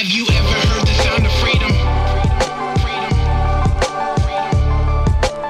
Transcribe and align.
Have 0.00 0.08
you 0.08 0.24
ever 0.32 0.48
heard 0.66 0.86
the 0.86 0.94
sound 0.94 1.26
of 1.26 1.32
freedom? 1.32 1.68
Freedom. 2.80 3.12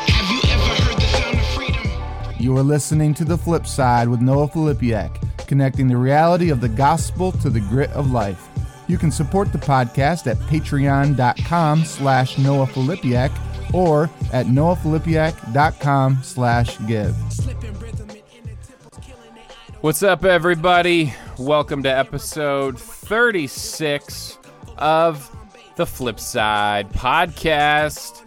Have 0.09 0.29
you 0.29 0.41
ever 0.51 0.83
heard 0.83 0.97
the 0.97 1.07
sound 1.07 1.39
of 1.39 1.47
freedom? 1.55 1.87
You 2.41 2.57
are 2.57 2.65
listening 2.65 3.15
to 3.15 3.25
The 3.25 3.39
Flip 3.39 3.65
Side 3.65 4.09
with 4.09 4.21
Noah 4.21 4.49
Filipiak, 4.49 5.47
connecting 5.47 5.87
the 5.87 5.97
reality 5.97 6.51
of 6.51 6.61
the 6.61 6.69
gospel 6.69 7.31
to 7.31 7.49
the 7.49 7.61
grit 7.61 7.91
of 7.91 8.11
life. 8.11 8.49
You 8.89 8.99
can 8.99 9.13
support 9.13 9.53
the 9.53 9.59
podcast 9.59 10.27
at 10.29 10.37
patreon.com 10.39 11.85
slash 11.85 12.37
Noah 12.37 12.67
Filipiak 12.67 13.31
or 13.73 14.11
at 14.33 14.47
noahfilipiak.com 14.47 16.25
slash 16.25 16.77
give. 16.89 17.15
What's 19.81 20.03
up, 20.03 20.25
everybody? 20.25 21.15
Welcome 21.39 21.85
to 21.85 21.89
episode 21.89 22.81
36 22.81 24.39
of 24.81 25.31
the 25.77 25.87
Flip 25.87 26.19
Side 26.19 26.91
podcast. 26.93 28.23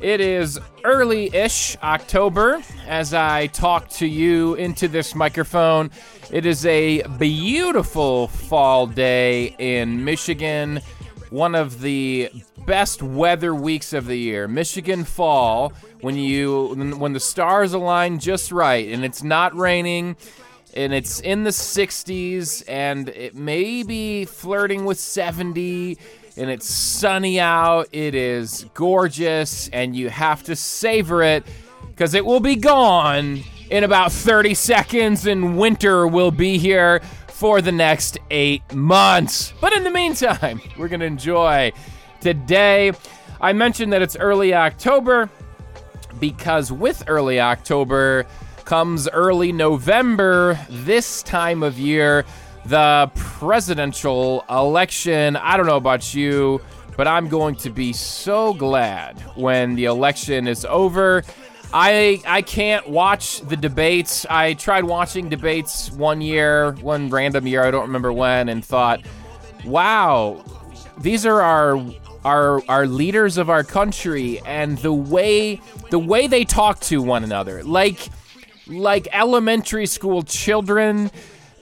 It 0.00 0.20
is 0.20 0.58
early 0.84 1.34
ish 1.34 1.76
October 1.82 2.62
as 2.86 3.12
I 3.12 3.48
talk 3.48 3.88
to 3.90 4.06
you 4.06 4.54
into 4.54 4.88
this 4.88 5.14
microphone. 5.14 5.90
It 6.30 6.46
is 6.46 6.64
a 6.64 7.02
beautiful 7.18 8.28
fall 8.28 8.86
day 8.86 9.54
in 9.58 10.04
Michigan, 10.04 10.80
one 11.28 11.54
of 11.54 11.80
the 11.80 12.30
best 12.66 13.02
weather 13.02 13.54
weeks 13.54 13.92
of 13.92 14.06
the 14.06 14.16
year. 14.16 14.48
Michigan 14.48 15.04
fall 15.04 15.72
when 16.00 16.16
you 16.16 16.94
when 16.98 17.12
the 17.12 17.20
stars 17.20 17.74
align 17.74 18.18
just 18.18 18.52
right 18.52 18.88
and 18.88 19.04
it's 19.04 19.22
not 19.22 19.54
raining 19.54 20.16
and 20.74 20.92
it's 20.92 21.20
in 21.20 21.44
the 21.44 21.50
60s 21.50 22.62
and 22.68 23.08
it 23.10 23.34
may 23.34 23.82
be 23.82 24.24
flirting 24.24 24.84
with 24.84 24.98
70 24.98 25.98
and 26.36 26.50
it's 26.50 26.66
sunny 26.66 27.40
out 27.40 27.88
it 27.92 28.14
is 28.14 28.66
gorgeous 28.74 29.68
and 29.68 29.96
you 29.96 30.08
have 30.08 30.42
to 30.44 30.54
savor 30.54 31.22
it 31.22 31.44
because 31.88 32.14
it 32.14 32.24
will 32.24 32.40
be 32.40 32.56
gone 32.56 33.40
in 33.70 33.84
about 33.84 34.12
30 34.12 34.54
seconds 34.54 35.26
and 35.26 35.58
winter 35.58 36.06
will 36.06 36.30
be 36.30 36.58
here 36.58 37.00
for 37.28 37.62
the 37.62 37.72
next 37.72 38.18
eight 38.30 38.74
months. 38.74 39.54
But 39.60 39.72
in 39.72 39.84
the 39.84 39.90
meantime 39.90 40.60
we're 40.78 40.88
going 40.88 41.00
to 41.00 41.06
enjoy 41.06 41.72
today. 42.20 42.92
I 43.40 43.52
mentioned 43.52 43.92
that 43.92 44.02
it's 44.02 44.16
early 44.16 44.54
october 44.54 45.30
because 46.18 46.70
with 46.70 47.02
early 47.06 47.40
october 47.40 48.26
comes 48.70 49.08
early 49.08 49.50
November, 49.50 50.56
this 50.68 51.24
time 51.24 51.64
of 51.64 51.76
year, 51.76 52.24
the 52.66 53.10
presidential 53.16 54.44
election. 54.48 55.34
I 55.34 55.56
don't 55.56 55.66
know 55.66 55.76
about 55.76 56.14
you, 56.14 56.60
but 56.96 57.08
I'm 57.08 57.26
going 57.26 57.56
to 57.56 57.70
be 57.70 57.92
so 57.92 58.54
glad 58.54 59.18
when 59.34 59.74
the 59.74 59.86
election 59.86 60.46
is 60.46 60.64
over. 60.64 61.24
I 61.74 62.22
I 62.24 62.42
can't 62.42 62.88
watch 62.88 63.40
the 63.40 63.56
debates. 63.56 64.24
I 64.30 64.54
tried 64.54 64.84
watching 64.84 65.28
debates 65.28 65.90
one 65.90 66.20
year, 66.20 66.74
one 66.74 67.10
random 67.10 67.48
year, 67.48 67.64
I 67.64 67.72
don't 67.72 67.88
remember 67.88 68.12
when, 68.12 68.48
and 68.48 68.64
thought, 68.64 69.00
"Wow, 69.64 70.44
these 70.96 71.26
are 71.26 71.42
our 71.42 71.84
our 72.24 72.62
our 72.68 72.86
leaders 72.86 73.36
of 73.36 73.50
our 73.50 73.64
country 73.64 74.38
and 74.46 74.78
the 74.78 74.92
way 74.92 75.60
the 75.90 75.98
way 75.98 76.28
they 76.28 76.44
talk 76.44 76.78
to 76.82 77.02
one 77.02 77.24
another." 77.24 77.64
Like 77.64 78.10
like 78.70 79.08
elementary 79.12 79.86
school 79.86 80.22
children 80.22 81.10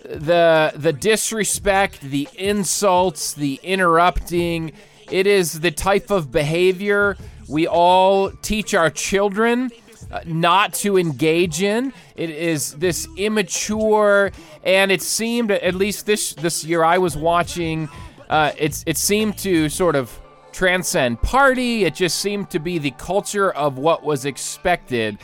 the 0.05 0.73
the 0.77 0.93
disrespect 0.93 2.01
the 2.01 2.29
insults 2.37 3.35
the 3.35 3.59
interrupting 3.63 4.73
it 5.11 5.27
is 5.27 5.61
the 5.61 5.71
type 5.71 6.11
of 6.11 6.31
behavior 6.31 7.17
we 7.49 7.67
all 7.67 8.31
teach 8.31 8.75
our 8.75 8.91
children 8.91 9.71
uh, 10.11 10.21
not 10.25 10.73
to 10.73 10.97
engage 10.97 11.63
in. 11.63 11.93
It 12.17 12.31
is 12.31 12.75
this 12.75 13.07
immature 13.17 14.33
and 14.65 14.91
it 14.91 15.03
seemed 15.03 15.51
at 15.51 15.75
least 15.75 16.07
this 16.07 16.35
this 16.35 16.65
year 16.65 16.85
I 16.85 16.99
was 16.99 17.17
watching 17.17 17.89
uh, 18.31 18.53
it's 18.59 18.85
it 18.87 18.97
seemed 18.97 19.39
to 19.39 19.69
sort 19.69 19.97
of 19.97 20.19
transcend 20.53 21.21
party. 21.23 21.85
It 21.85 21.95
just 21.95 22.19
seemed 22.19 22.51
to 22.51 22.59
be 22.59 22.79
the 22.79 22.91
culture 22.93 23.51
of 23.51 23.79
what 23.79 24.03
was 24.03 24.25
expected 24.25 25.19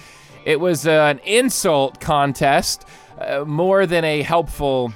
it 0.45 0.61
was 0.61 0.87
uh, 0.87 0.91
an 0.91 1.19
insult 1.21 2.01
contest 2.01 2.85
uh, 3.19 3.45
more 3.47 3.87
than 3.87 4.05
a 4.05 4.23
helpful 4.23 4.93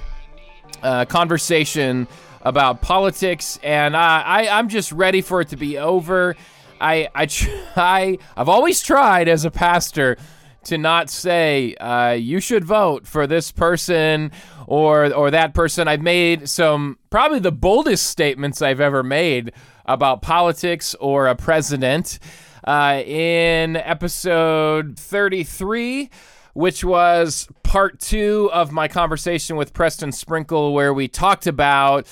uh, 0.83 1.05
conversation 1.05 2.07
about 2.41 2.81
politics, 2.81 3.59
and 3.63 3.97
I, 3.97 4.47
I'm 4.49 4.69
just 4.69 4.91
ready 4.91 5.21
for 5.21 5.41
it 5.41 5.49
to 5.49 5.57
be 5.57 5.77
over. 5.77 6.35
I, 6.79 7.09
I 7.13 7.25
try, 7.25 8.17
I've 8.37 8.49
always 8.49 8.81
tried 8.81 9.27
as 9.27 9.43
a 9.43 9.51
pastor 9.51 10.17
to 10.65 10.77
not 10.77 11.09
say 11.09 11.75
uh, 11.75 12.11
you 12.11 12.39
should 12.39 12.63
vote 12.63 13.07
for 13.07 13.25
this 13.27 13.51
person 13.51 14.31
or 14.67 15.11
or 15.13 15.31
that 15.31 15.53
person. 15.53 15.87
I've 15.87 16.01
made 16.01 16.49
some 16.49 16.99
probably 17.09 17.39
the 17.39 17.51
boldest 17.51 18.07
statements 18.07 18.61
I've 18.61 18.81
ever 18.81 19.01
made 19.01 19.53
about 19.85 20.21
politics 20.21 20.95
or 20.99 21.27
a 21.27 21.35
president 21.35 22.19
uh, 22.63 23.01
in 23.05 23.75
episode 23.75 24.97
33, 24.97 26.09
which 26.53 26.83
was 26.83 27.47
part 27.63 27.99
two 27.99 28.49
of 28.53 28.71
my 28.71 28.87
conversation 28.87 29.55
with 29.55 29.73
Preston 29.73 30.11
Sprinkle, 30.11 30.73
where 30.73 30.93
we 30.93 31.07
talked 31.07 31.47
about 31.47 32.07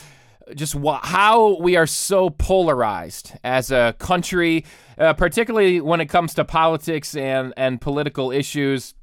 just 0.55 0.73
wh- 0.73 1.03
how 1.03 1.59
we 1.59 1.75
are 1.75 1.87
so 1.87 2.29
polarized 2.29 3.33
as 3.43 3.71
a 3.71 3.95
country, 3.99 4.65
uh, 4.97 5.13
particularly 5.13 5.81
when 5.81 5.99
it 5.99 6.07
comes 6.07 6.33
to 6.35 6.45
politics 6.45 7.15
and, 7.15 7.53
and 7.57 7.81
political 7.81 8.31
issues. 8.31 8.93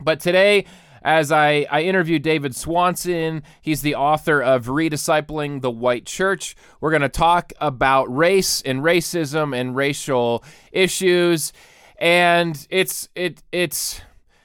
But 0.00 0.20
today, 0.20 0.64
as 1.04 1.32
I, 1.32 1.66
I 1.70 1.82
interviewed 1.82 2.22
David 2.22 2.54
Swanson. 2.54 3.42
He's 3.60 3.82
the 3.82 3.94
author 3.94 4.40
of 4.42 4.66
Rediscipling 4.66 5.60
the 5.60 5.70
White 5.70 6.06
Church. 6.06 6.56
We're 6.80 6.90
going 6.90 7.02
to 7.02 7.08
talk 7.08 7.52
about 7.60 8.14
race 8.14 8.62
and 8.62 8.80
racism 8.80 9.58
and 9.58 9.76
racial 9.76 10.44
issues. 10.70 11.52
And 11.98 12.66
it's 12.70 13.08
it 13.14 13.42
it's 13.52 14.00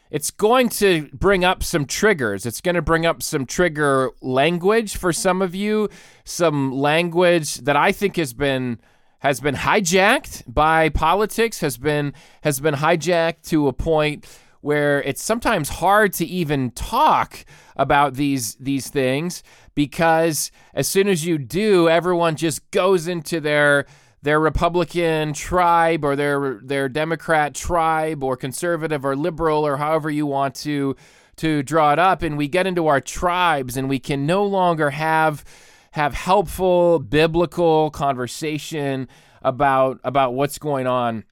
it's 0.09 0.31
going 0.31 0.69
to 0.69 1.09
bring 1.13 1.44
up 1.44 1.63
some 1.63 1.85
triggers. 1.85 2.45
It's 2.45 2.62
going 2.62 2.75
to 2.75 2.81
bring 2.81 3.06
up 3.06 3.22
some 3.22 3.45
trigger 3.45 4.12
language 4.22 4.95
for 4.95 5.12
some 5.12 5.41
of 5.41 5.53
you, 5.53 5.89
some 6.24 6.72
language 6.72 7.56
that 7.56 7.75
I 7.75 7.91
think 7.91 8.16
has 8.16 8.34
been 8.34 8.79
has 9.19 9.39
been 9.39 9.56
hijacked 9.56 10.44
by 10.47 10.89
politics, 10.89 11.59
has 11.62 11.78
been 11.78 12.13
has 12.44 12.59
been 12.59 12.75
hijacked 12.75 13.47
to 13.50 13.68
a 13.68 13.74
point 13.74 14.25
where 14.62 15.01
it's 15.03 15.23
sometimes 15.23 15.69
hard 15.69 16.13
to 16.13 16.25
even 16.25 16.72
talk 16.72 17.45
about 17.75 18.16
these 18.16 18.56
these 18.56 18.90
things 18.90 19.44
because 19.75 20.51
as 20.73 20.88
soon 20.88 21.07
as 21.07 21.25
you 21.25 21.38
do, 21.38 21.88
everyone 21.90 22.35
just 22.35 22.69
goes 22.72 23.07
into 23.07 23.40
their 23.40 23.85
their 24.23 24.40
Republican 24.40 25.34
tribe 25.34 26.03
or 26.03 26.16
their 26.16 26.59
their 26.63 26.90
Democrat 26.90 27.53
tribe 27.53 28.23
or 28.23 28.35
conservative 28.35 29.06
or 29.06 29.16
liberal 29.16 29.66
or 29.66 29.78
however 29.78 30.09
you 30.09 30.25
want 30.25 30.56
to 30.56 30.95
to 31.38 31.62
draw 31.62 31.94
it 31.94 32.00
up 32.00 32.24
and 32.24 32.38
we 32.38 32.47
get 32.47 32.66
into 32.66 32.88
our 32.88 33.00
tribes 33.00 33.78
and 33.78 33.88
we 33.88 34.00
can 34.00 34.25
no 34.25 34.44
longer 34.44 34.89
have 34.89 35.45
have 35.91 36.13
helpful 36.13 37.00
biblical 37.00 37.91
conversation 37.91 39.07
about 39.44 40.00
about 40.03 40.34
what's 40.34 40.57
going 40.57 40.88
on 40.88 41.24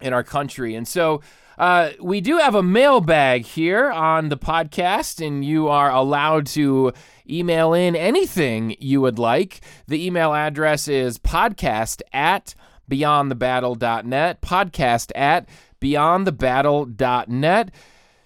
in 0.00 0.12
our 0.12 0.24
country. 0.24 0.74
And 0.74 0.86
so 0.86 1.20
uh, 1.58 1.90
we 2.00 2.20
do 2.20 2.38
have 2.38 2.54
a 2.54 2.62
mailbag 2.62 3.44
here 3.44 3.90
on 3.90 4.28
the 4.28 4.36
podcast, 4.36 5.24
and 5.24 5.44
you 5.44 5.68
are 5.68 5.90
allowed 5.90 6.46
to 6.48 6.92
email 7.28 7.72
in 7.72 7.96
anything 7.96 8.76
you 8.78 9.00
would 9.00 9.18
like. 9.18 9.60
The 9.86 10.04
email 10.04 10.34
address 10.34 10.88
is 10.88 11.18
podcast 11.18 12.02
at 12.12 12.54
beyondthebattle.net. 12.90 14.40
Podcast 14.42 15.12
at 15.14 15.48
beyondthebattle.net. 15.80 17.70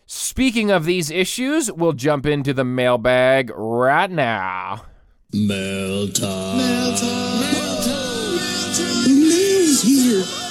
Speaking 0.07 0.71
of 0.71 0.85
these 0.87 1.11
issues, 1.11 1.71
we'll 1.71 1.93
jump 1.93 2.25
into 2.25 2.55
the 2.55 2.65
mailbag 2.65 3.51
right 3.55 4.11
now. 4.11 4.85
Mail 5.33 6.09
time. 6.09 6.57
Mail 6.57 6.97
time. 6.97 7.41
Mail 7.41 7.77
time. 7.83 8.37
Mail 8.37 8.73
time. 8.73 9.29
Mail's 9.29 9.83
here. 9.83 10.48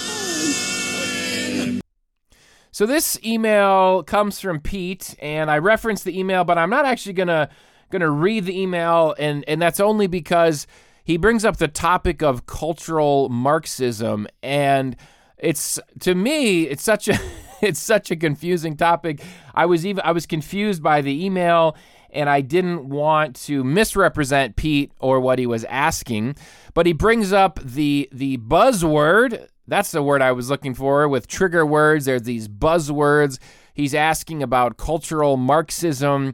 So 2.78 2.86
this 2.86 3.18
email 3.26 4.04
comes 4.04 4.40
from 4.40 4.60
Pete, 4.60 5.16
and 5.18 5.50
I 5.50 5.58
referenced 5.58 6.06
the 6.06 6.16
email, 6.16 6.44
but 6.44 6.60
I'm 6.60 6.70
not 6.70 6.86
actually 6.86 7.14
gonna 7.14 7.50
gonna 7.90 8.12
read 8.12 8.46
the 8.46 8.56
email, 8.56 9.16
and 9.18 9.44
and 9.48 9.60
that's 9.60 9.80
only 9.80 10.06
because 10.06 10.68
he 11.04 11.18
brings 11.18 11.44
up 11.44 11.58
the 11.58 11.68
topic 11.68 12.22
of 12.22 12.46
cultural 12.46 13.30
Marxism, 13.30 14.28
and 14.44 14.96
it's 15.40 15.80
to 16.02 16.14
me 16.14 16.66
it's 16.68 16.84
such 16.84 17.08
a 17.08 17.18
it's 17.64 17.80
such 17.80 18.12
a 18.12 18.16
confusing 18.16 18.78
topic. 18.78 19.24
I 19.56 19.66
was 19.66 19.84
even 19.84 20.04
I 20.06 20.12
was 20.12 20.28
confused 20.28 20.84
by 20.84 21.02
the 21.02 21.26
email, 21.26 21.76
and 22.12 22.30
I 22.30 22.42
didn't 22.42 22.90
want 22.90 23.38
to 23.48 23.64
misrepresent 23.64 24.56
Pete 24.56 24.92
or 25.00 25.20
what 25.20 25.40
he 25.40 25.48
was 25.48 25.64
asking. 25.64 26.36
But 26.76 26.86
he 26.86 26.94
brings 26.94 27.34
up 27.34 27.60
the 27.60 28.08
the 28.12 28.38
buzzword. 28.38 29.48
That's 29.68 29.92
the 29.92 30.02
word 30.02 30.22
I 30.22 30.32
was 30.32 30.50
looking 30.50 30.74
for 30.74 31.08
with 31.10 31.28
trigger 31.28 31.66
words. 31.66 32.06
There's 32.06 32.24
these 32.24 32.48
buzzwords. 32.48 33.38
He's 33.74 33.94
asking 33.94 34.42
about 34.42 34.78
cultural 34.78 35.38
Marxism. 35.38 36.34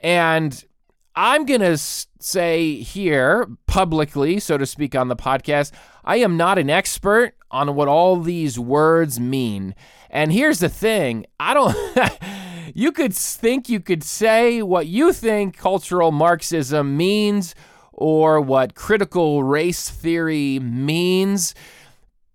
And 0.00 0.64
I'm 1.16 1.46
going 1.46 1.60
to 1.60 1.78
say 1.78 2.74
here 2.76 3.48
publicly, 3.66 4.40
so 4.40 4.58
to 4.58 4.66
speak, 4.66 4.96
on 4.96 5.08
the 5.08 5.16
podcast, 5.16 5.72
I 6.04 6.16
am 6.16 6.36
not 6.36 6.58
an 6.58 6.68
expert 6.68 7.34
on 7.50 7.76
what 7.76 7.86
all 7.86 8.20
these 8.20 8.58
words 8.58 9.20
mean. 9.20 9.76
And 10.10 10.32
here's 10.32 10.58
the 10.58 10.68
thing 10.68 11.26
I 11.38 11.54
don't. 11.54 11.76
you 12.74 12.90
could 12.90 13.14
think 13.14 13.68
you 13.68 13.78
could 13.78 14.02
say 14.02 14.60
what 14.60 14.88
you 14.88 15.12
think 15.12 15.56
cultural 15.56 16.10
Marxism 16.10 16.96
means 16.96 17.54
or 17.92 18.40
what 18.40 18.74
critical 18.74 19.44
race 19.44 19.88
theory 19.88 20.58
means. 20.58 21.54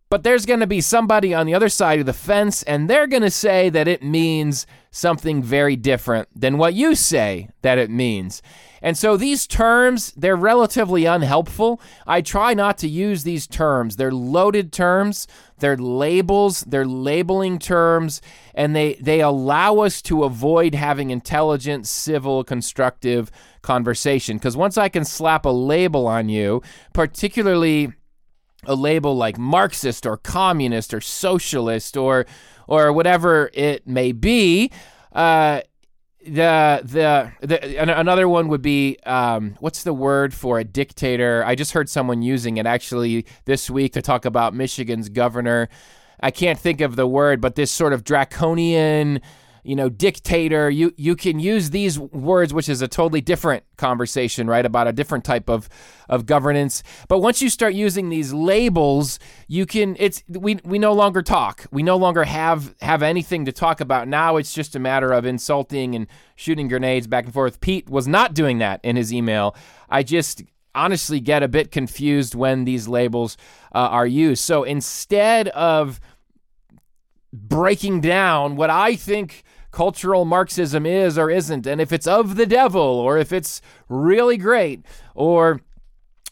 But 0.10 0.24
there's 0.24 0.48
going 0.48 0.60
to 0.62 0.68
be 0.68 0.82
somebody 0.82 1.36
on 1.36 1.46
the 1.46 1.54
other 1.54 1.70
side 1.70 2.00
of 2.00 2.08
the 2.08 2.14
fence, 2.14 2.64
and 2.64 2.90
they're 2.90 3.06
going 3.06 3.22
to 3.22 3.30
say 3.30 3.70
that 3.70 3.88
it 3.88 4.02
means 4.02 4.66
something 4.90 5.44
very 5.44 5.76
different 5.76 6.28
than 6.36 6.58
what 6.58 6.74
you 6.74 6.96
say 6.96 7.50
that 7.62 7.78
it 7.78 7.92
means. 7.92 8.42
And 8.82 8.98
so 8.98 9.18
these 9.18 9.46
terms, 9.46 10.12
they're 10.16 10.36
relatively 10.36 11.06
unhelpful. 11.06 11.80
I 12.08 12.22
try 12.22 12.56
not 12.56 12.78
to 12.80 12.88
use 12.88 13.24
these 13.24 13.46
terms. 13.46 13.98
They're 13.98 14.12
loaded 14.12 14.72
terms, 14.72 15.28
they're 15.60 15.78
labels, 15.78 16.62
they're 16.62 16.88
labeling 16.88 17.60
terms, 17.60 18.22
and 18.56 18.76
they, 18.76 18.94
they 18.96 19.22
allow 19.22 19.80
us 19.80 20.02
to 20.04 20.24
avoid 20.24 20.74
having 20.74 21.12
intelligent, 21.12 21.86
civil, 21.88 22.44
constructive 22.44 23.30
conversation. 23.62 24.38
Because 24.38 24.58
once 24.58 24.78
I 24.78 24.90
can 24.90 25.06
slap 25.06 25.46
a 25.46 25.50
label 25.50 26.08
on 26.08 26.30
you, 26.30 26.64
particularly 26.94 27.94
a 28.66 28.76
label 28.76 29.16
like 29.16 29.38
Marxist 29.38 30.06
or 30.06 30.18
communist 30.18 30.94
or 30.94 31.02
socialist 31.02 31.96
or 31.98 32.26
or 32.68 32.94
whatever 32.94 33.50
it 33.54 33.88
may 33.88 34.12
be, 34.12 34.72
uh, 35.14 35.62
the 36.24 36.82
the 36.84 37.32
the 37.42 37.78
another 37.78 38.28
one 38.28 38.48
would 38.50 38.62
be 38.62 38.98
um, 39.06 39.56
what's 39.60 39.84
the 39.84 39.94
word 39.94 40.34
for 40.34 40.60
a 40.60 40.64
dictator? 40.64 41.44
I 41.46 41.56
just 41.56 41.72
heard 41.72 41.90
someone 41.90 42.22
using 42.22 42.58
it 42.58 42.66
actually 42.66 43.26
this 43.46 43.70
week 43.70 43.94
to 43.94 44.02
talk 44.02 44.26
about 44.26 44.54
Michigan's 44.54 45.10
governor. 45.10 45.70
I 46.22 46.32
can't 46.32 46.60
think 46.60 46.82
of 46.82 46.96
the 46.96 47.08
word, 47.08 47.40
but 47.40 47.56
this 47.56 47.72
sort 47.72 47.94
of 47.94 48.04
draconian 48.04 49.22
you 49.64 49.76
know, 49.76 49.90
dictator. 49.90 50.70
You 50.70 50.94
you 50.98 51.16
can 51.16 51.40
use 51.40 51.70
these 51.70 52.00
words, 52.00 52.54
which 52.54 52.70
is 52.70 52.82
a 52.82 52.88
totally 52.88 53.22
different 53.22 53.64
conversation, 53.78 54.48
right? 54.48 54.66
About 54.66 54.88
a 54.88 54.94
different 54.94 55.24
type 55.24 55.50
of 55.50 55.70
of 56.08 56.26
governance. 56.26 56.84
But 57.08 57.20
once 57.20 57.42
you 57.42 57.50
start 57.50 57.74
using 57.74 58.10
these 58.10 58.34
labels, 58.34 59.20
you 59.48 59.66
can 59.66 59.96
it's 60.00 60.24
we 60.28 60.60
we 60.64 60.80
no 60.80 60.94
longer 60.94 61.22
talk. 61.22 61.66
We 61.72 61.84
no 61.84 61.98
longer 61.98 62.24
have 62.24 62.76
have 62.82 63.04
anything 63.04 63.46
to 63.46 63.52
talk 63.52 63.82
about. 63.82 64.08
Now 64.08 64.38
it's 64.38 64.54
just 64.54 64.76
a 64.76 64.80
matter 64.80 65.12
of 65.12 65.26
insulting 65.26 65.96
and 65.96 66.08
shooting 66.36 66.68
grenades 66.68 67.08
back 67.08 67.26
and 67.26 67.34
forth. 67.34 67.60
Pete 67.60 67.90
was 67.90 68.08
not 68.08 68.34
doing 68.34 68.60
that 68.60 68.80
in 68.84 68.96
his 68.96 69.14
email. 69.14 69.56
I 69.90 70.04
just 70.04 70.44
honestly 70.76 71.20
get 71.20 71.44
a 71.44 71.48
bit 71.48 71.72
confused 71.72 72.36
when 72.36 72.64
these 72.64 72.88
labels 72.88 73.38
uh, 73.74 73.80
are 73.80 74.08
used. 74.08 74.44
So 74.44 74.64
instead 74.64 75.50
of 75.50 76.00
breaking 77.32 78.02
down 78.02 78.56
what 78.56 78.70
I 78.70 78.96
think 78.96 79.44
cultural 79.72 80.26
Marxism 80.26 80.86
is 80.86 81.18
or 81.18 81.30
isn't, 81.30 81.68
and 81.68 81.80
if 81.80 81.92
it's 81.92 82.08
of 82.08 82.36
the 82.36 82.46
devil 82.46 82.82
or 82.82 83.18
if 83.18 83.32
it's 83.32 83.62
really 83.88 84.38
great 84.38 84.86
or 85.16 85.62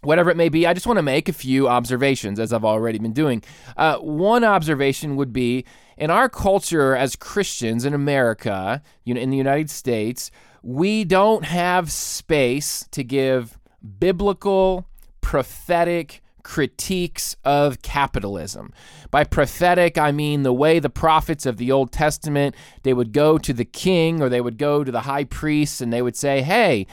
whatever 0.02 0.30
it 0.30 0.38
may 0.38 0.50
be, 0.50 0.66
I 0.68 0.74
just 0.74 0.88
want 0.88 0.98
to 0.98 1.04
make 1.04 1.28
a 1.28 1.34
few 1.34 1.68
observations 1.68 2.40
as 2.40 2.54
I've 2.54 2.66
already 2.66 3.00
been 3.00 3.14
doing. 3.14 3.44
Uh, 3.76 3.98
one 3.98 4.44
observation 4.44 5.16
would 5.16 5.34
be 5.34 5.66
in 5.98 6.12
our 6.12 6.30
culture 6.30 6.96
as 6.96 7.16
Christians 7.16 7.84
in 7.86 7.94
America, 7.94 8.82
you 9.04 9.14
know, 9.14 9.22
in 9.22 9.32
the 9.32 9.38
United 9.38 9.70
States, 9.70 10.32
we 10.62 11.04
don't 11.04 11.46
have 11.46 11.92
space 11.92 12.88
to 12.92 13.04
give 13.04 13.58
biblical, 14.00 14.88
prophetic, 15.22 16.22
critiques 16.48 17.36
of 17.44 17.82
capitalism. 17.82 18.72
By 19.12 19.26
prophetic, 19.26 19.98
I 19.98 20.14
mean 20.14 20.44
the 20.44 20.54
way 20.54 20.80
the 20.80 20.90
prophets 20.90 21.46
of 21.46 21.58
the 21.58 21.74
Old 21.74 21.92
Testament, 21.92 22.56
they 22.84 22.94
would 22.94 23.12
go 23.12 23.38
to 23.38 23.52
the 23.52 23.66
king 23.66 24.22
or 24.22 24.30
they 24.30 24.40
would 24.40 24.58
go 24.58 24.82
to 24.82 24.90
the 24.92 25.02
high 25.02 25.26
priest 25.26 25.82
and 25.82 25.92
they 25.92 26.02
would 26.02 26.16
say, 26.16 26.42
"Hey, 26.42 26.88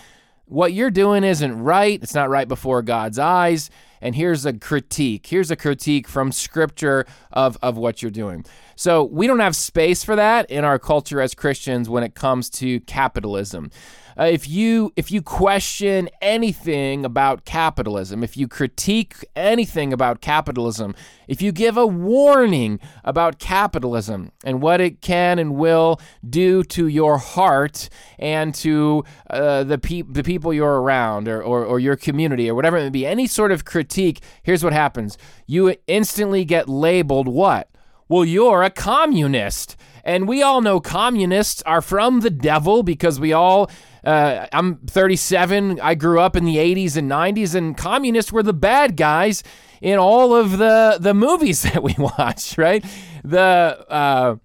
what 0.46 0.72
you're 0.72 0.90
doing 0.90 1.22
isn't 1.22 1.62
right. 1.62 2.02
It's 2.02 2.16
not 2.16 2.30
right 2.30 2.48
before 2.48 2.82
God's 2.82 3.16
eyes." 3.16 3.70
And 4.04 4.14
here's 4.14 4.44
a 4.44 4.52
critique. 4.52 5.26
Here's 5.26 5.50
a 5.50 5.56
critique 5.56 6.06
from 6.06 6.30
scripture 6.30 7.06
of, 7.32 7.56
of 7.62 7.78
what 7.78 8.02
you're 8.02 8.10
doing. 8.10 8.44
So 8.76 9.02
we 9.02 9.26
don't 9.26 9.40
have 9.40 9.56
space 9.56 10.04
for 10.04 10.14
that 10.14 10.50
in 10.50 10.62
our 10.62 10.78
culture 10.78 11.22
as 11.22 11.34
Christians 11.34 11.88
when 11.88 12.04
it 12.04 12.14
comes 12.14 12.50
to 12.50 12.80
capitalism 12.80 13.70
uh, 14.18 14.24
if 14.24 14.48
you 14.48 14.92
if 14.96 15.10
you 15.10 15.20
question 15.22 16.08
anything 16.20 17.04
about 17.04 17.44
capitalism, 17.44 18.22
if 18.22 18.36
you 18.36 18.46
critique 18.46 19.16
anything 19.34 19.92
about 19.92 20.20
capitalism, 20.20 20.94
if 21.26 21.42
you 21.42 21.50
give 21.50 21.76
a 21.76 21.86
warning 21.86 22.78
about 23.04 23.38
capitalism 23.38 24.30
and 24.44 24.62
what 24.62 24.80
it 24.80 25.00
can 25.00 25.38
and 25.38 25.54
will 25.56 26.00
do 26.28 26.62
to 26.62 26.86
your 26.86 27.18
heart 27.18 27.88
and 28.18 28.54
to 28.54 29.04
uh, 29.30 29.64
the 29.64 29.78
pe- 29.78 30.02
the 30.02 30.22
people 30.22 30.52
you're 30.52 30.80
around 30.80 31.26
or, 31.26 31.42
or 31.42 31.64
or 31.64 31.80
your 31.80 31.96
community 31.96 32.48
or 32.48 32.54
whatever 32.54 32.76
it 32.76 32.84
may 32.84 32.90
be, 32.90 33.06
any 33.06 33.26
sort 33.26 33.50
of 33.50 33.64
critique, 33.64 33.94
here's 34.43 34.64
what 34.64 34.73
happens: 34.73 35.19
you 35.46 35.75
instantly 35.87 36.44
get 36.44 36.69
labeled 36.69 37.29
what? 37.29 37.69
Well, 38.08 38.25
you're 38.25 38.62
a 38.62 38.70
communist. 38.70 39.76
And 40.06 40.29
we 40.29 40.43
all 40.43 40.61
know 40.61 40.81
communists 40.81 41.62
are 41.62 41.81
from 41.81 42.20
the 42.20 42.29
devil 42.29 42.82
because 42.82 43.19
we 43.19 43.32
all 43.32 43.70
uh, 44.05 44.46
I'm 44.52 44.76
37. 44.87 45.81
I 45.81 45.94
grew 45.94 46.20
up 46.20 46.37
in 46.37 46.44
the 46.44 46.56
80s 46.56 46.96
and 46.96 47.11
90s, 47.11 47.55
and 47.55 47.76
communists 47.76 48.32
were 48.32 48.43
the 48.43 48.52
bad 48.52 48.96
guys 48.96 49.43
in 49.81 49.99
all 49.99 50.35
of 50.35 50.58
the 50.58 50.99
the 51.00 51.14
movies 51.14 51.62
that 51.62 51.82
we 51.82 51.94
watch. 51.99 52.58
Right, 52.58 52.85
the 53.25 53.85
uh, 53.88 54.37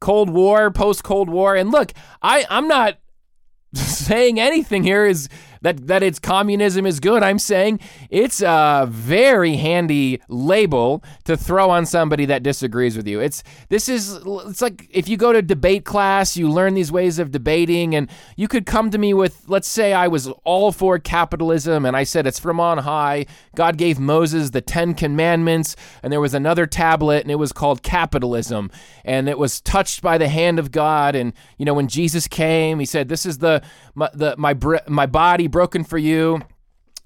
Cold 0.00 0.30
War, 0.30 0.70
post 0.70 1.02
Cold 1.02 1.28
War, 1.28 1.56
and 1.56 1.70
look, 1.70 1.92
I 2.22 2.46
I'm 2.48 2.68
not 2.68 2.98
saying 3.74 4.38
anything 4.38 4.84
here 4.84 5.04
is 5.04 5.28
that 5.62 5.86
that 5.86 6.02
it's 6.02 6.18
communism 6.18 6.86
is 6.86 7.00
good. 7.00 7.22
I'm 7.22 7.38
saying 7.38 7.80
it's 8.10 8.42
a 8.42 8.86
very 8.90 9.56
handy 9.56 10.20
label 10.28 11.02
to 11.24 11.36
throw 11.36 11.70
on 11.70 11.86
somebody 11.86 12.24
that 12.26 12.42
disagrees 12.42 12.96
with 12.96 13.06
you. 13.06 13.20
It's 13.20 13.42
this 13.68 13.88
is 13.88 14.18
it's 14.24 14.62
like 14.62 14.88
if 14.90 15.08
you 15.08 15.16
go 15.16 15.32
to 15.32 15.42
debate 15.42 15.84
class, 15.84 16.36
you 16.36 16.50
learn 16.50 16.74
these 16.74 16.92
ways 16.92 17.18
of 17.18 17.30
debating 17.30 17.94
and 17.94 18.10
you 18.36 18.48
could 18.48 18.66
come 18.66 18.90
to 18.90 18.98
me 18.98 19.14
with 19.14 19.44
let's 19.48 19.68
say 19.68 19.92
I 19.92 20.08
was 20.08 20.28
all 20.44 20.72
for 20.72 20.98
capitalism 20.98 21.84
and 21.84 21.96
I 21.96 22.04
said 22.04 22.26
it's 22.26 22.38
from 22.38 22.60
on 22.60 22.78
high. 22.78 23.26
God 23.54 23.76
gave 23.76 23.98
Moses 23.98 24.50
the 24.50 24.60
10 24.60 24.94
commandments 24.94 25.76
and 26.02 26.12
there 26.12 26.20
was 26.20 26.34
another 26.34 26.66
tablet 26.66 27.22
and 27.22 27.30
it 27.30 27.36
was 27.36 27.52
called 27.52 27.82
capitalism 27.82 28.70
and 29.04 29.28
it 29.28 29.38
was 29.38 29.60
touched 29.60 30.02
by 30.02 30.18
the 30.18 30.28
hand 30.28 30.58
of 30.58 30.70
God 30.70 31.14
and 31.14 31.32
you 31.58 31.64
know 31.64 31.74
when 31.74 31.88
Jesus 31.88 32.28
came, 32.28 32.78
he 32.78 32.86
said 32.86 33.08
this 33.08 33.26
is 33.26 33.38
the 33.38 33.62
my, 33.94 34.10
the 34.12 34.34
my 34.36 34.54
my 34.88 35.06
body 35.06 35.45
broken 35.46 35.84
for 35.84 35.98
you. 35.98 36.42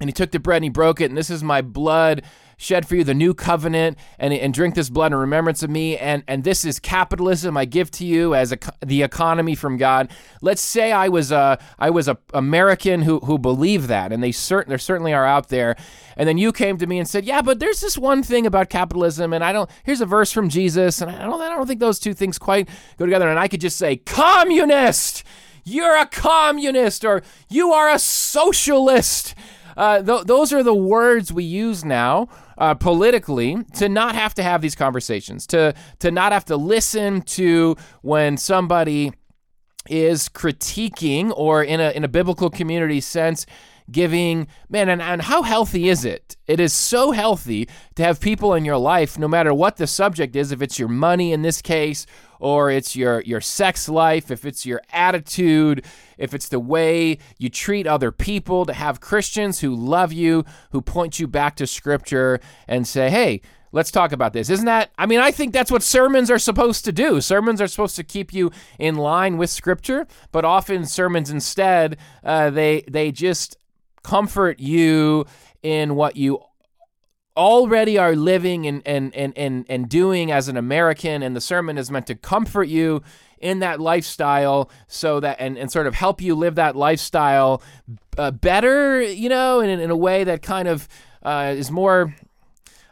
And 0.01 0.09
he 0.09 0.15
took 0.15 0.31
the 0.31 0.39
bread 0.39 0.57
and 0.57 0.65
he 0.65 0.71
broke 0.71 1.03
it, 1.03 1.11
and 1.11 1.17
this 1.17 1.29
is 1.29 1.45
my 1.45 1.61
blood 1.61 2.23
shed 2.57 2.87
for 2.89 2.95
you, 2.95 3.05
the 3.05 3.15
new 3.15 3.35
covenant, 3.35 3.99
and, 4.19 4.33
and 4.33 4.53
drink 4.53 4.75
this 4.75 4.89
blood 4.89 5.13
in 5.13 5.19
remembrance 5.19 5.63
of 5.63 5.69
me. 5.69 5.97
And, 5.99 6.23
and 6.27 6.43
this 6.43 6.65
is 6.65 6.79
capitalism 6.79 7.57
I 7.57 7.67
give 7.67 7.91
to 7.93 8.07
you 8.07 8.35
as 8.35 8.53
a, 8.53 8.59
the 8.81 9.03
economy 9.03 9.55
from 9.55 9.77
God. 9.77 10.11
Let's 10.41 10.63
say 10.63 10.91
I 10.91 11.09
was 11.09 11.33
a, 11.33 11.59
I 11.79 11.91
was 11.91 12.09
a 12.09 12.17
American 12.33 13.03
who, 13.03 13.21
who 13.21 13.39
believed 13.39 13.89
that, 13.89 14.11
and 14.11 14.23
they 14.23 14.31
cert- 14.31 14.69
there 14.69 14.79
certainly 14.79 15.13
are 15.13 15.27
out 15.27 15.49
there. 15.49 15.77
And 16.17 16.27
then 16.27 16.39
you 16.39 16.51
came 16.51 16.79
to 16.79 16.87
me 16.87 16.99
and 16.99 17.09
said, 17.09 17.27
yeah, 17.27 17.43
but 17.43 17.61
there's 17.61 17.81
this 17.81 17.99
one 17.99 18.23
thing 18.23 18.47
about 18.47 18.71
capitalism, 18.71 19.35
and 19.35 19.45
I 19.45 19.53
don't, 19.53 19.71
here's 19.85 20.01
a 20.01 20.07
verse 20.07 20.33
from 20.33 20.49
Jesus, 20.49 21.03
and 21.03 21.11
I 21.11 21.25
don't, 21.25 21.41
I 21.41 21.49
don't 21.51 21.67
think 21.67 21.81
those 21.81 21.99
two 21.99 22.15
things 22.15 22.39
quite 22.39 22.71
go 22.97 23.05
together. 23.05 23.29
And 23.29 23.39
I 23.39 23.49
could 23.49 23.61
just 23.61 23.77
say, 23.77 23.97
communist! 23.97 25.25
You're 25.65 25.97
a 25.97 26.07
communist 26.07 27.05
or 27.05 27.23
you 27.49 27.73
are 27.73 27.91
a 27.91 27.99
socialist. 27.99 29.35
Uh, 29.77 30.03
th- 30.03 30.25
those 30.25 30.53
are 30.53 30.63
the 30.63 30.75
words 30.75 31.33
we 31.33 31.45
use 31.45 31.85
now 31.85 32.29
uh, 32.59 32.75
politically 32.75 33.57
to 33.75 33.89
not 33.89 34.15
have 34.15 34.35
to 34.35 34.43
have 34.43 34.61
these 34.61 34.75
conversations, 34.75 35.47
to 35.47 35.75
to 36.01 36.11
not 36.11 36.33
have 36.33 36.45
to 36.47 36.57
listen 36.57 37.23
to 37.23 37.77
when 38.03 38.37
somebody 38.37 39.13
is 39.89 40.29
critiquing 40.29 41.33
or 41.35 41.63
in 41.63 41.81
a 41.81 41.91
in 41.93 42.05
a 42.05 42.09
biblical 42.09 42.51
community 42.51 43.01
sense 43.01 43.47
giving. 43.93 44.47
Man, 44.69 44.89
and, 44.89 45.03
and 45.03 45.23
how 45.23 45.43
healthy 45.43 45.89
is 45.89 46.05
it? 46.05 46.37
It 46.47 46.61
is 46.61 46.73
so 46.73 47.13
healthy 47.13 47.69
to 47.97 48.03
have 48.03 48.21
people 48.21 48.55
in 48.55 48.65
your 48.65 48.77
life, 48.77 49.19
no 49.19 49.29
matter 49.29 49.53
what 49.55 49.77
the 49.77 49.87
subject 49.87 50.37
is, 50.37 50.53
if 50.53 50.63
it's 50.63 50.79
your 50.79 50.89
money 50.89 51.33
in 51.33 51.43
this 51.43 51.63
case, 51.63 52.07
or 52.39 52.71
it's 52.71 52.97
your, 52.97 53.21
your 53.23 53.41
sex 53.41 53.89
life, 53.89 54.31
if 54.31 54.45
it's 54.45 54.65
your 54.65 54.81
attitude, 54.93 55.85
if 56.19 56.35
it's 56.35 56.49
the 56.49 56.61
way 56.61 57.19
you 57.39 57.49
treat 57.49 57.87
other 57.87 58.11
people, 58.11 58.65
to 58.67 58.73
have 58.73 59.01
Christians 59.01 59.61
who 59.61 59.75
love 59.75 60.13
you, 60.13 60.45
who 60.73 60.81
point 60.81 61.21
you 61.21 61.27
back 61.27 61.57
to 61.57 61.67
Scripture 61.67 62.41
and 62.67 62.87
say, 62.87 63.11
hey, 63.11 63.43
Let's 63.73 63.93
talk 63.93 64.11
about 64.11 64.33
this. 64.33 64.51
Isn't 64.51 64.67
that? 64.67 64.91
I 64.99 65.07
mean, 65.07 65.21
I 65.21 65.31
think 65.31 65.53
that's 65.53 65.71
what 65.71 65.83
sermons 65.83 66.31
are 66.31 66.41
supposed 66.41 66.85
to 66.87 66.93
do. 66.93 67.21
Sermons 67.21 67.61
are 67.61 67.69
supposed 67.69 67.95
to 67.97 68.05
keep 68.05 68.33
you 68.33 68.51
in 68.81 68.97
line 68.97 69.37
with 69.37 69.49
Scripture, 69.49 70.09
but 70.33 70.45
often 70.45 70.87
sermons 70.87 71.31
instead 71.31 71.97
uh, 72.25 72.51
they 72.51 72.83
they 72.89 73.13
just 73.13 73.59
comfort 74.11 74.59
you 74.59 75.25
in 75.63 75.95
what 75.95 76.17
you 76.17 76.41
already 77.37 77.97
are 77.97 78.17
living 78.17 78.67
and, 78.67 78.83
and, 78.85 79.15
and, 79.15 79.33
and, 79.39 79.65
and 79.69 79.89
doing 79.89 80.33
as 80.33 80.49
an 80.49 80.57
American, 80.57 81.23
and 81.23 81.37
the 81.37 81.41
sermon 81.41 81.79
is 81.79 81.93
meant 81.93 82.09
to 82.09 82.17
comfort 82.17 82.67
you 82.67 83.03
in 83.39 83.61
that 83.61 83.79
lifestyle 83.79 84.69
so 84.89 85.21
that 85.21 85.37
and, 85.39 85.57
and 85.57 85.71
sort 85.71 85.87
of 85.87 85.95
help 85.95 86.21
you 86.21 86.35
live 86.35 86.57
that 86.57 86.75
lifestyle 86.75 87.63
uh, 88.19 88.33
better, 88.33 89.01
you 89.01 89.29
know, 89.29 89.61
in, 89.61 89.79
in 89.79 89.91
a 89.91 89.97
way 89.97 90.25
that 90.25 90.43
kind 90.43 90.67
of 90.67 90.89
uh, 91.23 91.55
is 91.57 91.71
more, 91.71 92.13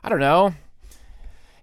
I 0.05 0.09
don't 0.09 0.21
know, 0.21 0.55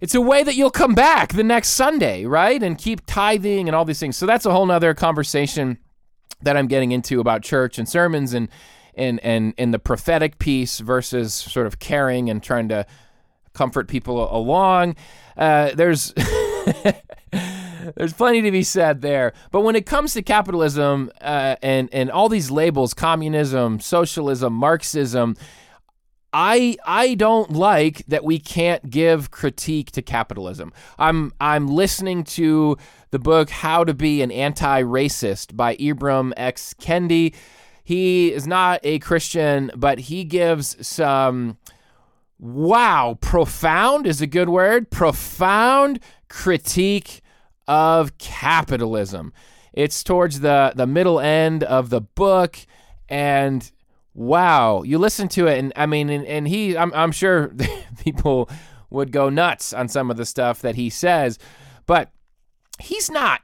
it's 0.01 0.15
a 0.15 0.21
way 0.21 0.43
that 0.43 0.55
you'll 0.55 0.69
come 0.69 0.93
back 0.93 1.31
the 1.31 1.45
next 1.45 1.69
Sunday, 1.69 2.25
right? 2.25 2.61
And 2.61 2.77
keep 2.77 3.05
tithing 3.05 3.69
and 3.69 3.75
all 3.75 3.85
these 3.85 4.01
things. 4.01 4.17
So 4.17 4.25
that's 4.25 4.45
a 4.45 4.51
whole 4.51 4.65
nother 4.65 4.93
conversation 4.93 5.77
that 6.41 6.57
I'm 6.57 6.67
getting 6.67 6.91
into 6.91 7.21
about 7.21 7.41
church 7.41 7.79
and 7.79 7.87
sermons 7.87 8.33
and 8.33 8.49
and 8.97 9.19
and 9.21 9.53
and 9.57 9.73
the 9.73 9.79
prophetic 9.79 10.39
piece 10.39 10.79
versus 10.79 11.33
sort 11.33 11.67
of 11.67 11.79
caring 11.79 12.29
and 12.29 12.41
trying 12.41 12.69
to 12.69 12.85
comfort 13.53 13.87
people 13.87 14.35
along. 14.35 14.95
Uh, 15.37 15.71
there's 15.75 16.13
there's 17.95 18.13
plenty 18.13 18.41
to 18.41 18.51
be 18.51 18.63
said 18.63 19.01
there. 19.01 19.33
But 19.51 19.61
when 19.61 19.75
it 19.75 19.85
comes 19.85 20.13
to 20.13 20.21
capitalism 20.21 21.11
uh, 21.21 21.55
and 21.61 21.89
and 21.91 22.11
all 22.11 22.29
these 22.29 22.51
labels, 22.51 22.93
communism, 22.93 23.79
socialism, 23.79 24.53
Marxism. 24.53 25.35
I 26.37 26.75
I 26.85 27.15
don't 27.15 27.53
like 27.53 28.05
that 28.07 28.25
we 28.25 28.39
can't 28.39 28.89
give 28.89 29.31
critique 29.31 29.91
to 29.91 30.01
capitalism. 30.01 30.73
I'm 30.99 31.31
I'm 31.39 31.67
listening 31.67 32.25
to 32.25 32.77
the 33.11 33.19
book 33.19 33.49
How 33.49 33.85
to 33.85 33.93
Be 33.93 34.21
an 34.21 34.31
Anti-Racist 34.31 35.55
by 35.55 35.77
Ibram 35.77 36.33
X 36.35 36.75
Kendi. 36.77 37.33
He 37.85 38.33
is 38.33 38.47
not 38.47 38.79
a 38.83 38.97
Christian, 38.97 39.69
but 39.75 39.99
he 39.99 40.23
gives 40.23 40.85
some 40.85 41.57
wow, 42.39 43.17
profound 43.21 44.07
is 44.07 44.21
a 44.21 44.27
good 44.27 44.49
word, 44.49 44.89
profound 44.89 45.99
critique 46.27 47.21
of 47.67 48.17
capitalism. 48.17 49.31
It's 49.71 50.03
towards 50.03 50.39
the 50.39 50.73
the 50.75 50.87
middle 50.87 51.19
end 51.19 51.63
of 51.63 51.91
the 51.91 52.01
book 52.01 52.57
and 53.07 53.71
wow, 54.15 54.81
you 54.81 54.97
listen 54.97 55.27
to 55.27 55.45
it, 55.45 55.59
and 55.59 55.71
I 55.75 55.85
mean, 55.85 56.09
and, 56.09 56.25
and 56.25 56.47
he, 56.47 56.75
I'm, 56.75 56.91
I'm 56.93 57.11
sure 57.11 57.53
people 58.03 58.49
would 58.89 59.11
go 59.11 59.29
nuts 59.29 59.73
on 59.73 59.89
some 59.89 60.09
of 60.09 60.17
the 60.17 60.25
stuff 60.25 60.61
that 60.61 60.75
he 60.75 60.89
says, 60.89 61.37
but 61.85 62.11
he's 62.79 63.11
not 63.11 63.41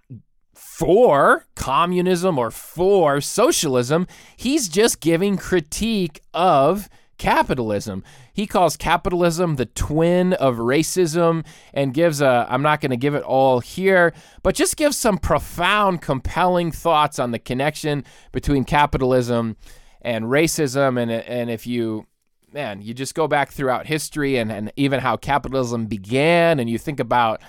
for 0.82 1.46
communism 1.56 2.40
or 2.40 2.50
for 2.50 3.22
socialism. 3.22 4.08
He's 4.36 4.68
just 4.68 5.00
giving 5.00 5.38
critique 5.38 6.22
of 6.34 6.90
capitalism. 7.20 8.04
He 8.34 8.48
calls 8.48 8.78
capitalism 8.78 9.58
the 9.58 9.68
twin 9.68 10.34
of 10.34 10.56
racism 10.56 11.46
and 11.72 11.94
gives 11.94 12.20
a, 12.20 12.48
I'm 12.50 12.64
not 12.64 12.82
going 12.82 12.90
to 12.90 12.98
give 12.98 13.14
it 13.14 13.22
all 13.22 13.60
here, 13.60 14.12
but 14.42 14.56
just 14.56 14.76
gives 14.76 14.98
some 14.98 15.20
profound, 15.20 16.02
compelling 16.02 16.72
thoughts 16.72 17.20
on 17.20 17.30
the 17.30 17.38
connection 17.38 18.04
between 18.32 18.64
capitalism 18.64 19.58
and 20.02 20.26
racism 20.26 21.00
and 21.00 21.12
and 21.12 21.52
if 21.52 21.68
you 21.68 22.08
man 22.52 22.82
you 22.82 22.92
just 22.92 23.14
go 23.14 23.28
back 23.28 23.52
throughout 23.52 23.86
history 23.86 24.38
and, 24.38 24.52
and 24.52 24.74
even 24.76 25.00
how 25.00 25.16
capitalism 25.16 25.86
began 25.86 26.60
and 26.60 26.72
you 26.72 26.80
think 26.80 27.00
about 27.00 27.40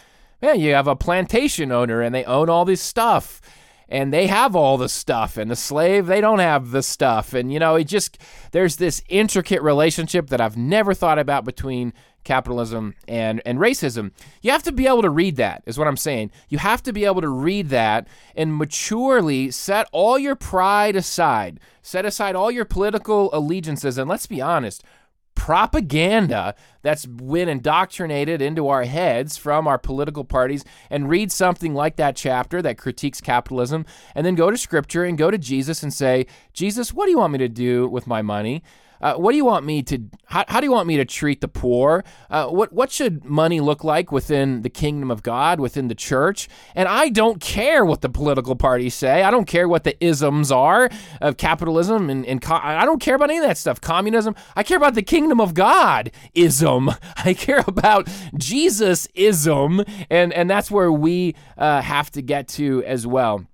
man 0.43 0.61
you 0.61 0.75
have 0.75 0.89
a 0.89 0.97
plantation 0.97 1.73
owner 1.73 2.03
and 2.03 2.15
they 2.15 2.25
own 2.25 2.51
all 2.51 2.65
this 2.65 2.83
stuff 2.83 3.41
and 3.89 4.13
they 4.13 4.27
have 4.27 4.57
all 4.57 4.77
the 4.77 4.89
stuff 4.89 5.37
and 5.37 5.51
the 5.51 5.57
slave 5.57 6.07
they 6.07 6.21
don't 6.21 6.41
have 6.41 6.73
the 6.73 6.83
stuff 6.83 7.33
and 7.33 7.53
you 7.53 7.59
know 7.59 7.77
it 7.77 7.85
just 7.85 8.19
there's 8.51 8.77
this 8.77 9.03
intricate 9.09 9.63
relationship 9.63 10.29
that 10.29 10.41
I've 10.41 10.57
never 10.57 10.93
thought 10.93 11.19
about 11.19 11.45
between 11.45 11.93
capitalism 12.25 12.95
and 13.09 13.43
and 13.45 13.59
racism. 13.59 14.13
You 14.41 14.51
have 14.51 14.63
to 14.65 14.73
be 14.73 14.87
able 14.87 15.03
to 15.03 15.11
read 15.11 15.37
that, 15.37 15.63
is 15.67 15.79
what 15.79 15.89
I'm 15.89 15.97
saying. 15.97 16.31
You 16.49 16.59
have 16.59 16.83
to 16.85 16.93
be 16.93 17.05
able 17.05 17.21
to 17.21 17.29
read 17.29 17.69
that 17.71 18.07
and 18.35 18.57
maturely 18.57 19.51
set 19.51 19.89
all 19.93 20.19
your 20.19 20.37
pride 20.37 20.97
aside. 20.97 21.61
Set 21.83 22.05
aside 22.05 22.37
all 22.37 22.51
your 22.51 22.65
political 22.65 23.31
allegiances 23.35 23.99
and 23.99 24.09
let's 24.09 24.27
be 24.27 24.41
honest, 24.41 24.85
propaganda 25.43 26.55
that's 26.83 27.05
been 27.05 27.49
indoctrinated 27.49 28.41
into 28.41 28.69
our 28.69 28.85
heads 28.85 29.37
from 29.37 29.67
our 29.67 29.77
political 29.77 30.23
parties 30.23 30.65
and 30.89 31.09
read 31.09 31.33
something 31.33 31.75
like 31.75 31.97
that 31.97 32.15
chapter 32.15 32.63
that 32.63 32.79
critiques 32.79 33.21
capitalism 33.21 33.85
and 34.15 34.25
then 34.25 34.37
go 34.37 34.53
to 34.53 34.57
scripture 34.57 35.03
and 35.03 35.19
go 35.19 35.33
to 35.33 35.39
Jesus 35.39 35.83
and 35.83 35.93
say, 35.93 36.27
Jesus, 36.53 36.93
what 36.93 37.07
do 37.07 37.11
you 37.11 37.19
want 37.19 37.33
me 37.33 37.41
to 37.41 37.49
do 37.49 37.89
with 37.89 38.07
my 38.07 38.23
money? 38.23 38.63
Uh, 39.03 39.15
what 39.15 39.33
do 39.33 39.37
you 39.37 39.45
want 39.45 39.67
me 39.67 39.83
to? 39.83 39.99
How, 40.27 40.45
how, 40.49 40.61
do 40.61 40.67
you 40.67 40.73
want 40.73 40.87
me 40.87 40.97
to 40.97 41.05
treat 41.05 41.41
the 41.41 41.49
poor? 41.49 42.05
Uh, 42.31 42.47
what 42.47 42.73
what 42.73 42.91
should 42.91 43.25
money 43.25 43.61
look 43.61 43.83
like 43.85 44.13
within 44.13 44.63
the 44.63 44.71
kingdom 44.71 45.11
of 45.11 45.23
God, 45.23 45.59
within 45.61 45.89
the 45.89 45.95
church? 45.95 46.49
And 46.75 46.89
I 46.89 47.09
don't 47.09 47.41
care 47.41 47.85
what 47.85 48.01
the 48.01 48.09
political 48.09 48.57
parties 48.57 48.95
say. 48.95 49.23
I 49.23 49.31
don't 49.31 49.47
care 49.47 49.69
what 49.69 49.85
the 49.85 50.03
isms 50.05 50.53
are 50.53 50.89
of 51.21 51.37
capitalism 51.37 52.09
and, 52.11 52.25
and 52.27 52.41
co- 52.41 52.61
I 52.63 52.85
don't 52.85 53.01
care 53.01 53.17
about 53.17 53.31
any 53.31 53.39
of 53.39 53.45
that 53.45 53.59
stuff. 53.59 53.81
Communism. 53.81 54.35
I 54.55 54.63
care 54.63 54.77
about 54.77 54.95
the 54.95 55.03
kingdom 55.03 55.41
of 55.41 55.55
God 55.55 56.13
ism. 56.35 56.91
I 57.25 57.35
care 57.35 57.65
about 57.67 58.09
Jesus 58.37 59.09
ism, 59.15 59.85
and 60.09 60.33
and 60.33 60.49
that's 60.49 60.71
where 60.71 60.93
we 60.93 61.35
uh, 61.59 61.83
have 61.83 62.11
to 62.13 62.23
get 62.23 62.49
to 62.49 62.85
as 62.85 63.07
well. 63.07 63.47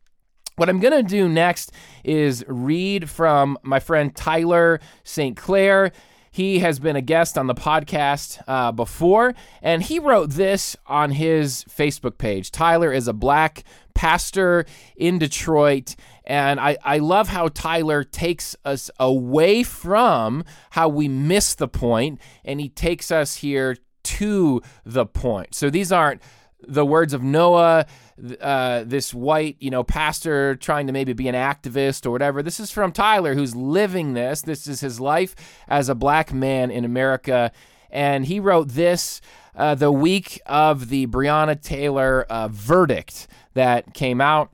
What 0.58 0.68
I'm 0.68 0.80
going 0.80 0.92
to 0.92 1.08
do 1.08 1.28
next 1.28 1.70
is 2.02 2.44
read 2.48 3.08
from 3.08 3.58
my 3.62 3.78
friend 3.78 4.12
Tyler 4.12 4.80
St. 5.04 5.36
Clair. 5.36 5.92
He 6.32 6.58
has 6.58 6.80
been 6.80 6.96
a 6.96 7.00
guest 7.00 7.38
on 7.38 7.46
the 7.46 7.54
podcast 7.54 8.42
uh, 8.48 8.72
before, 8.72 9.34
and 9.62 9.84
he 9.84 10.00
wrote 10.00 10.30
this 10.30 10.76
on 10.88 11.12
his 11.12 11.64
Facebook 11.70 12.18
page. 12.18 12.50
Tyler 12.50 12.92
is 12.92 13.06
a 13.06 13.12
black 13.12 13.62
pastor 13.94 14.66
in 14.96 15.20
Detroit, 15.20 15.94
and 16.24 16.58
I, 16.58 16.76
I 16.82 16.98
love 16.98 17.28
how 17.28 17.46
Tyler 17.46 18.02
takes 18.02 18.56
us 18.64 18.90
away 18.98 19.62
from 19.62 20.42
how 20.70 20.88
we 20.88 21.06
miss 21.06 21.54
the 21.54 21.68
point, 21.68 22.20
and 22.44 22.60
he 22.60 22.68
takes 22.68 23.12
us 23.12 23.36
here 23.36 23.76
to 24.02 24.60
the 24.84 25.06
point. 25.06 25.54
So 25.54 25.70
these 25.70 25.92
aren't 25.92 26.20
the 26.66 26.84
words 26.84 27.12
of 27.12 27.22
Noah 27.22 27.86
uh, 28.40 28.84
this 28.84 29.14
white, 29.14 29.56
you 29.60 29.70
know, 29.70 29.84
pastor 29.84 30.56
trying 30.56 30.86
to 30.86 30.92
maybe 30.92 31.12
be 31.12 31.28
an 31.28 31.34
activist 31.34 32.04
or 32.04 32.10
whatever. 32.10 32.42
This 32.42 32.58
is 32.58 32.70
from 32.70 32.92
Tyler, 32.92 33.34
who's 33.34 33.54
living 33.54 34.14
this. 34.14 34.42
This 34.42 34.66
is 34.66 34.80
his 34.80 35.00
life 35.00 35.36
as 35.68 35.88
a 35.88 35.94
black 35.94 36.32
man 36.32 36.70
in 36.70 36.84
America. 36.84 37.52
And 37.90 38.26
he 38.26 38.40
wrote 38.40 38.70
this 38.70 39.20
uh, 39.54 39.74
the 39.74 39.92
week 39.92 40.40
of 40.46 40.88
the 40.88 41.06
Breonna 41.06 41.60
Taylor 41.60 42.22
uh, 42.28 42.48
verdict 42.48 43.28
that 43.54 43.94
came 43.94 44.20
out, 44.20 44.50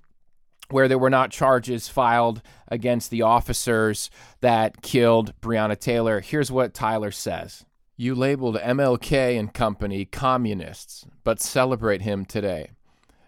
where 0.70 0.88
there 0.88 0.98
were 0.98 1.10
not 1.10 1.30
charges 1.30 1.88
filed 1.88 2.42
against 2.68 3.10
the 3.10 3.22
officers 3.22 4.10
that 4.40 4.82
killed 4.82 5.34
Breonna 5.40 5.78
Taylor. 5.78 6.20
Here's 6.20 6.50
what 6.50 6.74
Tyler 6.74 7.10
says. 7.10 7.64
You 7.96 8.14
labeled 8.14 8.56
MLK 8.56 9.38
and 9.38 9.54
company 9.54 10.04
communists, 10.04 11.06
but 11.22 11.40
celebrate 11.40 12.02
him 12.02 12.24
today 12.24 12.70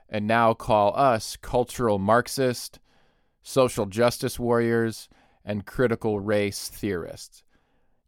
and 0.08 0.26
now 0.26 0.54
call 0.54 0.96
us 0.96 1.36
cultural 1.36 1.98
Marxist, 1.98 2.78
social 3.42 3.86
justice 3.86 4.38
warriors, 4.38 5.08
and 5.44 5.66
critical 5.66 6.20
race 6.20 6.68
theorists. 6.68 7.44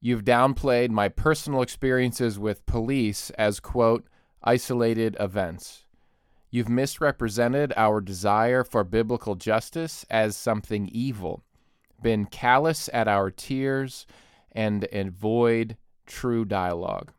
You've 0.00 0.24
downplayed 0.24 0.90
my 0.90 1.08
personal 1.08 1.62
experiences 1.62 2.38
with 2.38 2.66
police 2.66 3.30
as, 3.30 3.58
quote, 3.58 4.06
isolated 4.42 5.16
events. 5.18 5.84
You've 6.50 6.68
misrepresented 6.68 7.72
our 7.76 8.00
desire 8.00 8.64
for 8.64 8.84
biblical 8.84 9.34
justice 9.34 10.06
as 10.08 10.36
something 10.36 10.88
evil, 10.88 11.42
been 12.00 12.26
callous 12.26 12.88
at 12.92 13.08
our 13.08 13.30
tears, 13.30 14.06
and 14.52 14.86
avoid 14.92 15.76
true 16.08 16.44
dialogue. 16.44 17.12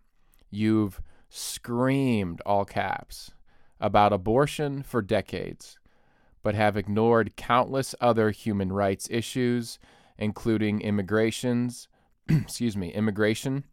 You've 0.51 1.01
screamed, 1.29 2.41
all 2.45 2.65
caps, 2.65 3.31
about 3.79 4.11
abortion 4.11 4.83
for 4.83 5.01
decades, 5.01 5.79
but 6.43 6.55
have 6.55 6.75
ignored 6.75 7.37
countless 7.37 7.95
other 8.01 8.31
human 8.31 8.73
rights 8.73 9.07
issues 9.09 9.79
including 10.19 10.81
immigrations, 10.81 11.87
excuse 12.29 12.77
me, 12.77 12.93
immigration 12.93 13.63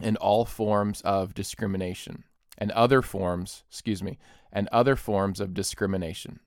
and 0.00 0.16
all 0.16 0.44
forms 0.44 1.00
of 1.02 1.34
discrimination 1.34 2.24
and 2.56 2.72
other 2.72 3.02
forms, 3.02 3.62
excuse 3.70 4.02
me, 4.02 4.18
and 4.50 4.68
other 4.72 4.96
forms 4.96 5.38
of 5.38 5.54
discrimination. 5.54 6.40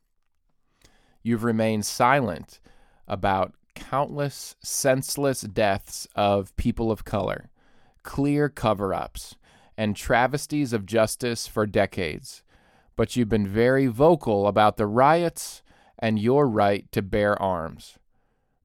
You've 1.23 1.43
remained 1.43 1.85
silent 1.85 2.59
about 3.07 3.53
countless 3.75 4.55
senseless 4.61 5.41
deaths 5.41 6.07
of 6.15 6.55
people 6.57 6.91
of 6.91 7.05
color, 7.05 7.49
clear 8.03 8.49
cover 8.49 8.93
ups, 8.93 9.35
and 9.77 9.95
travesties 9.95 10.73
of 10.73 10.85
justice 10.85 11.47
for 11.47 11.65
decades, 11.65 12.43
but 12.95 13.15
you've 13.15 13.29
been 13.29 13.47
very 13.47 13.87
vocal 13.87 14.47
about 14.47 14.77
the 14.77 14.87
riots 14.87 15.63
and 15.97 16.19
your 16.19 16.47
right 16.47 16.91
to 16.91 17.01
bear 17.01 17.41
arms. 17.41 17.97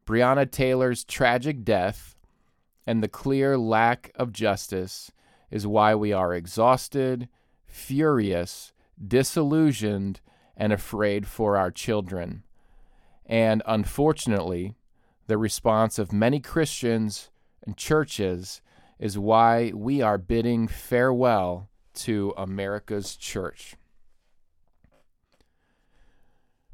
Breonna 0.06 0.50
Taylor's 0.50 1.04
tragic 1.04 1.64
death 1.64 2.16
and 2.86 3.02
the 3.02 3.08
clear 3.08 3.58
lack 3.58 4.12
of 4.14 4.32
justice 4.32 5.10
is 5.50 5.66
why 5.66 5.94
we 5.94 6.12
are 6.12 6.34
exhausted, 6.34 7.28
furious, 7.64 8.72
disillusioned, 9.06 10.20
and 10.56 10.72
afraid 10.72 11.26
for 11.26 11.56
our 11.56 11.70
children. 11.70 12.42
And 13.26 13.62
unfortunately, 13.66 14.76
the 15.26 15.38
response 15.38 15.98
of 15.98 16.12
many 16.12 16.40
Christians 16.40 17.30
and 17.64 17.76
churches 17.76 18.60
is 18.98 19.18
why 19.18 19.72
we 19.74 20.00
are 20.00 20.18
bidding 20.18 20.68
farewell 20.68 21.68
to 21.94 22.32
America's 22.36 23.16
church. 23.16 23.76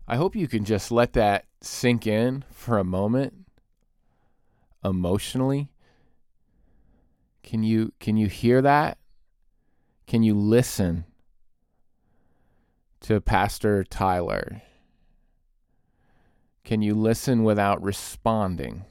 I 0.07 0.17
hope 0.17 0.37
you 0.37 0.49
can 0.49 0.64
just 0.64 0.91
let 0.91 1.12
that 1.14 1.47
sink 1.61 2.07
in 2.07 2.45
for 2.50 2.79
a 2.79 2.85
moment 2.85 3.47
emotionally. 4.85 5.71
Can 7.43 7.62
you 7.62 7.93
can 7.99 8.17
you 8.17 8.26
hear 8.26 8.61
that? 8.62 8.99
Can 10.07 10.23
you 10.23 10.35
listen 10.35 11.05
to 13.00 13.21
Pastor 13.21 13.85
Tyler? 13.85 14.62
Can 16.64 16.83
you 16.83 16.95
listen 16.95 17.43
without 17.43 17.83
responding? 17.83 18.85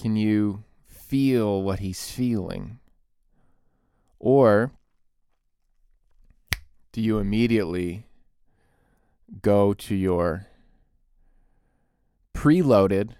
Can 0.00 0.14
you 0.14 0.62
feel 0.86 1.60
what 1.60 1.80
he's 1.80 2.08
feeling? 2.08 2.78
Or 4.20 4.70
do 6.92 7.00
you 7.00 7.18
immediately 7.18 8.06
go 9.42 9.74
to 9.74 9.96
your 9.96 10.46
preloaded 12.32 13.14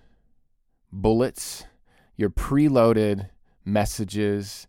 bullets, 0.92 1.64
your 2.16 2.30
preloaded 2.30 3.30
messages, 3.64 4.68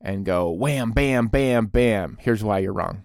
and 0.00 0.24
go 0.24 0.48
wham, 0.50 0.92
bam, 0.92 1.26
bam, 1.26 1.66
bam? 1.66 2.18
Here's 2.20 2.44
why 2.44 2.60
you're 2.60 2.72
wrong. 2.72 3.02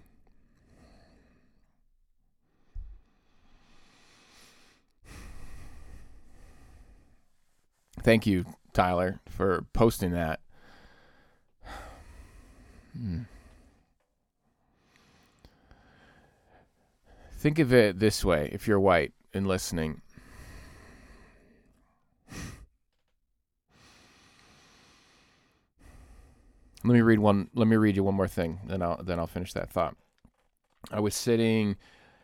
Thank 8.02 8.26
you, 8.26 8.44
Tyler, 8.72 9.20
for 9.28 9.64
posting 9.72 10.12
that. 10.12 10.40
Hmm. 12.96 13.20
Think 17.36 17.58
of 17.58 17.72
it 17.72 17.98
this 17.98 18.24
way 18.24 18.50
if 18.52 18.68
you're 18.68 18.80
white 18.80 19.12
and 19.32 19.46
listening. 19.46 20.00
Let 26.84 26.94
me 26.94 27.00
read 27.00 27.20
one 27.20 27.48
let 27.54 27.68
me 27.68 27.76
read 27.76 27.96
you 27.96 28.02
one 28.04 28.14
more 28.14 28.28
thing, 28.28 28.60
then 28.66 28.82
I'll 28.82 29.00
then 29.02 29.18
I'll 29.18 29.26
finish 29.28 29.52
that 29.52 29.70
thought. 29.70 29.96
I 30.90 30.98
was 30.98 31.14
sitting 31.14 31.76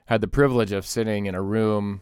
had 0.07 0.21
the 0.21 0.29
privilege 0.29 0.73
of 0.73 0.87
sitting 0.87 1.27
in 1.27 1.35
a 1.35 1.43
room 1.43 2.01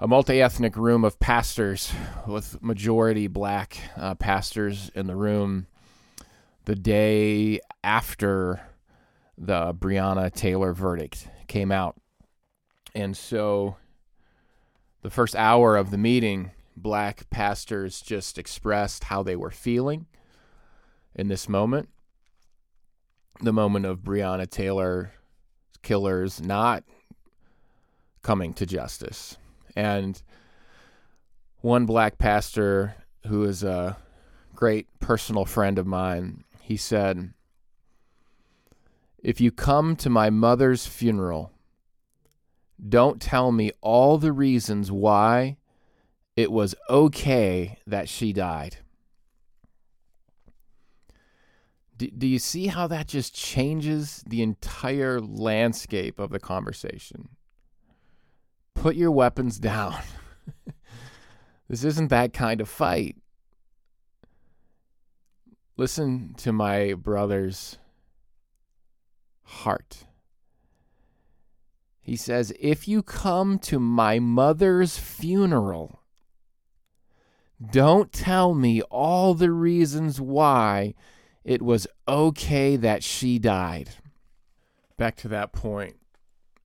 a 0.00 0.08
multi-ethnic 0.08 0.76
room 0.76 1.04
of 1.04 1.20
pastors 1.20 1.92
with 2.26 2.60
majority 2.62 3.28
black 3.28 3.78
uh, 3.96 4.14
pastors 4.14 4.90
in 4.94 5.06
the 5.06 5.14
room 5.14 5.66
the 6.64 6.74
day 6.74 7.60
after 7.82 8.60
the 9.38 9.72
Breonna 9.74 10.32
Taylor 10.32 10.72
verdict 10.72 11.28
came 11.46 11.70
out. 11.70 11.96
And 12.94 13.16
so 13.16 13.76
the 15.02 15.10
first 15.10 15.36
hour 15.36 15.76
of 15.76 15.90
the 15.90 15.98
meeting, 15.98 16.50
black 16.76 17.28
pastors 17.30 18.00
just 18.00 18.38
expressed 18.38 19.04
how 19.04 19.22
they 19.22 19.36
were 19.36 19.50
feeling 19.50 20.06
in 21.14 21.28
this 21.28 21.48
moment. 21.48 21.88
The 23.40 23.52
moment 23.52 23.86
of 23.86 24.00
Breonna 24.00 24.48
Taylor 24.48 25.12
killers 25.82 26.40
not 26.40 26.84
coming 28.22 28.54
to 28.54 28.66
justice. 28.66 29.36
And 29.76 30.20
one 31.60 31.86
black 31.86 32.18
pastor 32.18 32.94
who 33.26 33.44
is 33.44 33.62
a 33.62 33.96
great 34.54 34.86
personal 35.00 35.44
friend 35.44 35.78
of 35.78 35.86
mine, 35.86 36.44
he 36.60 36.76
said, 36.76 37.32
If 39.22 39.40
you 39.40 39.50
come 39.50 39.96
to 39.96 40.10
my 40.10 40.30
mother's 40.30 40.86
funeral, 40.86 41.52
don't 42.86 43.20
tell 43.20 43.52
me 43.52 43.72
all 43.80 44.18
the 44.18 44.32
reasons 44.32 44.90
why 44.92 45.56
it 46.36 46.50
was 46.50 46.74
okay 46.90 47.78
that 47.86 48.08
she 48.08 48.32
died. 48.32 48.78
Do, 51.96 52.08
do 52.10 52.26
you 52.26 52.40
see 52.40 52.66
how 52.66 52.88
that 52.88 53.06
just 53.06 53.34
changes 53.34 54.24
the 54.26 54.42
entire 54.42 55.20
landscape 55.20 56.18
of 56.18 56.30
the 56.30 56.40
conversation? 56.40 57.28
Put 58.84 58.96
your 58.96 59.12
weapons 59.12 59.58
down. 59.58 59.96
this 61.70 61.84
isn't 61.84 62.08
that 62.08 62.34
kind 62.34 62.60
of 62.60 62.68
fight. 62.68 63.16
Listen 65.78 66.34
to 66.36 66.52
my 66.52 66.92
brother's 66.92 67.78
heart. 69.42 70.04
He 71.98 72.14
says, 72.14 72.52
If 72.60 72.86
you 72.86 73.02
come 73.02 73.58
to 73.60 73.80
my 73.80 74.18
mother's 74.18 74.98
funeral, 74.98 76.02
don't 77.70 78.12
tell 78.12 78.54
me 78.54 78.82
all 78.82 79.32
the 79.32 79.50
reasons 79.50 80.20
why 80.20 80.92
it 81.42 81.62
was 81.62 81.86
okay 82.06 82.76
that 82.76 83.02
she 83.02 83.38
died. 83.38 83.88
Back 84.98 85.16
to 85.16 85.28
that 85.28 85.54
point. 85.54 85.96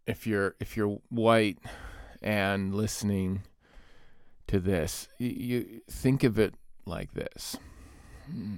If 0.05 0.27
you're 0.27 0.55
if 0.59 0.75
you're 0.75 0.99
white 1.07 1.59
and 2.21 2.73
listening 2.73 3.43
to 4.47 4.59
this, 4.59 5.07
you, 5.17 5.81
think 5.89 6.23
of 6.23 6.39
it 6.39 6.53
like 6.85 7.13
this. 7.13 7.57
Hmm. 8.25 8.57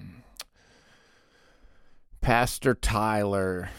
Pastor 2.21 2.75
Tyler 2.75 3.69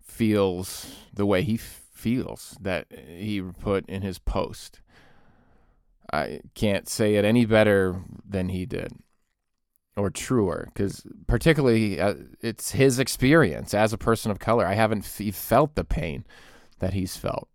feels 0.00 0.94
the 1.12 1.26
way 1.26 1.42
he 1.42 1.54
f- 1.54 1.82
feels 1.92 2.56
that 2.60 2.86
he 2.92 3.40
put 3.40 3.86
in 3.88 4.02
his 4.02 4.18
post. 4.18 4.80
I 6.12 6.40
can't 6.54 6.88
say 6.88 7.14
it 7.14 7.24
any 7.24 7.46
better 7.46 8.02
than 8.28 8.50
he 8.50 8.66
did 8.66 8.92
or 9.96 10.10
truer 10.10 10.68
because 10.72 11.04
particularly 11.26 12.00
uh, 12.00 12.14
it's 12.40 12.72
his 12.72 12.98
experience 12.98 13.74
as 13.74 13.92
a 13.92 13.98
person 13.98 14.30
of 14.30 14.38
color. 14.38 14.66
I 14.66 14.74
haven't 14.74 15.04
f- 15.04 15.34
felt 15.34 15.74
the 15.74 15.84
pain 15.84 16.24
that 16.84 16.92
he's 16.92 17.16
felt. 17.16 17.48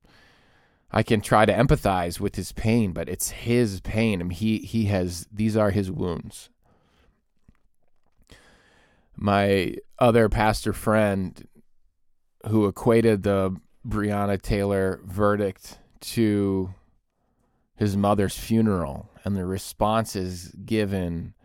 I 0.92 1.04
can 1.04 1.22
try 1.22 1.46
to 1.46 1.54
empathize 1.54 2.20
with 2.20 2.36
his 2.36 2.52
pain, 2.52 2.94
but 2.94 3.08
it's 3.08 3.30
his 3.30 3.80
pain. 3.82 4.22
I 4.22 4.24
mean, 4.24 4.32
he 4.32 4.58
he 4.58 4.86
has 4.86 5.28
these 5.32 5.56
are 5.56 5.70
his 5.70 5.92
wounds. 5.92 6.50
My 9.16 9.76
other 10.00 10.30
pastor 10.30 10.74
friend 10.74 11.48
who 12.48 12.66
equated 12.66 13.22
the 13.22 13.56
Breonna 13.88 14.42
Taylor 14.42 15.00
verdict 15.06 15.78
to 16.02 16.74
his 17.76 17.96
mother's 17.96 18.38
funeral 18.38 19.12
and 19.24 19.38
the 19.38 19.46
responses 19.46 20.56
given, 20.66 21.36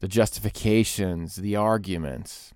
the 0.00 0.08
justifications, 0.08 1.36
the 1.36 1.56
arguments, 1.56 2.52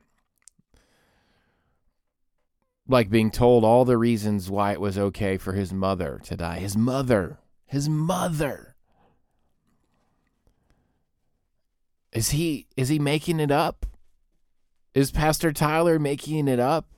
like 2.88 3.10
being 3.10 3.30
told 3.30 3.64
all 3.64 3.84
the 3.84 3.98
reasons 3.98 4.50
why 4.50 4.72
it 4.72 4.80
was 4.80 4.96
okay 4.96 5.36
for 5.36 5.52
his 5.52 5.72
mother 5.72 6.20
to 6.24 6.36
die. 6.36 6.58
His 6.58 6.76
mother, 6.76 7.38
his 7.64 7.88
mother. 7.88 8.76
Is 12.12 12.30
he 12.30 12.66
is 12.76 12.88
he 12.88 12.98
making 12.98 13.40
it 13.40 13.50
up? 13.50 13.86
Is 14.94 15.10
Pastor 15.10 15.52
Tyler 15.52 15.98
making 15.98 16.48
it 16.48 16.60
up? 16.60 16.88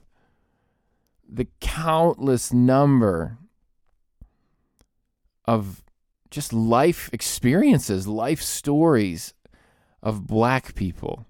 the 1.28 1.46
countless 1.60 2.52
number 2.52 3.38
of 5.44 5.84
just 6.30 6.52
life 6.52 7.10
experiences, 7.12 8.06
life 8.06 8.40
stories 8.40 9.34
of 10.02 10.26
black 10.26 10.74
people 10.74 11.26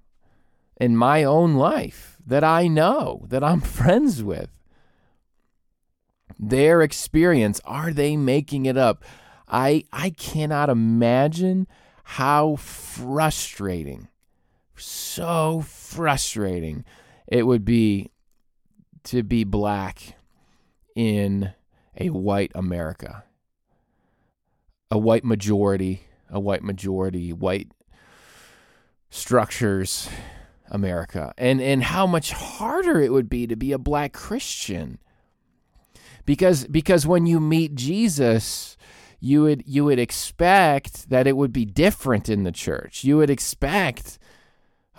in 0.81 0.97
my 0.97 1.25
own 1.25 1.55
life 1.55 2.18
that 2.29 2.45
I 2.45 2.69
know, 2.69 3.25
that 3.29 3.43
I'm 3.43 3.61
friends 3.79 4.23
with. 4.23 4.51
Their 6.39 6.83
experience, 6.83 7.61
are 7.65 7.93
they 7.93 8.17
making 8.17 8.67
it 8.67 8.77
up? 8.77 9.03
I 9.49 9.85
I 9.93 10.11
cannot 10.11 10.69
imagine 10.69 11.67
how 12.05 12.57
frustrating, 12.57 14.09
so 14.77 15.65
frustrating 15.67 16.85
it 17.27 17.47
would 17.47 17.65
be 17.65 18.11
to 19.05 19.23
be 19.23 19.43
black 19.45 20.17
in 20.95 21.55
a 21.99 22.11
white 22.11 22.53
America. 22.55 23.25
A 24.91 24.99
white 24.99 25.25
majority, 25.25 26.03
a 26.31 26.39
white 26.39 26.63
majority, 26.63 27.33
white 27.33 27.73
structures 29.11 30.09
America. 30.71 31.33
And 31.39 31.61
and 31.61 31.83
how 31.83 32.07
much 32.07 32.33
harder 32.33 33.01
it 33.01 33.13
would 33.13 33.29
be 33.29 33.47
to 33.47 33.57
be 33.57 33.73
a 33.73 33.79
black 33.79 34.13
Christian. 34.13 34.99
Because 36.25 36.67
because 36.67 37.07
when 37.07 37.27
you 37.27 37.41
meet 37.41 37.75
Jesus, 37.75 38.77
you 39.21 39.43
would 39.43 39.63
you 39.67 39.85
would 39.85 39.99
expect 39.99 41.11
that 41.11 41.27
it 41.27 41.37
would 41.37 41.53
be 41.53 41.65
different 41.65 42.29
in 42.29 42.45
the 42.45 42.53
church. 42.53 43.05
You 43.05 43.17
would 43.17 43.31
expect 43.31 44.19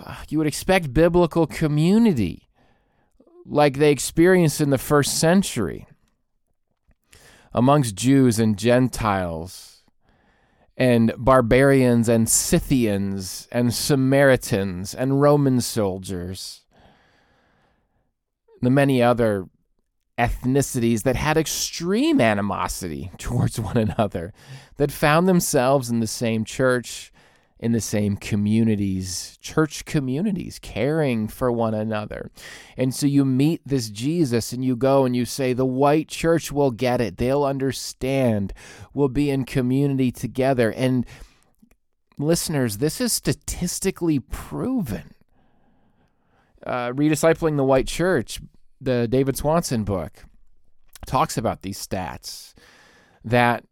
uh, 0.03 0.15
you 0.29 0.37
would 0.37 0.47
expect 0.47 0.93
biblical 0.93 1.45
community 1.45 2.49
like 3.45 3.77
they 3.77 3.91
experienced 3.91 4.61
in 4.61 4.69
the 4.69 4.77
first 4.77 5.19
century 5.19 5.87
amongst 7.53 7.95
Jews 7.95 8.39
and 8.39 8.57
Gentiles 8.57 9.78
and 10.79 11.13
barbarians 11.17 12.07
and 12.07 12.29
Scythians 12.29 13.49
and 13.51 13.73
Samaritans 13.73 14.95
and 14.95 15.21
Roman 15.21 15.59
soldiers, 15.59 16.61
the 18.61 18.69
many 18.69 19.03
other 19.03 19.47
ethnicities 20.17 21.03
that 21.03 21.17
had 21.17 21.35
extreme 21.35 22.21
animosity 22.21 23.11
towards 23.17 23.59
one 23.59 23.77
another, 23.77 24.31
that 24.77 24.91
found 24.91 25.27
themselves 25.27 25.89
in 25.89 25.99
the 25.99 26.07
same 26.07 26.45
church 26.45 27.11
in 27.59 27.73
the 27.73 27.81
same 27.81 28.15
communities, 28.15 29.37
church 29.41 29.83
communities, 29.83 30.59
caring 30.59 31.27
for 31.27 31.51
one 31.51 31.73
another. 31.73 32.31
And 32.77 32.95
so 32.95 33.05
you 33.05 33.25
meet 33.25 33.61
this 33.65 33.89
Jesus 33.89 34.53
and 34.53 34.63
you 34.63 34.77
go 34.77 35.03
and 35.03 35.15
you 35.15 35.25
say, 35.25 35.51
The 35.51 35.65
white 35.65 36.07
church 36.07 36.51
will 36.51 36.71
get 36.71 37.01
it. 37.01 37.17
They'll 37.17 37.43
understand. 37.43 38.53
We'll 38.93 39.09
be 39.09 39.29
in 39.29 39.43
community 39.43 40.11
together. 40.11 40.71
And 40.71 41.05
listeners, 42.17 42.77
this 42.77 43.01
is 43.01 43.11
statistically 43.11 44.19
proven. 44.19 45.13
Uh, 46.65 46.91
Rediscipling 46.91 47.57
the 47.57 47.63
White 47.63 47.87
Church, 47.87 48.39
the 48.79 49.07
David 49.07 49.37
Swanson 49.37 49.83
book, 49.83 50.25
talks 51.05 51.37
about 51.37 51.61
these 51.61 51.85
stats 51.85 52.53
that 53.23 53.63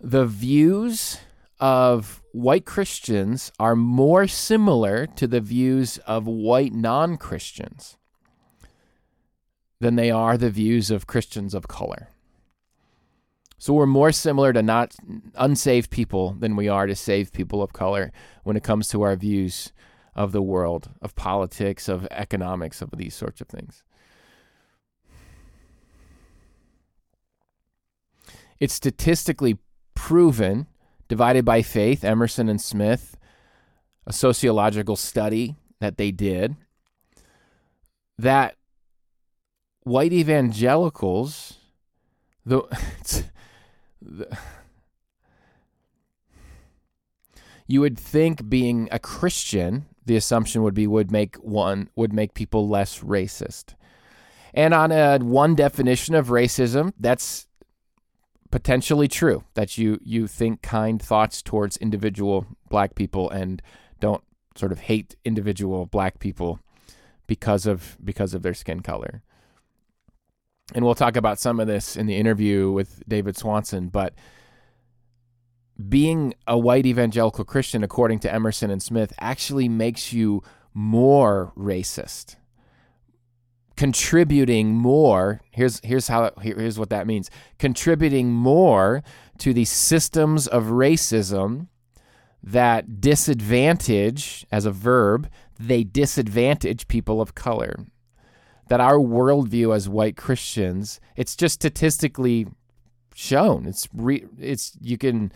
the 0.00 0.24
views 0.24 1.18
of 1.60 2.21
white 2.32 2.64
Christians 2.64 3.52
are 3.58 3.76
more 3.76 4.26
similar 4.26 5.06
to 5.06 5.26
the 5.26 5.40
views 5.40 5.98
of 5.98 6.26
white 6.26 6.72
non 6.72 7.16
Christians 7.16 7.96
than 9.80 9.96
they 9.96 10.10
are 10.10 10.38
the 10.38 10.50
views 10.50 10.90
of 10.90 11.06
Christians 11.06 11.54
of 11.54 11.68
color. 11.68 12.08
So 13.58 13.72
we're 13.74 13.86
more 13.86 14.12
similar 14.12 14.52
to 14.52 14.62
not 14.62 14.96
unsaved 15.36 15.90
people 15.90 16.32
than 16.32 16.56
we 16.56 16.68
are 16.68 16.86
to 16.86 16.96
saved 16.96 17.32
people 17.32 17.62
of 17.62 17.72
color 17.72 18.12
when 18.42 18.56
it 18.56 18.64
comes 18.64 18.88
to 18.88 19.02
our 19.02 19.14
views 19.14 19.72
of 20.14 20.32
the 20.32 20.42
world, 20.42 20.90
of 21.00 21.14
politics, 21.14 21.88
of 21.88 22.08
economics, 22.10 22.82
of 22.82 22.90
these 22.96 23.14
sorts 23.14 23.40
of 23.40 23.48
things. 23.48 23.82
It's 28.58 28.74
statistically 28.74 29.58
proven 29.94 30.66
Divided 31.12 31.44
by 31.44 31.60
Faith, 31.60 32.04
Emerson 32.04 32.48
and 32.48 32.58
Smith, 32.58 33.18
a 34.06 34.14
sociological 34.14 34.96
study 34.96 35.56
that 35.78 35.98
they 35.98 36.10
did, 36.10 36.56
that 38.16 38.56
white 39.82 40.14
evangelicals, 40.14 41.58
the, 42.46 42.62
the 44.00 44.26
you 47.66 47.82
would 47.82 47.98
think 47.98 48.48
being 48.48 48.88
a 48.90 48.98
Christian, 48.98 49.84
the 50.06 50.16
assumption 50.16 50.62
would 50.62 50.72
be 50.72 50.86
would 50.86 51.10
make 51.10 51.36
one 51.36 51.90
would 51.94 52.14
make 52.14 52.32
people 52.32 52.70
less 52.70 53.00
racist. 53.00 53.74
And 54.54 54.72
on 54.72 54.90
a 54.90 55.18
one 55.18 55.56
definition 55.56 56.14
of 56.14 56.28
racism, 56.28 56.94
that's 56.98 57.48
potentially 58.52 59.08
true 59.08 59.42
that 59.54 59.76
you 59.78 59.98
you 60.04 60.28
think 60.28 60.62
kind 60.62 61.02
thoughts 61.02 61.42
towards 61.42 61.76
individual 61.78 62.46
black 62.68 62.94
people 62.94 63.28
and 63.30 63.60
don't 63.98 64.22
sort 64.54 64.70
of 64.70 64.80
hate 64.80 65.16
individual 65.24 65.86
black 65.86 66.20
people 66.20 66.60
because 67.26 67.66
of 67.66 67.96
because 68.04 68.34
of 68.34 68.42
their 68.42 68.54
skin 68.54 68.80
color. 68.80 69.22
And 70.74 70.84
we'll 70.84 70.94
talk 70.94 71.16
about 71.16 71.40
some 71.40 71.58
of 71.58 71.66
this 71.66 71.96
in 71.96 72.06
the 72.06 72.16
interview 72.16 72.70
with 72.70 73.02
David 73.08 73.36
Swanson, 73.36 73.88
but 73.88 74.14
being 75.88 76.34
a 76.46 76.58
white 76.58 76.86
evangelical 76.86 77.44
Christian 77.44 77.82
according 77.82 78.20
to 78.20 78.32
Emerson 78.32 78.70
and 78.70 78.82
Smith 78.82 79.12
actually 79.18 79.68
makes 79.68 80.12
you 80.12 80.42
more 80.74 81.52
racist 81.56 82.36
contributing 83.76 84.74
more 84.74 85.40
here's 85.50 85.80
here's 85.82 86.08
how 86.08 86.30
here's 86.40 86.78
what 86.78 86.90
that 86.90 87.06
means 87.06 87.30
contributing 87.58 88.30
more 88.30 89.02
to 89.38 89.52
the 89.54 89.64
systems 89.64 90.46
of 90.46 90.64
racism 90.64 91.68
that 92.42 93.00
disadvantage 93.00 94.44
as 94.50 94.66
a 94.66 94.70
verb 94.70 95.28
they 95.58 95.84
disadvantage 95.84 96.88
people 96.88 97.20
of 97.20 97.34
color. 97.34 97.86
That 98.68 98.80
our 98.80 98.98
worldview 98.98 99.74
as 99.74 99.88
white 99.88 100.16
christians 100.16 101.00
it's 101.16 101.36
just 101.36 101.54
statistically 101.54 102.46
shown. 103.14 103.66
It's 103.66 103.88
re, 103.92 104.24
it's 104.38 104.76
you 104.80 104.98
can 104.98 105.32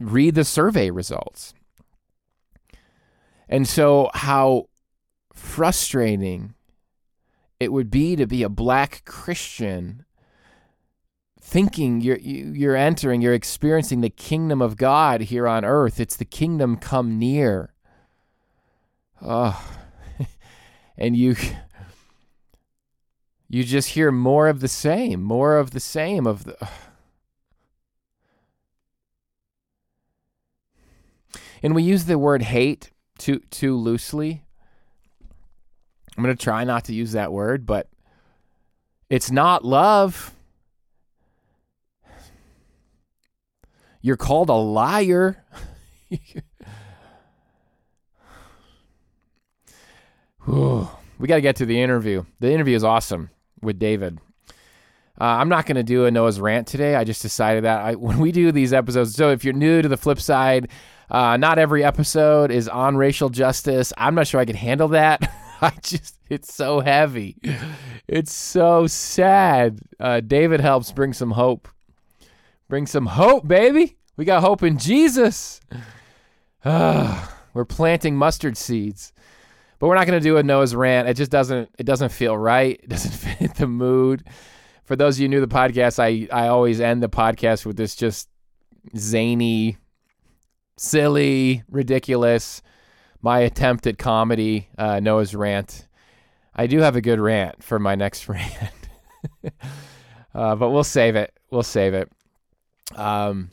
read 0.00 0.34
the 0.34 0.44
survey 0.44 0.90
results. 0.90 1.54
And 3.48 3.68
so 3.68 4.10
how 4.14 4.66
frustrating 5.34 6.54
it 7.60 7.72
would 7.72 7.90
be 7.90 8.16
to 8.16 8.26
be 8.26 8.42
a 8.42 8.48
black 8.48 9.02
Christian 9.04 10.04
thinking 11.40 12.00
you're 12.00 12.18
you're 12.18 12.76
entering 12.76 13.20
you're 13.20 13.34
experiencing 13.34 14.00
the 14.00 14.10
kingdom 14.10 14.62
of 14.62 14.76
God 14.76 15.22
here 15.22 15.46
on 15.46 15.64
earth. 15.64 16.00
It's 16.00 16.16
the 16.16 16.24
kingdom 16.24 16.76
come 16.76 17.18
near. 17.18 17.74
Oh 19.20 19.76
and 20.98 21.16
you 21.16 21.36
you 23.48 23.62
just 23.62 23.90
hear 23.90 24.10
more 24.10 24.48
of 24.48 24.60
the 24.60 24.68
same 24.68 25.22
more 25.22 25.58
of 25.58 25.70
the 25.70 25.80
same 25.80 26.26
of 26.26 26.44
the 26.44 26.68
and 31.62 31.74
we 31.74 31.82
use 31.82 32.06
the 32.06 32.18
word 32.18 32.42
hate 32.42 32.90
too 33.18 33.40
too 33.50 33.76
loosely 33.76 34.44
I'm 36.16 36.22
going 36.22 36.36
to 36.36 36.42
try 36.42 36.64
not 36.64 36.84
to 36.84 36.94
use 36.94 37.12
that 37.12 37.32
word, 37.32 37.66
but 37.66 37.88
it's 39.10 39.30
not 39.30 39.64
love. 39.64 40.34
You're 44.00 44.16
called 44.16 44.48
a 44.48 44.54
liar. 44.54 45.42
we 50.46 51.26
got 51.26 51.36
to 51.36 51.40
get 51.40 51.56
to 51.56 51.66
the 51.66 51.80
interview. 51.80 52.24
The 52.40 52.52
interview 52.52 52.76
is 52.76 52.84
awesome 52.84 53.30
with 53.62 53.78
David. 53.78 54.18
Uh, 55.20 55.24
I'm 55.24 55.48
not 55.48 55.66
going 55.66 55.76
to 55.76 55.82
do 55.82 56.06
a 56.06 56.10
Noah's 56.10 56.40
rant 56.40 56.66
today. 56.66 56.96
I 56.96 57.04
just 57.04 57.22
decided 57.22 57.64
that 57.64 57.80
I, 57.80 57.94
when 57.94 58.18
we 58.18 58.30
do 58.32 58.52
these 58.52 58.72
episodes, 58.72 59.14
so 59.14 59.30
if 59.30 59.44
you're 59.44 59.54
new 59.54 59.80
to 59.80 59.88
the 59.88 59.96
flip 59.96 60.20
side, 60.20 60.68
uh, 61.10 61.36
not 61.36 61.58
every 61.58 61.84
episode 61.84 62.50
is 62.50 62.68
on 62.68 62.96
racial 62.96 63.30
justice. 63.30 63.92
I'm 63.96 64.14
not 64.14 64.26
sure 64.26 64.40
I 64.40 64.44
can 64.44 64.56
handle 64.56 64.88
that. 64.88 65.32
I 65.64 65.72
just, 65.82 66.18
it's 66.28 66.52
so 66.54 66.80
heavy. 66.80 67.36
It's 68.06 68.34
so 68.34 68.86
sad. 68.86 69.80
Uh, 69.98 70.20
David 70.20 70.60
helps 70.60 70.92
bring 70.92 71.12
some 71.14 71.30
hope. 71.30 71.68
Bring 72.68 72.86
some 72.86 73.06
hope, 73.06 73.48
baby. 73.48 73.96
We 74.16 74.24
got 74.24 74.42
hope 74.42 74.62
in 74.62 74.78
Jesus. 74.78 75.60
Uh, 76.64 77.26
we're 77.54 77.64
planting 77.64 78.14
mustard 78.16 78.56
seeds. 78.56 79.12
but 79.78 79.88
we're 79.88 79.94
not 79.94 80.06
going 80.06 80.18
to 80.20 80.22
do 80.22 80.36
a 80.36 80.42
Noah's 80.42 80.74
rant. 80.74 81.08
It 81.08 81.14
just 81.14 81.30
doesn't. 81.30 81.70
It 81.78 81.84
doesn't 81.84 82.10
feel 82.12 82.36
right. 82.36 82.78
It 82.82 82.88
doesn't 82.90 83.12
fit 83.12 83.54
the 83.54 83.66
mood. 83.66 84.24
For 84.84 84.96
those 84.96 85.16
of 85.16 85.22
you 85.22 85.28
new 85.28 85.40
to 85.40 85.46
the 85.46 85.54
podcast, 85.54 85.98
I 85.98 86.28
I 86.30 86.48
always 86.48 86.80
end 86.80 87.02
the 87.02 87.08
podcast 87.08 87.64
with 87.64 87.76
this 87.76 87.94
just 87.96 88.28
zany, 88.96 89.78
silly, 90.76 91.62
ridiculous. 91.70 92.60
My 93.24 93.38
attempt 93.38 93.86
at 93.86 93.96
comedy, 93.96 94.68
uh, 94.76 95.00
Noah's 95.00 95.34
rant. 95.34 95.88
I 96.54 96.66
do 96.66 96.80
have 96.80 96.94
a 96.94 97.00
good 97.00 97.18
rant 97.18 97.64
for 97.64 97.78
my 97.78 97.94
next 97.94 98.28
rant, 98.28 98.52
uh, 100.34 100.54
but 100.56 100.68
we'll 100.68 100.84
save 100.84 101.16
it. 101.16 101.32
We'll 101.50 101.62
save 101.62 101.94
it. 101.94 102.12
Um, 102.94 103.48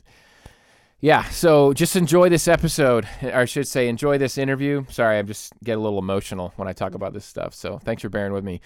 yeah, 1.00 1.24
so 1.30 1.72
just 1.72 1.96
enjoy 1.96 2.28
this 2.28 2.48
episode, 2.48 3.08
or 3.22 3.32
I 3.32 3.44
should 3.46 3.66
say, 3.66 3.88
enjoy 3.88 4.18
this 4.18 4.36
interview. 4.36 4.84
Sorry, 4.90 5.16
I 5.16 5.22
just 5.22 5.54
get 5.64 5.78
a 5.78 5.80
little 5.80 5.98
emotional 5.98 6.52
when 6.56 6.68
I 6.68 6.74
talk 6.74 6.94
about 6.94 7.14
this 7.14 7.24
stuff. 7.24 7.54
So 7.54 7.78
thanks 7.78 8.02
for 8.02 8.10
bearing 8.10 8.34
with 8.34 8.44
me. 8.44 8.60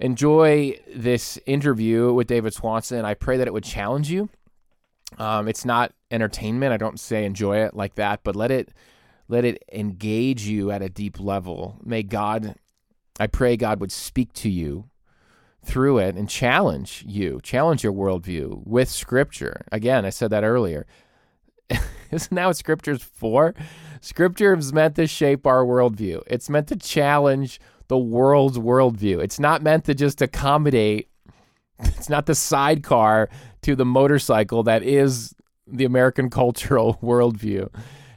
Enjoy 0.00 0.76
this 0.92 1.38
interview 1.46 2.12
with 2.12 2.26
David 2.26 2.52
Swanson. 2.52 3.04
I 3.04 3.14
pray 3.14 3.36
that 3.36 3.46
it 3.46 3.52
would 3.52 3.62
challenge 3.62 4.10
you. 4.10 4.28
Um, 5.18 5.46
it's 5.46 5.64
not 5.64 5.92
entertainment. 6.10 6.72
I 6.72 6.78
don't 6.78 6.98
say 6.98 7.24
enjoy 7.26 7.58
it 7.58 7.74
like 7.74 7.94
that, 7.94 8.24
but 8.24 8.34
let 8.34 8.50
it 8.50 8.70
let 9.28 9.44
it 9.44 9.62
engage 9.72 10.42
you 10.42 10.70
at 10.70 10.82
a 10.82 10.88
deep 10.88 11.18
level. 11.20 11.78
May 11.82 12.02
God, 12.02 12.56
I 13.18 13.26
pray 13.26 13.56
God 13.56 13.80
would 13.80 13.92
speak 13.92 14.32
to 14.34 14.50
you 14.50 14.88
through 15.64 15.98
it 15.98 16.16
and 16.16 16.28
challenge 16.28 17.04
you, 17.06 17.40
challenge 17.42 17.84
your 17.84 17.92
worldview 17.92 18.66
with 18.66 18.88
Scripture. 18.88 19.64
Again, 19.70 20.04
I 20.04 20.10
said 20.10 20.30
that 20.30 20.44
earlier. 20.44 20.86
Isn't 22.10 22.34
that 22.34 22.46
what 22.46 22.56
Scripture's 22.56 23.02
for? 23.02 23.54
Scripture 24.00 24.54
is 24.54 24.72
meant 24.72 24.96
to 24.96 25.06
shape 25.06 25.46
our 25.46 25.64
worldview. 25.64 26.22
It's 26.26 26.50
meant 26.50 26.66
to 26.68 26.76
challenge 26.76 27.60
the 27.88 27.98
world's 27.98 28.58
worldview. 28.58 29.22
It's 29.22 29.38
not 29.38 29.62
meant 29.62 29.84
to 29.84 29.94
just 29.94 30.20
accommodate. 30.22 31.08
It's 31.84 32.08
not 32.08 32.26
the 32.26 32.36
sidecar 32.36 33.28
to 33.62 33.74
the 33.74 33.84
motorcycle 33.84 34.62
that 34.64 34.84
is 34.84 35.34
the 35.66 35.84
American 35.84 36.30
cultural 36.40 36.96
worldview. 37.02 37.68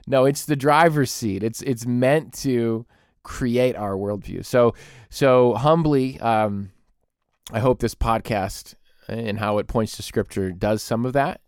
No, 0.08 0.26
it's 0.26 0.46
the 0.46 0.56
driver's 0.56 1.12
seat. 1.12 1.44
It's 1.44 1.62
it's 1.62 1.86
meant 1.86 2.34
to 2.41 2.86
create 3.24 3.76
our 3.76 3.94
worldview. 3.94 4.46
So 4.46 4.74
so 5.10 5.56
humbly, 5.56 6.20
um, 6.20 6.72
I 7.52 7.60
hope 7.60 7.80
this 7.80 7.96
podcast 7.96 8.76
and 9.08 9.39
how 9.39 9.58
it 9.58 9.68
points 9.68 9.96
to 9.98 10.04
Scripture 10.04 10.52
does 10.52 10.82
some 10.82 11.06
of 11.06 11.13
that 11.13 11.41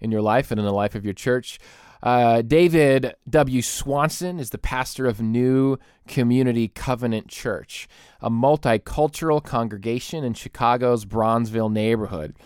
in 0.00 0.10
your 0.10 0.22
life 0.22 0.50
and 0.50 0.58
in 0.58 0.66
the 0.66 0.72
life 0.72 0.94
of 0.94 1.04
your 1.04 1.14
church. 1.14 1.58
Uh, 2.02 2.42
David 2.42 3.14
W. 3.28 3.62
Swanson 3.62 4.38
is 4.38 4.50
the 4.50 4.58
pastor 4.58 5.06
of 5.06 5.20
New 5.20 5.78
Community 6.06 6.68
Covenant 6.68 7.28
Church, 7.28 7.88
a 8.20 8.30
multicultural 8.30 9.42
congregation 9.42 10.22
in 10.22 10.34
Chicago's 10.34 11.04
Bronzeville 11.04 11.72
neighborhood. 11.72 12.36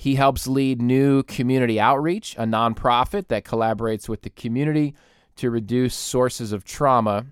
He 0.00 0.14
helps 0.14 0.46
lead 0.46 0.80
New 0.80 1.22
Community 1.24 1.78
Outreach, 1.78 2.34
a 2.38 2.46
nonprofit 2.46 3.28
that 3.28 3.44
collaborates 3.44 4.08
with 4.08 4.22
the 4.22 4.30
community 4.30 4.94
to 5.36 5.50
reduce 5.50 5.94
sources 5.94 6.52
of 6.52 6.64
trauma. 6.64 7.26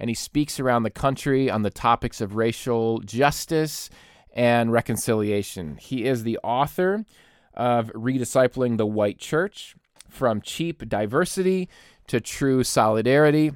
And 0.00 0.10
he 0.10 0.14
speaks 0.14 0.58
around 0.58 0.82
the 0.82 0.90
country 0.90 1.48
on 1.48 1.62
the 1.62 1.70
topics 1.70 2.20
of 2.20 2.34
racial 2.34 2.98
justice 2.98 3.88
and 4.32 4.72
reconciliation. 4.72 5.76
He 5.76 6.06
is 6.06 6.24
the 6.24 6.40
author 6.42 7.04
of 7.54 7.86
Rediscipling 7.92 8.78
the 8.78 8.86
White 8.86 9.18
Church 9.18 9.76
From 10.08 10.40
Cheap 10.40 10.88
Diversity 10.88 11.68
to 12.08 12.20
True 12.20 12.64
Solidarity. 12.64 13.52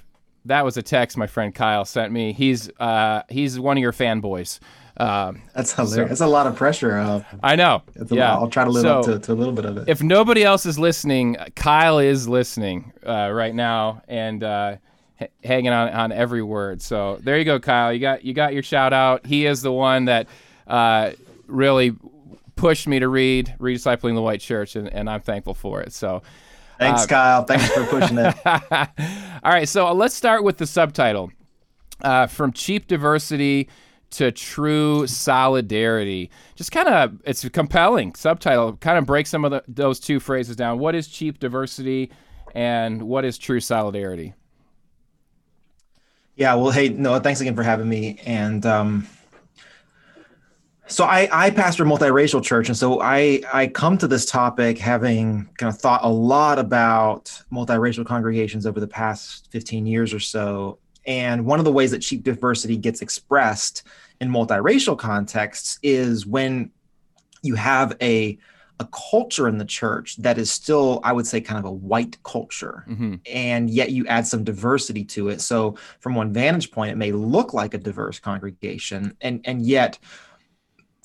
that 0.46 0.66
was 0.66 0.76
a 0.76 0.82
text 0.82 1.16
my 1.16 1.28
friend 1.28 1.56
Kyle 1.56 1.86
sent 1.86 2.12
me. 2.12 2.34
He's 2.34 2.70
uh, 2.80 3.24
he's 3.30 3.58
one 3.58 3.78
of 3.78 3.82
your 3.82 3.94
fanboys. 3.94 4.60
Um, 5.00 5.42
That's 5.56 5.72
hilarious. 5.74 6.10
That's 6.10 6.22
a 6.22 6.28
lot 6.28 6.46
of 6.46 6.56
pressure. 6.56 6.98
Uh, 6.98 7.24
I 7.42 7.56
know. 7.56 7.84
yeah, 8.12 8.34
lot. 8.34 8.42
I'll 8.42 8.50
try 8.50 8.66
to 8.66 8.70
live 8.70 8.82
So, 8.82 9.00
up 9.00 9.06
to, 9.06 9.20
to 9.20 9.32
a 9.32 9.34
little 9.34 9.54
bit 9.54 9.66
of 9.66 9.78
it. 9.78 9.88
If 9.88 10.04
nobody 10.04 10.44
else 10.44 10.66
is 10.66 10.78
listening, 10.78 11.38
Kyle 11.56 12.00
is 12.00 12.28
listening 12.28 12.92
uh, 13.06 13.32
right 13.32 13.56
now 13.56 14.02
and 14.10 14.44
uh, 14.44 14.76
h- 15.22 15.32
hanging 15.44 15.72
on 15.72 15.90
on 15.90 16.12
every 16.12 16.44
word. 16.44 16.82
So 16.82 17.18
there 17.22 17.38
you 17.38 17.46
go, 17.46 17.60
Kyle. 17.60 17.94
You 17.94 18.00
got 18.00 18.26
you 18.26 18.34
got 18.34 18.54
your 18.54 18.64
shout 18.64 18.92
out. 18.92 19.26
He 19.26 19.46
is 19.46 19.62
the 19.62 19.72
one 19.72 20.06
that 20.06 20.28
uh, 20.68 21.12
really 21.48 21.96
pushed 22.58 22.86
me 22.86 23.00
to 23.00 23.08
read 23.08 23.56
Rediscipling 23.58 24.16
the 24.16 24.22
White 24.22 24.42
Church, 24.42 24.76
and, 24.76 24.90
and 24.94 25.10
I'm 25.10 25.22
thankful 25.22 25.54
for 25.54 25.82
it. 25.82 25.94
So. 25.94 26.22
Thanks, 26.78 27.06
Kyle. 27.06 27.44
Thanks 27.44 27.68
for 27.72 27.86
pushing 27.88 28.18
it. 28.18 28.34
All 28.46 29.52
right, 29.52 29.68
so 29.68 29.92
let's 29.92 30.16
start 30.16 30.46
with 30.46 30.58
the 30.58 30.66
subtitle. 30.66 31.30
Uh, 32.02 32.26
from 32.28 32.54
cheap 32.54 32.88
diversity 32.88 33.68
to 34.12 34.32
true 34.32 35.06
solidarity. 35.08 36.30
Just 36.56 36.72
kind 36.72 36.88
of, 36.88 37.22
it's 37.26 37.44
a 37.44 37.50
compelling 37.50 38.16
subtitle. 38.16 38.74
Kind 38.78 38.98
of 38.98 39.06
break 39.06 39.28
some 39.28 39.46
of 39.46 39.52
the, 39.52 39.64
those 39.68 40.00
two 40.00 40.20
phrases 40.20 40.56
down. 40.56 40.80
What 40.80 40.96
is 40.96 41.08
cheap 41.08 41.40
diversity 41.40 42.12
and 42.56 43.04
what 43.04 43.26
is 43.26 43.38
true 43.38 43.60
solidarity? 43.60 44.34
Yeah, 46.36 46.56
well, 46.56 46.72
hey, 46.72 46.90
no, 46.90 47.20
thanks 47.20 47.42
again 47.42 47.56
for 47.56 47.64
having 47.64 47.90
me. 47.90 48.20
And 48.26 48.66
um, 48.66 49.08
so 50.88 51.04
I, 51.04 51.30
I 51.32 51.50
pastor 51.52 51.84
a 51.84 51.86
multiracial 51.86 52.42
church, 52.42 52.68
and 52.68 52.78
so 52.78 53.02
I, 53.02 53.42
I 53.54 53.68
come 53.68 53.98
to 54.00 54.08
this 54.08 54.26
topic 54.26 54.78
having 54.78 55.50
kind 55.58 55.72
of 55.72 55.80
thought 55.80 56.02
a 56.04 56.10
lot 56.10 56.58
about 56.58 57.26
multiracial 57.52 58.06
congregations 58.06 58.66
over 58.66 58.80
the 58.80 58.88
past 58.88 59.52
15 59.52 59.86
years 59.86 60.14
or 60.14 60.20
so. 60.20 60.80
And 61.06 61.46
one 61.46 61.60
of 61.60 61.66
the 61.66 61.72
ways 61.72 61.92
that 61.92 62.00
cheap 62.00 62.24
diversity 62.24 62.78
gets 62.78 63.02
expressed 63.02 63.84
in 64.22 64.30
multiracial 64.30 64.98
contexts 64.98 65.80
is 65.82 66.26
when 66.26 66.72
you 67.42 67.56
have 67.56 67.96
a 68.02 68.38
a 68.82 68.88
culture 69.12 69.50
in 69.50 69.58
the 69.58 69.66
church 69.66 70.16
that 70.18 70.38
is 70.38 70.50
still, 70.50 71.02
I 71.04 71.12
would 71.12 71.28
say, 71.28 71.42
kind 71.42 71.60
of 71.60 71.66
a 71.66 71.72
white 71.72 72.18
culture, 72.24 72.86
Mm-hmm. 72.90 73.16
and 73.30 73.70
yet 73.70 73.92
you 73.92 74.08
add 74.08 74.26
some 74.26 74.46
diversity 74.46 75.04
to 75.04 75.28
it. 75.28 75.42
So, 75.42 75.76
from 76.00 76.16
one 76.16 76.32
vantage 76.32 76.72
point, 76.72 76.92
it 76.92 76.96
may 76.96 77.12
look 77.12 77.54
like 77.54 77.74
a 77.74 77.78
diverse 77.78 78.20
congregation, 78.20 79.18
and 79.20 79.42
and 79.44 79.66
yet, 79.66 80.00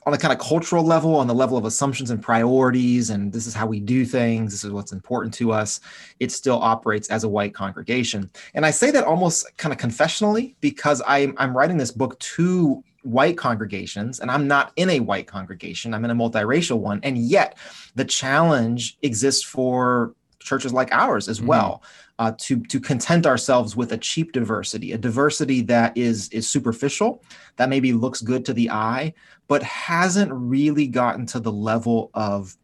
on 0.06 0.12
the 0.12 0.18
kind 0.18 0.32
of 0.32 0.38
cultural 0.38 0.84
level, 0.84 1.16
on 1.16 1.26
the 1.26 1.34
level 1.34 1.56
of 1.56 1.64
assumptions 1.64 2.10
and 2.10 2.22
priorities, 2.22 3.10
and 3.10 3.32
this 3.32 3.46
is 3.46 3.54
how 3.54 3.66
we 3.66 3.80
do 3.80 4.04
things, 4.04 4.52
this 4.52 4.64
is 4.64 4.70
what's 4.70 4.92
important 4.92 5.32
to 5.34 5.52
us, 5.52 5.80
it 6.20 6.30
still 6.30 6.58
operates 6.60 7.08
as 7.08 7.24
a 7.24 7.28
white 7.28 7.54
congregation. 7.54 8.30
And 8.54 8.66
I 8.66 8.70
say 8.70 8.90
that 8.90 9.04
almost 9.04 9.56
kind 9.56 9.72
of 9.72 9.78
confessionally 9.78 10.54
because 10.60 11.02
I'm 11.06 11.34
I'm 11.38 11.56
writing 11.56 11.78
this 11.78 11.90
book 11.90 12.18
to 12.20 12.82
white 13.04 13.36
congregations 13.36 14.20
and 14.20 14.30
I'm 14.30 14.48
not 14.48 14.72
in 14.76 14.90
a 14.90 15.00
white 15.00 15.26
congregation. 15.26 15.94
I'm 15.94 16.04
in 16.04 16.10
a 16.10 16.14
multiracial 16.14 16.78
one. 16.78 17.00
And 17.02 17.18
yet 17.18 17.56
the 17.94 18.04
challenge 18.04 18.98
exists 19.02 19.44
for 19.44 20.14
churches 20.40 20.72
like 20.72 20.92
ours 20.92 21.28
as 21.28 21.38
mm-hmm. 21.38 21.48
well. 21.48 21.82
Uh, 22.20 22.32
to 22.38 22.60
to 22.66 22.78
content 22.78 23.26
ourselves 23.26 23.74
with 23.74 23.90
a 23.90 23.98
cheap 23.98 24.30
diversity, 24.30 24.92
a 24.92 24.98
diversity 24.98 25.62
that 25.62 25.96
is 25.96 26.28
is 26.28 26.48
superficial, 26.48 27.20
that 27.56 27.68
maybe 27.68 27.92
looks 27.92 28.20
good 28.20 28.44
to 28.44 28.52
the 28.52 28.70
eye, 28.70 29.12
but 29.48 29.64
hasn't 29.64 30.30
really 30.32 30.86
gotten 30.86 31.26
to 31.26 31.40
the 31.40 31.50
level 31.50 32.10
of 32.14 32.56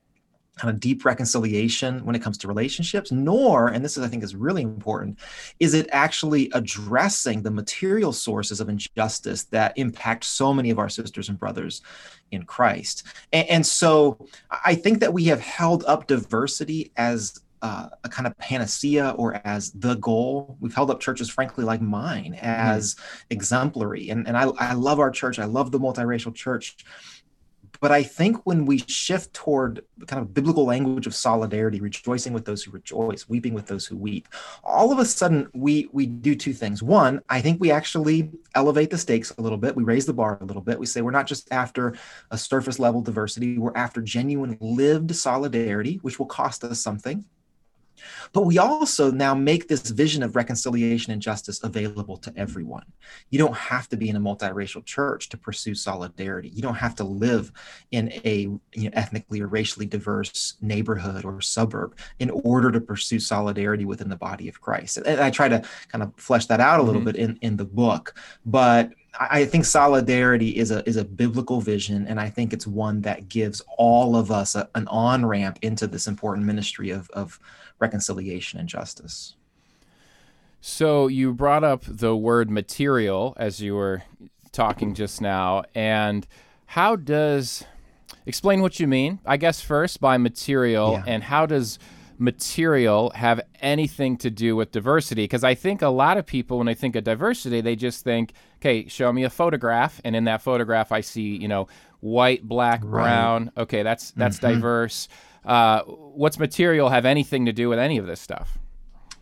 kind 0.61 0.75
of 0.75 0.79
deep 0.79 1.07
reconciliation 1.07 2.05
when 2.05 2.15
it 2.15 2.21
comes 2.21 2.37
to 2.37 2.47
relationships 2.47 3.11
nor 3.11 3.69
and 3.69 3.83
this 3.83 3.97
is 3.97 4.05
i 4.05 4.09
think 4.09 4.23
is 4.23 4.37
really 4.37 4.61
important 4.61 5.19
is 5.59 5.73
it 5.73 5.89
actually 5.91 6.51
addressing 6.53 7.41
the 7.41 7.51
material 7.51 8.13
sources 8.13 8.61
of 8.61 8.69
injustice 8.69 9.45
that 9.45 9.73
impact 9.77 10.23
so 10.23 10.53
many 10.53 10.69
of 10.69 10.79
our 10.79 10.89
sisters 10.89 11.31
and 11.31 11.39
brothers 11.39 11.81
in 12.31 12.43
christ. 12.43 13.05
And, 13.33 13.49
and 13.49 13.67
so 13.67 14.19
i 14.67 14.75
think 14.75 15.01
that 15.01 15.15
we 15.15 15.25
have 15.25 15.41
held 15.41 15.83
up 15.85 16.07
diversity 16.07 16.93
as 16.99 17.41
uh, 17.63 17.89
a 18.05 18.09
kind 18.09 18.27
of 18.27 18.37
panacea 18.39 19.11
or 19.17 19.41
as 19.45 19.73
the 19.73 19.95
goal. 19.97 20.57
We've 20.61 20.75
held 20.75 20.91
up 20.91 21.01
churches, 21.01 21.29
frankly, 21.29 21.65
like 21.65 21.81
mine, 21.81 22.39
as 22.41 22.95
mm. 22.95 23.01
exemplary. 23.31 24.09
And, 24.11 24.27
and 24.27 24.37
I, 24.37 24.45
I 24.59 24.75
love 24.75 24.99
our 24.99 25.11
church. 25.11 25.39
I 25.39 25.45
love 25.45 25.71
the 25.71 25.79
multiracial 25.79 26.35
church. 26.35 26.85
But 27.81 27.93
I 27.93 28.03
think 28.03 28.45
when 28.45 28.67
we 28.67 28.79
shift 28.79 29.33
toward 29.33 29.83
kind 30.07 30.21
of 30.21 30.35
biblical 30.35 30.67
language 30.67 31.07
of 31.07 31.15
solidarity, 31.15 31.81
rejoicing 31.81 32.35
with 32.35 32.45
those 32.45 32.63
who 32.63 32.71
rejoice, 32.71 33.27
weeping 33.27 33.55
with 33.55 33.67
those 33.67 33.87
who 33.87 33.97
weep, 33.97 34.29
all 34.63 34.93
of 34.93 34.99
a 34.99 35.05
sudden 35.05 35.49
we 35.55 35.89
we 35.91 36.05
do 36.05 36.35
two 36.35 36.53
things. 36.53 36.83
One, 36.83 37.23
I 37.31 37.41
think 37.41 37.59
we 37.59 37.71
actually 37.71 38.31
elevate 38.55 38.91
the 38.91 38.99
stakes 38.99 39.33
a 39.39 39.41
little 39.41 39.57
bit. 39.57 39.75
We 39.75 39.83
raise 39.83 40.05
the 40.05 40.13
bar 40.13 40.37
a 40.41 40.45
little 40.45 40.63
bit. 40.63 40.79
We 40.79 40.85
say 40.85 41.01
we're 41.01 41.11
not 41.11 41.27
just 41.27 41.51
after 41.53 41.97
a 42.31 42.37
surface 42.37 42.79
level 42.79 43.01
diversity, 43.01 43.57
we're 43.57 43.77
after 43.77 44.03
genuine 44.03 44.59
lived 44.61 45.17
solidarity, 45.17 45.99
which 46.03 46.19
will 46.19 46.27
cost 46.27 46.63
us 46.65 46.83
something. 46.83 47.25
But 48.33 48.43
we 48.43 48.59
also 48.59 49.11
now 49.11 49.35
make 49.35 49.69
this 49.69 49.91
vision 49.91 50.23
of 50.23 50.37
reconciliation 50.37 51.13
and 51.13 51.21
justice 51.21 51.63
available 51.63 52.17
to 52.19 52.33
everyone. 52.37 52.85
You 53.31 53.39
don't 53.39 53.57
have 53.57 53.89
to 53.89 53.97
be 53.97 54.09
in 54.09 54.17
a 54.17 54.21
multiracial 54.21 54.85
church 54.85 55.29
to 55.31 55.37
pursue 55.37 55.75
solidarity. 55.75 56.49
You 56.49 56.63
don't 56.63 56.75
have 56.75 56.95
to 56.97 57.05
live 57.05 57.53
in 57.91 58.13
a 58.25 58.49
you 58.75 58.85
know, 58.85 58.91
ethnically 58.93 59.41
or 59.41 59.47
racially 59.47 59.87
diverse 59.87 60.55
neighborhood 60.61 61.25
or 61.25 61.41
suburb 61.41 61.97
in 62.19 62.31
order 62.31 62.71
to 62.71 62.81
pursue 62.81 63.21
solidarity 63.21 63.85
within 63.85 64.09
the 64.09 64.17
body 64.17 64.49
of 64.49 64.61
Christ. 64.61 64.99
And 64.99 65.21
I 65.21 65.31
try 65.31 65.49
to 65.49 65.63
kind 65.89 66.03
of 66.03 66.15
flesh 66.17 66.47
that 66.47 66.61
out 66.61 66.81
a 66.81 66.83
little 66.83 67.01
mm-hmm. 67.01 67.11
bit 67.11 67.17
in, 67.17 67.39
in 67.43 67.57
the 67.57 67.65
book. 67.65 68.15
But 68.45 68.93
I 69.19 69.45
think 69.45 69.65
solidarity 69.65 70.57
is 70.57 70.71
a 70.71 70.89
is 70.89 70.97
a 70.97 71.05
biblical 71.05 71.61
vision, 71.61 72.07
and 72.07 72.21
I 72.21 72.31
think 72.31 72.53
it's 72.53 72.67
one 72.67 73.01
that 73.03 73.29
gives 73.29 73.61
all 73.77 74.15
of 74.15 74.31
us 74.31 74.55
a, 74.55 74.69
an 74.75 74.87
on 74.89 75.27
ramp 75.27 75.59
into 75.63 75.87
this 75.87 76.07
important 76.07 76.47
ministry 76.47 76.91
of 76.91 77.11
of 77.11 77.41
reconciliation 77.81 78.61
and 78.61 78.69
justice. 78.69 79.35
So 80.61 81.07
you 81.07 81.33
brought 81.33 81.65
up 81.65 81.85
the 81.87 82.15
word 82.15 82.51
material 82.51 83.35
as 83.39 83.61
you 83.61 83.75
were 83.75 84.03
talking 84.53 84.95
just 84.95 85.21
now, 85.21 85.65
and 85.75 86.27
how 86.67 86.97
does 86.97 87.65
explain 88.27 88.61
what 88.61 88.79
you 88.79 88.87
mean? 88.87 89.21
I 89.25 89.39
guess 89.39 89.61
first 89.61 90.01
by 90.01 90.19
material, 90.19 90.93
yeah. 90.93 91.05
and 91.07 91.23
how 91.23 91.47
does 91.47 91.79
material 92.19 93.11
have 93.15 93.41
anything 93.61 94.19
to 94.19 94.31
do 94.31 94.55
with 94.55 94.71
diversity? 94.71 95.25
Because 95.25 95.43
I 95.43 95.55
think 95.55 95.81
a 95.81 95.89
lot 95.89 96.19
of 96.19 96.27
people, 96.27 96.59
when 96.59 96.67
they 96.67 96.75
think 96.75 96.95
of 96.95 97.05
diversity, 97.05 97.63
they 97.63 97.75
just 97.75 98.05
think, 98.05 98.35
okay, 98.59 98.87
show 98.87 99.11
me 99.11 99.25
a 99.25 99.31
photograph, 99.31 100.01
and 100.05 100.15
in 100.15 100.25
that 100.25 100.43
photograph, 100.43 100.93
I 100.93 101.01
see, 101.01 101.37
you 101.37 101.49
know, 101.49 101.69
white, 102.01 102.47
black, 102.47 102.81
right. 102.83 102.91
brown. 102.91 103.53
Okay, 103.57 103.83
that's 103.83 104.11
that's 104.13 104.39
mm-hmm. 104.39 104.55
diverse. 104.55 105.09
Uh, 105.45 105.83
what's 105.83 106.39
material 106.39 106.91
have 106.91 107.05
anything 107.05 107.47
to 107.47 107.53
do 107.53 107.69
with 107.69 107.79
any 107.79 107.99
of 107.99 108.07
this 108.07 108.21
stuff? 108.21 108.59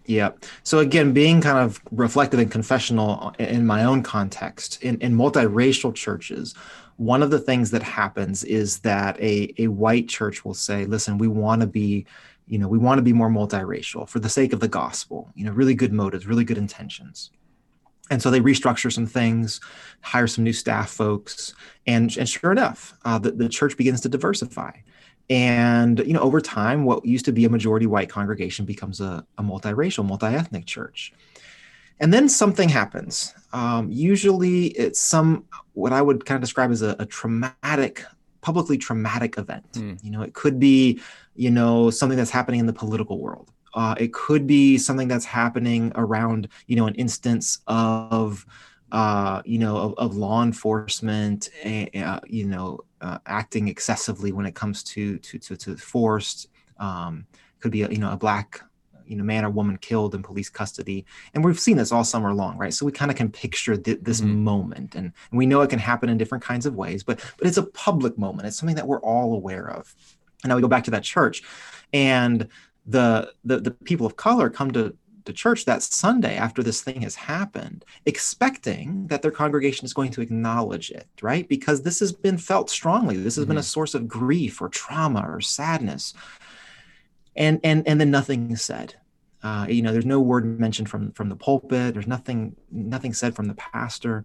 Yeah. 0.09 0.31
So 0.63 0.79
again, 0.79 1.13
being 1.13 1.43
kind 1.43 1.59
of 1.59 1.81
reflective 1.91 2.41
and 2.41 2.51
confessional 2.51 3.35
in 3.39 3.67
my 3.67 3.85
own 3.85 4.03
context, 4.03 4.83
in, 4.83 4.99
in 5.01 5.15
multiracial 5.15 5.95
churches, 5.95 6.55
one 6.97 7.23
of 7.23 7.31
the 7.31 7.39
things 7.39 7.71
that 7.73 7.83
happens 7.83 8.43
is 8.43 8.81
that 8.81 9.21
a, 9.21 9.53
a 9.59 9.69
white 9.69 10.09
church 10.09 10.47
will 10.47 10.55
say, 10.55 10.87
listen, 10.87 11.19
we 11.19 11.29
want 11.29 11.61
to 11.61 11.67
be, 11.67 12.07
you 12.47 12.59
know, 12.59 12.69
we 12.69 12.79
want 12.79 12.99
to 12.99 13.03
be 13.03 13.13
more 13.13 13.29
multiracial 13.29 14.09
for 14.09 14.19
the 14.19 14.31
sake 14.31 14.55
of 14.55 14.61
the 14.61 14.67
gospel, 14.67 15.31
you 15.35 15.45
know, 15.45 15.53
really 15.53 15.75
good 15.75 15.93
motives, 15.93 16.27
really 16.27 16.45
good 16.45 16.59
intentions. 16.59 17.31
And 18.11 18.23
so 18.23 18.31
they 18.31 18.41
restructure 18.41 18.91
some 18.91 19.07
things, 19.07 19.61
hire 20.01 20.27
some 20.27 20.43
new 20.43 20.55
staff 20.55 20.89
folks, 20.89 21.53
and, 21.87 22.17
and 22.17 22.27
sure 22.27 22.51
enough, 22.51 22.95
uh, 23.05 23.19
the, 23.19 23.33
the 23.33 23.49
church 23.51 23.77
begins 23.77 24.01
to 24.01 24.09
diversify 24.09 24.73
and 25.31 25.99
you 26.01 26.13
know 26.13 26.21
over 26.21 26.41
time 26.41 26.85
what 26.85 27.05
used 27.05 27.25
to 27.27 27.33
be 27.33 27.45
a 27.45 27.51
majority 27.51 27.87
white 27.87 28.09
congregation 28.09 28.65
becomes 28.65 29.01
a, 29.01 29.25
a 29.37 29.43
multiracial 29.43 30.07
multi-ethnic 30.07 30.67
church. 30.67 31.13
And 32.01 32.15
then 32.15 32.29
something 32.29 32.69
happens. 32.69 33.35
Um, 33.53 33.91
usually 33.91 34.67
it's 34.69 35.01
some 35.01 35.45
what 35.75 35.93
i 35.93 36.01
would 36.01 36.25
kind 36.25 36.37
of 36.37 36.43
describe 36.43 36.71
as 36.71 36.83
a, 36.83 36.97
a 36.99 37.07
traumatic 37.07 38.05
publicly 38.41 38.79
traumatic 38.79 39.37
event. 39.37 39.73
Mm. 39.73 40.03
you 40.03 40.11
know 40.11 40.23
it 40.23 40.35
could 40.35 40.59
be 40.59 41.01
you 41.35 41.51
know 41.51 41.91
something 41.91 42.17
that's 42.17 42.31
happening 42.31 42.61
in 42.61 42.67
the 42.67 42.73
political 42.73 43.19
world. 43.19 43.51
Uh, 43.75 43.95
it 43.99 44.13
could 44.13 44.47
be 44.47 44.79
something 44.79 45.09
that's 45.09 45.27
happening 45.27 45.93
around 45.95 46.49
you 46.67 46.77
know 46.77 46.87
an 46.87 46.95
instance 46.95 47.61
of 47.67 48.47
uh, 48.91 49.43
you 49.45 49.59
know, 49.59 49.77
of, 49.77 49.95
of 49.99 50.17
law 50.17 50.43
enforcement, 50.43 51.51
uh, 51.65 52.21
you 52.27 52.47
know, 52.47 52.81
uh, 53.01 53.19
acting 53.27 53.69
excessively 53.69 54.33
when 54.33 54.47
it 54.47 54.55
comes 54.55 54.83
to 54.83 55.19
to 55.19 55.39
to, 55.39 55.57
to 55.57 55.77
forced. 55.77 56.49
Um, 56.79 57.27
could 57.61 57.73
be 57.73 57.83
a, 57.83 57.89
you 57.89 57.99
know 57.99 58.13
a 58.13 58.17
black 58.17 58.63
you 59.09 59.17
know 59.17 59.25
man 59.25 59.45
or 59.45 59.51
woman 59.51 59.77
killed 59.79 60.15
in 60.15 60.23
police 60.23 60.49
custody, 60.49 61.05
and 61.35 61.45
we've 61.45 61.59
seen 61.59 61.77
this 61.77 61.93
all 61.93 62.05
summer 62.05 62.33
long, 62.33 62.57
right? 62.59 62.73
So 62.73 62.87
we 62.87 62.93
kind 62.93 63.11
of 63.11 63.17
can 63.17 63.31
picture 63.31 63.77
th- 63.77 64.01
this 64.03 64.21
mm-hmm. 64.21 64.45
moment, 64.45 64.95
and, 64.95 65.13
and 65.31 65.39
we 65.39 65.47
know 65.47 65.63
it 65.63 65.71
can 65.71 65.79
happen 65.79 66.09
in 66.09 66.19
different 66.19 66.45
kinds 66.45 66.67
of 66.67 66.77
ways, 66.77 67.03
but 67.03 67.19
but 67.39 67.47
it's 67.47 67.57
a 67.57 67.65
public 67.65 68.19
moment. 68.19 68.47
It's 68.47 68.59
something 68.59 68.77
that 68.77 68.87
we're 68.87 69.01
all 69.01 69.35
aware 69.35 69.69
of. 69.71 69.95
And 70.43 70.51
now 70.51 70.57
we 70.57 70.63
go 70.63 70.69
back 70.69 70.85
to 70.85 70.91
that 70.93 71.03
church, 71.03 71.43
and 71.93 72.49
the 72.87 73.33
the, 73.45 73.61
the 73.61 73.71
people 73.71 74.07
of 74.07 74.17
color 74.17 74.51
come 74.51 74.71
to 74.73 74.97
to 75.29 75.33
church 75.35 75.67
that 75.67 75.83
Sunday 75.83 76.37
after 76.37 76.63
this 76.63 76.81
thing 76.81 77.03
has 77.03 77.15
happened, 77.15 77.85
expecting 78.07 79.07
that 79.09 79.23
their 79.23 79.31
congregation 79.31 79.85
is 79.85 79.93
going 79.93 80.11
to 80.13 80.23
acknowledge 80.23 80.91
it, 80.91 81.07
right? 81.23 81.47
Because 81.49 81.83
this 81.83 82.01
has 82.01 82.13
been 82.13 82.39
felt 82.39 82.71
strongly. 82.71 83.17
This 83.17 83.37
has 83.37 83.45
mm-hmm. 83.45 83.51
been 83.51 83.57
a 83.59 83.61
mm-hmm. 83.61 83.67
source 83.67 83.95
of 83.95 84.09
grief 84.09 84.61
or 84.61 84.69
trauma 84.69 85.25
or 85.29 85.41
sadness. 85.41 86.15
And 87.37 87.61
and 87.63 87.87
and 87.87 88.01
then 88.01 88.11
nothing 88.11 88.51
is 88.51 88.63
said. 88.63 88.95
Uh, 89.43 89.67
you 89.69 89.83
know, 89.83 89.93
there's 89.93 90.07
no 90.07 90.21
word 90.21 90.59
mentioned 90.59 90.89
from 90.89 91.13
from 91.13 91.29
the 91.29 91.37
pulpit. 91.37 91.95
There's 91.95 92.09
nothing 92.09 92.57
nothing 92.73 93.13
said 93.13 93.37
from 93.37 93.47
the 93.47 93.55
pastor 93.55 94.25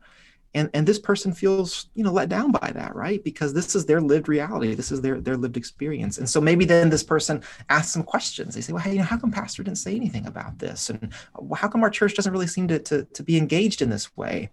and 0.55 0.69
and 0.73 0.87
this 0.87 0.99
person 0.99 1.33
feels 1.33 1.87
you 1.95 2.03
know 2.03 2.11
let 2.11 2.29
down 2.29 2.51
by 2.51 2.71
that 2.73 2.95
right? 2.95 3.23
Because 3.23 3.53
this 3.53 3.75
is 3.75 3.85
their 3.85 4.01
lived 4.01 4.27
reality. 4.27 4.75
This 4.75 4.91
is 4.91 5.01
their 5.01 5.19
their 5.19 5.37
lived 5.37 5.57
experience. 5.57 6.17
And 6.17 6.29
so 6.29 6.39
maybe 6.39 6.65
then 6.65 6.89
this 6.89 7.03
person 7.03 7.43
asks 7.69 7.91
some 7.91 8.03
questions. 8.03 8.55
They 8.55 8.61
say 8.61 8.73
well 8.73 8.81
hey 8.81 8.93
you 8.93 8.99
know 8.99 9.03
how 9.03 9.17
come 9.17 9.31
pastor 9.31 9.63
didn't 9.63 9.77
say 9.77 9.95
anything 9.95 10.25
about 10.25 10.59
this? 10.59 10.89
And 10.89 11.13
how 11.55 11.67
come 11.67 11.83
our 11.83 11.89
church 11.89 12.15
doesn't 12.15 12.31
really 12.31 12.47
seem 12.47 12.67
to 12.67 12.79
to, 12.79 13.03
to 13.03 13.23
be 13.23 13.37
engaged 13.37 13.81
in 13.81 13.89
this 13.89 14.15
way? 14.15 14.49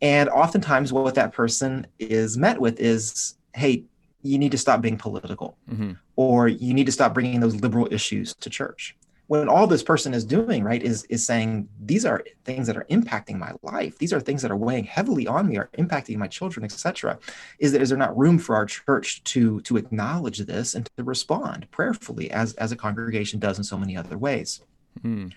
And 0.00 0.28
oftentimes 0.28 0.92
what 0.92 1.14
that 1.14 1.32
person 1.32 1.86
is 1.98 2.36
met 2.36 2.60
with 2.60 2.80
is 2.80 3.34
hey 3.54 3.84
you 4.22 4.38
need 4.38 4.52
to 4.52 4.58
stop 4.58 4.80
being 4.80 4.96
political 4.96 5.56
mm-hmm. 5.70 5.92
or 6.16 6.48
you 6.48 6.72
need 6.74 6.86
to 6.86 6.92
stop 6.92 7.12
bringing 7.12 7.40
those 7.40 7.56
liberal 7.56 7.88
issues 7.90 8.34
to 8.34 8.48
church 8.48 8.96
when 9.32 9.48
all 9.48 9.66
this 9.66 9.82
person 9.82 10.12
is 10.12 10.26
doing 10.26 10.62
right 10.62 10.82
is 10.82 11.04
is 11.04 11.24
saying 11.24 11.66
these 11.82 12.04
are 12.04 12.22
things 12.44 12.66
that 12.66 12.76
are 12.76 12.84
impacting 12.90 13.38
my 13.38 13.52
life. 13.62 13.96
These 13.96 14.12
are 14.12 14.20
things 14.20 14.42
that 14.42 14.50
are 14.50 14.58
weighing 14.58 14.84
heavily 14.84 15.26
on 15.26 15.48
me 15.48 15.56
are 15.56 15.70
impacting 15.78 16.18
my 16.18 16.28
children 16.28 16.62
etc 16.66 17.18
is 17.58 17.72
that 17.72 17.80
is 17.80 17.88
there 17.88 17.96
not 17.96 18.14
room 18.14 18.38
for 18.38 18.54
our 18.54 18.66
church 18.66 19.24
to 19.32 19.62
to 19.62 19.78
acknowledge 19.78 20.40
this 20.40 20.74
and 20.74 20.84
to 20.98 21.02
respond 21.02 21.66
prayerfully 21.70 22.30
as 22.30 22.52
as 22.64 22.72
a 22.72 22.76
congregation 22.76 23.40
does 23.40 23.56
in 23.56 23.64
so 23.64 23.78
many 23.78 23.96
other 23.96 24.18
ways? 24.18 24.60
Mm 25.02 25.32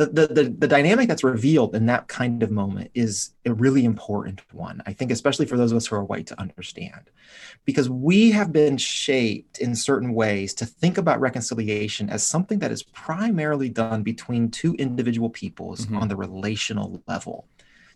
the, 0.00 0.06
the, 0.06 0.26
the, 0.28 0.44
the 0.60 0.68
dynamic 0.68 1.08
that's 1.08 1.22
revealed 1.22 1.74
in 1.74 1.84
that 1.86 2.08
kind 2.08 2.42
of 2.42 2.50
moment 2.50 2.90
is 2.94 3.32
a 3.44 3.52
really 3.52 3.84
important 3.84 4.40
one, 4.50 4.82
I 4.86 4.94
think, 4.94 5.10
especially 5.10 5.44
for 5.44 5.58
those 5.58 5.72
of 5.72 5.76
us 5.76 5.86
who 5.86 5.96
are 5.96 6.04
white 6.04 6.26
to 6.28 6.40
understand. 6.40 7.10
Because 7.66 7.90
we 7.90 8.30
have 8.30 8.50
been 8.50 8.78
shaped 8.78 9.58
in 9.58 9.76
certain 9.76 10.14
ways 10.14 10.54
to 10.54 10.64
think 10.64 10.96
about 10.96 11.20
reconciliation 11.20 12.08
as 12.08 12.26
something 12.26 12.60
that 12.60 12.72
is 12.72 12.82
primarily 12.82 13.68
done 13.68 14.02
between 14.02 14.50
two 14.50 14.74
individual 14.76 15.28
peoples 15.28 15.84
mm-hmm. 15.84 15.98
on 15.98 16.08
the 16.08 16.16
relational 16.16 17.02
level. 17.06 17.46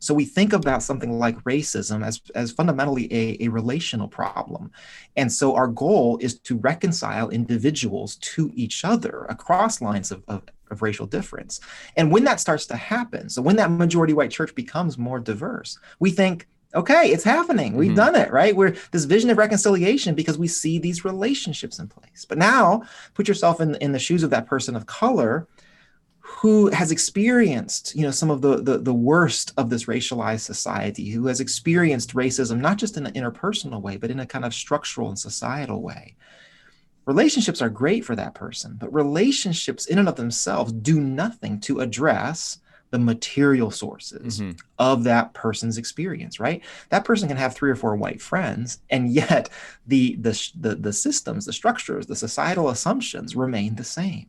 So 0.04 0.12
we 0.12 0.26
think 0.26 0.52
about 0.52 0.82
something 0.82 1.18
like 1.18 1.42
racism 1.44 2.04
as, 2.04 2.20
as 2.34 2.52
fundamentally 2.52 3.12
a, 3.12 3.44
a 3.44 3.48
relational 3.48 4.06
problem. 4.06 4.70
And 5.16 5.32
so 5.32 5.54
our 5.54 5.66
goal 5.66 6.18
is 6.20 6.38
to 6.40 6.58
reconcile 6.58 7.30
individuals 7.30 8.16
to 8.16 8.52
each 8.54 8.84
other 8.84 9.24
across 9.30 9.80
lines 9.80 10.10
of, 10.10 10.22
of, 10.28 10.42
of 10.70 10.82
racial 10.82 11.06
difference. 11.06 11.60
And 11.96 12.12
when 12.12 12.24
that 12.24 12.38
starts 12.38 12.66
to 12.66 12.76
happen, 12.76 13.30
so 13.30 13.40
when 13.40 13.56
that 13.56 13.70
majority 13.70 14.12
white 14.12 14.30
church 14.30 14.54
becomes 14.54 14.98
more 14.98 15.18
diverse, 15.18 15.78
we 15.98 16.10
think, 16.10 16.48
okay, 16.74 17.10
it's 17.10 17.24
happening. 17.24 17.74
We've 17.74 17.88
mm-hmm. 17.88 17.96
done 17.96 18.16
it, 18.16 18.30
right? 18.30 18.54
We're 18.54 18.76
this 18.90 19.04
vision 19.04 19.30
of 19.30 19.38
reconciliation 19.38 20.14
because 20.14 20.36
we 20.36 20.48
see 20.48 20.78
these 20.78 21.04
relationships 21.04 21.78
in 21.78 21.88
place. 21.88 22.26
But 22.28 22.36
now 22.36 22.82
put 23.14 23.26
yourself 23.26 23.60
in, 23.60 23.76
in 23.76 23.92
the 23.92 23.98
shoes 23.98 24.22
of 24.22 24.30
that 24.30 24.46
person 24.46 24.76
of 24.76 24.84
color 24.84 25.46
who 26.38 26.68
has 26.70 26.90
experienced 26.90 27.94
you 27.94 28.02
know 28.02 28.10
some 28.10 28.30
of 28.30 28.40
the, 28.42 28.56
the, 28.62 28.78
the 28.78 28.94
worst 28.94 29.52
of 29.56 29.70
this 29.70 29.84
racialized 29.84 30.40
society 30.40 31.10
who 31.10 31.26
has 31.26 31.40
experienced 31.40 32.14
racism 32.14 32.60
not 32.60 32.76
just 32.76 32.96
in 32.96 33.06
an 33.06 33.12
interpersonal 33.14 33.80
way 33.80 33.96
but 33.96 34.10
in 34.10 34.20
a 34.20 34.26
kind 34.26 34.44
of 34.44 34.52
structural 34.54 35.08
and 35.08 35.18
societal 35.18 35.80
way. 35.82 36.14
Relationships 37.06 37.60
are 37.60 37.68
great 37.68 38.02
for 38.02 38.16
that 38.16 38.34
person, 38.34 38.76
but 38.80 38.92
relationships 38.92 39.84
in 39.86 39.98
and 39.98 40.08
of 40.08 40.16
themselves 40.16 40.72
do 40.72 40.98
nothing 41.00 41.60
to 41.60 41.80
address 41.80 42.58
the 42.90 42.98
material 42.98 43.70
sources 43.70 44.40
Mhm. 44.40 44.58
of 44.78 45.04
that 45.04 45.34
person's 45.34 45.78
experience 45.78 46.38
right? 46.40 46.62
That 46.90 47.04
person 47.04 47.28
can 47.28 47.36
have 47.36 47.54
three 47.54 47.70
or 47.70 47.76
four 47.76 47.96
white 47.96 48.22
friends 48.22 48.78
and 48.90 49.12
yet 49.12 49.50
the 49.86 50.16
the 50.16 50.32
the, 50.58 50.74
the 50.76 50.92
systems 50.92 51.44
the 51.46 51.52
structures 51.52 52.06
the 52.06 52.16
societal 52.16 52.68
assumptions 52.70 53.34
remain 53.36 53.74
the 53.74 53.84
same 53.84 54.26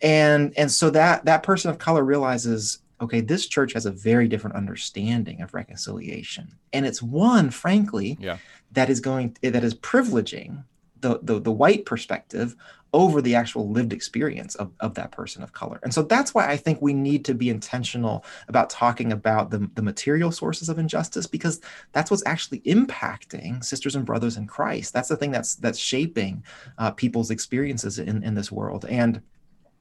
and 0.00 0.52
and 0.56 0.70
so 0.70 0.90
that 0.90 1.24
that 1.24 1.42
person 1.42 1.70
of 1.70 1.78
color 1.78 2.04
realizes 2.04 2.78
okay 3.00 3.20
this 3.20 3.46
church 3.46 3.72
has 3.72 3.86
a 3.86 3.90
very 3.90 4.28
different 4.28 4.56
understanding 4.56 5.40
of 5.40 5.54
reconciliation 5.54 6.54
and 6.72 6.86
it's 6.86 7.02
one 7.02 7.50
frankly 7.50 8.16
Yeah. 8.20 8.38
that 8.72 8.90
is 8.90 9.00
going 9.00 9.36
that 9.42 9.64
is 9.64 9.74
privileging 9.74 10.64
the, 11.00 11.20
the 11.22 11.40
the 11.40 11.52
white 11.52 11.84
perspective 11.86 12.56
over 12.94 13.20
the 13.20 13.34
actual 13.34 13.68
lived 13.70 13.92
experience 13.92 14.54
of, 14.54 14.72
of 14.80 14.94
that 14.94 15.12
person 15.12 15.42
of 15.42 15.52
color. 15.52 15.78
And 15.82 15.92
so 15.92 16.02
that's 16.02 16.32
why 16.32 16.48
I 16.48 16.56
think 16.56 16.80
we 16.80 16.94
need 16.94 17.22
to 17.26 17.34
be 17.34 17.50
intentional 17.50 18.24
about 18.48 18.70
talking 18.70 19.12
about 19.12 19.50
the, 19.50 19.70
the 19.74 19.82
material 19.82 20.32
sources 20.32 20.70
of 20.70 20.78
injustice, 20.78 21.26
because 21.26 21.60
that's 21.92 22.10
what's 22.10 22.22
actually 22.24 22.60
impacting 22.60 23.62
sisters 23.62 23.94
and 23.94 24.06
brothers 24.06 24.38
in 24.38 24.46
Christ. 24.46 24.94
That's 24.94 25.08
the 25.10 25.16
thing 25.18 25.30
that's 25.30 25.56
that's 25.56 25.78
shaping 25.78 26.42
uh, 26.78 26.92
people's 26.92 27.30
experiences 27.30 27.98
in, 27.98 28.22
in 28.24 28.34
this 28.34 28.50
world. 28.50 28.86
And 28.88 29.20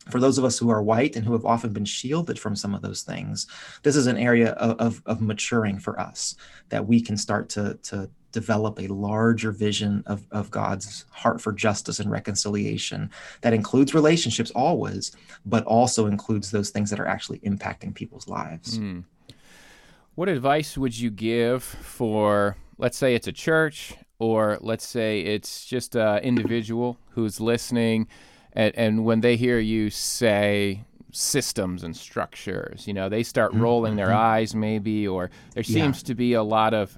for 0.10 0.20
those 0.20 0.38
of 0.38 0.46
us 0.46 0.58
who 0.58 0.70
are 0.70 0.82
white 0.82 1.16
and 1.16 1.26
who 1.26 1.34
have 1.34 1.46
often 1.46 1.74
been 1.74 1.86
shielded 1.86 2.40
from 2.40 2.56
some 2.56 2.74
of 2.74 2.82
those 2.82 3.02
things, 3.02 3.48
this 3.84 3.96
is 3.96 4.08
an 4.08 4.18
area 4.18 4.52
of, 4.54 4.78
of, 4.80 5.02
of 5.06 5.22
maturing 5.22 5.80
for 5.80 6.00
us 6.00 6.36
that 6.70 6.88
we 6.88 7.02
can 7.02 7.18
start 7.18 7.50
to, 7.50 7.78
to 7.84 8.10
develop 8.32 8.80
a 8.80 8.88
larger 8.88 9.52
vision 9.52 10.04
of, 10.06 10.26
of 10.32 10.52
God's 10.52 11.06
heart 11.10 11.42
for 11.42 11.52
justice 11.52 12.00
and 12.00 12.12
reconciliation 12.12 13.10
that 13.42 13.54
includes 13.54 13.94
relationships 13.94 14.52
always, 14.52 15.12
but 15.46 15.64
also 15.66 16.08
includes 16.08 16.52
those 16.52 16.70
things 16.70 16.90
that 16.90 17.00
are 17.00 17.08
actually 17.08 17.40
impacting 17.40 17.96
people's 17.96 18.28
lives. 18.28 18.80
Mm. 18.80 19.06
What 20.16 20.30
advice 20.30 20.78
would 20.78 20.98
you 20.98 21.10
give 21.10 21.64
for, 21.64 22.58
let's 22.78 22.98
say 22.98 23.16
it's 23.16 23.28
a 23.28 23.32
church, 23.32 23.96
or 24.20 24.58
let's 24.62 24.86
say 24.86 25.22
it's 25.22 25.66
just 25.66 25.96
an 25.96 26.20
individual 26.24 26.98
who's 27.12 27.40
listening, 27.40 28.08
and, 28.58 28.72
and 28.76 29.06
when 29.06 29.22
they 29.22 29.36
hear 29.38 29.60
you 29.60 29.90
say 29.90 30.84
systems 31.12 31.84
and 31.84 31.96
structures, 31.96 32.88
you 32.88 32.94
know, 32.94 33.08
they 33.10 33.24
start 33.24 33.54
rolling 33.54 33.96
their 33.96 34.12
eyes 34.14 34.54
maybe, 34.54 35.08
or 35.08 35.30
there 35.54 35.64
Yeah. 35.66 35.74
seems 35.84 36.04
to 36.04 36.16
be 36.16 36.34
a 36.34 36.44
lot 36.44 36.74
of, 36.74 36.98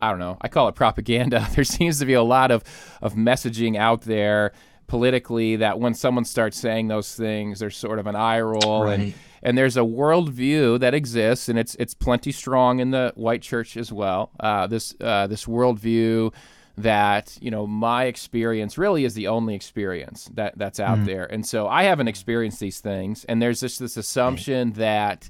I 0.00 0.10
don't 0.10 0.18
know, 0.18 0.36
I 0.40 0.48
call 0.48 0.68
it 0.68 0.74
propaganda. 0.74 1.46
There 1.54 1.64
seems 1.64 1.98
to 2.00 2.06
be 2.06 2.14
a 2.14 2.22
lot 2.22 2.50
of, 2.50 2.64
of 3.02 3.14
messaging 3.14 3.76
out 3.76 4.02
there 4.02 4.52
politically 4.88 5.56
that 5.56 5.78
when 5.78 5.94
someone 5.94 6.24
starts 6.24 6.58
saying 6.58 6.88
those 6.88 7.14
things, 7.14 7.60
there's 7.60 7.76
sort 7.76 7.98
of 7.98 8.06
an 8.06 8.16
eye 8.16 8.40
roll 8.40 8.88
and 8.88 9.02
Right. 9.04 9.14
and 9.44 9.58
there's 9.58 9.76
a 9.76 9.80
worldview 9.80 10.78
that 10.80 10.94
exists, 10.94 11.48
and 11.48 11.58
it's 11.58 11.74
it's 11.76 11.94
plenty 11.94 12.30
strong 12.32 12.78
in 12.80 12.90
the 12.92 13.12
white 13.16 13.42
church 13.42 13.76
as 13.76 13.90
well. 13.92 14.30
Uh, 14.38 14.66
this 14.68 14.94
uh, 15.00 15.26
this 15.26 15.46
worldview 15.46 16.32
that 16.78 17.36
you 17.40 17.50
know 17.50 17.66
my 17.66 18.04
experience 18.04 18.78
really 18.78 19.04
is 19.04 19.14
the 19.14 19.28
only 19.28 19.54
experience 19.54 20.30
that 20.34 20.56
that's 20.56 20.80
out 20.80 21.04
there, 21.04 21.24
and 21.24 21.46
so 21.46 21.68
I 21.68 21.84
haven't 21.84 22.08
experienced 22.08 22.60
these 22.60 22.80
things, 22.80 23.24
and 23.24 23.40
there's 23.40 23.60
just 23.60 23.78
this 23.78 23.96
assumption 23.96 24.72
that. 24.72 25.28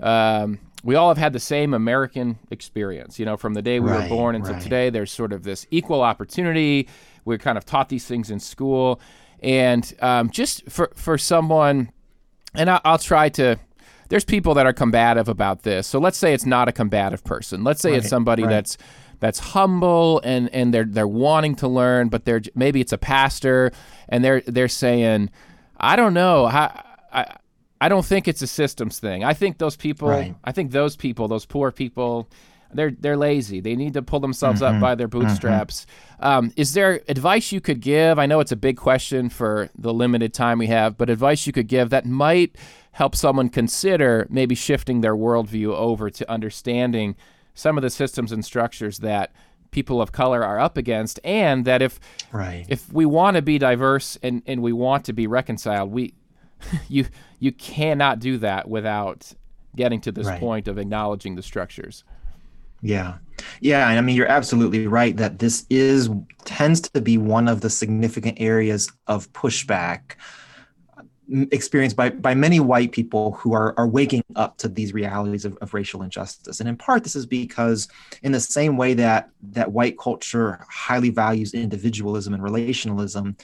Um, 0.00 0.60
we 0.84 0.94
all 0.94 1.08
have 1.08 1.18
had 1.18 1.32
the 1.32 1.40
same 1.40 1.74
American 1.74 2.38
experience, 2.52 3.18
you 3.18 3.26
know, 3.26 3.36
from 3.36 3.54
the 3.54 3.62
day 3.62 3.80
we 3.80 3.90
were 3.90 4.08
born 4.08 4.36
until 4.36 4.52
right. 4.52 4.62
today. 4.62 4.90
There's 4.90 5.10
sort 5.10 5.32
of 5.32 5.42
this 5.42 5.66
equal 5.72 6.02
opportunity. 6.02 6.88
We're 7.24 7.38
kind 7.38 7.58
of 7.58 7.64
taught 7.64 7.88
these 7.88 8.06
things 8.06 8.30
in 8.30 8.38
school, 8.38 9.00
and 9.42 9.92
um, 10.00 10.30
just 10.30 10.70
for 10.70 10.92
for 10.94 11.18
someone 11.18 11.90
and 12.54 12.70
I, 12.70 12.80
I'll 12.84 12.98
try 12.98 13.28
to. 13.30 13.58
There's 14.08 14.24
people 14.24 14.54
that 14.54 14.64
are 14.64 14.72
combative 14.72 15.28
about 15.28 15.64
this. 15.64 15.86
So 15.86 15.98
let's 15.98 16.16
say 16.16 16.32
it's 16.32 16.46
not 16.46 16.66
a 16.66 16.72
combative 16.72 17.22
person. 17.24 17.62
Let's 17.62 17.82
say 17.82 17.94
it's 17.94 18.08
somebody 18.08 18.42
right. 18.42 18.48
that's 18.48 18.78
that's 19.20 19.38
humble 19.38 20.20
and 20.24 20.48
and 20.54 20.72
they're 20.72 20.84
they're 20.84 21.08
wanting 21.08 21.54
to 21.56 21.68
learn, 21.68 22.08
but 22.08 22.24
they're 22.24 22.42
maybe 22.54 22.80
it's 22.80 22.92
a 22.92 22.98
pastor 22.98 23.72
and 24.08 24.24
they're 24.24 24.42
they're 24.46 24.68
saying, 24.68 25.30
I 25.76 25.96
don't 25.96 26.14
know, 26.14 26.46
I 26.46 26.82
I, 27.12 27.36
I 27.80 27.88
don't 27.88 28.04
think 28.04 28.28
it's 28.28 28.42
a 28.42 28.46
systems 28.46 28.98
thing. 28.98 29.24
I 29.24 29.34
think 29.34 29.58
those 29.58 29.76
people, 29.76 30.08
Right. 30.08 30.34
I 30.44 30.52
think 30.52 30.72
those 30.72 30.96
people, 30.96 31.28
those 31.28 31.46
poor 31.46 31.70
people. 31.72 32.28
They're 32.70 32.90
they're 32.90 33.16
lazy. 33.16 33.60
They 33.60 33.74
need 33.76 33.94
to 33.94 34.02
pull 34.02 34.20
themselves 34.20 34.60
Mm-hmm. 34.60 34.76
up 34.76 34.80
by 34.82 34.94
their 34.94 35.08
bootstraps. 35.08 35.86
Um, 36.20 36.52
is 36.54 36.74
there 36.74 37.00
advice 37.08 37.50
you 37.50 37.62
could 37.62 37.80
give? 37.80 38.18
I 38.18 38.26
know 38.26 38.40
it's 38.40 38.52
a 38.52 38.56
big 38.56 38.76
question 38.76 39.30
for 39.30 39.70
the 39.78 39.94
limited 39.94 40.34
time 40.34 40.58
we 40.58 40.66
have, 40.66 40.98
but 40.98 41.08
advice 41.08 41.46
you 41.46 41.52
could 41.54 41.66
give 41.66 41.88
that 41.88 42.04
might 42.04 42.56
help 42.92 43.16
someone 43.16 43.48
consider 43.48 44.26
maybe 44.28 44.54
shifting 44.54 45.00
their 45.00 45.16
worldview 45.16 45.74
over 45.74 46.10
to 46.10 46.30
understanding 46.30 47.16
some 47.58 47.76
of 47.76 47.82
the 47.82 47.90
systems 47.90 48.30
and 48.30 48.44
structures 48.44 48.98
that 48.98 49.32
people 49.72 50.00
of 50.00 50.12
color 50.12 50.44
are 50.44 50.60
up 50.60 50.76
against, 50.76 51.18
and 51.24 51.64
that 51.64 51.82
if 51.82 51.98
Right. 52.32 52.64
if 52.68 52.90
we 52.92 53.04
want 53.04 53.34
to 53.36 53.42
be 53.42 53.58
diverse 53.58 54.16
and, 54.22 54.42
and 54.46 54.62
we 54.62 54.72
want 54.72 55.04
to 55.06 55.12
be 55.12 55.26
reconciled, 55.26 55.90
we 55.90 56.14
you 56.88 57.06
you 57.40 57.50
cannot 57.52 58.20
do 58.20 58.38
that 58.38 58.68
without 58.68 59.32
getting 59.76 60.00
to 60.02 60.12
this 60.12 60.26
Right. 60.26 60.40
point 60.40 60.68
of 60.68 60.78
acknowledging 60.78 61.34
the 61.34 61.42
structures. 61.42 62.04
Yeah. 62.80 63.14
Yeah. 63.60 63.88
And 63.90 63.98
I 63.98 64.02
mean, 64.02 64.14
you're 64.16 64.30
absolutely 64.30 64.86
right 64.86 65.16
that 65.16 65.40
this 65.40 65.66
is 65.68 66.08
tends 66.44 66.80
to 66.80 67.00
be 67.00 67.18
one 67.18 67.48
of 67.48 67.60
the 67.60 67.70
significant 67.70 68.38
areas 68.40 68.88
of 69.08 69.32
pushback 69.32 70.12
experienced 71.50 71.96
by, 71.96 72.10
by 72.10 72.34
many 72.34 72.58
white 72.58 72.92
people 72.92 73.32
who 73.32 73.52
are, 73.52 73.74
are 73.78 73.86
waking 73.86 74.22
up 74.36 74.56
to 74.58 74.68
these 74.68 74.94
realities 74.94 75.44
of, 75.44 75.56
of 75.58 75.74
racial 75.74 76.02
injustice. 76.02 76.60
And 76.60 76.68
in 76.68 76.76
part, 76.76 77.02
this 77.02 77.16
is 77.16 77.26
because 77.26 77.88
in 78.22 78.32
the 78.32 78.40
same 78.40 78.76
way 78.76 78.94
that 78.94 79.30
that 79.50 79.70
white 79.70 79.98
culture 79.98 80.64
highly 80.70 81.10
values 81.10 81.54
individualism 81.54 82.34
and 82.34 82.42
relationalism, 82.42 83.36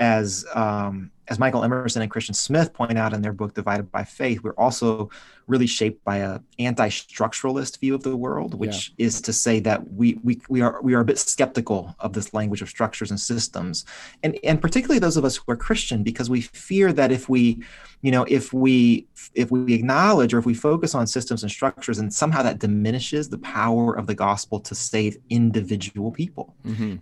as 0.00 0.46
um, 0.54 1.10
as 1.28 1.38
Michael 1.38 1.62
Emerson 1.62 2.02
and 2.02 2.10
Christian 2.10 2.34
Smith 2.34 2.72
point 2.72 2.98
out 2.98 3.12
in 3.12 3.22
their 3.22 3.32
book 3.32 3.54
Divided 3.54 3.92
by 3.92 4.02
Faith, 4.02 4.42
we're 4.42 4.54
also 4.54 5.10
really 5.46 5.66
shaped 5.66 6.02
by 6.04 6.16
a 6.16 6.40
anti-structuralist 6.58 7.78
view 7.78 7.94
of 7.94 8.02
the 8.02 8.16
world, 8.16 8.54
which 8.54 8.92
is 8.98 9.20
to 9.20 9.32
say 9.32 9.60
that 9.60 9.92
we 9.92 10.18
we 10.24 10.40
we 10.48 10.62
are 10.62 10.80
we 10.82 10.94
are 10.94 11.00
a 11.00 11.04
bit 11.04 11.18
skeptical 11.18 11.94
of 12.00 12.14
this 12.14 12.34
language 12.34 12.62
of 12.62 12.68
structures 12.68 13.10
and 13.10 13.20
systems, 13.20 13.84
and 14.22 14.38
and 14.42 14.60
particularly 14.60 14.98
those 14.98 15.18
of 15.18 15.24
us 15.24 15.36
who 15.36 15.44
are 15.52 15.56
Christian, 15.56 16.02
because 16.02 16.30
we 16.30 16.40
fear 16.40 16.92
that 16.94 17.12
if 17.12 17.28
we, 17.28 17.62
you 18.00 18.10
know, 18.10 18.24
if 18.26 18.52
we 18.52 19.06
if 19.34 19.50
we 19.50 19.74
acknowledge 19.74 20.32
or 20.34 20.38
if 20.38 20.46
we 20.46 20.54
focus 20.54 20.94
on 20.94 21.06
systems 21.06 21.42
and 21.42 21.52
structures, 21.52 21.98
and 21.98 22.12
somehow 22.12 22.42
that 22.42 22.58
diminishes 22.58 23.28
the 23.28 23.38
power 23.38 23.96
of 23.96 24.06
the 24.06 24.14
gospel 24.14 24.58
to 24.60 24.74
save 24.74 25.18
individual 25.28 26.10
people. 26.10 26.56
hmm 26.64 26.96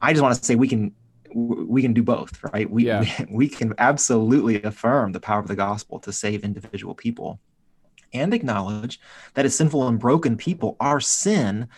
I 0.00 0.12
just 0.12 0.22
want 0.22 0.36
to 0.36 0.44
say 0.44 0.54
we 0.54 0.68
can 0.68 0.94
we 1.34 1.82
can 1.82 1.92
do 1.92 2.02
both, 2.02 2.42
right? 2.52 2.68
We, 2.70 2.86
Yeah. 2.86 3.00
we 3.00 3.26
we 3.30 3.48
can 3.48 3.74
absolutely 3.78 4.62
affirm 4.62 5.12
the 5.12 5.20
power 5.20 5.40
of 5.40 5.48
the 5.48 5.56
gospel 5.56 5.98
to 6.00 6.12
save 6.12 6.44
individual 6.44 6.94
people, 6.94 7.40
and 8.12 8.34
acknowledge 8.34 9.00
that 9.34 9.44
as 9.44 9.56
sinful 9.56 9.86
and 9.88 9.98
broken 9.98 10.36
people, 10.36 10.76
our 10.80 11.00
sin 11.00 11.68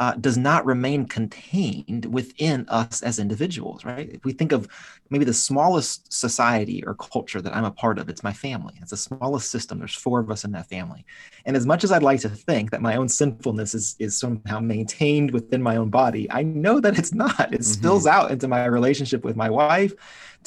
uh, 0.00 0.12
does 0.14 0.38
not 0.38 0.64
remain 0.64 1.06
contained 1.06 2.06
within 2.06 2.64
us 2.68 3.02
as 3.02 3.18
individuals, 3.18 3.84
right? 3.84 4.08
If 4.10 4.24
we 4.24 4.32
think 4.32 4.52
of 4.52 4.68
maybe 5.10 5.24
the 5.24 5.34
smallest 5.34 6.12
society 6.12 6.84
or 6.86 6.94
culture 6.94 7.40
that 7.40 7.54
I'm 7.54 7.64
a 7.64 7.70
part 7.70 7.98
of, 7.98 8.08
it's 8.08 8.22
my 8.22 8.32
family. 8.32 8.74
It's 8.80 8.90
the 8.90 8.96
smallest 8.96 9.50
system. 9.50 9.78
There's 9.78 9.94
four 9.94 10.20
of 10.20 10.30
us 10.30 10.44
in 10.44 10.52
that 10.52 10.68
family. 10.68 11.04
And 11.46 11.56
as 11.56 11.66
much 11.66 11.82
as 11.82 11.90
I'd 11.90 12.02
like 12.02 12.20
to 12.20 12.28
think 12.28 12.70
that 12.70 12.82
my 12.82 12.96
own 12.96 13.08
sinfulness 13.08 13.74
is, 13.74 13.96
is 13.98 14.18
somehow 14.18 14.60
maintained 14.60 15.32
within 15.32 15.62
my 15.62 15.76
own 15.76 15.90
body, 15.90 16.30
I 16.30 16.42
know 16.42 16.78
that 16.80 16.98
it's 16.98 17.12
not. 17.12 17.52
It 17.52 17.64
spills 17.64 18.06
out 18.06 18.30
into 18.30 18.46
my 18.46 18.66
relationship 18.66 19.24
with 19.24 19.34
my 19.34 19.50
wife, 19.50 19.94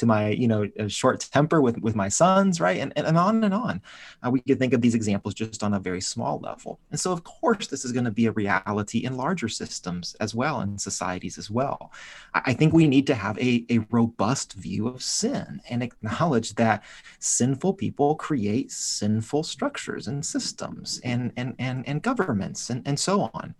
to 0.01 0.07
my, 0.07 0.29
you 0.29 0.47
know, 0.47 0.67
short 0.87 1.19
temper 1.31 1.61
with, 1.61 1.79
with 1.79 1.95
my 1.95 2.09
sons, 2.09 2.59
right? 2.59 2.79
And, 2.79 2.91
and, 2.95 3.05
and 3.05 3.17
on 3.17 3.43
and 3.43 3.53
on. 3.53 3.81
Uh, 4.25 4.31
we 4.31 4.41
could 4.41 4.57
think 4.57 4.73
of 4.73 4.81
these 4.81 4.95
examples 4.95 5.35
just 5.35 5.61
on 5.61 5.75
a 5.75 5.79
very 5.79 6.01
small 6.01 6.39
level. 6.39 6.79
And 6.89 6.99
so, 6.99 7.11
of 7.11 7.23
course, 7.23 7.67
this 7.67 7.85
is 7.85 7.91
going 7.91 8.05
to 8.05 8.11
be 8.11 8.25
a 8.25 8.31
reality 8.31 9.05
in 9.05 9.15
larger 9.15 9.47
systems 9.47 10.15
as 10.19 10.33
well, 10.33 10.59
and 10.61 10.81
societies 10.81 11.37
as 11.37 11.51
well. 11.51 11.91
I, 12.33 12.41
I 12.47 12.53
think 12.53 12.73
we 12.73 12.87
need 12.87 13.05
to 13.07 13.15
have 13.15 13.37
a, 13.37 13.63
a 13.69 13.85
robust 13.91 14.53
view 14.53 14.87
of 14.87 15.03
sin 15.03 15.61
and 15.69 15.83
acknowledge 15.83 16.55
that 16.55 16.83
sinful 17.19 17.75
people 17.75 18.15
create 18.15 18.71
sinful 18.71 19.43
structures 19.43 20.07
and 20.07 20.25
systems 20.25 20.99
and, 21.03 21.31
and, 21.37 21.53
and, 21.59 21.87
and 21.87 22.01
governments 22.01 22.71
and, 22.71 22.81
and 22.87 22.99
so 22.99 23.29
on. 23.35 23.53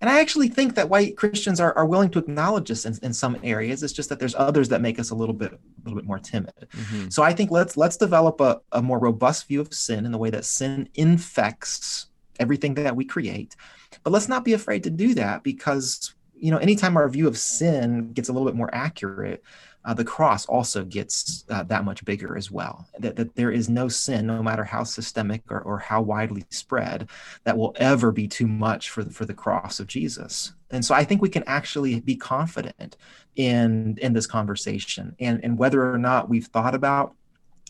And 0.00 0.08
I 0.08 0.20
actually 0.20 0.48
think 0.48 0.74
that 0.74 0.88
white 0.88 1.16
Christians 1.16 1.60
are, 1.60 1.76
are 1.76 1.84
willing 1.84 2.10
to 2.10 2.18
acknowledge 2.18 2.68
this 2.68 2.86
in, 2.86 2.98
in 3.02 3.12
some 3.12 3.38
areas. 3.42 3.82
It's 3.82 3.92
just 3.92 4.08
that 4.08 4.18
there's 4.18 4.34
others 4.34 4.68
that 4.70 4.80
make 4.80 4.98
us 4.98 5.10
a 5.10 5.14
little 5.14 5.34
bit 5.34 5.52
a 5.52 5.58
little 5.84 5.96
bit 6.00 6.06
more 6.06 6.18
timid. 6.18 6.68
hmm 6.74 7.08
So 7.08 7.22
I 7.22 7.32
think 7.34 7.50
let's 7.50 7.76
let's 7.76 7.96
develop 7.96 8.40
a, 8.40 8.60
a 8.72 8.80
more 8.80 8.98
robust 8.98 9.46
view 9.48 9.60
of 9.60 9.72
sin 9.74 10.06
in 10.06 10.12
the 10.12 10.18
way 10.18 10.30
that 10.30 10.44
sin 10.44 10.88
infects 10.94 12.06
everything 12.38 12.74
that 12.74 12.96
we 12.96 13.04
create. 13.04 13.56
But 14.02 14.12
let's 14.12 14.28
not 14.28 14.44
be 14.44 14.54
afraid 14.54 14.84
to 14.84 14.90
do 14.90 15.14
that 15.14 15.42
because 15.42 16.14
you 16.34 16.50
know 16.50 16.58
anytime 16.58 16.96
our 16.96 17.08
view 17.08 17.28
of 17.28 17.36
sin 17.36 18.12
gets 18.12 18.28
a 18.28 18.32
little 18.32 18.48
bit 18.48 18.56
more 18.56 18.74
accurate, 18.74 19.42
uh, 19.84 19.94
the 19.94 20.04
cross 20.04 20.44
also 20.46 20.84
gets 20.84 21.44
uh, 21.48 21.62
that 21.64 21.84
much 21.84 22.04
bigger 22.04 22.36
as 22.36 22.50
well. 22.50 22.86
That, 22.98 23.16
that 23.16 23.34
there 23.34 23.50
is 23.50 23.68
no 23.68 23.88
sin, 23.88 24.26
no 24.26 24.42
matter 24.42 24.64
how 24.64 24.84
systemic 24.84 25.42
or, 25.50 25.60
or 25.60 25.78
how 25.78 26.02
widely 26.02 26.44
spread, 26.50 27.08
that 27.44 27.56
will 27.56 27.74
ever 27.76 28.12
be 28.12 28.28
too 28.28 28.46
much 28.46 28.90
for 28.90 29.04
the, 29.04 29.10
for 29.10 29.24
the 29.24 29.34
cross 29.34 29.80
of 29.80 29.86
Jesus. 29.86 30.52
And 30.70 30.84
so 30.84 30.94
I 30.94 31.04
think 31.04 31.22
we 31.22 31.30
can 31.30 31.44
actually 31.46 32.00
be 32.00 32.16
confident 32.16 32.96
in 33.36 33.96
in 34.00 34.12
this 34.12 34.26
conversation, 34.26 35.16
and 35.18 35.42
and 35.42 35.58
whether 35.58 35.92
or 35.92 35.98
not 35.98 36.28
we've 36.28 36.46
thought 36.46 36.74
about 36.74 37.14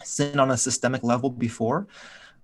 sin 0.03 0.41
on 0.41 0.51
a 0.51 0.57
systemic 0.57 1.03
level 1.03 1.31
before. 1.31 1.87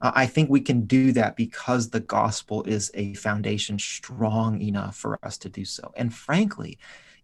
Uh, 0.00 0.12
I 0.14 0.26
think 0.26 0.50
we 0.50 0.60
can 0.60 0.82
do 0.82 1.12
that 1.12 1.36
because 1.36 1.88
the 1.88 2.00
gospel 2.00 2.62
is 2.64 2.90
a 2.92 3.14
foundation 3.14 3.78
strong 3.78 4.60
enough 4.60 4.94
for 4.94 5.18
us 5.22 5.38
to 5.38 5.48
do 5.48 5.64
so. 5.64 5.90
And 5.96 6.12
frankly, 6.14 6.78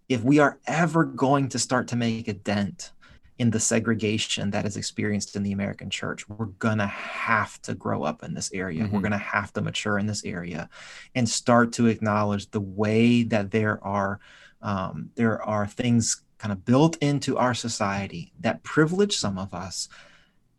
if 0.09 0.23
we 0.23 0.39
are 0.39 0.59
ever 0.67 1.05
going 1.05 1.49
to 1.51 1.59
start 1.59 1.89
to 1.89 1.97
make 1.97 2.29
a 2.29 2.33
dent 2.33 2.93
in 3.39 3.51
the 3.51 3.61
segregation 3.61 4.51
that 4.51 4.67
is 4.67 4.77
experienced 4.77 5.35
in 5.37 5.43
the 5.43 5.53
American 5.53 5.91
church, 5.91 6.29
we're 6.29 6.47
going 6.47 6.79
to 6.79 6.87
have 6.87 7.61
to 7.63 7.75
grow 7.75 8.03
up 8.03 8.23
in 8.23 8.35
this 8.35 8.53
area. 8.53 8.85
Mm-hmm. 8.85 8.95
We're 8.95 9.01
going 9.01 9.13
to 9.13 9.19
have 9.19 9.53
to 9.55 9.63
mature 9.63 9.99
in 9.99 10.07
this 10.07 10.25
area 10.25 10.69
and 11.15 11.29
start 11.29 11.73
to 11.75 11.87
acknowledge 11.87 12.51
the 12.51 12.61
way 12.61 13.23
that 13.25 13.51
there 13.51 13.83
are 13.83 14.21
um, 14.61 15.11
there 15.17 15.43
are 15.43 15.67
things 15.67 16.23
kind 16.39 16.53
of 16.53 16.65
built 16.65 16.97
into 16.99 17.37
our 17.37 17.55
society 17.55 18.33
that 18.41 18.63
privilege 18.63 19.17
some 19.17 19.39
of 19.39 19.53
us 19.53 19.89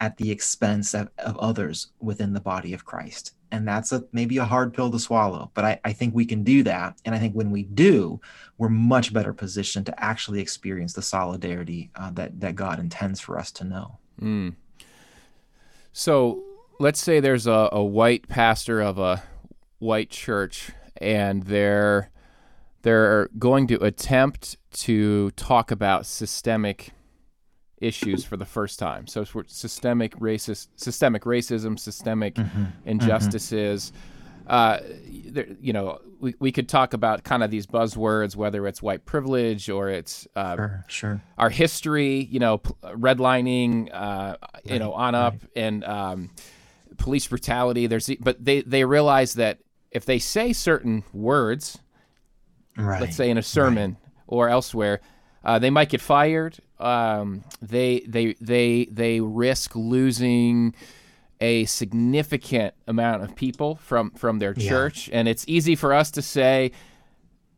at 0.01 0.17
the 0.17 0.29
expense 0.29 0.93
of, 0.93 1.09
of 1.19 1.37
others 1.37 1.87
within 2.01 2.33
the 2.33 2.41
body 2.41 2.73
of 2.73 2.83
Christ 2.83 3.33
and 3.54 3.68
that's 3.68 3.91
a 3.91 4.04
maybe 4.12 4.38
a 4.38 4.43
hard 4.43 4.74
pill 4.74 4.89
to 4.89 4.99
swallow 4.99 5.51
but 5.54 5.64
I, 5.64 5.80
I 5.86 5.93
think 5.93 6.16
we 6.16 6.26
can 6.26 6.43
do 6.43 6.64
that 6.64 6.97
and 7.06 7.14
i 7.16 7.20
think 7.20 7.34
when 7.36 7.51
we 7.51 7.64
do 7.64 8.20
we're 8.58 8.68
much 8.68 9.14
better 9.14 9.32
positioned 9.32 9.86
to 9.86 10.04
actually 10.04 10.41
experience 10.41 10.93
the 10.93 11.04
solidarity 11.04 11.91
uh, 11.95 12.10
that 12.12 12.39
that 12.41 12.56
god 12.56 12.80
intends 12.80 13.20
for 13.22 13.38
us 13.38 13.51
to 13.54 13.64
know 13.64 13.99
mm. 14.20 14.56
so 15.93 16.43
let's 16.80 16.99
say 16.99 17.20
there's 17.20 17.47
a, 17.47 17.70
a 17.72 17.84
white 17.84 18.28
pastor 18.28 18.82
of 18.82 18.97
a 18.97 19.24
white 19.78 20.10
church 20.10 20.72
and 20.97 21.43
they're 21.43 22.10
they're 22.82 23.30
going 23.39 23.68
to 23.68 23.76
attempt 23.86 24.58
to 24.72 25.32
talk 25.32 25.72
about 25.72 26.06
systemic 26.06 26.91
issues 27.84 28.23
for 28.23 28.38
the 28.38 28.45
first 28.45 28.79
time. 28.79 29.07
So 29.07 29.25
systemic 29.47 30.15
racist, 30.19 30.67
systemic 30.75 31.23
racism, 31.23 31.77
systemic 31.77 32.36
mm-hmm. 32.36 32.63
injustices. 32.86 33.91
Mm-hmm. 33.91 34.09
Uh, 34.45 34.79
there, 35.31 35.47
you 35.61 35.71
know, 35.71 35.99
we, 36.19 36.36
we 36.39 36.51
could 36.51 36.67
talk 36.67 36.93
about 36.93 37.23
kind 37.23 37.43
of 37.43 37.51
these 37.51 37.65
buzzwords, 37.65 38.36
whether 38.36 38.67
it's 38.67 38.81
white 38.81 39.05
privilege 39.05 39.69
or 39.69 39.89
it's 39.89 40.27
uh, 40.36 40.55
sure, 40.55 40.86
sure. 40.88 41.21
our 41.38 41.49
history, 41.49 42.27
you 42.29 42.39
know, 42.39 42.57
p- 42.57 42.73
redlining, 42.84 43.89
uh, 43.93 44.36
right, 44.41 44.61
you 44.65 44.79
know, 44.79 44.93
on 44.93 45.15
up, 45.15 45.34
right. 45.34 45.51
and 45.55 45.84
um, 45.86 46.29
police 46.97 47.27
brutality. 47.27 47.88
There's, 47.88 48.09
but 48.19 48.43
they 48.43 48.61
they 48.61 48.84
realize 48.84 49.36
that 49.36 49.59
if 49.91 50.05
they 50.05 50.19
say 50.19 50.51
certain 50.51 51.03
words, 51.13 51.79
right. 52.77 52.99
let's 52.99 53.15
say 53.15 53.29
in 53.29 53.38
a 53.38 53.43
sermon 53.43 53.97
or 54.27 54.49
elsewhere, 54.49 54.99
uh, 55.45 55.59
they 55.59 55.69
might 55.69 55.89
get 55.89 56.01
fired. 56.01 56.57
Um, 56.84 57.43
they 57.61 58.01
they 58.01 58.36
they 58.41 58.86
they 58.91 59.21
risk 59.21 59.75
losing 59.75 60.75
a 61.39 61.65
significant 61.65 62.73
amount 62.88 63.23
of 63.23 63.36
people 63.36 63.75
from 63.75 64.11
from 64.11 64.39
their 64.39 64.53
church, 64.53 65.07
yeah. 65.07 65.19
and 65.19 65.27
it's 65.27 65.45
easy 65.47 65.75
for 65.75 65.93
us 65.93 66.11
to 66.11 66.21
say, 66.21 66.71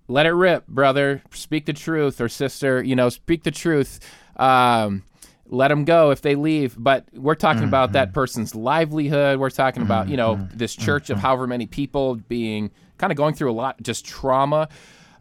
"Let 0.07 0.26
it 0.26 0.34
rip, 0.34 0.67
brother. 0.67 1.21
Speak 1.32 1.65
the 1.65 1.73
truth, 1.73 2.21
or 2.21 2.30
sister. 2.30 2.84
You 2.84 2.95
know, 2.95 3.09
speak 3.09 3.43
the 3.43 3.51
truth." 3.51 3.99
Um, 4.38 5.03
let 5.47 5.67
them 5.67 5.86
go 5.86 6.11
if 6.11 6.21
they 6.21 6.36
leave. 6.36 6.76
But 6.78 7.05
we're 7.13 7.36
talking 7.36 7.59
mm-hmm. 7.59 7.67
about 7.69 7.93
that 7.93 8.13
person's 8.13 8.55
livelihood. 8.55 9.39
We're 9.39 9.49
talking 9.49 9.84
mm-hmm. 9.84 9.91
about, 9.91 10.09
you 10.09 10.17
know, 10.17 10.36
mm-hmm. 10.36 10.57
this 10.57 10.76
church 10.76 11.05
mm-hmm. 11.05 11.13
of 11.13 11.19
however 11.19 11.47
many 11.47 11.67
people 11.67 12.15
being 12.15 12.71
kind 12.97 13.11
of 13.11 13.17
going 13.17 13.36
through 13.36 13.51
a 13.51 13.53
lot, 13.53 13.82
just 13.82 14.05
trauma. 14.05 14.69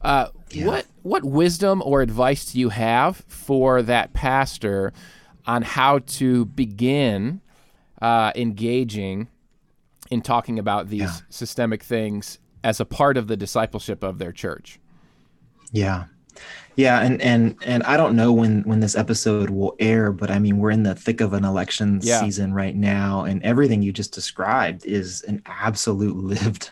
Uh, 0.04 0.28
yeah. 0.50 0.66
What 0.66 0.86
what 1.02 1.24
wisdom 1.24 1.82
or 1.84 2.02
advice 2.02 2.52
do 2.52 2.60
you 2.60 2.68
have 2.68 3.24
for 3.26 3.82
that 3.82 4.12
pastor 4.12 4.92
on 5.46 5.62
how 5.62 5.98
to 5.98 6.44
begin 6.44 7.40
uh, 8.00 8.32
engaging 8.36 9.28
in 10.10 10.20
talking 10.20 10.58
about 10.58 10.88
these 10.88 11.00
yeah. 11.00 11.16
systemic 11.28 11.82
things 11.82 12.38
as 12.62 12.80
a 12.80 12.84
part 12.84 13.16
of 13.16 13.26
the 13.26 13.36
discipleship 13.36 14.02
of 14.02 14.18
their 14.18 14.32
church? 14.32 14.78
Yeah. 15.72 16.04
Yeah, 16.76 17.00
and 17.02 17.22
and 17.22 17.56
and 17.64 17.82
I 17.84 17.96
don't 17.96 18.16
know 18.16 18.32
when 18.32 18.62
when 18.62 18.80
this 18.80 18.96
episode 18.96 19.50
will 19.50 19.76
air, 19.78 20.10
but 20.10 20.30
I 20.30 20.40
mean 20.40 20.58
we're 20.58 20.72
in 20.72 20.82
the 20.82 20.94
thick 20.94 21.20
of 21.20 21.32
an 21.32 21.44
election 21.44 22.00
yeah. 22.02 22.20
season 22.20 22.52
right 22.52 22.74
now, 22.74 23.22
and 23.22 23.40
everything 23.44 23.82
you 23.82 23.92
just 23.92 24.12
described 24.12 24.84
is 24.84 25.22
an 25.22 25.40
absolute 25.46 26.16
lived 26.24 26.70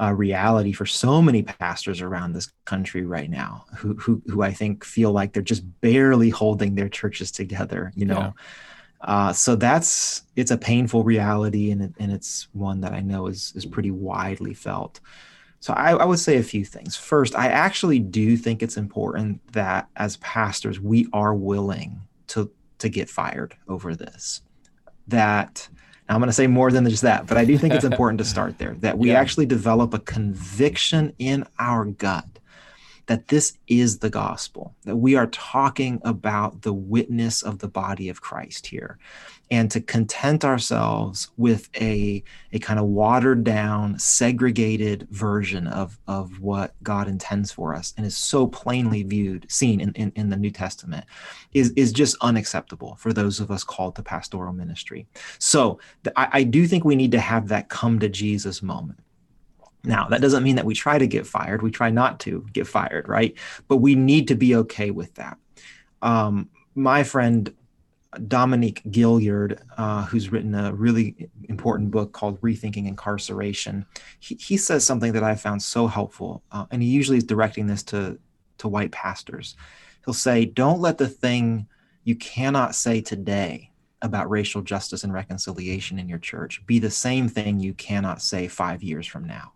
uh, 0.00 0.12
reality 0.12 0.72
for 0.72 0.86
so 0.86 1.20
many 1.20 1.42
pastors 1.42 2.00
around 2.00 2.32
this 2.32 2.52
country 2.64 3.04
right 3.04 3.30
now 3.30 3.64
who, 3.76 3.94
who, 3.94 4.22
who 4.26 4.42
I 4.42 4.52
think 4.52 4.84
feel 4.84 5.12
like 5.12 5.32
they're 5.32 5.42
just 5.42 5.64
barely 5.80 6.30
holding 6.30 6.74
their 6.74 6.88
churches 6.88 7.30
together, 7.30 7.92
you 7.96 8.06
know? 8.06 8.18
Yeah. 8.18 8.32
Uh, 9.00 9.32
so 9.32 9.56
that's, 9.56 10.22
it's 10.36 10.50
a 10.50 10.58
painful 10.58 11.04
reality 11.04 11.70
and, 11.70 11.82
it, 11.82 11.92
and 11.98 12.12
it's 12.12 12.48
one 12.52 12.80
that 12.80 12.92
I 12.92 13.00
know 13.00 13.26
is, 13.26 13.52
is 13.54 13.64
pretty 13.64 13.90
widely 13.90 14.54
felt. 14.54 15.00
So 15.60 15.72
I, 15.72 15.92
I, 15.92 16.04
would 16.04 16.18
say 16.18 16.36
a 16.36 16.42
few 16.42 16.64
things. 16.64 16.96
First, 16.96 17.36
I 17.36 17.48
actually 17.48 17.98
do 17.98 18.36
think 18.36 18.62
it's 18.62 18.76
important 18.76 19.40
that 19.52 19.88
as 19.96 20.16
pastors 20.18 20.80
we 20.80 21.08
are 21.12 21.34
willing 21.34 22.00
to 22.28 22.50
to 22.78 22.88
get 22.88 23.08
fired 23.10 23.56
over 23.66 23.94
this. 23.94 24.42
That 25.08 25.68
I'm 26.08 26.20
going 26.20 26.28
to 26.28 26.32
say 26.32 26.46
more 26.46 26.70
than 26.70 26.88
just 26.88 27.02
that, 27.02 27.26
but 27.26 27.36
I 27.36 27.44
do 27.44 27.58
think 27.58 27.74
it's 27.74 27.84
important 27.92 28.18
to 28.18 28.24
start 28.24 28.58
there 28.58 28.74
that 28.80 28.98
we 28.98 29.10
yeah. 29.10 29.20
actually 29.20 29.46
develop 29.46 29.92
a 29.92 29.98
conviction 29.98 31.14
in 31.18 31.46
our 31.58 31.84
gut 31.84 32.26
that 33.06 33.28
this 33.28 33.56
is 33.66 33.98
the 33.98 34.10
gospel, 34.10 34.74
that 34.84 34.96
we 34.96 35.16
are 35.16 35.26
talking 35.28 35.98
about 36.04 36.60
the 36.62 36.74
witness 36.74 37.42
of 37.42 37.58
the 37.58 37.68
body 37.68 38.10
of 38.10 38.20
Christ 38.20 38.66
here 38.66 38.98
and 39.50 39.70
to 39.70 39.80
content 39.80 40.44
ourselves 40.44 41.30
with 41.36 41.70
a, 41.80 42.22
a 42.52 42.58
kind 42.58 42.78
of 42.78 42.86
watered 42.86 43.44
down, 43.44 43.98
segregated 43.98 45.08
version 45.10 45.66
of, 45.66 45.98
of 46.06 46.40
what 46.40 46.74
God 46.82 47.08
intends 47.08 47.50
for 47.50 47.74
us 47.74 47.94
and 47.96 48.04
is 48.04 48.16
so 48.16 48.46
plainly 48.46 49.02
viewed, 49.02 49.50
seen 49.50 49.80
in, 49.80 49.92
in, 49.92 50.12
in 50.16 50.28
the 50.28 50.36
New 50.36 50.50
Testament, 50.50 51.06
is, 51.52 51.72
is 51.76 51.92
just 51.92 52.16
unacceptable 52.20 52.96
for 52.96 53.12
those 53.12 53.40
of 53.40 53.50
us 53.50 53.64
called 53.64 53.96
to 53.96 54.02
pastoral 54.02 54.52
ministry. 54.52 55.06
So 55.38 55.80
I, 56.16 56.28
I 56.32 56.42
do 56.42 56.66
think 56.66 56.84
we 56.84 56.96
need 56.96 57.12
to 57.12 57.20
have 57.20 57.48
that 57.48 57.68
come 57.68 57.98
to 58.00 58.08
Jesus 58.08 58.62
moment. 58.62 59.00
Now, 59.84 60.08
that 60.08 60.20
doesn't 60.20 60.42
mean 60.42 60.56
that 60.56 60.66
we 60.66 60.74
try 60.74 60.98
to 60.98 61.06
get 61.06 61.26
fired. 61.26 61.62
We 61.62 61.70
try 61.70 61.88
not 61.90 62.20
to 62.20 62.44
get 62.52 62.66
fired, 62.66 63.08
right? 63.08 63.34
But 63.68 63.76
we 63.76 63.94
need 63.94 64.28
to 64.28 64.34
be 64.34 64.56
okay 64.56 64.90
with 64.90 65.14
that. 65.14 65.38
Um, 66.02 66.50
my 66.74 67.02
friend 67.02 67.52
Dominique 68.26 68.82
Gilliard, 68.90 69.60
uh, 69.76 70.04
who's 70.06 70.32
written 70.32 70.54
a 70.54 70.72
really 70.72 71.28
important 71.48 71.90
book 71.90 72.12
called 72.12 72.40
Rethinking 72.40 72.86
Incarceration, 72.86 73.84
he, 74.18 74.34
he 74.36 74.56
says 74.56 74.84
something 74.84 75.12
that 75.12 75.22
I 75.22 75.34
found 75.34 75.62
so 75.62 75.86
helpful, 75.86 76.42
uh, 76.50 76.64
and 76.70 76.82
he 76.82 76.88
usually 76.88 77.18
is 77.18 77.24
directing 77.24 77.66
this 77.66 77.82
to 77.84 78.18
to 78.58 78.68
white 78.68 78.90
pastors. 78.92 79.56
He'll 80.04 80.14
say, 80.14 80.46
"Don't 80.46 80.80
let 80.80 80.96
the 80.96 81.08
thing 81.08 81.68
you 82.04 82.16
cannot 82.16 82.74
say 82.74 83.02
today 83.02 83.70
about 84.00 84.30
racial 84.30 84.62
justice 84.62 85.04
and 85.04 85.12
reconciliation 85.12 85.98
in 85.98 86.08
your 86.08 86.18
church 86.18 86.64
be 86.66 86.78
the 86.78 86.90
same 86.90 87.28
thing 87.28 87.60
you 87.60 87.74
cannot 87.74 88.22
say 88.22 88.48
five 88.48 88.82
years 88.82 89.06
from 89.06 89.26
now." 89.26 89.52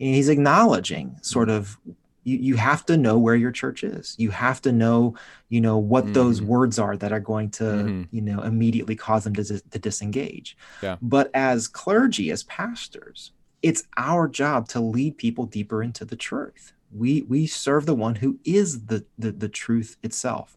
And 0.00 0.14
he's 0.14 0.28
acknowledging 0.28 1.18
sort 1.22 1.48
of 1.48 1.78
you, 2.24 2.36
you 2.36 2.56
have 2.56 2.84
to 2.86 2.96
know 2.96 3.18
where 3.18 3.34
your 3.34 3.50
church 3.50 3.82
is 3.82 4.14
you 4.18 4.30
have 4.30 4.60
to 4.62 4.72
know 4.72 5.14
you 5.48 5.60
know 5.60 5.78
what 5.78 6.04
mm-hmm. 6.04 6.12
those 6.14 6.42
words 6.42 6.78
are 6.78 6.96
that 6.96 7.12
are 7.12 7.20
going 7.20 7.50
to 7.50 7.64
mm-hmm. 7.64 8.02
you 8.10 8.20
know 8.20 8.42
immediately 8.42 8.94
cause 8.94 9.24
them 9.24 9.34
to, 9.34 9.44
to 9.44 9.78
disengage 9.78 10.56
yeah. 10.82 10.96
but 11.00 11.30
as 11.34 11.68
clergy 11.68 12.30
as 12.30 12.42
pastors 12.44 13.32
it's 13.62 13.84
our 13.96 14.28
job 14.28 14.68
to 14.68 14.80
lead 14.80 15.16
people 15.16 15.46
deeper 15.46 15.82
into 15.82 16.04
the 16.04 16.16
truth 16.16 16.72
we 16.92 17.22
we 17.22 17.46
serve 17.46 17.86
the 17.86 17.94
one 17.94 18.16
who 18.16 18.38
is 18.44 18.86
the 18.86 19.04
the, 19.18 19.32
the 19.32 19.48
truth 19.48 19.96
itself 20.02 20.56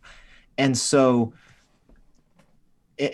and 0.57 0.78
so 0.78 1.34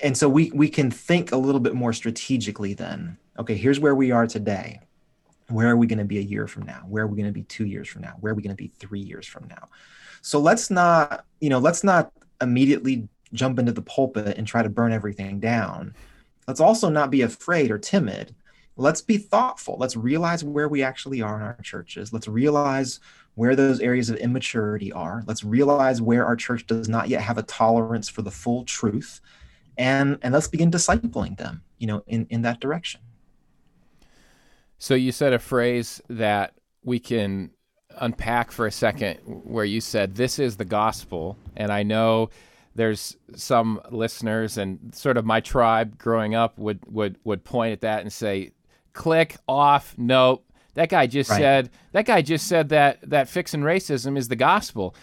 and 0.03 0.17
so 0.17 0.27
we 0.27 0.51
we 0.53 0.69
can 0.69 0.91
think 0.91 1.31
a 1.31 1.37
little 1.37 1.61
bit 1.61 1.73
more 1.73 1.93
strategically 1.93 2.73
then 2.73 3.17
okay 3.37 3.55
here's 3.55 3.79
where 3.79 3.95
we 3.95 4.11
are 4.11 4.27
today 4.27 4.79
where 5.49 5.69
are 5.69 5.77
we 5.77 5.87
going 5.87 5.99
to 5.99 6.05
be 6.05 6.19
a 6.19 6.21
year 6.21 6.47
from 6.47 6.63
now 6.63 6.81
where 6.87 7.03
are 7.03 7.07
we 7.07 7.17
going 7.17 7.27
to 7.27 7.33
be 7.33 7.43
two 7.43 7.65
years 7.65 7.87
from 7.87 8.01
now 8.01 8.15
where 8.19 8.31
are 8.31 8.35
we 8.35 8.43
going 8.43 8.55
to 8.55 8.61
be 8.61 8.67
three 8.67 8.99
years 8.99 9.25
from 9.25 9.47
now 9.47 9.67
so 10.21 10.39
let's 10.39 10.69
not 10.69 11.25
you 11.39 11.49
know 11.49 11.59
let's 11.59 11.83
not 11.83 12.11
immediately 12.41 13.07
jump 13.33 13.59
into 13.59 13.71
the 13.71 13.81
pulpit 13.81 14.37
and 14.37 14.47
try 14.47 14.63
to 14.63 14.69
burn 14.69 14.91
everything 14.91 15.39
down 15.39 15.93
let's 16.47 16.59
also 16.59 16.89
not 16.89 17.11
be 17.11 17.21
afraid 17.21 17.71
or 17.71 17.77
timid 17.77 18.33
let's 18.79 19.01
be 19.01 19.17
thoughtful. 19.17 19.75
Let's 19.77 19.95
realize 19.95 20.43
where 20.43 20.69
we 20.69 20.81
actually 20.81 21.21
are 21.21 21.35
in 21.35 21.41
our 21.41 21.57
churches. 21.61 22.13
Let's 22.13 22.27
realize 22.27 22.99
where 23.35 23.55
those 23.55 23.81
areas 23.81 24.09
of 24.09 24.15
immaturity 24.17 24.91
are. 24.91 25.23
Let's 25.27 25.43
realize 25.43 26.01
where 26.01 26.25
our 26.25 26.35
church 26.35 26.65
does 26.65 26.87
not 26.87 27.09
yet 27.09 27.21
have 27.21 27.37
a 27.37 27.43
tolerance 27.43 28.09
for 28.09 28.21
the 28.21 28.31
full 28.31 28.63
truth. 28.63 29.19
And, 29.77 30.17
and 30.21 30.33
let's 30.33 30.47
begin 30.47 30.71
discipling 30.71 31.37
them, 31.37 31.61
you 31.77 31.87
know, 31.87 32.03
in, 32.07 32.25
in 32.29 32.41
that 32.43 32.61
direction. 32.61 33.01
So 34.79 34.95
you 34.95 35.11
said 35.11 35.33
a 35.33 35.39
phrase 35.39 36.01
that 36.09 36.53
we 36.83 36.99
can 36.99 37.51
unpack 37.99 38.51
for 38.51 38.65
a 38.65 38.71
second 38.71 39.15
where 39.43 39.65
you 39.65 39.81
said 39.81 40.15
this 40.15 40.39
is 40.39 40.55
the 40.57 40.65
gospel 40.65 41.37
and 41.57 41.71
I 41.71 41.83
know 41.83 42.29
there's 42.75 43.17
some 43.35 43.81
listeners 43.91 44.57
and 44.57 44.95
sort 44.95 45.17
of 45.17 45.25
my 45.25 45.41
tribe 45.41 45.97
growing 45.97 46.33
up 46.33 46.57
would 46.57 46.79
would 46.87 47.17
would 47.25 47.43
point 47.43 47.73
at 47.73 47.81
that 47.81 48.01
and 48.01 48.13
say 48.13 48.51
click 48.93 49.35
off 49.49 49.95
nope 49.97 50.45
that 50.75 50.87
guy 50.87 51.07
just 51.07 51.29
Right. 51.29 51.39
said 51.39 51.69
that 51.91 52.05
guy 52.05 52.21
just 52.21 52.47
said 52.47 52.69
that 52.69 52.99
that 53.09 53.27
fixing 53.27 53.61
racism 53.61 54.17
is 54.17 54.29
the 54.29 54.35
gospel 54.37 54.95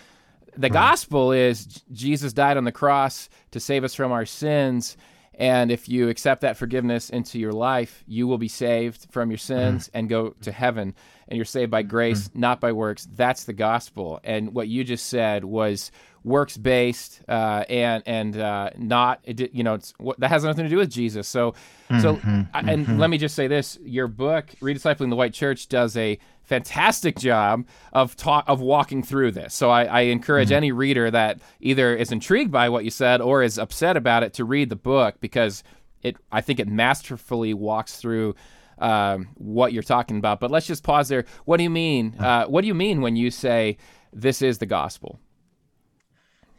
the 0.57 0.69
Right. 0.69 0.73
gospel 0.73 1.33
is 1.33 1.67
Jesus 1.93 2.33
died 2.33 2.57
on 2.57 2.65
the 2.65 2.73
cross 2.73 3.29
to 3.51 3.61
save 3.61 3.85
us 3.85 3.95
from 3.95 4.11
our 4.11 4.25
sins. 4.25 4.97
And 5.37 5.71
if 5.71 5.89
you 5.89 6.09
accept 6.09 6.41
that 6.41 6.57
forgiveness 6.57 7.11
into 7.11 7.39
your 7.39 7.53
life, 7.53 8.03
you 8.07 8.27
will 8.27 8.39
be 8.39 8.49
saved 8.49 9.07
from 9.11 9.31
your 9.31 9.39
sins 9.39 9.89
mm-hmm. 9.89 9.99
and 9.99 10.09
go 10.09 10.31
to 10.43 10.53
heaven. 10.53 10.95
And 11.29 11.37
you're 11.37 11.45
saved 11.45 11.71
by 11.71 11.83
grace, 11.83 12.31
not 12.35 12.61
by 12.61 12.71
works. 12.73 13.09
That's 13.17 13.45
the 13.45 13.53
gospel. 13.53 14.21
And 14.23 14.55
what 14.55 14.69
you 14.69 14.85
just 14.85 15.07
said 15.07 15.45
was 15.45 15.91
works 16.23 16.57
based 16.57 17.21
uh, 17.29 17.65
and 17.69 18.03
and 18.07 18.37
uh, 18.37 18.71
not 18.77 19.21
it, 19.25 19.53
you 19.55 19.63
know 19.63 19.75
it's, 19.75 19.93
what, 19.99 20.19
that 20.21 20.29
has 20.29 20.43
nothing 20.45 20.65
to 20.65 20.69
do 20.71 20.77
with 20.77 20.91
Jesus. 20.91 21.27
So 21.29 21.55
so 22.01 22.21
I- 22.55 22.61
and 22.61 22.99
let 22.99 23.11
me 23.11 23.19
just 23.19 23.35
say 23.35 23.47
this: 23.49 23.79
your 23.85 24.09
book, 24.09 24.47
Rediscipling 24.61 25.11
the 25.11 25.17
White 25.17 25.35
Church, 25.35 25.69
does 25.69 25.97
a 25.97 26.19
fantastic 26.45 27.19
job 27.19 27.67
of 27.93 28.17
talk 28.17 28.45
of 28.47 28.61
walking 28.61 29.03
through 29.03 29.33
this. 29.33 29.53
So 29.53 29.69
I, 29.71 29.85
I 29.85 30.01
encourage 30.03 30.51
any 30.53 30.71
reader 30.71 31.11
that 31.11 31.41
either 31.61 31.95
is 31.97 32.13
intrigued 32.13 32.53
by 32.53 32.69
what 32.69 32.85
you 32.85 32.91
said 32.91 33.21
or 33.21 33.43
is 33.43 33.59
upset 33.59 33.97
about 33.97 34.23
it 34.23 34.33
to 34.35 34.45
read 34.45 34.69
the 34.69 34.77
book 34.77 35.17
because 35.21 35.65
it 36.03 36.17
I 36.31 36.41
think 36.41 36.61
it 36.61 36.69
masterfully 36.69 37.53
walks 37.53 37.97
through 37.97 38.37
um, 38.79 39.29
what 39.35 39.73
you're 39.73 39.83
talking 39.83 40.19
about. 40.19 40.41
But 40.41 40.51
let's 40.51 40.67
just 40.67 40.83
pause 40.83 41.09
there. 41.09 41.25
What 41.45 41.57
do 41.59 41.63
you 41.63 41.71
mean? 41.71 42.15
Uh, 42.19 42.47
what 42.47 42.61
do 42.63 42.67
you 42.69 42.75
mean 42.75 43.01
when 43.01 43.17
you 43.17 43.31
say 43.31 43.77
this 44.13 44.43
is 44.43 44.59
the 44.59 44.67
gospel? 44.67 45.19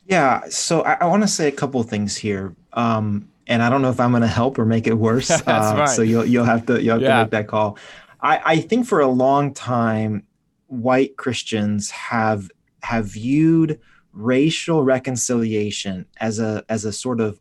Yeah, 0.05 0.43
so 0.49 0.81
I, 0.83 0.93
I 1.01 1.05
want 1.05 1.23
to 1.23 1.27
say 1.27 1.47
a 1.47 1.51
couple 1.51 1.81
of 1.81 1.89
things 1.89 2.15
here, 2.15 2.55
um, 2.73 3.29
and 3.45 3.61
I 3.61 3.69
don't 3.69 3.81
know 3.81 3.89
if 3.89 3.99
I'm 3.99 4.11
going 4.11 4.21
to 4.21 4.27
help 4.27 4.57
or 4.57 4.65
make 4.65 4.87
it 4.87 4.93
worse. 4.93 5.27
That's 5.27 5.47
uh, 5.47 5.75
fine. 5.75 5.87
So 5.87 6.01
you'll 6.01 6.25
you'll 6.25 6.45
have 6.45 6.65
to 6.67 6.81
you'll 6.81 6.95
have 6.95 7.01
Yeah. 7.01 7.17
to 7.17 7.23
make 7.23 7.31
that 7.31 7.47
call. 7.47 7.77
I, 8.21 8.41
I 8.45 8.59
think 8.61 8.87
for 8.87 9.01
a 9.01 9.07
long 9.07 9.53
time, 9.53 10.25
white 10.67 11.17
Christians 11.17 11.91
have 11.91 12.49
have 12.83 13.05
viewed 13.05 13.81
racial 14.13 14.83
reconciliation 14.83 16.05
as 16.19 16.39
a 16.39 16.63
as 16.69 16.85
a 16.85 16.93
sort 16.93 17.19
of 17.19 17.39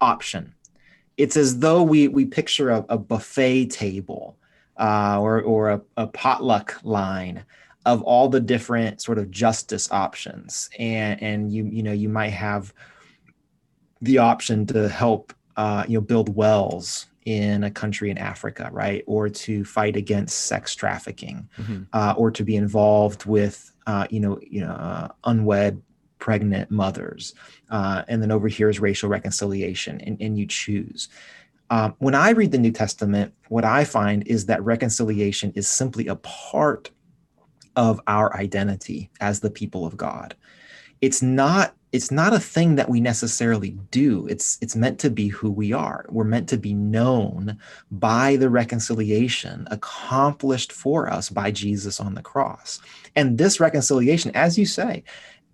option. 0.00 0.54
It's 1.18 1.36
as 1.36 1.58
though 1.58 1.82
we 1.82 2.08
we 2.08 2.24
picture 2.24 2.70
a, 2.70 2.86
a 2.88 2.96
buffet 2.96 3.66
table 3.66 4.38
uh, 4.78 5.18
or 5.20 5.42
or 5.42 5.70
a, 5.70 5.80
a 5.96 6.06
potluck 6.06 6.78
line 6.84 7.44
of 7.84 8.02
all 8.02 8.28
the 8.28 8.40
different 8.40 9.02
sort 9.02 9.18
of 9.18 9.30
justice 9.30 9.90
options 9.92 10.70
and 10.78 11.22
and 11.22 11.52
you 11.52 11.64
you 11.66 11.82
know 11.82 11.92
you 11.92 12.08
might 12.08 12.30
have 12.30 12.72
the 14.00 14.18
option 14.18 14.66
to 14.66 14.88
help 14.88 15.32
uh, 15.56 15.84
you 15.88 15.94
know 15.98 16.00
build 16.00 16.34
wells 16.34 17.06
in 17.24 17.64
a 17.64 17.70
country 17.70 18.10
in 18.10 18.18
Africa 18.18 18.70
right 18.72 19.02
or 19.06 19.28
to 19.28 19.64
fight 19.64 19.96
against 19.96 20.46
sex 20.46 20.74
trafficking 20.74 21.48
Mhm. 21.58 21.86
uh, 21.92 22.14
or 22.16 22.30
to 22.30 22.44
be 22.44 22.56
involved 22.56 23.26
with 23.26 23.72
uh, 23.86 24.06
you 24.10 24.20
know 24.20 24.38
you 24.42 24.60
know 24.60 24.72
uh, 24.72 25.08
unwed 25.24 25.82
pregnant 26.18 26.70
mothers 26.70 27.34
uh, 27.70 28.02
and 28.08 28.22
then 28.22 28.30
over 28.30 28.48
here 28.48 28.68
is 28.68 28.80
racial 28.80 29.08
reconciliation 29.08 30.00
and, 30.00 30.20
and 30.20 30.38
you 30.38 30.46
choose 30.46 31.08
um, 31.70 31.94
when 31.98 32.14
I 32.14 32.30
read 32.30 32.52
the 32.52 32.58
New 32.58 32.72
Testament, 32.72 33.34
what 33.48 33.64
I 33.64 33.84
find 33.84 34.26
is 34.26 34.46
that 34.46 34.62
reconciliation 34.64 35.52
is 35.54 35.68
simply 35.68 36.06
a 36.06 36.16
part 36.16 36.90
of 37.76 38.00
our 38.06 38.34
identity 38.36 39.10
as 39.20 39.40
the 39.40 39.50
people 39.50 39.84
of 39.86 39.96
God. 39.96 40.34
It's 41.00 41.22
not 41.22 41.74
it's 41.90 42.10
not 42.10 42.34
a 42.34 42.40
thing 42.40 42.74
that 42.74 42.90
we 42.90 43.00
necessarily 43.00 43.70
do. 43.90 44.26
It's 44.26 44.58
it's 44.60 44.76
meant 44.76 44.98
to 45.00 45.10
be 45.10 45.28
who 45.28 45.50
we 45.50 45.72
are. 45.72 46.04
We're 46.10 46.24
meant 46.24 46.48
to 46.50 46.58
be 46.58 46.74
known 46.74 47.58
by 47.90 48.36
the 48.36 48.50
reconciliation 48.50 49.66
accomplished 49.70 50.70
for 50.70 51.10
us 51.10 51.30
by 51.30 51.50
Jesus 51.50 51.98
on 51.98 52.14
the 52.14 52.22
cross. 52.22 52.80
And 53.16 53.38
this 53.38 53.58
reconciliation, 53.58 54.32
as 54.34 54.58
you 54.58 54.66
say, 54.66 55.02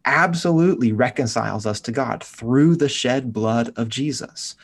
absolutely 0.05 0.92
reconciles 0.92 1.66
us 1.66 1.80
to 1.82 1.92
God 1.92 2.22
through 2.22 2.76
the 2.76 2.88
shed 2.88 3.32
blood 3.32 3.72
of 3.76 3.88
Jesus. 3.88 4.57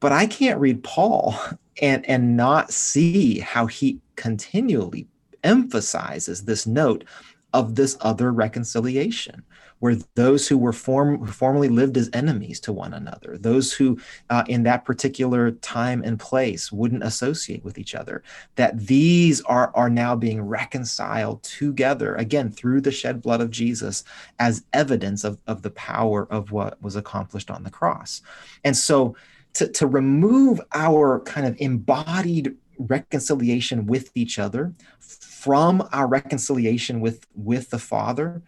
But 0.00 0.12
I 0.12 0.26
can't 0.26 0.60
read 0.60 0.84
Paul 0.84 1.34
and 1.82 2.08
and 2.08 2.36
not 2.36 2.72
see 2.72 3.38
how 3.40 3.66
he 3.66 4.00
continually 4.16 5.06
emphasizes 5.44 6.44
this 6.44 6.66
note 6.66 7.04
of 7.52 7.74
this 7.74 7.96
other 8.00 8.32
reconciliation 8.32 9.42
where 9.78 9.96
those 10.14 10.48
who 10.48 10.56
were 10.56 10.72
form, 10.72 11.18
who 11.18 11.32
formerly 11.32 11.68
lived 11.68 11.96
as 11.96 12.10
enemies 12.12 12.60
to 12.60 12.72
one 12.72 12.94
another 12.94 13.36
those 13.38 13.72
who 13.72 13.98
uh, 14.30 14.44
in 14.48 14.62
that 14.62 14.84
particular 14.84 15.50
time 15.50 16.02
and 16.04 16.18
place 16.18 16.72
wouldn't 16.72 17.02
associate 17.02 17.64
with 17.64 17.78
each 17.78 17.94
other 17.94 18.22
that 18.54 18.78
these 18.86 19.40
are 19.42 19.70
are 19.74 19.90
now 19.90 20.14
being 20.16 20.40
reconciled 20.40 21.42
together 21.42 22.14
again 22.16 22.50
through 22.50 22.80
the 22.80 22.90
shed 22.90 23.20
blood 23.20 23.40
of 23.40 23.50
jesus 23.50 24.04
as 24.38 24.64
evidence 24.72 25.24
of, 25.24 25.38
of 25.46 25.62
the 25.62 25.70
power 25.70 26.26
of 26.30 26.52
what 26.52 26.80
was 26.82 26.96
accomplished 26.96 27.50
on 27.50 27.62
the 27.64 27.70
cross. 27.70 28.22
And 28.64 28.76
so 28.76 29.16
to, 29.54 29.68
to 29.68 29.86
remove 29.86 30.60
our 30.74 31.20
kind 31.20 31.46
of 31.46 31.56
embodied 31.58 32.56
reconciliation 32.78 33.86
with 33.86 34.10
each 34.14 34.38
other 34.38 34.74
from 35.00 35.88
our 35.92 36.06
reconciliation 36.06 37.00
with 37.00 37.26
with 37.34 37.70
the 37.70 37.78
father 37.78 38.42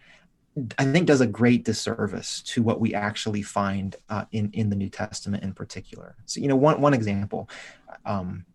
i 0.77 0.85
think 0.85 1.07
does 1.07 1.21
a 1.21 1.27
great 1.27 1.63
disservice 1.65 2.41
to 2.43 2.61
what 2.63 2.79
we 2.79 2.93
actually 2.93 3.41
find 3.41 3.95
uh, 4.09 4.25
in 4.31 4.49
in 4.53 4.69
the 4.69 4.75
new 4.75 4.89
testament 4.89 5.43
in 5.43 5.53
particular 5.53 6.15
so 6.25 6.39
you 6.41 6.47
know 6.47 6.55
one 6.55 6.79
one 6.81 6.93
example 6.93 7.49
um, 8.05 8.45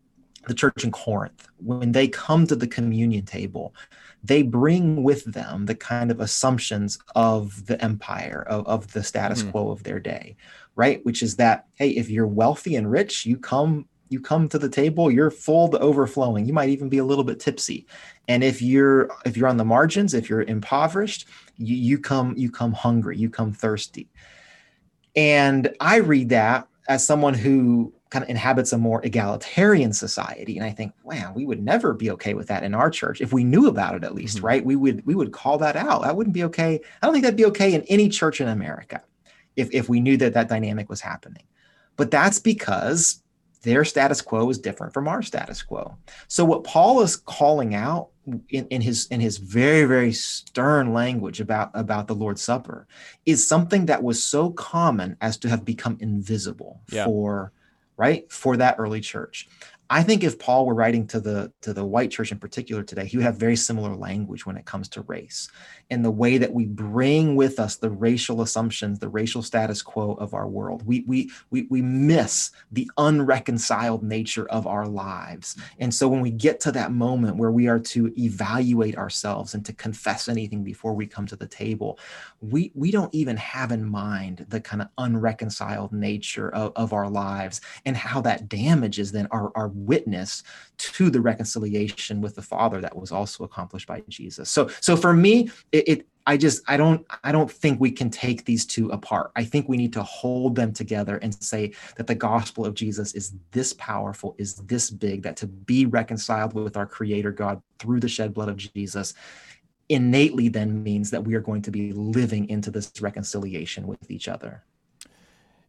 the 0.46 0.55
church 0.55 0.84
in 0.84 0.90
corinth 0.90 1.48
when 1.59 1.92
they 1.92 2.07
come 2.09 2.46
to 2.46 2.57
the 2.57 2.66
communion 2.66 3.24
table 3.24 3.74
they 4.22 4.42
bring 4.42 5.02
with 5.02 5.24
them 5.24 5.66
the 5.66 5.74
kind 5.74 6.11
of 6.11 6.20
assumptions 6.20 6.98
of 7.14 7.64
the 7.66 7.82
empire 7.82 8.44
of, 8.48 8.66
of 8.66 8.92
the 8.92 9.02
status 9.02 9.42
Mhm. 9.42 9.50
quo 9.50 9.70
of 9.70 9.82
their 9.84 10.00
day 10.00 10.36
right 10.76 11.05
which 11.05 11.22
is 11.22 11.36
that 11.36 11.66
hey 11.74 11.90
if 11.90 12.11
you're 12.11 12.26
wealthy 12.26 12.76
and 12.76 12.90
rich 12.90 13.24
you 13.26 13.36
come 13.38 13.86
you 14.09 14.20
come 14.20 14.48
to 14.48 14.59
the 14.59 14.68
table 14.68 15.11
you're 15.11 15.30
full 15.30 15.68
to 15.68 15.78
overflowing. 15.78 16.46
You 16.46 16.52
might 16.52 16.68
even 16.68 16.88
be 16.88 16.98
a 16.98 17.05
little 17.05 17.24
bit 17.24 17.40
tipsy. 17.40 17.86
And 18.28 18.44
if 18.44 18.61
you're 18.62 19.11
if 19.24 19.36
you're 19.36 19.48
on 19.48 19.57
the 19.57 19.64
margins 19.64 20.14
if 20.14 20.28
you're 20.28 20.42
impoverished 20.42 21.26
you, 21.57 21.76
you 21.76 21.98
come 21.98 22.34
you 22.36 22.50
come 22.50 22.72
hungry 22.72 23.16
you 23.16 23.30
come 23.30 23.52
thirsty. 23.52 24.09
And 25.16 25.74
i 25.80 25.96
read 25.96 26.28
that 26.30 26.68
as 26.88 27.07
someone 27.07 27.34
who 27.34 27.92
kind 28.11 28.22
of 28.22 28.28
inhabits 28.28 28.72
a 28.72 28.78
more 28.78 29.05
egalitarian 29.05 29.92
society. 29.92 30.57
And 30.57 30.66
i 30.66 30.70
think 30.70 30.92
wow 31.02 31.32
we 31.34 31.46
would 31.46 31.62
never 31.62 31.92
be 31.94 32.11
okay 32.12 32.34
with 32.34 32.46
that 32.48 32.62
in 32.62 32.74
our 32.74 32.90
church. 32.90 33.20
If 33.20 33.32
we 33.32 33.42
knew 33.44 33.66
about 33.68 33.94
it 33.96 34.05
at 34.05 34.14
least 34.14 34.38
Mhm. 34.38 34.42
right? 34.44 34.64
We 34.64 34.76
would 34.76 35.05
we 35.07 35.14
would 35.14 35.32
call 35.32 35.59
that 35.59 35.76
out. 35.76 36.02
That 36.02 36.16
wouldn't 36.16 36.34
be 36.34 36.44
okay. 36.44 36.80
I 37.00 37.07
don't 37.07 37.12
think 37.14 37.24
that'd 37.24 37.36
be 37.36 37.46
okay 37.46 37.74
in 37.74 37.82
any 37.82 38.09
church 38.09 38.40
in 38.40 38.48
america 38.48 39.02
if 39.57 39.68
if 39.72 39.88
we 39.88 40.00
knew 40.00 40.16
that 40.18 40.34
that 40.34 40.48
dynamic 40.48 40.88
was 40.88 41.00
happening. 41.00 41.44
But 41.96 42.11
that's 42.11 42.38
because 42.38 43.22
their 43.64 43.84
status 43.84 44.20
quo 44.22 44.48
is 44.50 44.58
different 44.58 44.92
from 44.94 45.08
our 45.08 45.22
status 45.22 45.62
quo 45.62 45.96
so 46.28 46.44
what 46.44 46.64
paul 46.64 47.00
is 47.02 47.16
calling 47.16 47.74
out 47.74 48.08
in, 48.48 48.66
in 48.68 48.80
his 48.80 49.06
in 49.08 49.20
his 49.20 49.36
very 49.38 49.84
very 49.84 50.12
stern 50.12 50.92
language 50.92 51.40
about 51.40 51.70
about 51.74 52.06
the 52.06 52.14
lord's 52.14 52.40
supper 52.42 52.86
is 53.26 53.46
something 53.46 53.86
that 53.86 54.02
was 54.02 54.22
so 54.22 54.50
common 54.50 55.16
as 55.20 55.36
to 55.36 55.48
have 55.48 55.64
become 55.64 55.96
invisible 56.00 56.80
Yeah. 56.90 57.04
for 57.06 57.52
right 57.96 58.30
for 58.30 58.56
that 58.56 58.76
early 58.78 59.00
church 59.00 59.48
i 59.91 60.03
think 60.03 60.24
if 60.24 60.39
paul 60.39 60.66
were 60.66 60.74
writing 60.74 61.07
to 61.07 61.20
the 61.20 61.53
to 61.61 61.72
the 61.72 61.85
white 61.85 62.11
church 62.11 62.32
in 62.32 62.39
particular 62.39 62.82
today 62.82 63.07
he 63.07 63.16
would 63.16 63.24
have 63.24 63.37
very 63.37 63.57
similar 63.57 63.95
language 63.95 64.47
when 64.47 64.57
it 64.57 64.64
comes 64.64 64.89
to 64.89 65.03
race 65.03 65.49
and 65.91 66.05
the 66.05 66.11
way 66.11 66.39
that 66.39 66.53
we 66.53 66.64
bring 66.64 67.37
with 67.37 67.61
us 67.61 67.76
the 67.76 67.91
racial 67.91 68.43
assumptions 68.43 68.99
the 68.99 69.09
racial 69.09 69.43
status 69.43 69.82
quo 69.82 70.14
of 70.14 70.35
our 70.35 70.49
world. 70.49 70.85
We 70.87 71.05
we 71.07 71.30
we, 71.51 71.66
we 71.70 71.82
miss 71.82 72.51
the 72.72 72.91
unreconciled 72.97 74.03
nature 74.03 74.49
of 74.49 74.66
our 74.66 74.87
lives. 74.87 75.57
And 75.78 75.95
so 75.95 76.09
when 76.09 76.20
we 76.20 76.30
get 76.30 76.61
to 76.61 76.72
that 76.72 76.93
moment 76.93 77.37
where 77.37 77.51
we 77.51 77.68
are 77.68 77.78
to 77.78 78.12
evaluate 78.18 78.97
ourselves 78.97 79.55
and 79.55 79.64
to 79.66 79.72
confess 79.72 80.28
anything 80.28 80.64
before 80.64 80.95
we 80.95 81.07
come 81.07 81.26
to 81.26 81.37
the 81.37 81.47
table 81.47 81.99
we 82.41 82.70
we 82.74 82.91
don't 82.91 83.14
even 83.14 83.37
have 83.37 83.72
in 83.72 83.85
mind 83.85 84.47
the 84.49 84.61
kind 84.61 84.82
of 84.82 84.89
unreconciled 84.99 85.93
nature 85.93 86.53
of, 86.55 86.72
of 86.76 86.93
our 86.93 87.09
lives 87.09 87.61
and 87.87 87.97
how 87.97 88.20
that 88.20 88.49
damages 88.49 89.12
then 89.12 89.26
our, 89.30 89.51
our 89.55 89.68
witness 89.74 90.42
to 90.78 91.10
the 91.10 91.20
reconciliation 91.20 92.20
with 92.20 92.34
the 92.34 92.42
Father 92.42 92.80
that 92.80 92.96
was 92.96 93.12
also 93.12 93.44
accomplished 93.44 93.86
by 93.86 94.02
Jesus. 94.08 94.50
So, 94.50 94.68
so 94.80 94.96
for 94.96 95.12
me, 95.12 95.50
it, 95.72 95.88
it 95.88 96.06
I 96.26 96.36
just 96.36 96.62
I 96.68 96.76
don't 96.76 97.06
I 97.22 97.32
don't 97.32 97.50
think 97.50 97.80
we 97.80 97.90
can 97.90 98.10
take 98.10 98.44
these 98.44 98.64
two 98.64 98.88
apart. 98.90 99.30
I 99.36 99.44
think 99.44 99.68
we 99.68 99.76
need 99.76 99.92
to 99.92 100.02
hold 100.02 100.54
them 100.56 100.72
together 100.72 101.18
and 101.18 101.34
say 101.42 101.72
that 101.96 102.06
the 102.06 102.14
gospel 102.14 102.64
of 102.64 102.74
Jesus 102.74 103.14
is 103.14 103.34
this 103.50 103.74
powerful, 103.74 104.34
is 104.38 104.54
this 104.56 104.90
big 104.90 105.22
that 105.22 105.36
to 105.38 105.46
be 105.46 105.84
reconciled 105.86 106.54
with 106.54 106.76
our 106.76 106.86
creator 106.86 107.30
God 107.30 107.60
through 107.78 108.00
the 108.00 108.08
shed 108.08 108.32
blood 108.32 108.48
of 108.48 108.56
Jesus 108.56 109.14
innately 109.90 110.48
then 110.48 110.82
means 110.82 111.10
that 111.10 111.24
we 111.24 111.34
are 111.34 111.40
going 111.40 111.62
to 111.62 111.70
be 111.70 111.92
living 111.92 112.48
into 112.48 112.70
this 112.70 112.90
reconciliation 113.00 113.86
with 113.86 114.10
each 114.10 114.28
other. 114.28 114.64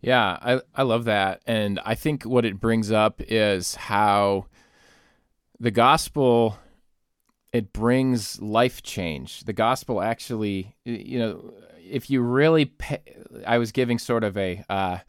Yeah, 0.06 0.38
I, 0.40 0.62
I 0.76 0.84
love 0.84 1.06
that. 1.06 1.42
And 1.48 1.80
I 1.84 1.96
think 1.96 2.26
what 2.26 2.46
it 2.46 2.60
brings 2.60 2.92
up 2.92 3.24
is 3.28 3.74
how 3.74 4.46
the 5.60 5.72
gospel 5.72 6.60
it 7.52 7.74
brings 7.74 8.40
life 8.40 8.84
change. 8.84 9.46
The 9.46 9.54
gospel 9.54 10.04
actually, 10.04 10.76
you 10.84 11.18
know, 11.18 11.54
if 11.80 12.12
you 12.12 12.22
really, 12.22 12.66
pay, 12.66 13.00
I 13.48 13.58
was 13.58 13.72
giving 13.72 13.98
sort 13.98 14.24
of 14.24 14.38
a, 14.38 14.64
uh, 14.70 15.00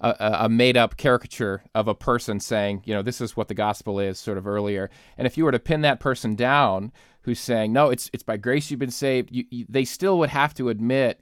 a, 0.00 0.14
a 0.44 0.48
made 0.48 0.78
up 0.78 0.96
caricature 0.96 1.64
of 1.74 1.86
a 1.86 1.94
person 1.94 2.40
saying, 2.40 2.84
you 2.86 2.94
know, 2.94 3.02
this 3.02 3.20
is 3.20 3.36
what 3.36 3.48
the 3.48 3.54
gospel 3.54 4.00
is, 4.00 4.18
sort 4.18 4.38
of 4.38 4.46
earlier. 4.46 4.88
And 5.18 5.26
if 5.26 5.36
you 5.36 5.44
were 5.44 5.52
to 5.52 5.58
pin 5.58 5.82
that 5.82 6.00
person 6.00 6.34
down, 6.36 6.92
who's 7.22 7.40
saying, 7.40 7.74
no, 7.74 7.90
it's 7.90 8.08
it's 8.14 8.22
by 8.22 8.38
grace 8.38 8.70
you've 8.70 8.80
been 8.80 8.90
saved, 8.90 9.28
you, 9.30 9.44
you, 9.50 9.66
they 9.68 9.84
still 9.84 10.18
would 10.20 10.30
have 10.30 10.54
to 10.54 10.70
admit 10.70 11.20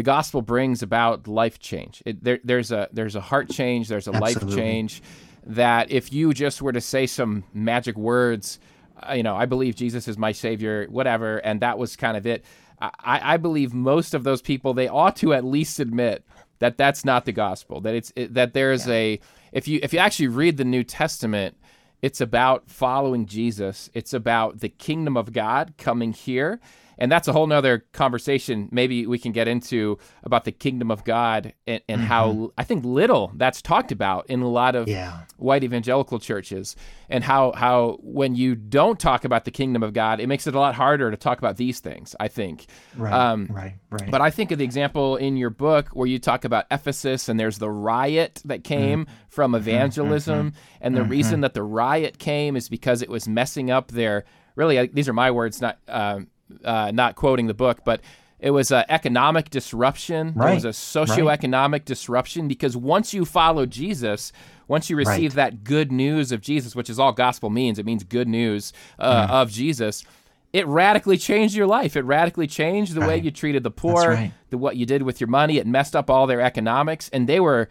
the 0.00 0.04
gospel 0.04 0.40
brings 0.40 0.82
about 0.82 1.28
life 1.28 1.58
change. 1.58 2.02
It, 2.06 2.24
there, 2.24 2.40
there's 2.42 2.72
a 2.72 2.88
there's 2.90 3.16
a 3.16 3.20
heart 3.20 3.50
change, 3.50 3.88
there's 3.88 4.08
a 4.08 4.14
Absolutely. 4.14 4.46
life 4.46 4.56
change. 4.56 5.02
That 5.44 5.90
if 5.90 6.10
you 6.10 6.32
just 6.32 6.62
were 6.62 6.72
to 6.72 6.80
say 6.80 7.06
some 7.06 7.44
magic 7.52 7.98
words 7.98 8.58
uh, 9.06 9.12
you 9.12 9.22
know, 9.22 9.36
I 9.36 9.44
believe 9.44 9.76
Jesus 9.76 10.08
is 10.08 10.16
my 10.16 10.32
savior, 10.32 10.86
whatever, 10.88 11.36
and 11.38 11.60
that 11.60 11.76
was 11.76 11.96
kind 11.96 12.16
of 12.16 12.26
it. 12.26 12.46
I, 12.80 13.34
I 13.34 13.36
believe 13.36 13.74
most 13.74 14.14
of 14.14 14.24
those 14.24 14.40
people 14.40 14.72
they 14.72 14.88
ought 14.88 15.16
to 15.16 15.34
at 15.34 15.44
least 15.44 15.80
admit 15.80 16.24
that 16.60 16.78
that's 16.78 17.04
not 17.04 17.26
the 17.26 17.32
gospel. 17.32 17.82
That 17.82 17.94
it's 17.94 18.10
it, 18.16 18.32
that 18.32 18.54
there's 18.54 18.86
yeah. 18.86 18.94
a 18.94 19.20
if 19.52 19.68
you 19.68 19.80
if 19.82 19.92
you 19.92 19.98
actually 19.98 20.28
read 20.28 20.56
the 20.56 20.64
New 20.64 20.82
Testament, 20.82 21.58
it's 22.00 22.22
about 22.22 22.70
following 22.70 23.26
Jesus. 23.26 23.90
It's 23.92 24.14
about 24.14 24.60
the 24.60 24.70
kingdom 24.70 25.18
of 25.18 25.34
God 25.34 25.74
coming 25.76 26.14
here 26.14 26.58
and 27.00 27.10
that's 27.10 27.26
a 27.26 27.32
whole 27.32 27.46
nother 27.46 27.86
conversation 27.92 28.68
maybe 28.70 29.06
we 29.06 29.18
can 29.18 29.32
get 29.32 29.48
into 29.48 29.98
about 30.22 30.44
the 30.44 30.52
kingdom 30.52 30.90
of 30.90 31.02
god 31.04 31.54
and, 31.66 31.82
and 31.88 32.02
mm-hmm. 32.02 32.08
how 32.08 32.52
i 32.58 32.62
think 32.62 32.84
little 32.84 33.32
that's 33.34 33.62
talked 33.62 33.90
about 33.90 34.26
in 34.28 34.42
a 34.42 34.48
lot 34.48 34.76
of 34.76 34.86
yeah. 34.86 35.22
white 35.38 35.64
evangelical 35.64 36.18
churches 36.18 36.76
and 37.08 37.24
how 37.24 37.52
how 37.52 37.98
when 38.02 38.34
you 38.34 38.54
don't 38.54 39.00
talk 39.00 39.24
about 39.24 39.44
the 39.44 39.50
kingdom 39.50 39.82
of 39.82 39.92
god 39.92 40.20
it 40.20 40.26
makes 40.26 40.46
it 40.46 40.54
a 40.54 40.60
lot 40.60 40.74
harder 40.74 41.10
to 41.10 41.16
talk 41.16 41.38
about 41.38 41.56
these 41.56 41.80
things 41.80 42.14
i 42.20 42.28
think 42.28 42.66
right 42.96 43.12
um, 43.12 43.48
right 43.50 43.74
right 43.90 44.10
but 44.10 44.20
i 44.20 44.30
think 44.30 44.52
of 44.52 44.58
the 44.58 44.64
example 44.64 45.16
in 45.16 45.36
your 45.36 45.50
book 45.50 45.88
where 45.88 46.06
you 46.06 46.18
talk 46.18 46.44
about 46.44 46.66
ephesus 46.70 47.28
and 47.28 47.40
there's 47.40 47.58
the 47.58 47.70
riot 47.70 48.42
that 48.44 48.62
came 48.62 49.06
mm-hmm. 49.06 49.14
from 49.28 49.52
mm-hmm. 49.52 49.68
evangelism 49.68 50.50
mm-hmm. 50.50 50.78
and 50.82 50.94
the 50.94 51.02
reason 51.02 51.34
mm-hmm. 51.34 51.40
that 51.42 51.54
the 51.54 51.62
riot 51.62 52.18
came 52.18 52.56
is 52.56 52.68
because 52.68 53.00
it 53.00 53.08
was 53.08 53.26
messing 53.26 53.70
up 53.70 53.90
their 53.90 54.24
really 54.54 54.86
these 54.88 55.08
are 55.08 55.12
my 55.12 55.30
words 55.30 55.60
not 55.60 55.78
um, 55.88 56.28
uh, 56.64 56.90
not 56.92 57.16
quoting 57.16 57.46
the 57.46 57.54
book, 57.54 57.80
but 57.84 58.00
it 58.40 58.50
was 58.50 58.70
an 58.70 58.84
economic 58.88 59.50
disruption. 59.50 60.32
Right. 60.34 60.52
It 60.52 60.54
was 60.54 60.64
a 60.64 60.68
socioeconomic 60.68 61.72
right. 61.72 61.84
disruption 61.84 62.48
because 62.48 62.76
once 62.76 63.12
you 63.12 63.24
follow 63.24 63.66
Jesus, 63.66 64.32
once 64.68 64.88
you 64.88 64.96
receive 64.96 65.36
right. 65.36 65.52
that 65.52 65.64
good 65.64 65.92
news 65.92 66.32
of 66.32 66.40
Jesus, 66.40 66.74
which 66.74 66.88
is 66.88 66.98
all 66.98 67.12
gospel 67.12 67.50
means, 67.50 67.78
it 67.78 67.84
means 67.84 68.04
good 68.04 68.28
news 68.28 68.72
uh, 68.98 69.26
mm. 69.26 69.30
of 69.30 69.50
Jesus. 69.50 70.04
It 70.52 70.66
radically 70.66 71.16
changed 71.16 71.54
your 71.54 71.66
life. 71.66 71.96
It 71.96 72.02
radically 72.02 72.46
changed 72.46 72.94
the 72.94 73.00
way 73.02 73.18
you 73.18 73.30
treated 73.30 73.62
the 73.62 73.70
poor, 73.70 74.30
the 74.48 74.58
what 74.58 74.76
you 74.76 74.84
did 74.84 75.02
with 75.02 75.20
your 75.20 75.28
money. 75.28 75.58
It 75.58 75.66
messed 75.66 75.94
up 75.94 76.10
all 76.10 76.26
their 76.26 76.40
economics, 76.40 77.08
and 77.12 77.28
they 77.28 77.38
were 77.38 77.68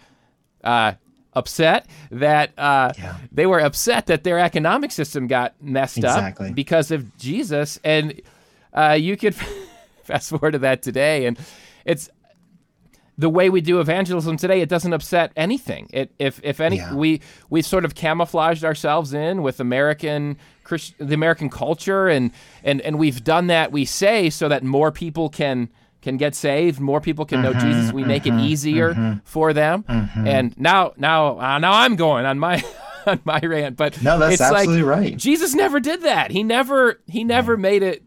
uh, 0.63 0.93
upset 1.33 1.87
that 2.11 2.57
uh, 2.57 2.93
yeah. 2.97 3.17
they 3.31 3.45
were 3.45 3.59
upset 3.59 4.07
that 4.07 4.23
their 4.23 4.39
economic 4.39 4.91
system 4.91 5.27
got 5.27 5.61
messed 5.61 5.97
exactly. 5.97 6.49
up 6.49 6.55
because 6.55 6.91
of 6.91 7.17
Jesus. 7.17 7.79
And 7.83 8.21
uh, 8.73 8.97
you 8.99 9.17
could 9.17 9.35
fast 10.03 10.29
forward 10.29 10.51
to 10.51 10.59
that 10.59 10.81
today, 10.81 11.25
and 11.25 11.37
it's 11.85 12.09
the 13.17 13.29
way 13.29 13.49
we 13.49 13.59
do 13.59 13.81
evangelism 13.81 14.37
today. 14.37 14.61
It 14.61 14.69
doesn't 14.69 14.93
upset 14.93 15.31
anything. 15.35 15.89
It, 15.91 16.11
if 16.19 16.39
if 16.43 16.61
any, 16.61 16.77
yeah. 16.77 16.93
we 16.93 17.21
we 17.49 17.61
sort 17.61 17.83
of 17.83 17.93
camouflaged 17.93 18.63
ourselves 18.63 19.13
in 19.13 19.43
with 19.43 19.59
American 19.59 20.37
Christ, 20.63 20.95
the 20.99 21.13
American 21.13 21.49
culture, 21.49 22.07
and 22.07 22.31
and 22.63 22.79
and 22.81 22.97
we've 22.97 23.23
done 23.23 23.47
that. 23.47 23.71
We 23.71 23.83
say 23.85 24.29
so 24.29 24.47
that 24.47 24.63
more 24.63 24.91
people 24.91 25.29
can 25.29 25.69
can 26.01 26.15
get 26.15 26.33
saved, 26.33 26.79
more 26.79 27.01
people 27.01 27.25
can 27.25 27.41
know 27.41 27.51
mm-hmm, 27.51 27.67
Jesus. 27.67 27.91
We 27.91 28.05
make 28.05 28.23
mm-hmm, 28.23 28.39
it 28.39 28.43
easier 28.43 28.93
mm-hmm, 28.93 29.19
for 29.25 29.51
them. 29.51 29.83
And 29.89 30.57
now 30.57 30.93
now 30.95 31.39
uh, 31.39 31.59
now 31.59 31.73
I'm 31.73 31.97
going 31.97 32.25
on 32.25 32.39
my 32.39 32.63
on 33.05 33.19
my 33.25 33.39
rant, 33.39 33.75
but 33.75 34.01
no, 34.01 34.17
that's 34.17 34.35
it's 34.35 34.41
absolutely 34.41 34.83
like, 34.83 34.97
right. 34.97 35.17
Jesus 35.17 35.53
never 35.53 35.81
did 35.81 36.03
that. 36.03 36.31
He 36.31 36.43
never 36.43 37.01
he 37.07 37.25
never 37.25 37.57
made 37.57 37.83
it 37.83 38.03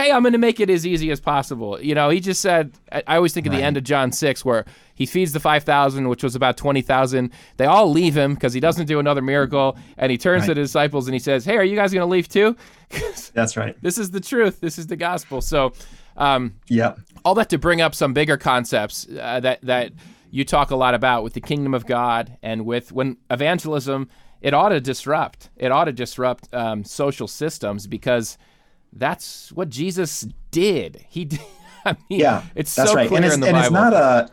hey, 0.00 0.12
I'm 0.12 0.22
going 0.22 0.32
to 0.32 0.38
make 0.38 0.60
it 0.60 0.70
as 0.70 0.86
easy 0.86 1.10
as 1.10 1.20
possible. 1.20 1.80
You 1.80 1.94
know, 1.94 2.08
he 2.08 2.20
just 2.20 2.40
said, 2.40 2.72
I, 2.90 3.02
I 3.06 3.16
always 3.16 3.34
think 3.34 3.46
of 3.46 3.52
right. 3.52 3.58
the 3.58 3.64
end 3.64 3.76
of 3.76 3.84
John 3.84 4.12
6 4.12 4.44
where 4.44 4.64
he 4.94 5.06
feeds 5.06 5.32
the 5.32 5.40
5,000, 5.40 6.08
which 6.08 6.22
was 6.22 6.34
about 6.34 6.56
20,000. 6.56 7.30
They 7.58 7.66
all 7.66 7.90
leave 7.90 8.16
him 8.16 8.34
because 8.34 8.52
he 8.52 8.60
doesn't 8.60 8.86
do 8.86 8.98
another 8.98 9.22
miracle. 9.22 9.76
And 9.98 10.10
he 10.10 10.18
turns 10.18 10.42
right. 10.42 10.48
to 10.48 10.54
the 10.54 10.62
disciples 10.62 11.06
and 11.06 11.14
he 11.14 11.18
says, 11.18 11.44
hey, 11.44 11.56
are 11.56 11.64
you 11.64 11.76
guys 11.76 11.92
going 11.92 12.06
to 12.06 12.10
leave 12.10 12.28
too? 12.28 12.56
That's 13.34 13.56
right. 13.56 13.76
This 13.82 13.98
is 13.98 14.10
the 14.10 14.20
truth. 14.20 14.60
This 14.60 14.78
is 14.78 14.86
the 14.86 14.96
gospel. 14.96 15.40
So, 15.40 15.72
um, 16.16 16.54
yeah. 16.68 16.94
All 17.24 17.34
that 17.34 17.50
to 17.50 17.58
bring 17.58 17.80
up 17.80 17.94
some 17.94 18.14
bigger 18.14 18.36
concepts 18.36 19.06
uh, 19.08 19.40
that, 19.40 19.60
that 19.62 19.92
you 20.30 20.44
talk 20.44 20.70
a 20.70 20.76
lot 20.76 20.94
about 20.94 21.24
with 21.24 21.34
the 21.34 21.40
kingdom 21.40 21.74
of 21.74 21.86
God 21.86 22.38
and 22.42 22.64
with 22.64 22.92
when 22.92 23.18
evangelism, 23.30 24.08
it 24.40 24.54
ought 24.54 24.70
to 24.70 24.80
disrupt. 24.80 25.50
It 25.56 25.70
ought 25.70 25.84
to 25.84 25.92
disrupt 25.92 26.52
um, 26.54 26.84
social 26.84 27.28
systems 27.28 27.86
because– 27.86 28.38
that's 28.92 29.52
what 29.52 29.68
Jesus 29.68 30.26
did. 30.50 31.04
He 31.08 31.24
did. 31.24 31.40
I 31.84 31.96
mean, 32.08 32.20
yeah, 32.20 32.44
it's 32.54 32.74
that's 32.74 32.90
so 32.90 32.96
right. 32.96 33.08
clear 33.08 33.18
and 33.18 33.24
it's, 33.24 33.34
in 33.34 33.40
the 33.40 33.46
and 33.46 33.54
Bible. 33.54 33.66
it's 33.66 33.72
not 33.72 33.92
a 33.94 34.30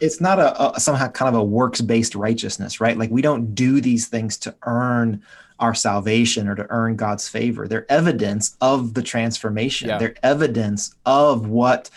it's 0.00 0.20
not 0.20 0.38
a, 0.38 0.76
a, 0.76 0.80
somehow 0.80 1.08
kind 1.08 1.34
of 1.34 1.40
a 1.40 1.44
works 1.44 1.80
based 1.80 2.14
righteousness, 2.14 2.80
right? 2.80 2.96
Like 2.96 3.10
we 3.10 3.22
don't 3.22 3.54
do 3.54 3.80
these 3.80 4.08
things 4.08 4.36
to 4.38 4.54
earn 4.62 5.22
our 5.58 5.74
salvation 5.74 6.48
or 6.48 6.54
to 6.54 6.66
earn 6.68 6.96
God's 6.96 7.28
favor. 7.28 7.66
They're 7.66 7.90
evidence 7.90 8.56
of 8.60 8.94
the 8.94 9.02
transformation. 9.02 9.88
Yeah. 9.88 9.98
They're 9.98 10.14
evidence 10.22 10.94
of 11.06 11.46
what 11.46 11.90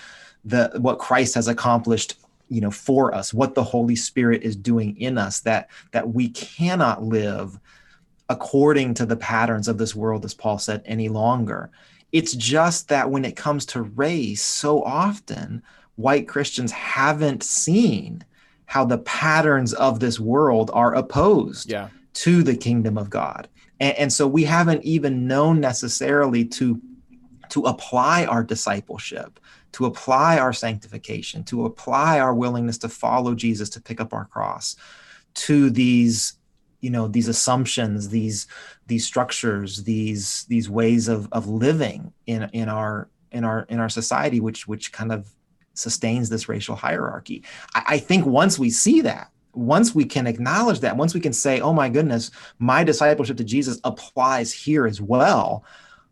the 0.46 0.72
what 0.78 1.00
Christ 1.00 1.36
has 1.36 1.48
accomplished 1.48 2.16
you 2.50 2.62
know 2.62 2.72
for 2.72 3.14
us 3.14 3.34
what 3.34 3.56
the 3.56 3.64
holy 3.64 3.96
spirit 3.96 4.44
is 4.44 4.56
doing 4.56 4.98
in 4.98 5.18
us 5.18 5.40
that 5.42 5.70
that 5.92 6.10
we 6.14 6.30
cannot 6.30 7.04
live 7.04 7.60
according 8.28 8.94
to 8.96 9.06
the 9.06 9.16
patterns 9.16 9.68
of 9.68 9.78
this 9.78 9.96
world 9.96 10.26
as 10.26 10.34
paul 10.34 10.58
said 10.58 10.82
any 10.86 11.10
longer 11.10 11.70
it's 12.12 12.34
just 12.34 12.88
that 12.90 13.10
when 13.10 13.26
it 13.26 13.36
comes 13.36 13.66
to 13.68 13.82
race, 13.82 14.42
so 14.42 14.84
often 14.84 15.62
white 15.96 16.28
Christians 16.28 16.72
haven't 16.72 17.44
seen 17.44 18.24
how 18.66 18.86
the 18.86 19.00
patterns 19.00 19.74
of 19.74 20.00
this 20.00 20.20
world 20.20 20.70
are 20.74 20.96
opposed 20.96 21.70
yeah. 21.70 21.90
to 22.14 22.44
the 22.44 22.56
kingdom 22.56 22.98
of 22.98 23.10
God. 23.10 23.48
And, 23.80 23.98
and 23.98 24.14
so 24.14 24.28
we 24.28 24.44
haven't 24.44 24.84
even 24.84 25.28
known 25.28 25.60
necessarily 25.60 26.46
to, 26.46 26.82
to 27.50 27.64
apply 27.64 28.26
our 28.26 28.44
discipleship, 28.44 29.40
to 29.74 29.86
apply 29.86 30.38
our 30.38 30.54
sanctification, 30.54 31.44
to 31.46 31.66
apply 31.66 32.20
our 32.20 32.34
willingness 32.34 32.78
to 32.80 32.90
follow 32.90 33.36
Jesus, 33.36 33.70
to 33.72 33.82
pick 33.82 34.00
up 34.00 34.14
our 34.14 34.26
cross 34.26 34.76
to 35.36 35.70
these 35.70 36.34
you 36.82 36.90
know 36.90 37.08
these 37.08 37.28
assumptions 37.28 38.10
these 38.10 38.48
these 38.90 39.06
structures 39.06 39.84
these 39.84 40.46
these 40.50 40.70
ways 40.70 41.08
of 41.08 41.30
of 41.32 41.48
living 41.48 42.12
in 42.26 42.50
in 42.52 42.68
our 42.68 43.10
in 43.32 43.44
our 43.44 43.62
in 43.70 43.80
our 43.80 43.90
society 43.90 44.40
which 44.40 44.68
which 44.68 44.92
kind 44.92 45.12
of 45.12 45.30
sustains 45.74 46.30
this 46.30 46.50
racial 46.50 46.76
hierarchy. 46.76 47.44
I, 47.74 47.84
I 47.88 47.98
think 48.00 48.26
once 48.26 48.60
we 48.60 48.70
see 48.70 49.02
that 49.02 49.32
once 49.54 49.96
we 49.96 50.06
can 50.06 50.28
acknowledge 50.28 50.82
that 50.82 50.96
once 50.96 51.14
we 51.14 51.20
can 51.20 51.34
say 51.34 51.60
oh 51.60 51.74
my 51.74 51.90
goodness 51.90 52.30
my 52.60 52.84
discipleship 52.84 53.36
to 53.36 53.44
jesus 53.44 53.80
applies 53.84 54.54
here 54.54 54.86
as 54.86 55.02
well 55.02 55.66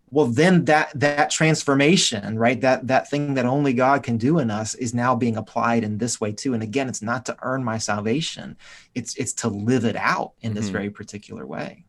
well 0.10 0.26
then 0.26 0.66
that 0.66 0.92
that 0.96 1.30
transformation 1.30 2.38
right 2.38 2.62
that 2.62 2.88
that 2.88 3.10
thing 3.10 3.36
that 3.36 3.46
only 3.46 3.74
god 3.74 4.02
can 4.02 4.18
do 4.18 4.40
in 4.40 4.50
us 4.50 4.74
is 4.76 4.94
now 4.94 5.16
being 5.16 5.38
applied 5.38 5.84
in 5.84 5.98
this 5.98 6.20
way 6.20 6.32
too. 6.32 6.54
And 6.54 6.64
again 6.64 6.88
it's 6.88 7.02
not 7.02 7.26
to 7.28 7.38
earn 7.42 7.64
my 7.64 7.78
salvation. 7.78 8.58
It's 8.96 9.16
it's 9.16 9.34
to 9.34 9.50
live 9.50 9.86
it 9.86 9.96
out 9.96 10.34
in 10.42 10.54
this 10.54 10.66
mm-hmm. 10.66 10.74
very 10.74 10.90
particular 10.90 11.46
way 11.46 11.86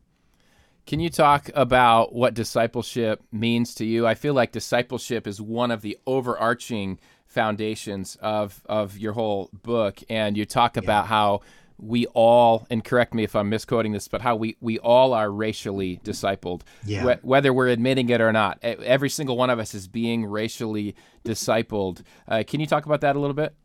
can 0.89 0.99
you 0.99 1.09
talk 1.09 1.51
about 1.53 2.13
what 2.13 2.33
discipleship 2.33 3.21
means 3.31 3.75
to 3.75 3.85
you 3.85 4.07
i 4.07 4.15
feel 4.15 4.33
like 4.33 4.51
discipleship 4.51 5.27
is 5.27 5.39
one 5.39 5.69
of 5.69 5.81
the 5.81 5.95
overarching 6.07 6.99
foundations 7.27 8.17
of 8.21 8.63
of 8.67 8.97
your 8.97 9.13
whole 9.13 9.49
book 9.53 9.99
and 10.09 10.35
you 10.35 10.45
talk 10.45 10.77
about 10.77 11.05
how 11.05 11.41
we 11.81 12.07
all, 12.07 12.67
and 12.69 12.83
correct 12.83 13.13
me 13.13 13.23
if 13.23 13.35
I'm 13.35 13.47
misquoting 13.49 13.93
this, 13.93 14.09
but 14.09 14.21
how 14.21 14.35
we, 14.35 14.57
we 14.59 14.79
all 14.79 15.13
are 15.13 15.31
racially 15.31 16.01
discipled, 16.03 16.63
Yeah. 16.85 17.15
Wh- 17.15 17.25
whether 17.25 17.53
we're 17.53 17.69
admitting 17.69 18.09
it 18.09 18.19
or 18.19 18.33
not. 18.33 18.59
Every 18.61 19.09
single 19.09 19.37
one 19.37 19.49
of 19.49 19.59
us 19.59 19.73
is 19.73 19.87
being 19.87 20.25
racially 20.25 20.95
discipled. 21.23 22.01
Uh, 22.27 22.43
can 22.45 22.59
you 22.59 22.67
talk 22.67 22.85
about 22.85 22.99
that 23.01 23.15
a 23.15 23.19
little 23.19 23.33
bit? 23.33 23.55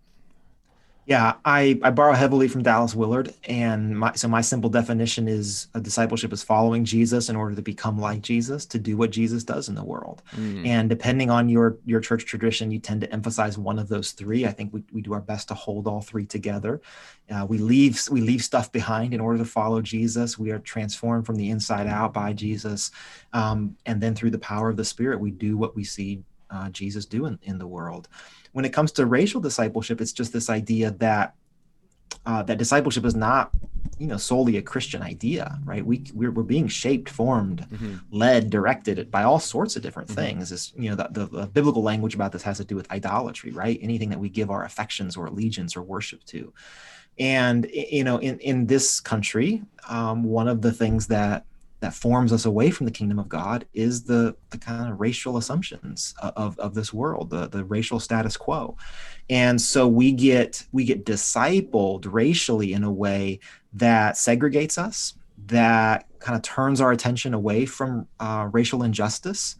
Yeah, 1.06 1.34
I, 1.44 1.78
I 1.82 1.90
borrow 1.90 2.14
heavily 2.14 2.48
from 2.48 2.62
Dallas 2.62 2.94
Willard, 2.94 3.34
and 3.44 3.98
my 3.98 4.12
so 4.14 4.26
my 4.26 4.40
simple 4.40 4.70
definition 4.70 5.28
is 5.28 5.68
a 5.74 5.80
discipleship 5.80 6.32
is 6.32 6.42
following 6.42 6.86
Jesus 6.86 7.28
in 7.28 7.36
order 7.36 7.54
to 7.54 7.60
become 7.60 8.00
like 8.00 8.22
Jesus, 8.22 8.64
to 8.66 8.78
do 8.78 8.96
what 8.96 9.10
Jesus 9.10 9.44
does 9.44 9.68
in 9.68 9.74
the 9.74 9.84
world. 9.84 10.22
And 10.66 10.88
depending 10.88 11.30
on 11.30 11.50
your 11.50 11.76
your 11.84 12.00
church 12.00 12.24
tradition, 12.24 12.70
you 12.70 12.78
tend 12.78 13.02
to 13.02 13.12
emphasize 13.12 13.58
one 13.58 13.78
of 13.78 13.88
those 13.88 14.12
three. 14.12 14.46
I 14.46 14.52
think 14.52 14.72
we, 14.72 14.82
we 14.92 15.02
do 15.02 15.12
our 15.12 15.20
best 15.20 15.48
to 15.48 15.54
hold 15.54 15.86
all 15.86 16.00
three 16.00 16.24
together. 16.24 16.80
Uh, 17.30 17.44
we 17.46 17.58
leave 17.58 18.00
we 18.10 18.22
leave 18.22 18.42
stuff 18.42 18.72
behind 18.72 19.12
in 19.12 19.20
order 19.20 19.38
to 19.38 19.44
follow 19.44 19.82
Jesus. 19.82 20.38
We 20.38 20.52
are 20.52 20.58
transformed 20.58 21.26
from 21.26 21.36
the 21.36 21.50
inside 21.50 21.86
out 21.86 22.14
by 22.14 22.32
Jesus, 22.32 22.90
um, 23.34 23.76
and 23.84 24.00
then 24.00 24.14
through 24.14 24.30
the 24.30 24.38
power 24.38 24.70
of 24.70 24.78
the 24.78 24.84
Spirit, 24.86 25.20
we 25.20 25.32
do 25.32 25.58
what 25.58 25.76
we 25.76 25.84
see 25.84 26.22
uh, 26.48 26.70
Jesus 26.70 27.04
do 27.04 27.26
in, 27.26 27.38
in 27.42 27.58
the 27.58 27.66
world. 27.66 28.08
When 28.54 28.64
it 28.64 28.72
comes 28.72 28.92
to 28.92 29.04
racial 29.04 29.40
discipleship, 29.40 30.00
it's 30.00 30.12
just 30.12 30.32
this 30.32 30.48
idea 30.48 30.92
that 30.92 31.34
uh, 32.24 32.42
that 32.44 32.56
discipleship 32.56 33.04
is 33.04 33.16
not, 33.16 33.50
you 33.98 34.06
know, 34.06 34.16
solely 34.16 34.56
a 34.56 34.62
Christian 34.62 35.02
idea, 35.02 35.58
right? 35.64 35.84
We 35.84 36.04
we're, 36.14 36.30
we're 36.30 36.44
being 36.44 36.68
shaped, 36.68 37.10
formed, 37.10 37.66
led, 38.10 38.50
directed 38.50 39.10
by 39.10 39.24
all 39.24 39.40
sorts 39.40 39.74
of 39.74 39.82
different 39.82 40.08
things. 40.08 40.52
Is 40.52 40.72
you 40.76 40.90
know 40.90 40.96
the, 40.96 41.08
the, 41.10 41.26
the 41.26 41.46
biblical 41.48 41.82
language 41.82 42.14
about 42.14 42.30
this 42.30 42.42
has 42.42 42.58
to 42.58 42.64
do 42.64 42.76
with 42.76 42.90
idolatry, 42.92 43.50
right? 43.50 43.78
Anything 43.82 44.10
that 44.10 44.20
we 44.20 44.28
give 44.28 44.50
our 44.50 44.64
affections 44.64 45.16
or 45.16 45.26
allegiance 45.26 45.76
or 45.76 45.82
worship 45.82 46.22
to, 46.26 46.52
and 47.18 47.66
you 47.72 48.04
know, 48.04 48.18
in 48.18 48.38
in 48.38 48.66
this 48.66 49.00
country, 49.00 49.62
um, 49.88 50.22
one 50.22 50.46
of 50.46 50.62
the 50.62 50.72
things 50.72 51.08
that 51.08 51.44
that 51.84 51.92
forms 51.92 52.32
us 52.32 52.46
away 52.46 52.70
from 52.70 52.86
the 52.86 52.92
kingdom 52.92 53.18
of 53.18 53.28
God 53.28 53.66
is 53.74 54.04
the 54.04 54.34
the 54.48 54.56
kind 54.56 54.90
of 54.90 54.98
racial 54.98 55.36
assumptions 55.36 56.14
of, 56.18 56.58
of 56.58 56.72
this 56.72 56.94
world, 56.94 57.28
the, 57.28 57.46
the 57.46 57.62
racial 57.62 58.00
status 58.00 58.38
quo. 58.38 58.74
And 59.28 59.60
so 59.60 59.86
we 59.86 60.12
get 60.12 60.64
we 60.72 60.84
get 60.86 61.04
discipled 61.04 62.06
racially 62.10 62.72
in 62.72 62.84
a 62.84 62.90
way 62.90 63.40
that 63.74 64.14
segregates 64.14 64.78
us, 64.78 65.12
that 65.44 66.06
kind 66.20 66.34
of 66.34 66.40
turns 66.40 66.80
our 66.80 66.90
attention 66.90 67.34
away 67.34 67.66
from 67.66 68.08
uh, 68.18 68.48
racial 68.50 68.82
injustice, 68.82 69.56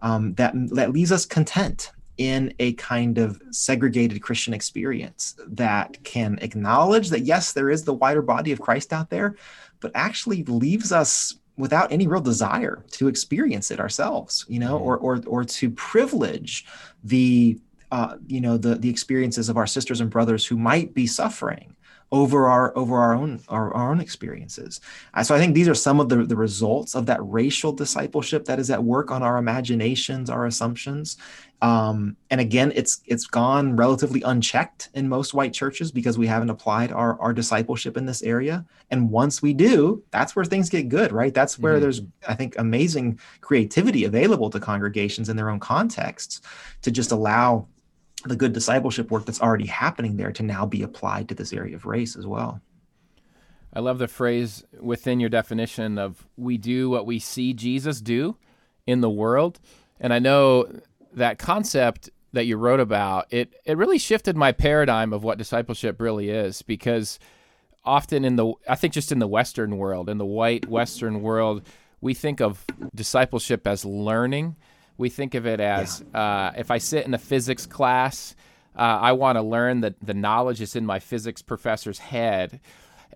um, 0.00 0.32
that 0.36 0.54
that 0.70 0.92
leaves 0.92 1.12
us 1.12 1.26
content 1.26 1.92
in 2.16 2.54
a 2.60 2.72
kind 2.72 3.18
of 3.18 3.42
segregated 3.50 4.22
Christian 4.22 4.54
experience 4.54 5.36
that 5.46 6.02
can 6.02 6.38
acknowledge 6.40 7.10
that 7.10 7.26
yes, 7.26 7.52
there 7.52 7.68
is 7.68 7.84
the 7.84 7.92
wider 7.92 8.22
body 8.22 8.52
of 8.52 8.60
Christ 8.62 8.90
out 8.90 9.10
there, 9.10 9.36
but 9.80 9.92
actually 9.94 10.44
leaves 10.44 10.92
us 10.92 11.34
without 11.58 11.92
any 11.92 12.06
real 12.06 12.20
desire 12.20 12.84
to 12.92 13.08
experience 13.08 13.70
it 13.70 13.80
ourselves, 13.80 14.46
you 14.48 14.58
know, 14.58 14.78
or 14.78 14.96
or 14.96 15.20
or 15.26 15.44
to 15.44 15.70
privilege 15.70 16.64
the 17.04 17.58
uh, 17.90 18.16
you 18.26 18.40
know 18.40 18.56
the 18.56 18.76
the 18.76 18.88
experiences 18.88 19.48
of 19.48 19.56
our 19.56 19.66
sisters 19.66 20.00
and 20.00 20.10
brothers 20.10 20.46
who 20.46 20.56
might 20.56 20.94
be 20.94 21.06
suffering 21.06 21.74
over 22.10 22.48
our 22.48 22.76
over 22.76 22.96
our 22.96 23.14
own 23.14 23.40
our, 23.48 23.72
our 23.74 23.90
own 23.90 24.00
experiences. 24.00 24.80
Uh, 25.12 25.22
so 25.22 25.34
I 25.34 25.38
think 25.38 25.54
these 25.54 25.68
are 25.68 25.74
some 25.74 26.00
of 26.00 26.08
the 26.08 26.24
the 26.24 26.36
results 26.36 26.94
of 26.94 27.06
that 27.06 27.20
racial 27.22 27.72
discipleship 27.72 28.44
that 28.46 28.58
is 28.58 28.70
at 28.70 28.82
work 28.82 29.10
on 29.10 29.22
our 29.22 29.36
imaginations, 29.36 30.30
our 30.30 30.46
assumptions. 30.46 31.18
Um, 31.60 32.16
and 32.30 32.40
again, 32.40 32.72
it's 32.76 33.00
it's 33.06 33.26
gone 33.26 33.74
relatively 33.74 34.22
unchecked 34.22 34.90
in 34.94 35.08
most 35.08 35.34
white 35.34 35.52
churches 35.52 35.90
because 35.90 36.16
we 36.16 36.26
haven't 36.26 36.50
applied 36.50 36.92
our 36.92 37.20
our 37.20 37.32
discipleship 37.32 37.96
in 37.96 38.06
this 38.06 38.22
area. 38.22 38.64
And 38.90 39.10
once 39.10 39.42
we 39.42 39.54
do, 39.54 40.04
that's 40.12 40.36
where 40.36 40.44
things 40.44 40.70
get 40.70 40.88
good, 40.88 41.10
right? 41.10 41.34
That's 41.34 41.58
where 41.58 41.78
Mhm. 41.78 41.80
there's 41.80 42.02
I 42.28 42.34
think 42.34 42.56
amazing 42.58 43.18
creativity 43.40 44.04
available 44.04 44.50
to 44.50 44.60
congregations 44.60 45.28
in 45.28 45.36
their 45.36 45.50
own 45.50 45.58
contexts 45.58 46.40
to 46.82 46.92
just 46.92 47.10
allow 47.10 47.66
the 48.24 48.36
good 48.36 48.52
discipleship 48.52 49.10
work 49.10 49.24
that's 49.26 49.42
already 49.42 49.66
happening 49.66 50.16
there 50.16 50.32
to 50.32 50.42
now 50.44 50.64
be 50.64 50.82
applied 50.82 51.28
to 51.28 51.34
this 51.34 51.52
area 51.52 51.74
of 51.74 51.86
race 51.86 52.16
as 52.16 52.26
well. 52.26 52.60
I 53.72 53.80
love 53.80 53.98
the 53.98 54.08
phrase 54.08 54.64
within 54.80 55.20
your 55.20 55.28
definition 55.28 55.98
of 55.98 56.26
we 56.36 56.56
do 56.56 56.88
what 56.88 57.04
we 57.04 57.18
see 57.18 57.52
Jesus 57.52 58.00
do 58.00 58.36
in 58.86 59.02
the 59.02 59.10
world. 59.10 59.60
And 60.00 60.12
I 60.12 60.18
know 60.18 60.66
that 61.14 61.38
concept 61.38 62.10
that 62.32 62.46
you 62.46 62.56
wrote 62.56 62.80
about, 62.80 63.26
it, 63.30 63.54
it 63.64 63.76
really 63.76 63.98
shifted 63.98 64.36
my 64.36 64.52
paradigm 64.52 65.12
of 65.12 65.24
what 65.24 65.38
discipleship 65.38 66.00
really 66.00 66.28
is 66.30 66.62
because 66.62 67.18
often 67.84 68.24
in 68.24 68.36
the, 68.36 68.52
I 68.68 68.74
think 68.74 68.92
just 68.92 69.12
in 69.12 69.18
the 69.18 69.26
Western 69.26 69.78
world, 69.78 70.08
in 70.08 70.18
the 70.18 70.26
white 70.26 70.68
Western 70.68 71.22
world, 71.22 71.62
we 72.00 72.14
think 72.14 72.40
of 72.40 72.64
discipleship 72.94 73.66
as 73.66 73.84
learning. 73.84 74.56
We 74.98 75.08
think 75.08 75.34
of 75.34 75.46
it 75.46 75.60
as 75.60 76.04
uh, 76.14 76.52
if 76.56 76.70
I 76.70 76.78
sit 76.78 77.06
in 77.06 77.14
a 77.14 77.18
physics 77.18 77.66
class, 77.66 78.36
uh, 78.76 78.82
I 78.82 79.12
want 79.12 79.36
to 79.36 79.42
learn 79.42 79.80
that 79.80 79.94
the 80.00 80.14
knowledge 80.14 80.60
is 80.60 80.76
in 80.76 80.86
my 80.86 80.98
physics 80.98 81.42
professor's 81.42 81.98
head 81.98 82.60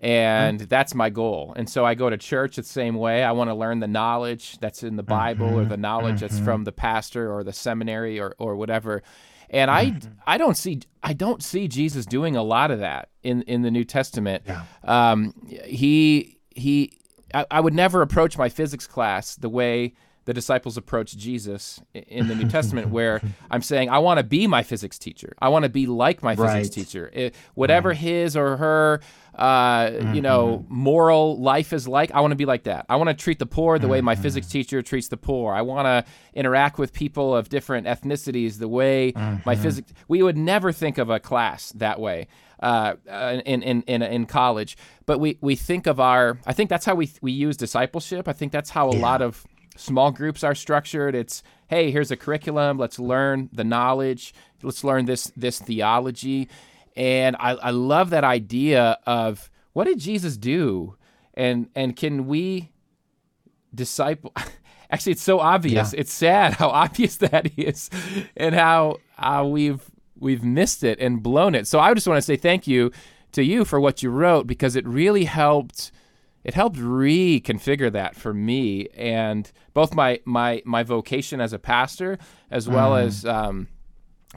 Mm-hmm. 0.03 0.11
and 0.11 0.59
that's 0.59 0.93
my 0.93 1.09
goal. 1.09 1.53
And 1.55 1.69
so 1.69 1.85
I 1.85 1.95
go 1.95 2.09
to 2.09 2.17
church 2.17 2.57
the 2.57 2.63
same 2.63 2.95
way. 2.95 3.23
I 3.23 3.31
want 3.31 3.49
to 3.49 3.53
learn 3.53 3.79
the 3.79 3.87
knowledge 3.87 4.57
that's 4.59 4.83
in 4.83 4.97
the 4.97 5.03
Bible 5.03 5.47
or 5.47 5.63
the 5.63 5.75
mm-hmm. 5.75 5.81
knowledge 5.81 6.19
that's 6.19 6.35
mm-hmm. 6.35 6.45
from 6.45 6.63
the 6.65 6.73
pastor 6.73 7.33
or 7.33 7.43
the 7.43 7.53
seminary 7.53 8.19
or, 8.19 8.35
or 8.37 8.55
whatever. 8.57 9.01
And 9.49 9.71
I 9.71 9.99
I 10.25 10.37
don't 10.37 10.57
see 10.57 10.81
I 11.03 11.13
don't 11.13 11.41
see 11.41 11.67
Jesus 11.67 12.05
doing 12.05 12.35
a 12.35 12.43
lot 12.43 12.71
of 12.71 12.79
that 12.79 13.09
in, 13.21 13.43
in 13.43 13.61
the 13.61 13.71
New 13.71 13.83
Testament. 13.83 14.43
Yeah. 14.45 14.63
Um, 14.83 15.33
he 15.63 16.39
he 16.49 16.97
I, 17.33 17.45
I 17.51 17.59
would 17.61 17.73
never 17.73 18.01
approach 18.01 18.37
my 18.37 18.49
physics 18.49 18.87
class 18.87 19.35
the 19.35 19.49
way 19.49 19.93
the 20.25 20.33
disciples 20.33 20.77
approach 20.77 21.17
Jesus 21.17 21.81
in 21.93 22.27
the 22.27 22.35
New 22.35 22.47
Testament, 22.49 22.89
where 22.89 23.21
I'm 23.51 23.61
saying, 23.61 23.89
I 23.89 23.99
want 23.99 24.19
to 24.19 24.23
be 24.23 24.47
my 24.47 24.63
physics 24.63 24.97
teacher. 24.97 25.33
I 25.39 25.49
want 25.49 25.63
to 25.63 25.69
be 25.69 25.85
like 25.85 26.23
my 26.23 26.35
physics 26.35 26.75
teacher. 26.75 27.09
It- 27.13 27.35
whatever 27.55 27.93
his 27.93 28.37
or 28.37 28.57
her, 28.57 29.01
uh, 29.35 29.91
you 30.13 30.21
know, 30.21 30.65
moral 30.69 31.39
life 31.41 31.73
is 31.73 31.87
like, 31.87 32.11
I 32.11 32.21
want 32.21 32.31
to 32.31 32.35
be 32.37 32.45
like 32.45 32.63
that. 32.63 32.85
I 32.89 32.95
want 32.97 33.09
to 33.09 33.13
treat 33.15 33.39
the 33.39 33.45
poor 33.45 33.79
the 33.79 33.87
way 33.87 33.99
my 34.01 34.15
physics 34.15 34.47
teacher 34.47 34.81
treats 34.81 35.07
the 35.07 35.17
poor. 35.17 35.53
I 35.53 35.61
want 35.61 35.85
to 35.87 36.05
interact 36.33 36.77
with 36.77 36.93
people 36.93 37.35
of 37.35 37.49
different 37.49 37.87
ethnicities 37.87 38.59
the 38.59 38.67
way 38.67 39.11
my 39.45 39.55
physics. 39.55 39.91
We 40.07 40.21
would 40.23 40.37
never 40.37 40.71
think 40.71 40.97
of 40.97 41.09
a 41.09 41.19
class 41.19 41.71
that 41.73 41.99
way. 41.99 42.27
Uh, 42.61 42.95
uh, 43.09 43.41
in, 43.45 43.61
in, 43.61 43.81
in, 43.87 44.01
in 44.01 44.25
college, 44.25 44.77
but 45.05 45.19
we, 45.19 45.37
we 45.41 45.53
think 45.53 45.85
of 45.85 45.99
our, 45.99 46.37
I 46.45 46.53
think 46.53 46.69
that's 46.69 46.85
how 46.85 46.95
we, 46.95 47.11
we 47.21 47.33
use 47.33 47.57
discipleship. 47.57 48.25
I 48.29 48.31
think 48.31 48.53
that's 48.53 48.69
how 48.69 48.87
a 48.87 48.95
lot 48.95 49.21
of 49.21 49.45
small 49.75 50.11
groups 50.11 50.43
are 50.43 50.55
structured. 50.55 51.15
It's 51.15 51.43
hey, 51.67 51.91
here's 51.91 52.11
a 52.11 52.17
curriculum. 52.17 52.77
Let's 52.77 52.99
learn 52.99 53.49
the 53.51 53.63
knowledge. 53.63 54.33
Let's 54.61 54.83
learn 54.83 55.05
this 55.05 55.31
this 55.35 55.59
theology. 55.59 56.49
And 56.95 57.35
I, 57.39 57.51
I 57.51 57.69
love 57.71 58.11
that 58.11 58.23
idea 58.23 58.99
of 59.07 59.49
what 59.73 59.85
did 59.85 59.99
Jesus 59.99 60.37
do, 60.37 60.95
and 61.33 61.69
and 61.75 61.95
can 61.95 62.27
we 62.27 62.71
disciple? 63.73 64.31
Actually, 64.91 65.13
it's 65.13 65.23
so 65.23 65.39
obvious. 65.39 65.93
Yeah. 65.93 66.01
It's 66.01 66.13
sad 66.13 66.53
how 66.53 66.69
obvious 66.83 67.17
that 67.17 67.57
is, 67.57 67.89
and 68.37 68.53
how 68.53 68.97
how 69.15 69.47
we've 69.47 69.81
we've 70.19 70.43
missed 70.43 70.83
it 70.83 70.99
and 70.99 71.21
blown 71.23 71.55
it. 71.55 71.67
So 71.67 71.79
I 71.79 71.93
just 71.93 72.07
want 72.07 72.17
to 72.17 72.21
say 72.21 72.35
thank 72.35 72.67
you 72.67 72.91
to 73.33 73.43
you 73.43 73.65
for 73.65 73.79
what 73.79 74.03
you 74.03 74.11
wrote 74.11 74.45
because 74.47 74.75
it 74.75 74.87
really 74.87 75.25
helped 75.25 75.91
it 76.43 76.53
helped 76.53 76.77
reconfigure 76.77 77.91
that 77.91 78.15
for 78.15 78.33
me 78.33 78.87
and 78.95 79.51
both 79.73 79.93
my 79.93 80.19
my 80.25 80.61
my 80.65 80.83
vocation 80.83 81.39
as 81.41 81.53
a 81.53 81.59
pastor 81.59 82.17
as 82.51 82.67
well 82.67 82.95
as 82.95 83.25
um, 83.25 83.67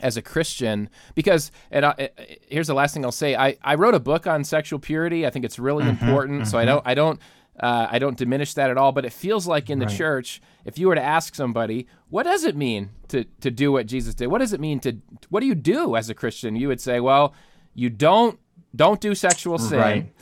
as 0.02 0.16
a 0.16 0.22
Christian 0.22 0.88
because 1.14 1.50
and 1.70 1.84
I, 1.86 2.10
here's 2.48 2.66
the 2.66 2.74
last 2.74 2.94
thing 2.94 3.04
I'll 3.04 3.12
say 3.12 3.34
I, 3.36 3.56
I 3.62 3.74
wrote 3.76 3.94
a 3.94 4.00
book 4.00 4.26
on 4.26 4.44
sexual 4.44 4.78
purity. 4.78 5.26
I 5.26 5.30
think 5.30 5.44
it's 5.44 5.58
really 5.58 5.88
important. 5.88 6.48
So 6.48 6.58
I 6.58 6.64
don't 6.64 6.82
I 6.86 6.94
don't 6.94 7.20
uh, 7.58 7.88
I 7.90 7.98
don't 7.98 8.16
diminish 8.18 8.52
that 8.54 8.70
at 8.70 8.76
all 8.76 8.92
but 8.92 9.04
it 9.06 9.12
feels 9.12 9.46
like 9.46 9.70
in 9.70 9.78
the 9.78 9.86
church 9.96 10.42
if 10.66 10.78
you 10.78 10.88
were 10.88 10.94
to 10.94 11.02
ask 11.02 11.34
somebody 11.34 11.86
what 12.10 12.24
does 12.24 12.44
it 12.44 12.54
mean 12.54 12.90
to 13.08 13.24
to 13.40 13.50
do 13.50 13.72
what 13.72 13.86
Jesus 13.86 14.14
did? 14.14 14.26
What 14.28 14.38
does 14.38 14.52
it 14.52 14.60
mean 14.60 14.78
to 14.80 14.98
what 15.30 15.40
do 15.40 15.46
you 15.46 15.54
do 15.54 15.96
as 15.96 16.10
a 16.10 16.14
Christian? 16.14 16.54
You 16.56 16.68
would 16.68 16.80
say 16.80 17.00
well 17.00 17.34
you 17.74 17.88
don't 17.90 18.38
don't 18.74 19.00
do 19.00 19.14
sexual 19.14 19.58
sin. 19.58 19.78
Right. 19.78 20.12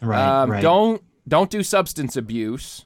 Right. 0.00 0.42
um, 0.42 0.50
right. 0.52 0.62
Don't 0.62 1.02
don't 1.26 1.50
do 1.50 1.62
substance 1.62 2.16
abuse, 2.16 2.84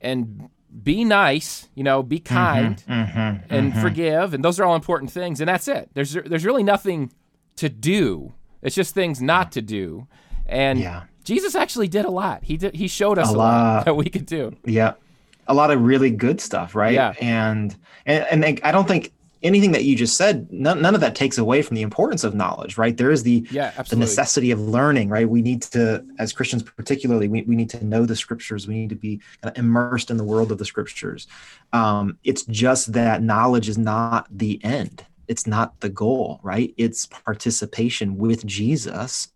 and 0.00 0.48
be 0.82 1.04
nice. 1.04 1.68
You 1.74 1.84
know, 1.84 2.02
be 2.02 2.20
Mm-hmm, 2.20 2.34
kind 2.34 3.42
and 3.50 3.74
forgive, 3.76 4.34
and 4.34 4.44
those 4.44 4.58
are 4.60 4.64
all 4.64 4.74
important 4.74 5.10
things. 5.10 5.40
And 5.40 5.48
that's 5.48 5.68
it. 5.68 5.90
There's 5.94 6.12
there's 6.14 6.44
really 6.44 6.62
nothing 6.62 7.12
to 7.56 7.68
do. 7.68 8.32
It's 8.62 8.74
just 8.74 8.94
things 8.94 9.20
not 9.22 9.52
to 9.52 9.62
do. 9.62 10.06
And 10.46 10.78
Yeah. 10.78 11.04
Jesus 11.24 11.54
actually 11.54 11.86
did 11.88 12.04
a 12.06 12.10
lot. 12.10 12.42
He 12.44 12.56
did. 12.56 12.74
He 12.74 12.88
showed 12.88 13.18
us 13.18 13.30
a, 13.30 13.32
A 13.32 13.36
lot. 13.36 13.36
lot. 13.76 13.84
that 13.86 13.94
we 13.96 14.06
could 14.06 14.26
do. 14.26 14.56
Yeah. 14.64 14.94
A 15.46 15.54
lot 15.54 15.70
of 15.70 15.82
really 15.82 16.10
good 16.10 16.40
stuff, 16.40 16.74
right? 16.74 16.94
Yeah. 16.94 17.14
And 17.20 17.76
and 18.06 18.44
and 18.44 18.60
I 18.64 18.72
don't 18.72 18.86
think 18.88 19.12
anything 19.42 19.72
that 19.72 19.84
you 19.84 19.96
just 19.96 20.16
said, 20.16 20.50
none, 20.50 20.82
none 20.82 20.94
of 20.94 21.00
that 21.00 21.14
takes 21.14 21.38
away 21.38 21.62
from 21.62 21.74
the 21.74 21.82
importance 21.82 22.24
of 22.24 22.34
knowledge, 22.34 22.76
right? 22.76 22.96
There 22.96 23.10
is 23.10 23.22
the 23.22 23.46
Yeah, 23.50 23.70
the 23.88 23.96
necessity 23.96 24.50
of 24.50 24.60
learning, 24.60 25.08
right? 25.08 25.28
We 25.28 25.42
need 25.42 25.62
to, 25.62 26.04
as 26.18 26.32
Christians 26.32 26.62
particularly, 26.62 27.28
we, 27.28 27.42
we 27.42 27.56
need 27.56 27.70
to 27.70 27.84
know 27.84 28.06
the 28.06 28.16
scriptures. 28.16 28.68
We 28.68 28.74
need 28.74 28.90
to 28.90 28.96
be 28.96 29.20
kind 29.42 29.56
of 29.56 29.58
immersed 29.58 30.10
in 30.10 30.16
the 30.16 30.24
world 30.24 30.52
of 30.52 30.58
the 30.58 30.64
scriptures. 30.64 31.26
Um, 31.72 32.18
it's 32.24 32.44
just 32.44 32.92
that 32.92 33.22
knowledge 33.22 33.68
is 33.68 33.78
not 33.78 34.26
the 34.30 34.62
end. 34.62 35.04
It's 35.28 35.46
not 35.46 35.78
the 35.80 35.88
goal, 35.88 36.40
right? 36.42 36.74
It's 36.76 37.06
participation 37.06 38.18
with 38.18 38.44
Jesus 38.44 39.28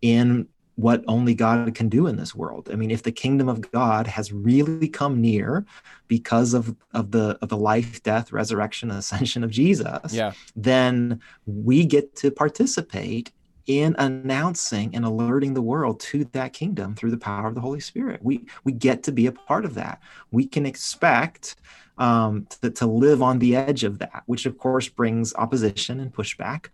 in 0.00 0.48
what 0.76 1.04
only 1.06 1.34
God 1.34 1.74
can 1.74 1.88
do 1.88 2.06
in 2.06 2.16
this 2.16 2.34
world. 2.34 2.70
I 2.72 2.76
mean, 2.76 2.90
if 2.90 3.02
the 3.02 3.12
kingdom 3.12 3.48
of 3.48 3.70
God 3.70 4.06
has 4.06 4.32
really 4.32 4.88
come 4.88 5.20
near 5.20 5.66
because 6.08 6.54
of, 6.54 6.74
of 6.94 7.10
the 7.10 7.38
of 7.42 7.48
the 7.48 7.56
life, 7.56 8.02
death, 8.02 8.32
resurrection, 8.32 8.90
ascension 9.02 9.44
of 9.44 9.50
Jesus, 9.50 10.12
Yeah. 10.12 10.32
then 10.56 11.20
we 11.46 11.84
get 11.84 12.16
to 12.16 12.30
participate 12.30 13.32
in 13.66 13.94
announcing 13.98 14.94
and 14.94 15.04
alerting 15.04 15.54
the 15.54 15.62
world 15.62 16.00
to 16.00 16.24
that 16.32 16.52
kingdom 16.52 16.94
through 16.94 17.10
the 17.10 17.18
power 17.18 17.46
of 17.46 17.54
the 17.54 17.60
Holy 17.60 17.80
Spirit. 17.80 18.20
We 18.22 18.46
we 18.64 18.72
get 18.72 19.02
to 19.04 19.12
be 19.12 19.26
a 19.26 19.32
part 19.32 19.64
of 19.64 19.74
that. 19.74 20.00
We 20.32 20.46
can 20.46 20.66
expect 20.66 21.56
um, 22.00 22.46
to, 22.62 22.70
to 22.70 22.86
live 22.86 23.22
on 23.22 23.38
the 23.38 23.54
edge 23.54 23.84
of 23.84 23.98
that, 24.00 24.22
which 24.26 24.46
of 24.46 24.56
course 24.58 24.88
brings 24.88 25.34
opposition 25.34 26.00
and 26.00 26.12
pushback, 26.12 26.66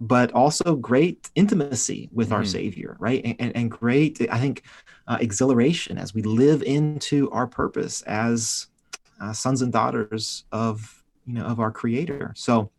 but 0.00 0.32
also 0.32 0.74
great 0.74 1.30
intimacy 1.34 2.08
with 2.12 2.32
our 2.32 2.42
Mhm. 2.42 2.46
Savior, 2.46 2.96
right? 2.98 3.20
And, 3.24 3.36
and, 3.38 3.56
and 3.56 3.70
great, 3.70 4.20
I 4.32 4.38
think, 4.40 4.62
uh, 5.06 5.18
exhilaration 5.20 5.98
as 5.98 6.14
we 6.14 6.22
live 6.22 6.62
into 6.62 7.30
our 7.30 7.46
purpose 7.46 8.02
as 8.02 8.66
uh, 9.20 9.32
sons 9.34 9.60
and 9.62 9.70
daughters 9.72 10.44
of 10.50 11.04
you 11.26 11.34
know 11.34 11.44
of 11.44 11.60
our 11.60 11.70
Creator. 11.70 12.32
So. 12.34 12.70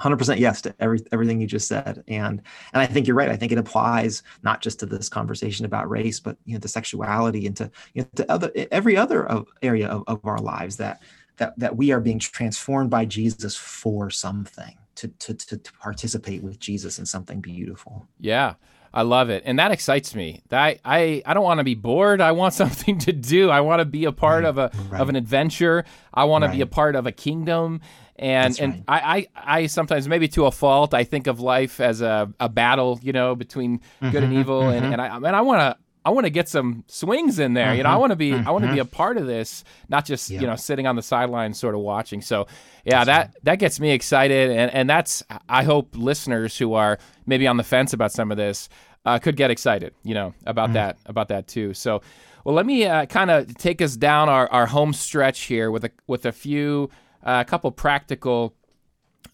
100% 0.00 0.38
yes 0.38 0.62
to 0.62 0.74
every, 0.80 0.98
everything 1.12 1.42
you 1.42 1.46
just 1.46 1.68
said 1.68 2.02
and 2.08 2.40
and 2.72 2.80
i 2.80 2.86
think 2.86 3.06
you're 3.06 3.14
right 3.14 3.28
i 3.28 3.36
think 3.36 3.52
it 3.52 3.58
applies 3.58 4.22
not 4.42 4.62
just 4.62 4.80
to 4.80 4.86
this 4.86 5.10
conversation 5.10 5.66
about 5.66 5.90
race 5.90 6.18
but 6.18 6.38
you 6.46 6.54
know 6.54 6.58
to 6.58 6.68
sexuality 6.68 7.46
and 7.46 7.54
to 7.54 7.70
you 7.92 8.00
know 8.00 8.08
to 8.16 8.32
other 8.32 8.50
every 8.70 8.96
other 8.96 9.26
of, 9.28 9.46
area 9.60 9.88
of, 9.88 10.02
of 10.06 10.18
our 10.24 10.38
lives 10.38 10.76
that 10.78 11.02
that 11.40 11.58
that 11.58 11.76
we 11.76 11.90
are 11.90 12.00
being 12.00 12.20
transformed 12.20 12.90
by 12.90 13.04
jesus 13.04 13.56
for 13.56 14.10
something 14.10 14.76
to, 14.94 15.08
to 15.08 15.34
to 15.34 15.56
to 15.56 15.72
participate 15.72 16.42
with 16.42 16.60
jesus 16.60 16.98
in 16.98 17.06
something 17.06 17.40
beautiful 17.40 18.06
Yeah, 18.18 18.54
I 18.92 19.02
love 19.02 19.30
it, 19.30 19.44
and 19.46 19.58
that 19.58 19.70
excites 19.70 20.14
me. 20.14 20.42
I 20.50 20.78
I, 20.84 21.22
I 21.24 21.34
don't 21.34 21.44
want 21.44 21.58
to 21.58 21.64
be 21.64 21.74
bored. 21.74 22.20
I 22.20 22.32
want 22.32 22.54
something 22.62 22.98
to 23.00 23.12
do. 23.12 23.50
I 23.50 23.60
want 23.60 23.80
to 23.80 23.84
be 23.84 24.04
a 24.04 24.12
part 24.12 24.44
of 24.44 24.58
a 24.58 24.70
right. 24.90 25.00
of 25.00 25.08
an 25.08 25.16
adventure. 25.16 25.84
I 26.12 26.24
want 26.24 26.44
to 26.44 26.50
be 26.50 26.60
a 26.60 26.66
part 26.66 26.96
of 26.96 27.06
a 27.06 27.12
kingdom. 27.12 27.80
And 28.16 28.52
That's 28.52 28.60
and 28.60 28.84
I, 28.86 29.26
I 29.34 29.60
I 29.62 29.66
sometimes 29.66 30.06
maybe 30.06 30.28
to 30.28 30.46
a 30.46 30.50
fault 30.50 30.92
I 30.92 31.04
think 31.04 31.26
of 31.26 31.40
life 31.40 31.80
as 31.80 32.02
a, 32.02 32.32
a 32.38 32.48
battle, 32.48 32.98
you 33.02 33.12
know, 33.12 33.34
between 33.34 33.80
good 34.00 34.16
and 34.22 34.32
mm-hmm, 34.32 34.40
evil, 34.40 34.68
and, 34.68 34.84
mm-hmm. 34.84 34.92
and 34.92 35.00
I 35.00 35.16
and 35.16 35.36
I 35.36 35.40
want 35.40 35.60
to. 35.60 35.82
I 36.04 36.10
want 36.10 36.24
to 36.24 36.30
get 36.30 36.48
some 36.48 36.84
swings 36.86 37.38
in 37.38 37.52
there. 37.54 37.74
You 37.74 37.82
know, 37.82 37.90
I 37.90 37.96
want 37.96 38.10
to 38.10 38.16
be 38.16 38.32
I 38.32 38.50
want 38.50 38.64
to 38.64 38.72
be 38.72 38.78
a 38.78 38.84
part 38.84 39.16
of 39.18 39.26
this, 39.26 39.64
not 39.88 40.06
just, 40.06 40.30
you 40.30 40.46
know, 40.46 40.56
sitting 40.56 40.86
on 40.86 40.96
the 40.96 41.02
sidelines 41.02 41.58
sort 41.58 41.74
of 41.74 41.80
watching. 41.82 42.22
So, 42.22 42.46
yeah, 42.84 43.04
that 43.04 43.36
that 43.42 43.58
gets 43.58 43.78
me 43.78 43.90
excited 43.90 44.50
and 44.50 44.70
and 44.72 44.88
that's 44.88 45.22
I 45.48 45.62
hope 45.62 45.94
listeners 45.96 46.56
who 46.56 46.74
are 46.74 46.98
maybe 47.26 47.46
on 47.46 47.56
the 47.58 47.64
fence 47.64 47.92
about 47.92 48.12
some 48.12 48.30
of 48.30 48.38
this 48.38 48.68
uh, 49.04 49.18
could 49.18 49.36
get 49.36 49.50
excited, 49.50 49.94
you 50.02 50.14
know, 50.14 50.34
about 50.46 50.72
that 50.72 50.98
about 51.06 51.28
that 51.28 51.46
too. 51.46 51.74
So, 51.74 52.00
well, 52.44 52.54
let 52.54 52.64
me 52.66 52.86
uh, 52.86 53.06
kind 53.06 53.30
of 53.30 53.54
take 53.58 53.82
us 53.82 53.96
down 53.96 54.28
our, 54.28 54.50
our 54.50 54.66
home 54.66 54.92
stretch 54.94 55.42
here 55.42 55.70
with 55.70 55.84
a 55.84 55.90
with 56.06 56.24
a 56.24 56.32
few 56.32 56.90
a 57.22 57.44
couple 57.44 57.70
practical 57.70 58.54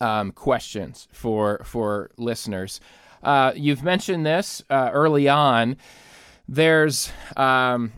um, 0.01 0.33
questions 0.33 1.07
for 1.13 1.61
for 1.65 2.11
listeners. 2.17 2.81
Uh, 3.23 3.53
you've 3.57 3.83
mentioned 3.83 4.27
this 4.27 4.63
uh, 4.71 4.91
early 4.93 5.29
on. 5.29 5.77
There's 6.49 7.11
um, 7.37 7.93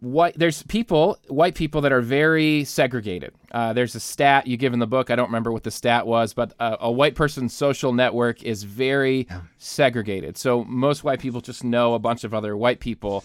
white. 0.00 0.38
There's 0.38 0.62
people, 0.62 1.18
white 1.28 1.54
people 1.54 1.80
that 1.82 1.92
are 1.92 2.00
very 2.00 2.64
segregated. 2.64 3.34
Uh, 3.52 3.72
there's 3.72 3.94
a 3.94 4.00
stat 4.00 4.46
you 4.46 4.56
give 4.56 4.72
in 4.72 4.78
the 4.78 4.86
book. 4.86 5.10
I 5.10 5.16
don't 5.16 5.26
remember 5.26 5.52
what 5.52 5.64
the 5.64 5.70
stat 5.70 6.06
was, 6.06 6.32
but 6.32 6.54
uh, 6.58 6.76
a 6.80 6.90
white 6.90 7.14
person's 7.14 7.52
social 7.52 7.92
network 7.92 8.42
is 8.42 8.62
very 8.62 9.26
segregated. 9.58 10.36
So 10.36 10.64
most 10.64 11.04
white 11.04 11.20
people 11.20 11.40
just 11.40 11.64
know 11.64 11.94
a 11.94 11.98
bunch 11.98 12.24
of 12.24 12.32
other 12.32 12.56
white 12.56 12.80
people. 12.80 13.24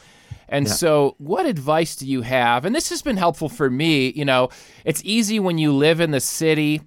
And 0.50 0.68
so, 0.70 1.16
what 1.18 1.46
advice 1.46 1.96
do 1.96 2.06
you 2.06 2.22
have? 2.22 2.66
And 2.66 2.76
this 2.76 2.90
has 2.90 3.02
been 3.02 3.18
helpful 3.18 3.50
for 3.50 3.70
me. 3.70 4.12
You 4.12 4.26
know, 4.26 4.50
it's 4.86 5.02
easy 5.04 5.40
when 5.40 5.58
you 5.58 5.72
live 5.72 6.00
in 6.00 6.12
the 6.12 6.20
city 6.20 6.82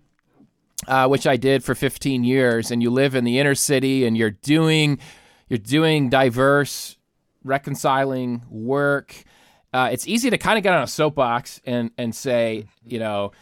uh, 0.87 1.09
which 1.09 1.27
I 1.27 1.37
did 1.37 1.65
for 1.65 1.75
15 1.75 2.25
years, 2.25 2.71
and 2.71 2.83
you 2.83 2.91
live 2.91 3.15
in 3.15 3.25
the 3.25 3.39
inner 3.39 3.55
city, 3.55 4.05
and 4.07 4.17
you're 4.17 4.31
doing 4.31 4.99
you're 5.49 5.59
doing 5.59 6.11
diverse, 6.11 6.96
reconciling 7.47 8.43
work. 8.51 9.15
Uh, 9.73 9.89
it's 9.93 10.07
easy 10.09 10.31
to 10.31 10.39
kind 10.39 10.57
of 10.59 10.63
get 10.63 10.73
on 10.75 10.83
a 10.83 10.87
soapbox 10.87 11.61
and 11.67 11.91
and 11.99 12.15
say, 12.15 12.67
you 12.85 12.99
know, 12.99 13.33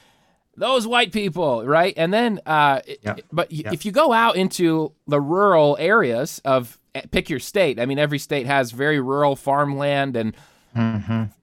those 0.57 0.87
white 0.87 1.13
people, 1.13 1.65
right? 1.67 1.95
And 1.97 2.13
then, 2.13 2.41
uh, 2.47 2.81
Yeah. 3.03 3.17
but 3.33 3.51
Yeah. 3.51 3.71
if 3.73 3.85
you 3.85 3.93
go 3.93 4.13
out 4.13 4.37
into 4.37 4.93
the 5.09 5.21
rural 5.21 5.77
areas 5.81 6.41
of 6.45 6.79
eh, 6.95 7.03
pick 7.11 7.29
your 7.29 7.41
state, 7.41 7.81
I 7.81 7.87
mean, 7.87 7.99
every 7.99 8.19
state 8.19 8.47
has 8.47 8.71
very 8.71 9.01
rural 9.01 9.35
farmland 9.37 10.17
and 10.17 10.35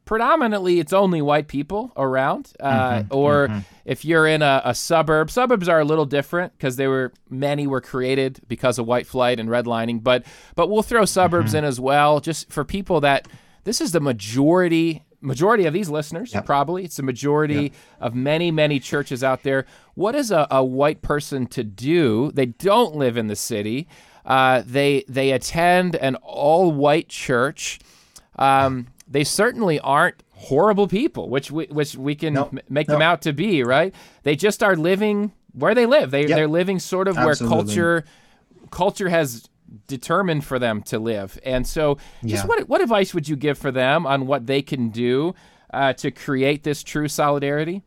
predominantly 0.06 0.80
it's 0.80 0.94
only 0.94 1.22
white 1.22 1.48
people 1.48 1.92
around 1.96 2.52
uh, 2.60 3.04
or 3.12 3.64
if 3.86 4.04
you're 4.04 4.28
in 4.28 4.42
a, 4.42 4.62
a 4.66 4.76
suburb 4.76 5.32
suburbs 5.32 5.70
are 5.70 5.80
a 5.80 5.86
little 5.86 6.06
different 6.06 6.52
because 6.58 6.76
they 6.76 6.88
were 6.88 7.12
many 7.30 7.66
were 7.68 7.82
created 7.82 8.40
because 8.48 8.78
of 8.78 8.86
white 8.86 9.08
flight 9.08 9.40
and 9.40 9.48
redlining 9.50 10.04
but 10.04 10.26
but 10.56 10.70
we'll 10.70 10.84
throw 10.84 11.06
suburbs 11.06 11.54
in 11.54 11.64
as 11.64 11.80
well 11.80 12.20
just 12.20 12.52
for 12.52 12.66
people 12.66 13.00
that 13.02 13.28
this 13.64 13.80
is 13.80 13.92
the 13.94 14.02
majority 14.02 15.04
majority 15.22 15.66
of 15.66 15.74
these 15.74 15.88
listeners 15.90 16.34
Yep. 16.34 16.46
probably 16.46 16.84
it's 16.84 16.98
the 16.98 17.04
majority 17.04 17.72
of 18.00 18.16
many 18.16 18.50
many 18.52 18.80
churches 18.80 19.24
out 19.24 19.44
there. 19.44 19.66
What 19.94 20.16
is 20.16 20.32
a, 20.32 20.48
a 20.50 20.64
white 20.64 21.02
person 21.04 21.46
to 21.48 21.64
do? 21.64 22.32
They 22.34 22.48
don't 22.48 22.96
live 22.96 23.18
in 23.18 23.28
the 23.28 23.36
city. 23.36 23.88
Uh, 24.26 24.64
they 24.66 25.04
they 25.08 25.32
attend 25.32 25.96
an 25.96 26.16
all 26.16 26.72
white 26.72 27.08
church. 27.08 27.80
Um, 28.40 28.88
they 29.12 29.24
certainly 29.24 29.80
aren't 29.82 30.24
horrible 30.34 30.88
people, 30.88 31.30
which 31.30 31.52
we, 31.52 31.66
which 31.66 31.96
we 31.96 32.16
can 32.16 32.34
Nope. 32.34 32.50
m- 32.54 32.60
make 32.70 32.88
them 32.88 33.02
out 33.02 33.22
to 33.24 33.34
be, 33.34 33.64
right? 33.64 33.94
They 34.24 34.36
just 34.36 34.64
are 34.64 34.76
living 34.76 35.34
where 35.54 35.76
they 35.76 35.86
live. 35.86 36.10
They 36.12 36.22
Yep. 36.22 36.30
they're 36.30 36.48
living 36.48 36.80
sort 36.80 37.08
of 37.08 37.16
where 37.18 37.36
culture 37.36 38.06
culture 38.72 39.10
has 39.10 39.48
determined 39.88 40.44
for 40.46 40.58
them 40.60 40.82
to 40.84 40.98
live. 41.00 41.38
And 41.46 41.68
so, 41.68 41.98
just 42.26 42.44
Yeah. 42.44 42.48
what 42.48 42.70
what 42.70 42.82
advice 42.82 43.14
would 43.14 43.28
you 43.28 43.36
give 43.36 43.58
for 43.58 43.72
them 43.72 44.06
on 44.08 44.28
what 44.28 44.48
they 44.48 44.62
can 44.62 44.90
do 44.90 45.36
uh, 45.74 45.94
to 45.94 46.12
create 46.12 46.64
this 46.64 46.84
true 46.84 47.08
solidarity? 47.08 47.84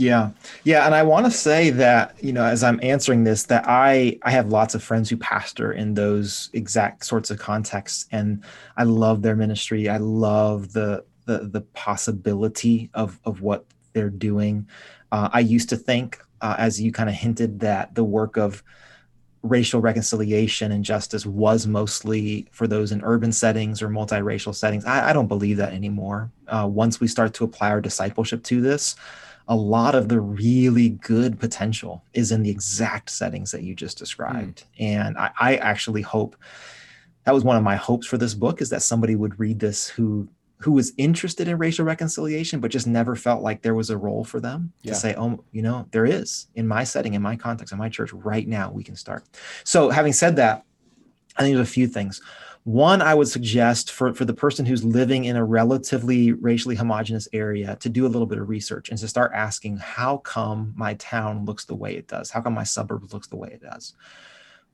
Yeah. 0.00 0.30
Yeah. 0.64 0.86
And 0.86 0.94
I 0.94 1.02
want 1.02 1.26
to 1.26 1.30
say 1.30 1.68
that, 1.68 2.16
you 2.24 2.32
know, 2.32 2.44
as 2.44 2.64
I'm 2.64 2.80
answering 2.82 3.24
this, 3.24 3.44
that 3.44 3.64
I 3.68 4.18
I 4.22 4.30
have 4.30 4.48
lots 4.48 4.74
of 4.74 4.82
friends 4.82 5.10
who 5.10 5.18
pastor 5.18 5.72
in 5.72 5.92
those 5.92 6.48
exact 6.54 7.04
sorts 7.04 7.30
of 7.30 7.38
contexts. 7.38 8.06
And 8.10 8.42
I 8.78 8.84
love 8.84 9.20
their 9.20 9.36
ministry. 9.36 9.90
I 9.90 9.98
love 9.98 10.72
the 10.72 11.04
the 11.26 11.50
the 11.52 11.60
possibility 11.60 12.88
of 12.94 13.20
of 13.26 13.42
what 13.42 13.66
they're 13.92 14.08
doing. 14.08 14.66
Uh, 15.12 15.28
I 15.32 15.40
used 15.40 15.68
to 15.68 15.76
think, 15.76 16.18
uh, 16.40 16.54
as 16.56 16.80
you 16.80 16.92
kind 16.92 17.10
of 17.10 17.14
hinted, 17.14 17.60
that 17.60 17.94
the 17.94 18.04
work 18.04 18.38
of 18.38 18.62
racial 19.42 19.80
reconciliation 19.82 20.72
and 20.72 20.82
justice 20.84 21.26
was 21.26 21.66
mostly 21.66 22.46
for 22.52 22.66
those 22.66 22.92
in 22.92 23.02
urban 23.04 23.32
settings 23.32 23.82
or 23.82 23.88
multiracial 23.88 24.54
settings. 24.54 24.84
I, 24.86 25.10
I 25.10 25.12
don't 25.12 25.28
believe 25.28 25.58
that 25.58 25.74
anymore. 25.74 26.30
Uh, 26.48 26.66
once 26.70 27.00
we 27.00 27.06
start 27.06 27.34
to 27.34 27.44
apply 27.44 27.70
our 27.70 27.80
discipleship 27.80 28.42
to 28.44 28.60
this, 28.62 28.96
a 29.50 29.56
lot 29.56 29.96
of 29.96 30.08
the 30.08 30.20
really 30.20 30.90
good 30.90 31.38
potential 31.40 32.04
is 32.14 32.30
in 32.30 32.44
the 32.44 32.50
exact 32.50 33.10
settings 33.10 33.50
that 33.50 33.64
you 33.64 33.74
just 33.74 33.98
hmm. 33.98 34.04
described. 34.04 34.64
And 34.78 35.18
I, 35.18 35.30
I 35.38 35.56
actually 35.56 36.02
hope 36.02 36.36
that 37.24 37.34
was 37.34 37.44
one 37.44 37.56
of 37.56 37.62
my 37.62 37.76
hopes 37.76 38.06
for 38.06 38.16
this 38.16 38.32
book 38.32 38.62
is 38.62 38.70
that 38.70 38.80
somebody 38.80 39.16
would 39.16 39.38
read 39.38 39.58
this 39.58 39.88
who 39.88 40.28
who 40.58 40.72
was 40.72 40.92
interested 40.98 41.48
in 41.48 41.56
racial 41.56 41.86
reconciliation 41.86 42.60
but 42.60 42.70
just 42.70 42.86
never 42.86 43.16
felt 43.16 43.42
like 43.42 43.62
there 43.62 43.74
was 43.74 43.88
a 43.88 43.96
role 43.96 44.24
for 44.24 44.40
them 44.40 44.72
Yeah. 44.82 44.92
to 44.92 44.98
say 44.98 45.14
oh 45.16 45.42
you 45.52 45.62
know 45.62 45.86
there 45.90 46.04
is 46.04 46.48
in 46.54 46.66
my 46.68 46.84
setting 46.84 47.14
in 47.14 47.22
my 47.22 47.36
context 47.36 47.72
in 47.72 47.78
my 47.78 47.88
church 47.88 48.12
right 48.12 48.46
now 48.46 48.70
we 48.70 48.84
can 48.84 48.94
start 48.94 49.24
so 49.64 49.88
having 49.88 50.12
said 50.12 50.36
that 50.36 50.64
i 51.36 51.42
think 51.42 51.54
there's 51.54 51.68
a 51.68 51.72
few 51.72 51.86
things 51.86 52.20
one 52.64 53.00
i 53.00 53.14
would 53.14 53.28
suggest 53.28 53.90
for, 53.90 54.12
for 54.12 54.24
the 54.26 54.34
person 54.34 54.66
who's 54.66 54.84
living 54.84 55.24
in 55.24 55.36
a 55.36 55.44
relatively 55.44 56.32
racially 56.32 56.74
homogenous 56.76 57.26
area 57.32 57.76
to 57.76 57.88
do 57.88 58.06
a 58.06 58.08
little 58.08 58.26
bit 58.26 58.38
of 58.38 58.48
research 58.48 58.90
and 58.90 58.98
to 58.98 59.08
start 59.08 59.32
asking 59.34 59.78
how 59.78 60.18
come 60.18 60.72
my 60.76 60.94
town 60.94 61.44
looks 61.46 61.64
the 61.64 61.74
way 61.74 61.96
it 61.96 62.06
does? 62.06 62.30
How 62.30 62.42
come 62.42 62.52
my 62.52 62.64
suburb 62.64 63.12
looks 63.12 63.28
the 63.28 63.36
way 63.36 63.48
it 63.48 63.62
does? 63.62 63.94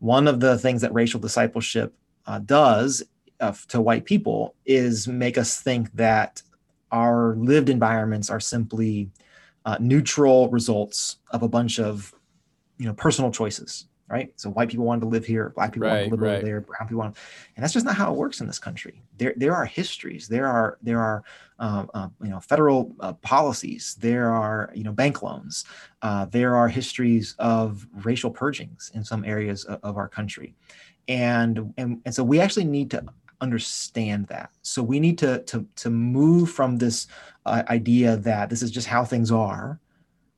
One 0.01 0.27
of 0.27 0.41
the 0.41 0.59
things 0.59 0.83
that 0.83 0.93
racial 0.93 1.21
discipleship 1.21 1.95
uh, 2.27 2.41
does 2.41 3.03
uh, 3.41 3.53
to 3.69 3.81
white 3.81 4.05
people 4.05 4.55
is 4.65 5.07
make 5.07 5.39
us 5.39 5.61
think 5.61 5.93
that 5.93 6.43
our 6.91 7.37
lived 7.37 7.69
environments 7.69 8.31
are 8.31 8.41
simply 8.41 9.11
uh, 9.65 9.77
neutral 9.81 10.49
results 10.51 11.19
of 11.31 11.43
a 11.43 11.49
bunch 11.49 11.79
of 11.79 12.15
you 12.79 12.87
know 12.87 12.95
personal 12.95 13.31
choices 13.31 13.87
right? 14.09 14.33
So 14.37 14.51
white 14.51 14.69
people 14.69 14.85
wanted 14.85 15.01
to 15.03 15.09
live 15.09 15.25
here 15.25 15.51
black 15.51 15.73
people 15.73 15.89
wanted 15.89 16.05
to 16.05 16.11
live 16.11 16.21
right. 16.21 16.37
over 16.37 16.45
there 16.45 16.61
brown 16.61 16.89
people 16.89 16.99
want 16.99 17.17
and 17.55 17.63
that's 17.63 17.73
just 17.73 17.87
not 17.87 17.97
how 17.97 18.13
it 18.13 18.17
works 18.17 18.41
in 18.41 18.47
this 18.47 18.59
country. 18.59 19.03
There 19.17 19.35
there 19.37 19.55
are 19.55 19.65
histories 19.65 20.29
there 20.29 20.47
are 20.47 20.79
there 20.83 21.01
are 21.01 21.25
um, 21.59 21.91
uh, 21.95 22.09
you 22.23 22.29
know 22.29 22.41
federal 22.41 22.95
uh, 23.01 23.15
policies 23.15 23.97
there 24.01 24.31
are 24.31 24.71
you 24.75 24.85
know 24.85 24.93
bank 24.93 25.23
loans 25.23 25.65
uh, 26.03 26.27
there 26.27 26.55
are 26.55 26.69
histories 26.69 27.35
of 27.39 27.87
racial 28.05 28.31
purgings 28.31 28.91
in 28.95 29.03
some 29.03 29.25
areas 29.25 29.65
of, 29.65 29.81
of 29.83 29.97
our 29.97 30.09
country. 30.09 30.55
And, 31.09 31.73
and 31.77 32.01
and 32.05 32.15
so 32.15 32.25
we 32.25 32.41
actually 32.41 32.65
need 32.65 32.91
to 32.91 33.05
understand 33.41 34.27
that. 34.29 34.51
So 34.63 34.83
we 34.83 34.99
need 34.99 35.19
to 35.19 35.43
to 35.45 35.67
to 35.77 35.91
move 35.91 36.51
from 36.51 36.79
this 36.79 37.07
uh, 37.45 37.63
idea 37.69 38.17
that 38.17 38.51
this 38.51 38.63
is 38.63 38.71
just 38.71 38.87
how 38.89 39.05
things 39.05 39.31
are 39.31 39.79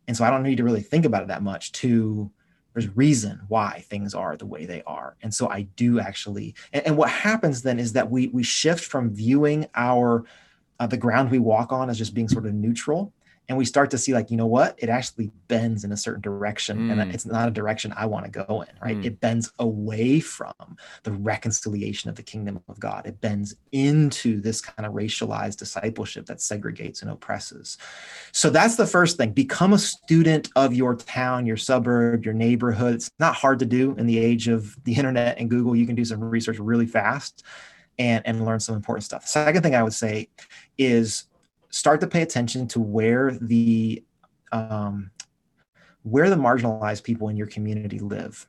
and 0.09 0.17
so 0.17 0.25
i 0.25 0.31
don't 0.31 0.43
need 0.43 0.57
to 0.57 0.65
really 0.65 0.83
think 0.83 1.05
about 1.05 1.23
it 1.23 1.29
that 1.29 1.43
much 1.43 1.71
to 1.73 2.31
there's 2.79 2.97
reason 2.97 3.41
why 3.49 3.85
things 3.89 4.15
are 4.15 4.37
the 4.37 4.47
way 4.47 4.65
they 4.65 4.83
are. 4.87 5.17
And 5.23 5.35
so 5.35 5.49
i 5.49 5.63
do 5.77 6.01
actually 6.01 6.55
and, 6.73 6.87
and 6.87 6.97
what 6.97 7.11
happens 7.11 7.63
then 7.63 7.79
is 7.79 7.93
that 7.93 8.11
we 8.11 8.29
we 8.29 8.43
shift 8.43 8.85
from 8.85 9.11
viewing 9.11 9.67
our 9.75 10.25
uh, 10.81 10.87
the 10.87 10.97
ground 10.97 11.31
we 11.31 11.39
walk 11.39 11.73
on 11.73 11.91
as 11.91 11.99
just 11.99 12.15
being 12.15 12.29
sort 12.29 12.47
of 12.47 12.55
neutral 12.55 13.13
and 13.49 13.57
we 13.57 13.65
start 13.65 13.91
to 13.91 13.99
see 13.99 14.13
like 14.13 14.31
you 14.31 14.37
know 14.37 14.47
what? 14.47 14.75
It 14.79 14.89
actually 14.89 15.31
bends 15.49 15.85
in 15.85 15.93
a 15.93 15.97
certain 15.97 16.21
direction 16.21 16.91
and 16.91 17.01
Mm. 17.01 17.15
it's 17.15 17.25
not 17.25 17.49
a 17.49 17.51
direction 17.51 17.95
i 17.97 18.05
want 18.05 18.25
to 18.27 18.31
go 18.31 18.63
in 18.63 18.75
right? 18.83 18.97
Mm. 18.99 19.05
it 19.07 19.21
bends 19.21 19.51
away 19.59 20.21
from 20.21 20.53
the 21.05 21.13
reconciliation 21.13 22.11
of 22.11 22.17
the 22.17 22.23
kingdom 22.23 22.61
of 22.69 22.79
god. 22.79 23.07
It 23.07 23.21
bends 23.21 23.55
into 23.73 24.41
this 24.41 24.61
kind 24.61 24.85
of 24.87 24.93
racialized 24.93 25.57
discipleship 25.57 26.27
that 26.27 26.39
segregates 26.39 27.01
and 27.03 27.11
oppresses. 27.11 27.79
So 28.33 28.51
that's 28.51 28.77
the 28.77 28.87
first 28.87 29.17
thing. 29.17 29.33
Become 29.33 29.73
a 29.73 29.79
student 29.79 30.51
of 30.57 30.75
your 30.75 30.95
town 30.97 31.47
your 31.47 31.57
suburb 31.57 32.25
your 32.25 32.35
neighborhood. 32.35 32.95
It's 32.97 33.11
not 33.19 33.35
hard 33.35 33.59
to 33.61 33.67
do 33.67 33.95
in 33.97 34.07
the 34.07 34.19
age 34.19 34.49
of 34.49 34.77
the 34.85 34.95
internet 34.95 35.39
and 35.39 35.49
google. 35.49 35.75
You 35.75 35.87
can 35.87 35.95
do 35.97 36.05
some 36.05 36.21
research 36.21 36.59
really 36.59 36.87
fast 36.87 37.45
and 37.99 38.27
and 38.27 38.45
learn 38.45 38.61
some 38.61 38.77
important 38.77 39.05
stuff. 39.05 39.23
The 39.23 39.29
second 39.29 39.63
thing 39.63 39.75
i 39.75 39.83
would 39.83 39.95
say 39.95 40.29
is 40.77 41.25
start 41.71 42.01
to 42.01 42.07
pay 42.07 42.23
attention 42.23 42.67
to 42.69 42.81
where 42.81 43.33
the 43.41 44.03
um, 44.53 45.11
where 46.03 46.31
the 46.31 46.37
marginalized 46.37 47.03
people 47.03 47.29
in 47.29 47.37
your 47.37 47.47
community 47.47 47.99
live. 47.99 48.47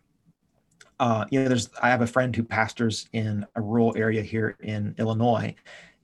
Uh, 0.99 1.25
you 1.31 1.41
know 1.41 1.47
there's 1.47 1.69
i 1.81 1.89
have 1.89 2.01
a 2.01 2.07
friend 2.07 2.35
who 2.35 2.43
pastors 2.43 3.07
in 3.13 3.45
a 3.55 3.61
rural 3.61 3.93
area 3.95 4.21
here 4.21 4.57
in 4.59 4.93
illinois 4.97 5.55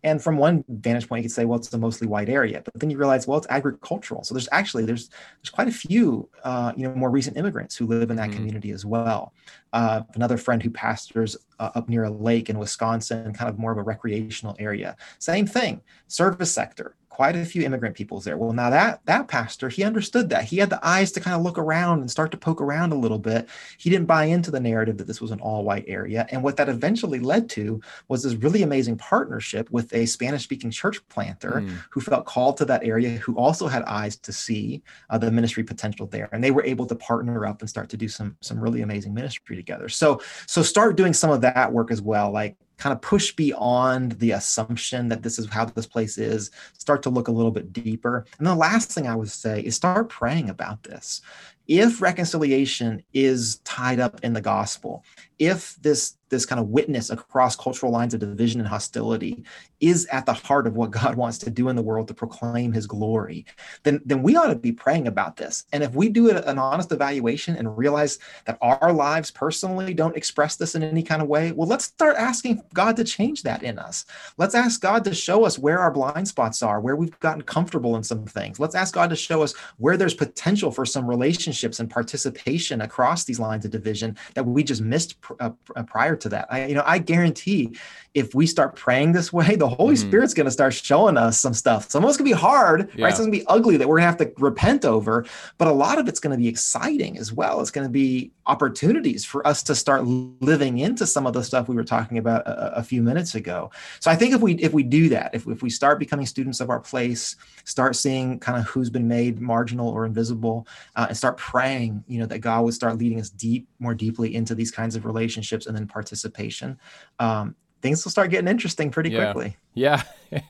and 0.06 0.22
from 0.24 0.38
one 0.38 0.64
vantage 0.70 1.10
point 1.10 1.22
you 1.22 1.28
could 1.28 1.34
say 1.36 1.44
well 1.44 1.60
it's 1.60 1.74
a 1.74 1.78
mostly 1.78 2.08
white 2.08 2.30
area 2.30 2.62
but 2.64 2.74
then 2.80 2.90
you 2.90 2.98
realize 2.98 3.28
well 3.28 3.38
it's 3.38 3.48
agricultural. 3.50 4.24
So 4.24 4.34
there's 4.34 4.48
actually 4.54 4.86
there's 4.86 5.10
there's 5.42 5.50
quite 5.50 5.68
a 5.68 5.72
few 5.72 6.30
uh, 6.46 6.72
you 6.78 6.88
know 6.88 6.96
more 6.96 7.10
recent 7.10 7.36
immigrants 7.36 7.76
who 7.76 7.88
live 7.88 8.10
in 8.10 8.16
that 8.18 8.30
Mhm. 8.30 8.36
community 8.36 8.72
as 8.72 8.86
well. 8.86 9.34
Uh, 9.74 10.04
another 10.14 10.38
friend 10.38 10.64
who 10.64 10.70
pastors 10.70 11.36
uh, 11.60 11.72
up 11.76 11.90
near 11.90 12.04
a 12.04 12.10
lake 12.10 12.50
in 12.50 12.58
wisconsin 12.60 13.34
kind 13.34 13.50
of 13.50 13.58
more 13.60 13.72
of 13.72 13.78
a 13.78 13.84
recreational 13.84 14.56
area. 14.60 14.96
Same 15.20 15.46
thing 15.48 15.82
service 16.08 16.52
sector 16.52 16.96
quite 17.16 17.38
a 17.38 17.46
few 17.46 17.64
immigrant 17.64 17.96
peoples 17.96 18.26
there. 18.26 18.38
Well 18.38 18.52
now 18.52 18.70
that 18.72 19.00
that 19.06 19.30
pastor 19.30 19.70
he 19.70 19.86
understood 19.86 20.28
that. 20.32 20.44
He 20.44 20.58
had 20.58 20.70
the 20.70 20.86
eyes 20.86 21.14
to 21.14 21.22
kind 21.22 21.34
of 21.34 21.44
look 21.44 21.58
around 21.58 22.02
and 22.02 22.12
start 22.12 22.30
to 22.32 22.38
poke 22.38 22.60
around 22.60 22.92
a 22.92 22.98
little 22.98 23.20
bit. 23.20 23.48
He 23.78 23.90
didn't 23.90 24.08
buy 24.08 24.26
into 24.26 24.52
the 24.52 24.60
narrative 24.60 24.98
that 24.98 25.08
this 25.08 25.22
was 25.22 25.32
an 25.32 25.40
all 25.40 25.64
white 25.64 25.86
area. 25.88 26.28
And 26.30 26.44
what 26.44 26.58
that 26.58 26.68
eventually 26.68 27.20
led 27.20 27.50
to 27.52 27.80
was 28.10 28.24
this 28.24 28.34
really 28.34 28.64
amazing 28.64 28.98
partnership 28.98 29.72
with 29.72 29.94
a 29.94 30.06
spanish 30.06 30.44
speaking 30.44 30.72
church 30.72 31.00
planter 31.08 31.46
Mm. 31.56 31.78
who 31.90 32.02
felt 32.02 32.26
called 32.26 32.58
to 32.58 32.66
that 32.66 32.84
area 32.84 33.12
who 33.12 33.38
also 33.38 33.68
had 33.68 33.84
eyes 33.84 34.18
to 34.18 34.34
see 34.34 34.82
uh, 35.10 35.18
the 35.18 35.32
ministry 35.32 35.64
potential 35.64 36.08
there. 36.08 36.28
And 36.34 36.44
they 36.44 36.52
were 36.52 36.66
able 36.66 36.86
to 36.88 36.96
partner 36.96 37.46
up 37.46 37.62
and 37.62 37.70
start 37.70 37.88
to 37.92 37.98
do 37.98 38.10
some 38.10 38.36
some 38.42 38.60
really 38.60 38.82
amazing 38.82 39.14
ministry 39.14 39.56
together. 39.56 39.88
So 39.88 40.20
so 40.48 40.62
start 40.62 40.98
doing 40.98 41.14
some 41.14 41.32
of 41.32 41.40
that 41.54 41.72
work 41.72 41.92
as 41.92 42.02
well 42.02 42.32
like 42.32 42.56
kind 42.78 42.94
of 42.94 43.02
push 43.02 43.32
beyond 43.32 44.14
the 44.14 44.32
assumption 44.32 45.08
that 45.08 45.24
this 45.24 45.40
is 45.40 45.48
how 45.48 45.66
this 45.66 45.86
place 45.86 46.18
is 46.18 46.52
start 46.78 47.02
to 47.04 47.10
look 47.10 47.28
a 47.28 47.32
little 47.32 47.52
bit 47.52 47.72
deeper. 47.72 48.26
And 48.38 48.46
the 48.46 48.56
last 48.56 48.92
thing 48.92 49.08
i 49.08 49.16
would 49.16 49.32
say 49.32 49.62
is 49.62 49.76
start 49.76 50.10
praying 50.10 50.50
about 50.50 50.84
this. 50.84 51.22
If 51.68 52.02
reconciliation 52.02 53.04
is 53.14 53.58
tied 53.64 54.00
up 54.00 54.20
in 54.24 54.34
the 54.34 54.42
gospel 54.42 55.04
if 55.40 55.76
this 55.82 56.18
this 56.36 56.46
kind 56.46 56.60
of 56.60 56.68
witness 56.68 57.10
across 57.10 57.56
cultural 57.56 57.92
lines 57.92 58.14
of 58.14 58.20
division 58.20 58.60
and 58.60 58.68
hostility 58.68 59.44
is 59.80 60.06
at 60.08 60.26
the 60.26 60.34
heart 60.34 60.68
of 60.68 60.76
what 60.76 60.92
God 60.92 61.16
wants 61.24 61.38
to 61.40 61.50
do 61.50 61.70
in 61.70 61.76
the 61.76 61.82
world 61.82 62.08
to 62.10 62.14
proclaim 62.14 62.72
his 62.72 62.86
glory, 62.86 63.46
then, 63.84 64.02
then 64.06 64.22
we 64.22 64.36
ought 64.36 64.48
to 64.48 64.56
be 64.56 64.72
praying 64.72 65.08
about 65.08 65.38
this. 65.38 65.66
And 65.72 65.84
if 65.84 65.96
we 65.96 66.10
do 66.10 66.30
an 66.30 66.60
honest 66.60 66.92
evaluation 66.92 67.56
and 67.56 67.78
realize 67.78 68.20
that 68.46 68.58
our 68.62 68.92
lives 68.92 69.32
personally 69.32 69.94
don't 69.94 70.18
express 70.18 70.56
this 70.56 70.76
in 70.76 70.84
any 70.84 71.04
kind 71.04 71.22
of 71.22 71.28
way, 71.28 71.52
well, 71.52 71.68
let's 71.68 71.86
start 71.86 72.16
asking 72.18 72.62
God 72.74 72.96
to 72.98 73.04
change 73.04 73.44
that 73.44 73.64
in 73.64 73.80
us. 73.80 74.06
Let's 74.38 74.56
ask 74.56 74.82
God 74.82 75.04
to 75.06 75.16
show 75.16 75.46
us 75.46 75.58
where 75.58 75.80
our 75.80 75.92
blind 75.92 76.28
spots 76.28 76.62
are, 76.62 76.82
where 76.82 76.96
we've 76.96 77.20
gotten 77.20 77.42
comfortable 77.42 77.96
in 77.96 78.04
some 78.04 78.26
things. 78.26 78.60
Let's 78.60 78.76
ask 78.76 78.94
God 78.94 79.10
to 79.10 79.16
show 79.16 79.42
us 79.42 79.54
where 79.78 79.98
there's 79.98 80.14
potential 80.14 80.72
for 80.72 80.86
some 80.86 81.08
relationships 81.08 81.80
and 81.80 81.90
participation 81.90 82.82
across 82.82 83.24
these 83.24 83.40
lines 83.40 83.66
of 83.66 83.72
division 83.72 84.18
that 84.34 84.46
we 84.46 84.64
just 84.64 84.82
missed 84.82 85.16
uh, 85.40 85.52
uh, 85.76 85.84
prior 85.84 86.16
to 86.16 86.25
that. 86.30 86.48
I, 86.50 86.66
you 86.66 86.76
know, 86.76 86.84
I 86.86 87.00
guarantee 87.00 87.76
if 88.14 88.34
we 88.34 88.48
start 88.48 88.76
praying 88.78 89.12
this 89.12 89.34
way, 89.34 89.56
the 89.56 89.68
Holy 89.68 89.96
Mhm. 89.96 90.08
Spirit's 90.08 90.34
going 90.34 90.46
to 90.46 90.52
start 90.52 90.74
showing 90.74 91.18
us 91.18 91.40
some 91.40 91.54
stuff. 91.54 91.90
Some 91.92 92.04
of 92.04 92.10
it's 92.10 92.18
going 92.18 92.30
to 92.30 92.36
be 92.36 92.40
hard, 92.40 92.90
Yeah. 92.96 93.06
right? 93.06 93.10
It's 93.10 93.20
going 93.20 93.32
to 93.32 93.38
be 93.38 93.46
ugly 93.48 93.76
that 93.78 93.88
we're 93.90 93.98
going 94.00 94.14
to 94.16 94.24
have 94.24 94.36
to 94.36 94.42
repent 94.42 94.86
over, 94.86 95.26
but 95.58 95.68
a 95.68 95.72
lot 95.74 96.00
of 96.00 96.08
it's 96.08 96.20
going 96.22 96.32
to 96.32 96.38
be 96.42 96.48
exciting 96.48 97.18
as 97.18 97.34
well. 97.34 97.60
It's 97.60 97.72
going 97.72 97.86
to 97.86 97.92
be 97.92 98.32
opportunities 98.48 99.26
for 99.26 99.46
us 99.46 99.62
to 99.64 99.76
start 99.76 100.06
living 100.06 100.78
into 100.80 101.06
some 101.06 101.28
of 101.28 101.34
the 101.34 101.44
stuff 101.44 101.68
we 101.68 101.76
were 101.76 101.84
talking 101.84 102.18
about 102.18 102.48
a, 102.48 102.78
a 102.78 102.84
few 102.84 103.02
minutes 103.02 103.36
ago. 103.36 103.70
So 104.00 104.10
I 104.10 104.16
think 104.16 104.34
if 104.34 104.40
we 104.42 104.54
if 104.56 104.72
we 104.72 104.84
do 104.84 105.10
that, 105.10 105.32
if, 105.34 105.46
if 105.48 105.62
we 105.62 105.70
start 105.70 106.00
becoming 106.00 106.26
students 106.26 106.62
of 106.62 106.70
our 106.70 106.80
place, 106.80 107.36
start 107.66 107.96
seeing 107.98 108.40
kind 108.40 108.58
of 108.58 108.66
who's 108.66 108.90
been 108.90 109.08
made 109.08 109.42
marginal 109.42 109.90
or 109.90 110.06
invisible, 110.06 110.68
uh, 110.96 111.08
and 111.10 111.18
start 111.18 111.36
praying, 111.38 112.04
you 112.08 112.20
know, 112.20 112.26
that 112.28 112.40
God 112.40 112.64
would 112.64 112.74
start 112.74 112.98
leading 112.98 113.20
us 113.20 113.30
deep, 113.30 113.68
more 113.80 113.94
deeply 113.94 114.36
into 114.36 114.56
these 114.56 114.72
kinds 114.72 114.96
of 114.96 115.06
relationships 115.06 115.66
and 115.66 115.76
then 115.76 115.86
participation. 116.06 116.78
Um, 117.20 117.56
things 117.82 118.04
will 118.06 118.12
start 118.12 118.30
getting 118.30 118.48
interesting 118.48 118.92
pretty 118.92 119.10
Yeah. 119.10 119.34
quickly 119.34 119.58
Yeah. 119.74 120.02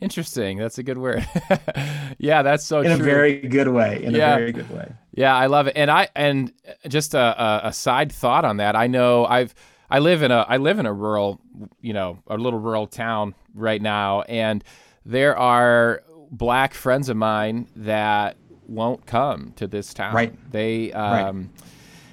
Interesting. 0.00 0.56
That's 0.56 0.78
a 0.78 0.82
good 0.82 0.96
word. 0.96 1.26
yeah, 2.18 2.40
that's 2.42 2.64
so 2.64 2.80
in 2.80 2.90
a 2.90 2.96
true. 2.96 3.04
very 3.04 3.38
good 3.42 3.68
way. 3.68 4.02
In 4.02 4.14
Yeah. 4.14 4.32
a 4.32 4.38
very 4.38 4.52
good 4.52 4.70
way. 4.70 4.90
Yeah, 5.12 5.36
I 5.36 5.44
love 5.46 5.66
it. 5.66 5.74
And 5.76 5.90
I 5.90 6.08
and 6.16 6.50
just 6.88 7.12
a, 7.12 7.18
a, 7.20 7.60
a 7.68 7.72
side 7.74 8.10
thought 8.10 8.46
on 8.46 8.56
that. 8.58 8.74
I 8.76 8.86
know 8.86 9.26
I've 9.26 9.54
I 9.90 9.98
live 9.98 10.22
in 10.22 10.30
a 10.30 10.46
I 10.48 10.56
live 10.56 10.78
in 10.78 10.86
a 10.86 10.92
rural, 10.92 11.38
you 11.82 11.92
know, 11.92 12.18
a 12.28 12.38
little 12.38 12.58
rural 12.58 12.86
town 12.86 13.34
right 13.54 13.82
now, 13.82 14.22
and 14.22 14.64
there 15.04 15.36
are 15.36 16.02
black 16.30 16.72
friends 16.72 17.10
of 17.10 17.18
mine 17.18 17.68
that 17.76 18.38
won't 18.66 19.04
come 19.04 19.52
to 19.56 19.66
this 19.66 19.92
town. 19.92 20.14
Right. 20.14 20.32
They 20.50 20.92
um 20.94 21.50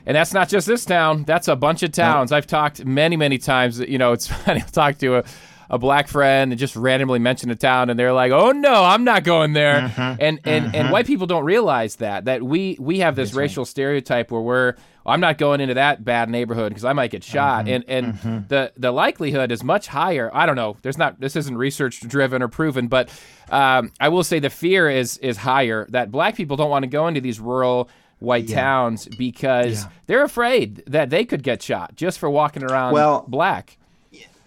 and 0.07 0.15
that's 0.15 0.33
not 0.33 0.47
just 0.47 0.65
this 0.65 0.85
town. 0.85 1.25
That's 1.25 1.49
a 1.49 1.55
bunch 1.55 1.83
of 1.83 1.91
towns. 1.91 2.31
I've 2.31 2.47
talked 2.47 2.85
many, 2.85 3.17
many 3.17 3.37
times. 3.37 3.79
You 3.79 3.97
know, 3.97 4.13
it's 4.13 4.25
funny. 4.45 4.61
I'll 4.61 4.67
talk 4.67 4.97
to 4.99 5.17
a, 5.17 5.23
a 5.69 5.77
black 5.77 6.07
friend 6.07 6.53
and 6.53 6.57
just 6.57 6.77
randomly 6.77 7.19
mention 7.19 7.51
a 7.51 7.55
town, 7.55 7.89
and 7.89 7.99
they're 7.99 8.13
like, 8.13 8.31
"Oh 8.31 8.53
no, 8.53 8.85
I'm 8.85 9.03
not 9.03 9.25
going 9.25 9.51
there." 9.51 9.81
Mm-hmm. 9.81 10.21
And 10.21 10.39
and 10.45 10.73
and 10.73 10.91
white 10.91 11.07
people 11.07 11.27
don't 11.27 11.43
realize 11.43 11.97
that 11.97 12.23
that 12.25 12.41
we 12.41 12.77
we 12.79 12.99
have 12.99 13.17
this 13.17 13.33
racial 13.33 13.65
stereotype 13.65 14.31
where 14.31 14.41
we're 14.41 14.75
I'm 15.05 15.19
not 15.19 15.37
going 15.37 15.59
into 15.59 15.73
that 15.73 16.05
bad 16.05 16.29
neighborhood 16.29 16.69
because 16.69 16.85
I 16.85 16.93
might 16.93 17.11
get 17.11 17.25
shot. 17.25 17.65
Mm-hmm. 17.65 17.89
And 17.89 18.17
and 18.23 18.47
the 18.47 18.71
the 18.77 18.91
likelihood 18.91 19.51
is 19.51 19.61
much 19.61 19.87
higher. 19.87 20.31
I 20.33 20.45
don't 20.45 20.55
know. 20.55 20.77
There's 20.83 20.97
not. 20.97 21.19
This 21.19 21.35
isn't 21.35 21.57
research 21.57 21.99
driven 21.99 22.41
or 22.41 22.47
proven, 22.47 22.87
but 22.87 23.09
um, 23.49 23.91
I 23.99 24.07
will 24.07 24.23
say 24.23 24.39
the 24.39 24.49
fear 24.49 24.89
is 24.89 25.17
is 25.17 25.35
higher 25.35 25.85
that 25.89 26.11
black 26.11 26.37
people 26.37 26.55
don't 26.55 26.69
want 26.69 26.83
to 26.83 26.87
go 26.87 27.07
into 27.07 27.19
these 27.19 27.41
rural 27.41 27.89
white 28.19 28.45
Yeah. 28.49 28.61
towns 28.61 29.07
because 29.17 29.83
Yeah. 29.83 29.89
they're 30.07 30.23
afraid 30.23 30.83
that 30.87 31.09
they 31.09 31.23
could 31.25 31.43
get 31.43 31.61
shot 31.61 31.95
just 31.95 32.19
for 32.19 32.29
walking 32.29 32.63
around 32.63 32.93
Well, 32.93 33.25
black. 33.27 33.77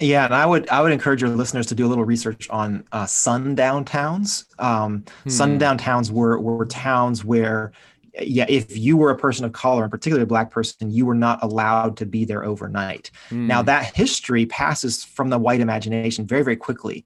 Yeah, 0.03 0.25
and 0.25 0.35
I 0.35 0.47
would 0.47 0.67
I 0.71 0.81
would 0.81 0.93
encourage 0.93 1.21
your 1.21 1.31
listeners 1.31 1.67
to 1.67 1.75
do 1.75 1.87
a 1.87 1.89
little 1.89 2.07
research 2.07 2.49
on 2.49 2.85
uh, 2.91 3.05
sundown 3.05 3.85
towns. 3.85 4.47
Um, 4.59 5.05
Sundown 5.29 5.77
towns 5.77 6.11
were 6.11 6.41
were 6.41 6.65
towns 6.65 7.23
where, 7.23 7.73
yeah, 8.19 8.47
if 8.49 8.75
you 8.79 8.97
were 8.97 9.11
a 9.11 9.17
person 9.17 9.45
of 9.45 9.53
color, 9.53 9.83
and 9.83 9.91
particularly 9.91 10.23
a 10.23 10.27
black 10.27 10.51
person, 10.51 10.91
you 10.91 11.05
were 11.05 11.15
not 11.15 11.39
allowed 11.43 11.99
to 11.99 12.07
be 12.07 12.25
there 12.25 12.43
overnight. 12.47 13.11
Now 13.31 13.61
that 13.61 13.95
history 13.95 14.47
passes 14.47 15.05
from 15.05 15.29
the 15.29 15.39
white 15.39 15.61
imagination 15.61 16.27
very 16.27 16.43
very 16.45 16.57
quickly, 16.57 17.05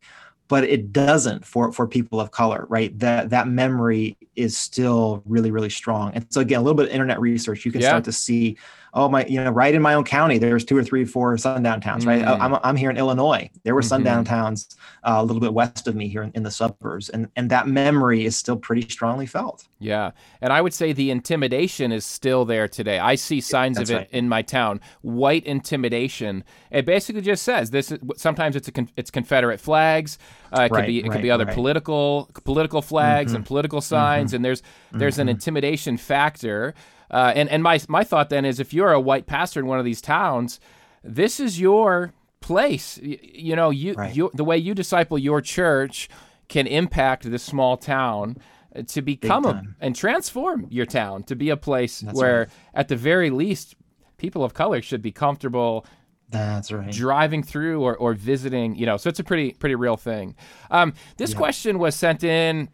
but 0.49 0.65
it 0.65 0.93
doesn't 0.93 1.45
for 1.45 1.73
for 1.73 1.87
people 1.87 2.21
of 2.21 2.31
color, 2.31 2.67
right? 2.69 2.97
That 2.99 3.31
that 3.31 3.49
memory 3.49 4.17
is 4.37 4.57
still 4.57 5.23
really 5.25 5.51
really 5.51 5.71
strong. 5.71 6.13
And 6.15 6.27
so 6.31 6.41
again, 6.41 6.61
a 6.61 6.63
little 6.63 6.77
bit 6.77 6.87
of 6.87 6.93
internet 6.93 7.21
research, 7.21 7.65
you 7.65 7.73
can 7.73 7.81
Yeah. 7.81 7.89
start 7.89 8.05
to 8.05 8.13
see 8.13 8.57
oh 8.97 9.09
my 9.09 9.25
you 9.27 9.43
know 9.43 9.51
right 9.51 9.75
in 9.75 9.83
my 9.83 9.95
own 9.95 10.05
county 10.05 10.39
there's 10.39 10.65
two 10.65 10.77
or 10.77 10.83
three 10.85 11.05
four 11.05 11.37
sundown 11.37 11.81
towns 11.81 12.07
right 12.07 12.23
Mm. 12.23 12.41
I'm, 12.41 12.59
I'm 12.63 12.77
here 12.77 12.91
in 12.91 12.97
illinois 12.97 13.51
there 13.65 13.75
were 13.75 13.81
Mhm. 13.83 13.89
sundown 13.89 14.25
towns 14.25 14.69
uh, 15.03 15.17
a 15.19 15.25
little 15.25 15.41
bit 15.41 15.53
west 15.53 15.87
of 15.89 15.95
me 15.97 16.09
here 16.09 16.23
in, 16.23 16.31
in 16.35 16.43
the 16.45 16.51
suburbs 16.51 17.09
and 17.09 17.29
and 17.37 17.51
that 17.51 17.67
memory 17.69 18.25
is 18.25 18.37
still 18.37 18.57
pretty 18.57 18.89
strongly 18.89 19.27
felt 19.27 19.67
Yeah. 19.81 20.13
And 20.41 20.53
I 20.53 20.61
would 20.63 20.73
say 20.73 20.93
the 20.95 21.11
intimidation 21.11 21.93
is 21.93 22.05
still 22.07 22.45
there 22.47 22.69
today. 22.69 22.99
I 22.99 23.17
see 23.17 23.41
signs 23.43 23.77
That's 23.77 23.91
of 23.91 23.97
it 23.97 23.99
right. 23.99 24.09
in 24.13 24.29
my 24.29 24.41
town. 24.43 24.81
White 25.03 25.45
intimidation. 25.45 26.43
It 26.71 26.87
basically 26.87 27.21
just 27.23 27.43
says 27.43 27.71
this 27.71 27.91
is 27.93 27.99
sometimes 28.17 28.57
it's 28.57 28.69
a 28.69 28.73
con- 28.73 28.89
it's 28.97 29.11
Confederate 29.11 29.61
flags. 29.61 30.19
Uh, 30.57 30.63
it 30.63 30.69
could 30.71 30.77
Right, 30.77 30.87
be 30.87 30.99
it 31.01 31.11
could 31.11 31.21
be 31.23 31.31
other 31.31 31.45
right. 31.45 31.55
political 31.55 32.31
political 32.45 32.81
flags 32.81 33.33
and 33.35 33.45
political 33.45 33.81
signs 33.81 34.33
and 34.33 34.43
there's 34.45 34.63
there's 34.93 35.19
an 35.19 35.29
intimidation 35.29 35.97
factor. 35.99 36.75
Uh, 37.11 37.33
and 37.35 37.49
and 37.49 37.63
my 37.63 37.79
my 37.89 38.03
thought 38.05 38.31
then 38.31 38.45
is 38.45 38.59
if 38.61 38.73
you're 38.75 38.93
a 38.93 39.01
white 39.01 39.27
pastor 39.27 39.61
in 39.61 39.67
one 39.67 39.79
of 39.79 39.85
these 39.85 40.01
towns, 40.01 40.59
this 41.03 41.39
is 41.41 41.61
your 41.61 42.13
place. 42.41 42.99
Y- 43.03 43.19
You, 43.23 43.57
know, 43.57 43.71
you, 43.71 43.95
Right. 43.95 44.15
you 44.15 44.31
the 44.35 44.45
way 44.45 44.57
you 44.59 44.75
disciple 44.75 45.19
your 45.19 45.41
church 45.41 46.09
can 46.49 46.67
impact 46.67 47.31
this 47.31 47.43
small 47.43 47.77
town 47.77 48.37
uh, 48.77 48.83
to 48.89 49.01
become 49.03 49.45
a, 49.45 49.63
and 49.81 49.95
transform 49.97 50.67
your 50.71 50.87
town 50.87 51.23
to 51.25 51.35
be 51.37 51.51
a 51.51 51.57
place 51.57 52.01
That's 52.01 52.17
where, 52.19 52.39
right. 52.41 52.49
at 52.75 52.89
the 52.89 52.97
very 52.97 53.31
least, 53.31 53.77
people 54.19 54.45
of 54.45 54.53
color 54.55 54.83
should 54.83 55.01
be 55.03 55.13
comfortable 55.13 55.87
That's 56.31 56.71
right. 56.73 56.91
driving 56.93 57.43
through 57.43 57.81
or, 57.83 57.97
or 57.97 58.13
visiting. 58.15 58.77
You 58.77 58.87
know, 58.87 58.97
so 58.99 59.09
it's 59.09 59.21
a 59.21 59.25
pretty 59.25 59.53
pretty 59.53 59.75
real 59.75 59.97
thing. 59.97 60.35
Um, 60.71 60.93
this 61.17 61.33
question 61.35 61.79
was 61.79 61.95
sent 61.95 62.25
in 62.25 62.69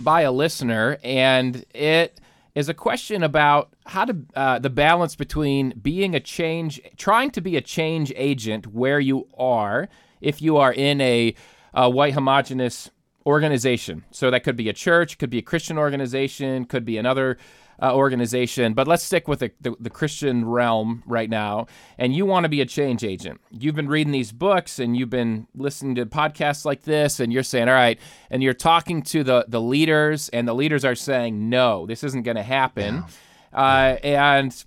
by 0.00 0.22
a 0.22 0.32
listener, 0.32 0.98
and 1.04 1.64
it 1.74 2.20
is 2.54 2.68
a 2.68 2.74
question 2.74 3.22
about 3.22 3.74
how 3.86 4.04
to 4.04 4.16
uh, 4.34 4.58
the 4.58 4.70
balance 4.70 5.16
between 5.16 5.70
being 5.82 6.14
a 6.14 6.20
change, 6.20 6.80
trying 6.96 7.30
to 7.32 7.40
be 7.40 7.56
a 7.56 7.60
change 7.60 8.12
agent 8.14 8.68
where 8.68 9.00
you 9.00 9.26
are, 9.36 9.88
if 10.20 10.40
you 10.40 10.56
are 10.56 10.72
in 10.72 11.00
a, 11.00 11.34
a 11.72 11.90
white 11.90 12.14
homogenous 12.14 12.90
organization. 13.26 14.04
So 14.10 14.30
that 14.30 14.44
could 14.44 14.56
be 14.56 14.68
a 14.68 14.72
church, 14.72 15.18
could 15.18 15.30
be 15.30 15.38
a 15.38 15.42
Christian 15.42 15.78
organization, 15.78 16.64
could 16.64 16.84
be 16.84 16.96
another 16.98 17.38
uh, 17.82 17.94
organization. 17.94 18.74
But 18.74 18.88
let's 18.88 19.02
stick 19.02 19.28
with 19.28 19.40
the, 19.40 19.50
the, 19.60 19.74
the 19.80 19.90
Christian 19.90 20.44
realm 20.44 21.02
right 21.06 21.30
now. 21.30 21.66
And 21.98 22.14
you 22.14 22.26
want 22.26 22.44
to 22.44 22.48
be 22.48 22.60
a 22.60 22.66
change 22.66 23.04
agent. 23.04 23.40
You've 23.50 23.74
been 23.74 23.88
reading 23.88 24.12
these 24.12 24.32
books 24.32 24.78
and 24.78 24.96
you've 24.96 25.10
been 25.10 25.46
listening 25.54 25.94
to 25.96 26.06
podcasts 26.06 26.64
like 26.64 26.82
this, 26.82 27.20
and 27.20 27.32
you're 27.32 27.42
saying, 27.42 27.68
all 27.68 27.74
right, 27.74 27.98
and 28.30 28.42
you're 28.42 28.54
talking 28.54 29.02
to 29.02 29.24
the, 29.24 29.44
the 29.48 29.60
leaders, 29.60 30.28
and 30.30 30.46
the 30.46 30.54
leaders 30.54 30.84
are 30.84 30.94
saying, 30.94 31.48
no, 31.48 31.86
this 31.86 32.04
isn't 32.04 32.22
going 32.22 32.36
to 32.36 32.42
happen. 32.42 33.04
Uh, 33.52 33.96
and 34.02 34.64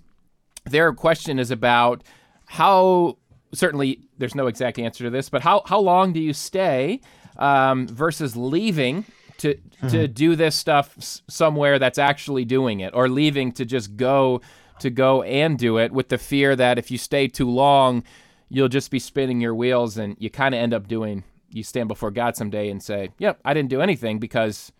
their 0.64 0.92
question 0.92 1.38
is 1.38 1.50
about 1.50 2.02
how 2.46 3.16
certainly 3.52 4.00
there's 4.18 4.34
no 4.34 4.46
exact 4.46 4.78
answer 4.78 5.04
to 5.04 5.10
this, 5.10 5.28
but 5.28 5.42
how, 5.42 5.62
how 5.66 5.78
long 5.78 6.12
do 6.12 6.20
you 6.20 6.32
stay 6.32 7.00
um, 7.38 7.86
versus 7.86 8.36
leaving 8.36 9.04
to 9.38 9.56
to 9.88 10.06
do 10.08 10.36
this 10.36 10.54
stuff 10.56 10.94
s- 10.98 11.22
somewhere 11.28 11.78
that's 11.78 11.98
actually 11.98 12.44
doing 12.44 12.80
it, 12.80 12.92
or 12.94 13.08
leaving 13.08 13.52
to 13.52 13.64
just 13.64 13.96
go 13.96 14.40
to 14.80 14.90
go 14.90 15.22
and 15.22 15.58
do 15.58 15.78
it 15.78 15.90
with 15.92 16.08
the 16.08 16.18
fear 16.18 16.54
that 16.56 16.78
if 16.78 16.90
you 16.90 16.98
stay 16.98 17.26
too 17.28 17.50
long, 17.50 18.04
you'll 18.48 18.68
just 18.68 18.90
be 18.90 18.98
spinning 18.98 19.40
your 19.40 19.54
wheels 19.54 19.96
and 19.98 20.16
you 20.18 20.30
kind 20.30 20.54
of 20.54 20.60
end 20.60 20.72
up 20.74 20.86
doing. 20.88 21.24
You 21.50 21.62
stand 21.62 21.88
before 21.88 22.10
God 22.10 22.36
someday 22.36 22.68
and 22.70 22.82
say, 22.82 23.10
"Yep, 23.18 23.40
I 23.44 23.54
didn't 23.54 23.70
do 23.70 23.80
anything 23.80 24.18
because 24.18 24.70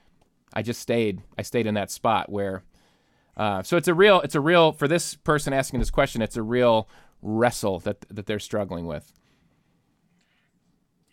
I 0.52 0.62
just 0.62 0.80
stayed. 0.80 1.22
I 1.38 1.42
stayed 1.42 1.66
in 1.66 1.74
that 1.74 1.90
spot 1.90 2.30
where." 2.30 2.62
Uh, 3.36 3.62
so 3.62 3.76
it's 3.76 3.86
a 3.88 3.94
real, 3.94 4.20
it's 4.22 4.34
a 4.34 4.40
real 4.40 4.72
for 4.72 4.88
this 4.88 5.14
person 5.14 5.52
asking 5.52 5.78
this 5.78 5.90
question. 5.90 6.20
It's 6.22 6.36
a 6.36 6.42
real 6.42 6.88
wrestle 7.22 7.78
that 7.80 8.00
that 8.10 8.26
they're 8.26 8.38
struggling 8.40 8.86
with. 8.86 9.12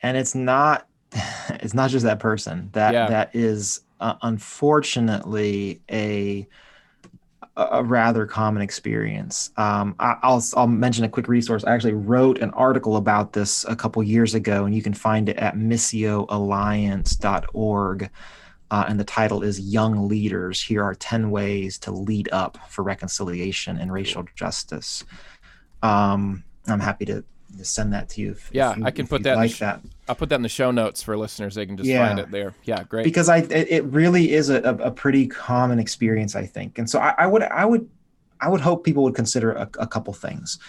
and 0.02 0.18
it's 0.18 0.36
not 0.36 0.88
it's 1.62 1.74
not 1.74 1.90
just 1.90 2.06
that 2.06 2.20
person 2.20 2.70
that 2.74 2.94
Yeah. 2.94 3.08
that 3.08 3.36
is 3.36 3.82
uh, 4.00 4.14
unfortunately 4.22 5.82
a 5.92 6.48
a 7.58 7.82
rather 7.86 8.26
common 8.26 8.62
experience. 8.62 9.50
Um, 9.56 9.96
I, 9.98 10.18
I'll 10.24 10.44
I'll 10.58 10.68
mention 10.68 11.06
a 11.06 11.10
quick 11.10 11.30
resource. 11.30 11.64
I 11.64 11.74
actually 11.74 11.94
wrote 11.94 12.40
an 12.40 12.50
article 12.52 12.98
about 12.98 13.32
this 13.32 13.64
a 13.70 13.78
couple 13.78 14.04
years 14.04 14.36
ago, 14.36 14.66
and 14.66 14.76
you 14.76 14.82
can 14.82 14.94
find 14.94 15.30
it 15.30 15.38
at 15.38 15.56
missioalliance.org. 15.56 18.10
Uh, 18.72 18.86
and 18.90 19.00
the 19.00 19.04
title 19.06 19.42
is 19.44 19.60
"Young 19.60 20.08
Leaders: 20.10 20.60
Here 20.62 20.84
Are 20.84 20.96
Ten 20.96 21.30
Ways 21.32 21.78
to 21.80 21.92
Lead 21.92 22.28
Up 22.34 22.58
for 22.70 22.84
Reconciliation 22.84 23.78
and 23.78 23.94
Racial 23.94 24.26
Justice." 24.36 25.04
Um, 25.84 26.44
I'm 26.68 26.80
happy 26.80 27.06
to 27.06 27.24
send 27.62 27.94
that 27.94 28.10
to 28.10 28.22
you. 28.22 28.32
If, 28.32 28.50
Yeah, 28.52 28.72
if 28.72 28.78
you- 28.80 28.86
I 28.86 28.92
can 28.92 29.06
put 29.08 29.22
that 29.24 29.34
in 29.34 29.40
the 29.40 29.46
like 29.46 29.58
that 29.60 29.82
I'll 30.08 30.16
put 30.16 30.30
that 30.30 30.36
in 30.36 30.42
the 30.44 30.50
show 30.50 30.70
notes 30.72 31.02
for 31.02 31.18
listeners. 31.18 31.56
They 31.56 31.66
can 31.66 31.78
just 31.78 31.90
Yeah. 31.90 32.08
find 32.08 32.20
it 32.20 32.30
there. 32.32 32.54
Yeah, 32.64 32.84
great. 32.84 33.04
because 33.06 33.28
I 33.28 33.38
it, 33.40 33.84
really 33.86 34.34
is 34.34 34.50
a, 34.50 34.62
a, 34.62 34.92
pretty 34.92 35.26
common 35.28 35.80
experience, 35.80 36.36
I 36.36 36.46
think. 36.46 36.78
And 36.78 36.88
so 36.90 37.00
I, 37.00 37.16
I 37.18 37.26
would 37.28 37.42
I 37.44 37.66
would 37.66 37.90
I 38.40 38.50
would 38.50 38.62
hope 38.62 38.84
people 38.84 39.04
would 39.04 39.16
consider 39.16 39.52
a, 39.54 39.68
a 39.80 39.88
couple 39.88 40.14
things. 40.14 40.60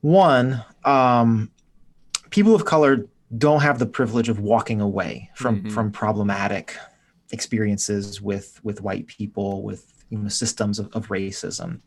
One, 0.00 0.64
um, 0.84 1.50
people 2.30 2.54
of 2.54 2.64
color 2.64 3.06
don't 3.36 3.60
have 3.60 3.78
the 3.78 3.86
privilege 3.86 4.28
of 4.28 4.38
walking 4.40 4.80
away 4.80 5.30
from 5.34 5.62
Mhm. 5.62 5.72
from 5.72 5.90
problematic 5.90 6.76
experiences 7.32 8.22
with 8.22 8.60
with 8.64 8.80
white 8.80 9.06
people 9.06 9.62
with 9.62 10.04
you 10.08 10.18
know 10.18 10.28
systems 10.28 10.78
of, 10.78 10.86
of 10.94 11.08
racism. 11.08 11.80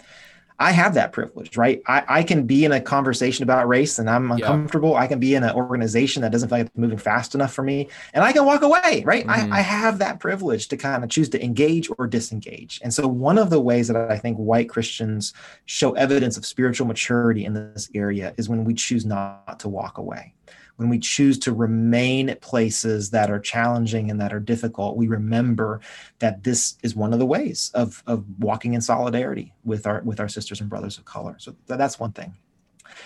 I 0.59 0.71
have 0.71 0.95
that 0.95 1.11
privilege, 1.11 1.55
right? 1.55 1.81
I, 1.87 2.03
I 2.07 2.23
can 2.23 2.47
be 2.47 2.65
in 2.65 2.71
a 2.71 2.81
conversation 2.81 3.43
about 3.43 3.67
race 3.67 3.99
and 3.99 4.09
I'm 4.09 4.31
uncomfortable. 4.31 4.95
I 4.95 5.05
can 5.05 5.19
be 5.19 5.35
in 5.35 5.43
an 5.43 5.51
organization 5.51 6.23
that 6.23 6.31
doesn't 6.31 6.49
feel 6.49 6.57
like 6.59 6.67
it's 6.67 6.77
moving 6.77 6.97
fast 6.97 7.35
enough 7.35 7.53
for 7.53 7.61
me 7.63 7.89
and 8.13 8.23
I 8.23 8.31
can 8.31 8.43
walk 8.43 8.63
away, 8.63 9.03
right? 9.05 9.25
Mhm. 9.27 9.51
I, 9.51 9.59
I 9.59 9.61
have 9.61 9.99
that 9.99 10.19
privilege 10.19 10.67
to 10.69 10.77
kind 10.77 11.03
of 11.03 11.11
choose 11.11 11.29
to 11.29 11.43
engage 11.43 11.89
or 11.97 12.07
disengage. 12.07 12.79
And 12.83 12.91
so, 12.93 13.07
one 13.07 13.37
of 13.37 13.51
the 13.51 13.61
ways 13.61 13.87
that 13.87 13.97
I 14.09 14.17
think 14.17 14.37
white 14.37 14.67
Christians 14.69 15.33
show 15.65 15.93
evidence 15.93 16.37
of 16.37 16.45
spiritual 16.45 16.87
maturity 16.87 17.45
in 17.45 17.53
this 17.53 17.89
area 17.93 18.33
is 18.37 18.49
when 18.49 18.63
we 18.63 18.73
choose 18.73 19.05
not 19.05 19.59
to 19.59 19.69
walk 19.69 19.99
away. 19.99 20.33
When 20.77 20.89
we 20.89 20.99
choose 20.99 21.39
to 21.39 21.53
remain 21.53 22.29
at 22.29 22.39
places 22.41 23.09
that 23.09 23.29
are 23.31 23.39
challenging 23.39 24.11
and 24.11 24.21
that 24.21 24.31
are 24.31 24.39
difficult, 24.39 24.95
we 24.95 25.07
remember 25.07 25.81
that 26.19 26.43
this 26.43 26.77
is 26.83 26.95
one 26.95 27.13
of 27.13 27.19
the 27.19 27.25
ways 27.25 27.71
of, 27.73 28.03
of 28.05 28.23
walking 28.39 28.73
in 28.75 28.81
solidarity 28.81 29.53
with 29.65 29.87
our 29.87 30.01
with 30.03 30.19
our 30.19 30.29
sisters 30.29 30.61
and 30.61 30.69
brothers 30.69 30.97
of 30.99 31.05
color. 31.05 31.35
So 31.39 31.55
th- 31.67 31.77
that's 31.79 31.99
one 31.99 32.11
thing. 32.11 32.35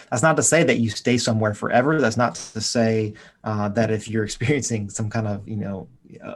That's 0.09 0.21
not 0.21 0.35
to 0.35 0.43
say 0.43 0.63
that 0.63 0.79
you 0.79 0.89
stay 0.89 1.17
somewhere 1.17 1.53
forever. 1.53 1.99
That's 2.01 2.17
not 2.17 2.35
to 2.35 2.61
say 2.61 3.13
uh, 3.45 3.69
that 3.69 3.89
if 3.89 4.07
you're 4.09 4.23
experiencing 4.29 4.89
some 4.89 5.09
kind 5.09 5.27
of 5.27 5.47
you 5.47 5.55
know 5.55 5.87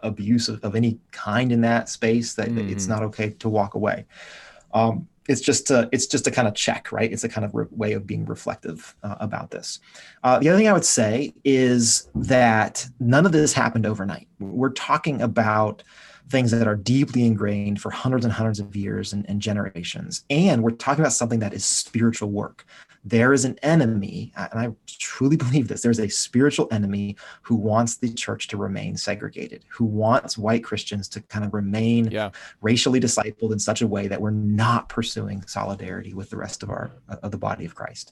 abuse 0.03 0.47
of, 0.47 0.63
of 0.63 0.73
any 0.73 0.99
kind 1.11 1.51
in 1.51 1.59
that 1.61 1.89
space, 1.89 2.33
that 2.35 2.55
that 2.55 2.65
it's 2.69 2.85
Mhm. 2.85 2.89
not 2.89 3.03
okay 3.03 3.31
to 3.31 3.49
walk 3.49 3.73
away. 3.75 4.05
Um, 4.73 5.07
it's 5.27 5.41
just 5.41 5.71
a, 5.71 5.89
it's 5.91 6.05
just 6.05 6.27
a 6.27 6.31
kind 6.31 6.47
of 6.47 6.53
check, 6.53 6.91
right? 6.91 7.11
It's 7.11 7.23
a 7.23 7.29
kind 7.29 7.45
of 7.45 7.53
re- 7.53 7.65
way 7.71 7.93
of 7.93 8.05
being 8.05 8.25
reflective 8.25 8.95
uh, 9.03 9.15
about 9.19 9.51
this. 9.51 9.79
Uh, 10.23 10.39
the 10.39 10.49
other 10.49 10.57
thing 10.57 10.67
I 10.67 10.73
would 10.73 10.85
say 10.85 11.33
is 11.43 12.09
that 12.15 12.87
none 12.99 13.25
of 13.25 13.31
this 13.31 13.53
happened 13.53 13.85
overnight. 13.85 14.27
We're 14.39 14.69
talking 14.69 15.21
about 15.21 15.83
things 16.29 16.51
that 16.51 16.67
are 16.67 16.75
deeply 16.75 17.25
ingrained 17.25 17.81
for 17.81 17.91
hundreds 17.91 18.25
and 18.25 18.33
hundreds 18.33 18.59
of 18.59 18.75
years 18.75 19.13
and, 19.13 19.27
and 19.29 19.41
generations. 19.41 20.25
And 20.29 20.63
we're 20.63 20.71
talking 20.71 21.01
about 21.01 21.13
something 21.13 21.39
that 21.39 21.53
is 21.53 21.63
spiritual 21.63 22.31
work. 22.31 22.65
There 23.07 23.33
is 23.33 23.45
an 23.45 23.59
enemy, 23.61 24.33
and 24.35 24.59
I 24.59 24.71
truly 24.87 25.35
believe 25.37 25.67
this 25.67 25.83
there's 25.83 25.99
a 25.99 26.09
spiritual 26.09 26.67
enemy 26.71 27.15
who 27.43 27.55
wants 27.55 27.97
the 27.97 28.11
church 28.11 28.47
to 28.49 28.57
remain 28.57 28.97
segregated, 28.97 29.63
who 29.69 29.85
wants 29.85 30.37
white 30.37 30.63
Christians 30.63 31.07
to 31.09 31.21
kind 31.21 31.45
of 31.45 31.53
remain 31.53 32.09
Yeah. 32.09 32.31
racially 32.61 32.99
discipled 32.99 33.51
in 33.51 33.59
such 33.59 33.81
a 33.83 33.87
way 33.87 34.07
that 34.07 34.19
we're 34.19 34.31
not 34.31 34.89
pursuing 34.89 35.45
solidarity 35.45 36.13
with 36.15 36.31
the 36.31 36.37
rest 36.37 36.63
of 36.63 36.69
our 36.71 36.91
uh, 37.07 37.17
of 37.21 37.29
the 37.31 37.37
body 37.37 37.63
of 37.65 37.75
Christ. 37.75 38.11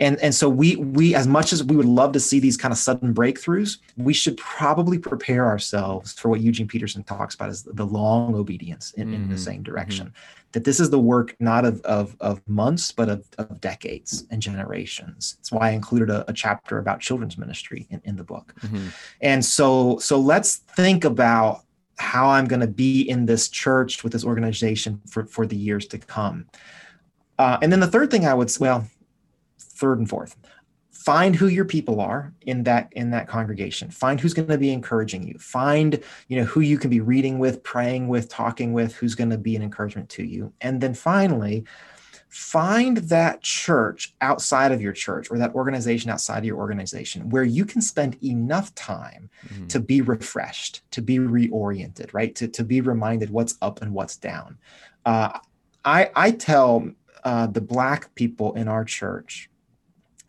And 0.00 0.18
and 0.20 0.34
so 0.34 0.48
we 0.48 0.76
we 0.76 1.14
as 1.14 1.26
much 1.26 1.52
as 1.52 1.62
we 1.62 1.76
would 1.76 1.86
love 1.86 2.12
to 2.12 2.20
see 2.20 2.40
these 2.40 2.56
kind 2.56 2.72
of 2.72 2.78
sudden 2.78 3.12
breakthroughs, 3.12 3.78
we 3.98 4.14
should 4.14 4.36
probably 4.38 4.98
prepare 4.98 5.46
ourselves 5.46 6.14
for 6.14 6.30
what 6.30 6.40
Eugene 6.40 6.66
Peterson 6.66 7.02
talks 7.04 7.34
about 7.34 7.50
as 7.50 7.62
the 7.64 7.84
long 7.84 8.34
obedience 8.34 8.92
in, 8.92 9.12
in 9.12 9.28
the 9.28 9.34
Mhm, 9.34 9.38
same 9.38 9.62
direction. 9.62 10.12
That 10.52 10.64
this 10.64 10.80
is 10.80 10.88
the 10.90 10.98
work 10.98 11.36
not 11.38 11.64
of 11.66 11.80
of, 11.82 12.16
of 12.20 12.40
months 12.48 12.90
but 12.92 13.08
of, 13.10 13.26
of 13.36 13.60
decades 13.60 14.24
and 14.30 14.40
generations. 14.40 15.34
That's 15.36 15.52
why 15.52 15.68
I 15.68 15.72
included 15.72 16.08
a, 16.08 16.28
a 16.30 16.32
chapter 16.32 16.78
about 16.78 17.00
children's 17.00 17.36
ministry 17.36 17.86
in, 17.90 18.00
in 18.04 18.16
the 18.16 18.24
book. 18.24 18.54
Mhm. 18.62 18.88
And 19.20 19.44
so 19.44 19.98
so 19.98 20.18
let's 20.18 20.56
think 20.56 21.04
about 21.04 21.64
how 21.98 22.30
I'm 22.30 22.46
going 22.46 22.60
to 22.60 22.66
be 22.66 23.02
in 23.02 23.26
this 23.26 23.50
church 23.50 24.02
with 24.02 24.14
this 24.14 24.24
organization 24.24 25.02
for, 25.06 25.26
for 25.26 25.46
the 25.46 25.56
years 25.56 25.86
to 25.88 25.98
come. 25.98 26.46
Uh, 27.38 27.58
and 27.60 27.70
then 27.70 27.80
the 27.80 27.86
third 27.86 28.10
thing 28.10 28.26
I 28.26 28.32
would, 28.32 28.50
well, 28.58 28.86
third 29.80 29.98
and 29.98 30.08
fourth, 30.08 30.36
find 30.92 31.34
who 31.34 31.46
your 31.46 31.64
people 31.64 32.00
are 32.00 32.32
in 32.42 32.64
that 32.64 32.92
in 32.92 33.10
that 33.10 33.26
congregation. 33.26 33.90
Find 33.90 34.20
who's 34.20 34.34
going 34.34 34.48
to 34.48 34.58
be 34.58 34.72
encouraging 34.72 35.26
you. 35.26 35.38
Find 35.38 36.00
you 36.28 36.36
know 36.38 36.44
who 36.44 36.60
you 36.60 36.78
can 36.78 36.90
be 36.90 37.00
reading 37.00 37.38
with, 37.38 37.62
praying 37.62 38.08
with, 38.08 38.28
talking 38.28 38.72
with, 38.72 38.94
who's 38.94 39.14
going 39.14 39.30
to 39.30 39.38
be 39.38 39.56
an 39.56 39.62
encouragement 39.62 40.08
to 40.10 40.24
you. 40.24 40.52
And 40.60 40.80
then 40.80 40.94
finally, 40.94 41.64
find 42.28 42.98
that 42.98 43.42
church 43.42 44.14
outside 44.20 44.70
of 44.70 44.80
your 44.80 44.92
church 44.92 45.30
or 45.30 45.38
that 45.38 45.52
organization 45.54 46.10
outside 46.10 46.38
of 46.38 46.44
your 46.44 46.58
organization 46.58 47.28
where 47.28 47.42
you 47.42 47.64
can 47.64 47.82
spend 47.82 48.16
enough 48.22 48.72
time 48.76 49.28
Mhm. 49.48 49.68
to 49.68 49.80
be 49.80 50.00
refreshed, 50.00 50.82
to 50.92 51.02
be 51.02 51.18
reoriented, 51.18 52.12
right? 52.12 52.32
To, 52.36 52.46
to 52.46 52.62
be 52.62 52.80
reminded 52.82 53.30
what's 53.30 53.56
up 53.60 53.82
and 53.82 53.92
what's 53.92 54.16
down. 54.16 54.58
Uh, 55.04 55.40
I, 55.84 56.10
I 56.14 56.30
tell 56.30 56.90
uh, 57.24 57.48
the 57.48 57.60
Black 57.60 58.14
people 58.14 58.54
in 58.54 58.68
our 58.68 58.84
church 58.84 59.49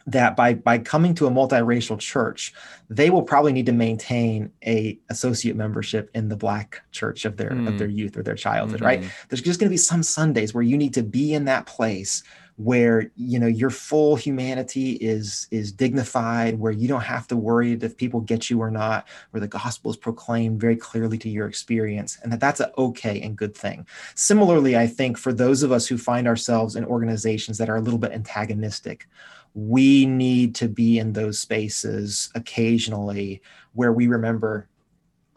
that 0.07 0.35
by 0.35 0.53
by 0.55 0.77
coming 0.77 1.13
to 1.15 1.27
a 1.27 1.31
multiracial 1.31 1.99
church, 1.99 2.53
they 2.89 3.09
will 3.09 3.23
probably 3.23 3.53
need 3.53 3.65
to 3.67 3.71
maintain 3.71 4.51
a 4.65 4.99
associate 5.09 5.55
membership 5.55 6.09
in 6.13 6.29
the 6.29 6.35
Black 6.35 6.81
church 6.91 7.25
of 7.25 7.37
their 7.37 7.51
Mm. 7.51 7.67
of 7.67 7.77
their 7.77 7.87
youth 7.87 8.17
or 8.17 8.23
their 8.23 8.35
childhood, 8.35 8.81
right? 8.81 9.01
Mhm. 9.01 9.09
there's 9.29 9.41
just 9.41 9.59
going 9.59 9.67
to 9.69 9.73
be 9.73 9.77
some 9.77 10.03
sundays 10.03 10.53
where 10.53 10.63
you 10.63 10.77
need 10.77 10.93
to 10.93 11.03
be 11.03 11.33
in 11.33 11.45
that 11.45 11.65
place 11.65 12.23
where 12.57 13.09
you 13.15 13.39
know 13.39 13.47
your 13.47 13.69
full 13.69 14.15
humanity 14.15 14.91
is 14.93 15.47
is 15.51 15.71
dignified 15.71 16.59
where 16.59 16.71
you 16.73 16.87
don't 16.87 17.01
have 17.01 17.25
to 17.25 17.35
worry 17.35 17.71
if 17.73 17.95
people 17.97 18.19
get 18.19 18.49
you 18.49 18.59
or 18.61 18.69
not 18.69 19.07
where 19.31 19.41
the 19.41 19.47
gospel 19.47 19.89
is 19.89 19.97
proclaimed 19.97 20.59
very 20.59 20.75
clearly 20.75 21.17
to 21.17 21.29
your 21.29 21.47
experience 21.47 22.19
and 22.21 22.31
that 22.31 22.39
that's 22.41 22.59
an 22.59 22.69
okay 22.77 23.19
and 23.21 23.37
good 23.37 23.55
thing 23.55 23.85
similarly 24.15 24.75
i 24.77 24.85
think 24.85 25.17
for 25.17 25.31
those 25.33 25.63
of 25.63 25.71
us 25.71 25.87
who 25.87 25.97
find 25.97 26.27
ourselves 26.27 26.75
in 26.75 26.83
organizations 26.85 27.57
that 27.57 27.69
are 27.69 27.77
a 27.77 27.81
little 27.81 27.97
bit 27.99 28.11
antagonistic 28.11 29.07
we 29.53 30.05
need 30.05 30.55
to 30.55 30.67
be 30.67 30.97
in 30.99 31.13
those 31.13 31.39
spaces 31.39 32.29
occasionally 32.35 33.41
where 33.73 33.91
we 33.91 34.07
remember 34.07 34.67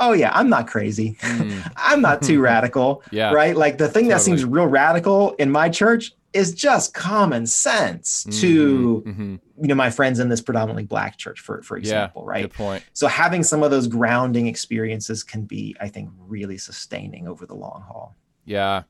oh 0.00 0.12
yeah 0.12 0.30
i'm 0.34 0.48
not 0.48 0.66
crazy 0.66 1.16
Mm. 1.20 1.72
i'm 1.76 2.00
not 2.00 2.22
too 2.22 2.40
radical 2.52 3.02
Yeah. 3.10 3.32
right? 3.32 3.56
Like 3.56 3.78
the 3.78 3.88
thing 3.88 4.08
that 4.08 4.20
seems 4.20 4.44
real 4.44 4.66
radical 4.66 5.32
in 5.38 5.50
my 5.50 5.68
church 5.68 6.12
is 6.32 6.52
just 6.52 6.94
common 6.94 7.46
sense 7.46 8.24
to 8.40 9.02
Mhm. 9.06 9.16
Mhm. 9.16 9.40
you 9.62 9.68
know 9.68 9.74
my 9.76 9.90
friends 9.90 10.18
in 10.18 10.28
this 10.28 10.40
predominantly 10.40 10.82
black 10.84 11.16
church, 11.16 11.38
for 11.40 11.62
for 11.62 11.76
example, 11.76 12.24
right? 12.24 12.42
Good 12.42 12.54
point. 12.54 12.82
So 12.92 13.06
having 13.06 13.44
some 13.44 13.62
of 13.62 13.70
those 13.70 13.86
grounding 13.86 14.48
experiences 14.48 15.22
can 15.22 15.42
be, 15.42 15.76
I 15.80 15.86
think, 15.88 16.10
really 16.26 16.58
sustaining 16.58 17.28
over 17.28 17.46
the 17.46 17.54
long 17.54 17.84
haul. 17.86 18.16
Yeah. 18.44 18.82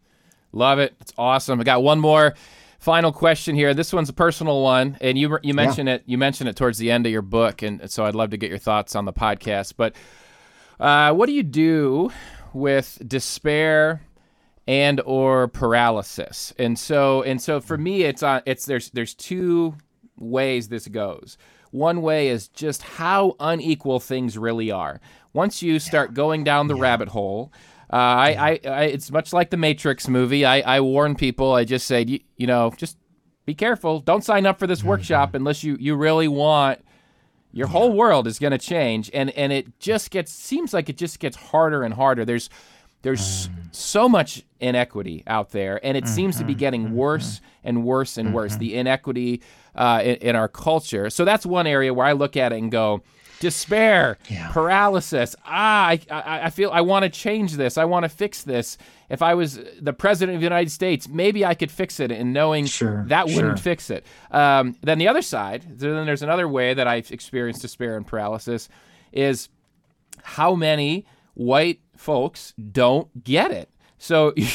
Love 0.53 0.79
it. 0.79 0.95
It's 1.03 1.13
awesome. 1.19 1.61
I 1.61 1.65
got 1.65 1.83
one 1.83 1.99
more 2.01 2.35
final 2.85 3.13
question 3.13 3.55
here. 3.55 3.73
This 3.73 3.95
one's 3.95 4.11
a 4.11 4.13
personal 4.13 4.63
one, 4.63 4.99
and 5.01 5.17
you 5.17 5.39
you 5.43 5.55
mentioned 5.55 5.89
it. 5.89 6.03
You 6.05 6.19
mentioned 6.19 6.51
it 6.51 6.57
towards 6.57 6.77
the 6.77 6.91
end 6.91 7.07
of 7.07 7.13
your 7.13 7.23
book, 7.23 7.63
and 7.63 7.91
so 7.91 8.05
I'd 8.05 8.15
love 8.15 8.31
to 8.31 8.37
get 8.37 8.51
your 8.51 8.59
thoughts 8.59 8.95
on 8.95 9.07
the 9.07 9.13
podcast. 9.13 9.73
But 9.79 9.97
uh, 10.79 11.15
what 11.15 11.27
do 11.27 11.33
you 11.33 11.43
do 11.43 12.11
with 12.53 13.03
despair 13.07 14.03
and 14.69 15.01
or 15.07 15.49
paralysis? 15.49 16.53
And 16.59 16.79
so 16.79 17.23
and 17.23 17.41
so 17.41 17.59
for 17.59 17.79
me, 17.79 18.03
it's 18.03 18.23
on. 18.23 18.43
It's 18.45 18.67
there's 18.67 18.91
there's 18.91 19.15
two 19.15 19.77
ways 20.19 20.69
this 20.69 20.87
goes. 20.87 21.39
One 21.71 22.03
way 22.03 22.29
is 22.29 22.49
just 22.49 22.83
how 22.83 23.35
unequal 23.41 23.99
things 23.99 24.37
really 24.37 24.71
are. 24.71 25.01
Once 25.33 25.63
you 25.63 25.79
start 25.79 26.13
going 26.13 26.45
down 26.45 26.69
the 26.69 26.77
rabbit 26.77 27.09
hole, 27.09 27.51
uh, 27.95 27.97
I, 27.97 28.29
I, 28.29 28.69
I, 28.69 28.83
it's 28.87 29.13
much 29.13 29.33
like 29.33 29.51
the 29.51 29.57
Matrix 29.57 30.09
movie. 30.09 30.45
I, 30.45 30.61
I 30.61 30.81
warn 30.81 31.15
people. 31.15 31.53
I 31.53 31.63
just 31.63 31.87
say, 31.87 32.03
you, 32.03 32.19
you 32.37 32.49
know, 32.49 32.73
just 32.77 32.99
be 33.47 33.55
careful. 33.55 34.01
Don't 34.01 34.25
sign 34.25 34.47
up 34.47 34.59
for 34.59 34.67
this 34.67 34.83
workshop 34.83 35.29
mm-hmm. 35.29 35.37
unless 35.37 35.63
you, 35.63 35.77
you 35.79 35.95
really 35.95 36.27
want 36.27 36.81
your 37.53 37.69
whole 37.69 37.93
world 37.93 38.27
is 38.27 38.41
going 38.41 38.51
to 38.51 38.59
change. 38.59 39.11
And 39.15 39.31
and 39.31 39.53
it 39.53 39.79
just 39.79 40.11
gets 40.11 40.33
seems 40.33 40.75
like 40.75 40.89
it 40.89 40.97
just 40.97 41.21
gets 41.21 41.37
harder 41.37 41.85
and 41.85 41.95
harder. 41.95 42.25
There's 42.25 42.51
there's 43.03 43.49
mm. 43.49 43.53
so 43.71 44.09
much 44.09 44.43
inequity 44.59 45.23
out 45.27 45.51
there, 45.51 45.79
and 45.85 45.97
it 45.97 46.09
seems 46.09 46.39
to 46.39 46.45
be 46.45 46.53
mm-hmm. 46.53 46.59
getting 46.59 46.85
mm-hmm. 46.87 46.97
worse 46.97 47.41
and 47.63 47.85
worse 47.85 48.19
and 48.19 48.35
worse. 48.35 48.57
The 48.57 48.75
inequity 48.75 49.41
uh, 49.75 50.01
in, 50.03 50.17
in 50.17 50.37
our 50.37 50.49
culture. 50.49 51.11
So 51.11 51.25
that's 51.25 51.47
one 51.47 51.67
area 51.69 51.95
where 51.95 52.07
I 52.07 52.13
look 52.13 52.37
at 52.37 52.53
it 52.53 52.59
and 52.59 52.73
go, 52.73 53.03
despair, 53.45 54.19
Yeah. 54.29 54.51
paralysis. 54.53 55.37
Ah, 55.47 55.89
I, 55.89 56.01
I, 56.11 56.41
I 56.47 56.51
feel 56.51 56.71
I 56.73 56.81
want 56.81 57.03
to 57.05 57.09
change 57.11 57.53
this. 57.53 57.77
I 57.79 57.85
want 57.85 58.03
to 58.05 58.09
fix 58.09 58.43
this. 58.43 58.77
If 59.11 59.21
I 59.23 59.35
was 59.35 59.61
the 59.81 59.93
president 59.93 60.35
of 60.37 60.41
the 60.41 60.47
United 60.47 60.71
States, 60.71 61.09
maybe 61.09 61.45
I 61.45 61.55
could 61.55 61.71
fix 61.71 62.01
it. 62.01 62.11
And 62.11 62.33
knowing 62.33 62.65
Sure, 62.67 63.05
that 63.09 63.27
wouldn't 63.27 63.61
fix 63.61 63.91
it. 63.91 64.05
Um, 64.31 64.77
then 64.83 64.99
the 64.99 65.09
other 65.09 65.23
side, 65.23 65.79
then 65.79 66.07
there's 66.07 66.23
another 66.23 66.49
way 66.49 66.75
that 66.75 66.87
I've 66.89 67.13
experienced 67.13 67.63
despair 67.63 67.97
and 67.97 68.07
paralysis, 68.07 68.69
is 69.13 69.49
how 70.23 70.55
many 70.55 71.05
white 71.35 71.81
folks 71.97 72.55
don't 72.73 73.23
get 73.25 73.51
it. 73.51 73.69
So 73.99 74.33
you, 74.37 74.47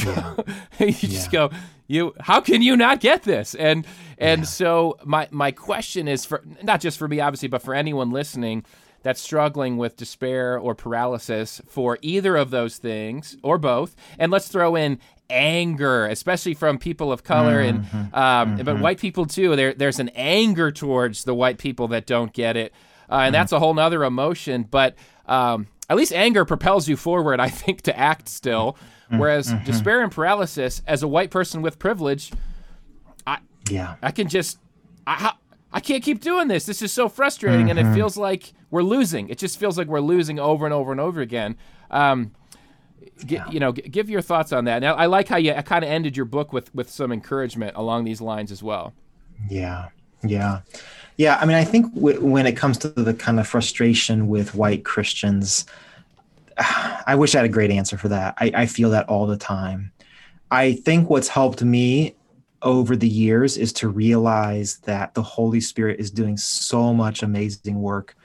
you 0.80 0.91
just 0.91 1.32
go, 1.32 1.49
you 1.88 2.14
how 2.20 2.41
can 2.41 2.61
you 2.61 2.78
not 2.78 2.99
get 2.99 3.24
this? 3.24 3.56
And 3.56 3.86
and 4.18 4.48
so 4.48 4.98
my 5.03 5.28
my 5.32 5.52
question 5.52 6.07
is 6.07 6.26
for 6.26 6.44
not 6.61 6.82
just 6.82 6.98
for 6.98 7.07
me 7.07 7.20
obviously, 7.20 7.48
but 7.48 7.61
for 7.61 7.74
anyone 7.74 8.11
listening 8.11 8.64
that's 9.02 9.22
struggling 9.22 9.78
with 9.78 9.95
despair 9.95 10.57
or 10.57 10.76
paralysis 10.76 11.61
for 11.68 11.98
either 12.02 12.36
of 12.36 12.49
those 12.49 12.78
things 12.78 13.38
or 13.44 13.57
both. 13.57 13.95
And 14.18 14.32
let's 14.32 14.49
throw 14.49 14.76
in 14.76 14.99
anger, 15.30 16.06
especially 16.06 16.53
from 16.53 16.78
people 16.78 17.11
of 17.11 17.24
color 17.24 17.60
and 17.60 17.86
um, 18.14 18.57
but 18.57 18.80
white 18.80 18.99
people 18.99 19.26
too. 19.26 19.56
There 19.56 19.74
there's 19.74 19.99
an 19.99 20.10
anger 20.10 20.72
towards 20.72 21.24
the 21.24 21.34
white 21.34 21.57
people 21.57 21.88
that 21.90 22.06
don't 22.06 22.34
get 22.34 22.57
it, 22.57 22.74
uh, 23.10 23.22
and 23.24 23.36
that's 23.36 23.52
a 23.52 23.60
whole 23.60 23.74
nother 23.74 24.03
emotion. 24.03 24.64
But 24.70 24.95
um, 25.26 25.68
at 25.90 25.98
least 25.98 26.14
anger 26.14 26.45
propels 26.45 26.88
you 26.88 26.98
forward, 26.98 27.40
I 27.40 27.49
think, 27.49 27.82
to 27.84 27.98
act 27.98 28.28
still. 28.28 28.78
Mm, 29.11 29.19
Whereas 29.19 29.52
mm-hmm. 29.52 29.65
despair 29.65 30.02
and 30.02 30.11
paralysis, 30.11 30.81
as 30.86 31.02
a 31.03 31.07
white 31.07 31.31
person 31.31 31.61
with 31.61 31.80
privilege, 31.80 32.31
I 33.26 33.40
Yeah. 33.69 33.95
I 34.02 34.11
can 34.11 34.27
just 34.27 34.60
I 35.07 35.34
I 35.72 35.80
can't 35.80 36.03
keep 36.03 36.19
doing 36.22 36.48
this. 36.48 36.65
This 36.65 36.81
is 36.81 36.91
so 36.91 37.10
frustrating, 37.10 37.69
and 37.69 37.77
it 37.77 37.86
mm-hmm. 37.86 37.94
feels 37.95 38.18
like 38.18 38.53
we're 38.72 38.84
losing. 38.84 39.30
It 39.30 39.38
just 39.38 39.60
feels 39.60 39.77
like 39.77 39.88
we're 39.88 39.99
losing 39.99 40.40
over 40.40 40.65
and 40.65 40.73
over 40.73 40.91
and 40.91 40.99
over 40.99 41.22
again. 41.22 41.56
Um, 41.91 42.31
gi- 43.26 43.41
You 43.52 43.60
know, 43.60 43.72
g- 43.72 43.84
give 43.84 44.10
your 44.10 44.22
thoughts 44.22 44.52
on 44.52 44.65
that. 44.65 44.80
Now, 44.81 44.95
I 44.95 45.06
like 45.06 45.27
how 45.27 45.38
you 45.38 45.53
kind 45.53 45.84
of 45.84 45.90
ended 45.91 46.15
your 46.18 46.26
book 46.26 46.53
with 46.53 46.73
with 46.73 46.90
some 46.90 47.11
encouragement 47.11 47.76
along 47.76 48.06
these 48.06 48.22
lines 48.22 48.52
as 48.52 48.64
well. 48.64 48.94
Yeah, 49.49 49.90
yeah, 50.23 50.61
yeah. 51.18 51.38
I 51.40 51.45
mean, 51.45 51.56
I 51.56 51.64
think 51.64 51.94
w- 51.94 52.19
when 52.26 52.45
it 52.48 52.53
comes 52.57 52.77
to 52.80 52.90
the 52.90 53.14
kind 53.14 53.40
of 53.40 53.48
frustration 53.48 54.27
with 54.27 54.56
white 54.56 54.84
Christians, 54.86 55.65
I 56.60 57.15
wish 57.15 57.34
I 57.34 57.40
had 57.40 57.45
a 57.45 57.49
great 57.49 57.72
answer 57.72 57.98
for 57.98 58.10
that. 58.10 58.36
I, 58.38 58.52
I 58.53 58.65
feel 58.65 58.90
that 58.91 59.07
all 59.07 59.26
the 59.26 59.38
time. 59.38 59.91
I 60.52 60.73
think 60.73 61.10
what's 61.10 61.27
helped 61.27 61.64
me 61.64 62.15
over 62.61 62.95
the 62.95 63.07
years 63.07 63.57
is 63.57 63.72
to 63.73 63.88
realize 63.88 64.77
that 64.80 65.14
the 65.14 65.22
Holy 65.22 65.61
Spirit 65.61 65.99
is 65.99 66.11
doing 66.11 66.38
so 66.38 66.94
much 66.94 67.23
amazing 67.23 67.81
work 67.81 68.15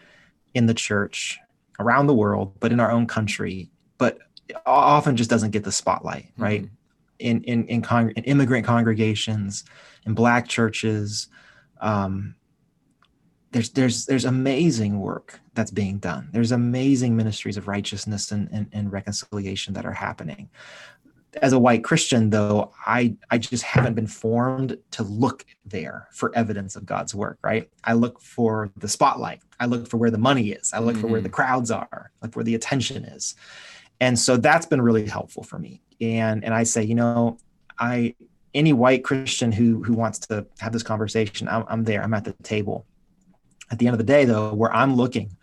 in 0.55 0.67
the 0.67 0.75
church 0.75 1.39
around 1.79 2.07
the 2.07 2.15
world, 2.15 2.59
but 2.61 2.73
in 2.73 2.81
our 2.81 2.91
own 2.91 3.07
country, 3.07 3.71
but 3.99 4.19
often 4.67 5.17
just 5.17 5.31
doesn't 5.31 5.51
get 5.51 5.65
the 5.65 5.73
spotlight, 5.73 6.27
right? 6.37 6.69
In 7.19 7.43
in 7.45 7.67
in, 7.67 7.83
con- 7.83 8.11
in 8.11 8.25
immigrant 8.25 8.67
congregations, 8.67 9.65
in 10.07 10.15
black 10.15 10.49
churches, 10.49 11.29
um, 11.81 12.35
there's 13.55 13.71
there's 13.71 14.07
there's 14.07 14.25
amazing 14.25 14.99
work 14.99 15.41
that's 15.55 15.71
being 15.71 15.99
done. 15.99 16.29
There's 16.33 16.51
amazing 16.51 17.17
ministries 17.17 17.57
of 17.57 17.69
righteousness 17.69 18.33
and, 18.33 18.49
and, 18.53 18.67
and 18.73 18.93
reconciliation 18.93 19.75
that 19.75 19.87
are 19.87 19.93
happening. 19.93 20.51
As 21.41 21.53
a 21.53 21.59
white 21.59 21.85
Christian, 21.85 22.31
though, 22.31 22.73
I 22.85 23.15
I 23.31 23.39
just 23.39 23.63
haven't 23.63 23.95
been 23.95 24.09
formed 24.09 24.77
to 24.91 25.05
look 25.05 25.47
there 25.65 26.09
for 26.13 26.35
evidence 26.35 26.75
of 26.75 26.85
God's 26.85 27.15
work. 27.15 27.39
Right? 27.45 27.71
I 27.85 27.93
look 27.93 28.21
for 28.21 28.71
the 28.77 28.89
spotlight. 28.89 29.41
I 29.61 29.67
look 29.67 29.87
for 29.89 29.99
where 29.99 30.11
the 30.11 30.19
money 30.19 30.51
is. 30.51 30.73
I 30.73 30.81
look 30.81 30.97
for 30.97 31.07
where 31.07 31.21
the 31.21 31.29
mm-hmm. 31.29 31.35
crowds 31.37 31.71
are. 31.71 32.11
Like 32.23 32.35
where 32.35 32.45
the 32.45 32.57
attention 32.57 33.05
is. 33.05 33.37
And 34.01 34.19
so 34.19 34.37
that's 34.37 34.67
been 34.67 34.83
really 34.83 35.07
helpful 35.07 35.45
for 35.45 35.61
me. 35.61 35.81
And 36.01 36.45
and 36.45 36.53
I 36.53 36.65
say, 36.65 36.83
you 36.83 36.97
know, 36.97 37.39
I 37.79 38.17
any 38.53 38.73
white 38.73 39.05
Christian 39.05 39.53
who 39.53 39.81
who 39.85 39.93
wants 39.93 40.19
to 40.27 40.45
have 40.59 40.73
this 40.73 40.83
conversation, 40.83 41.47
I'm, 41.47 41.65
I'm 41.69 41.85
there. 41.85 42.03
I'm 42.03 42.15
at 42.15 42.25
the 42.25 42.33
table. 42.43 42.85
At 43.75 43.81
the 43.81 43.89
end 43.89 43.95
of 43.95 43.99
the 43.99 44.05
day, 44.05 44.25
though, 44.25 44.55
where 44.55 44.73
I'm 44.73 44.95
looking 44.95 45.37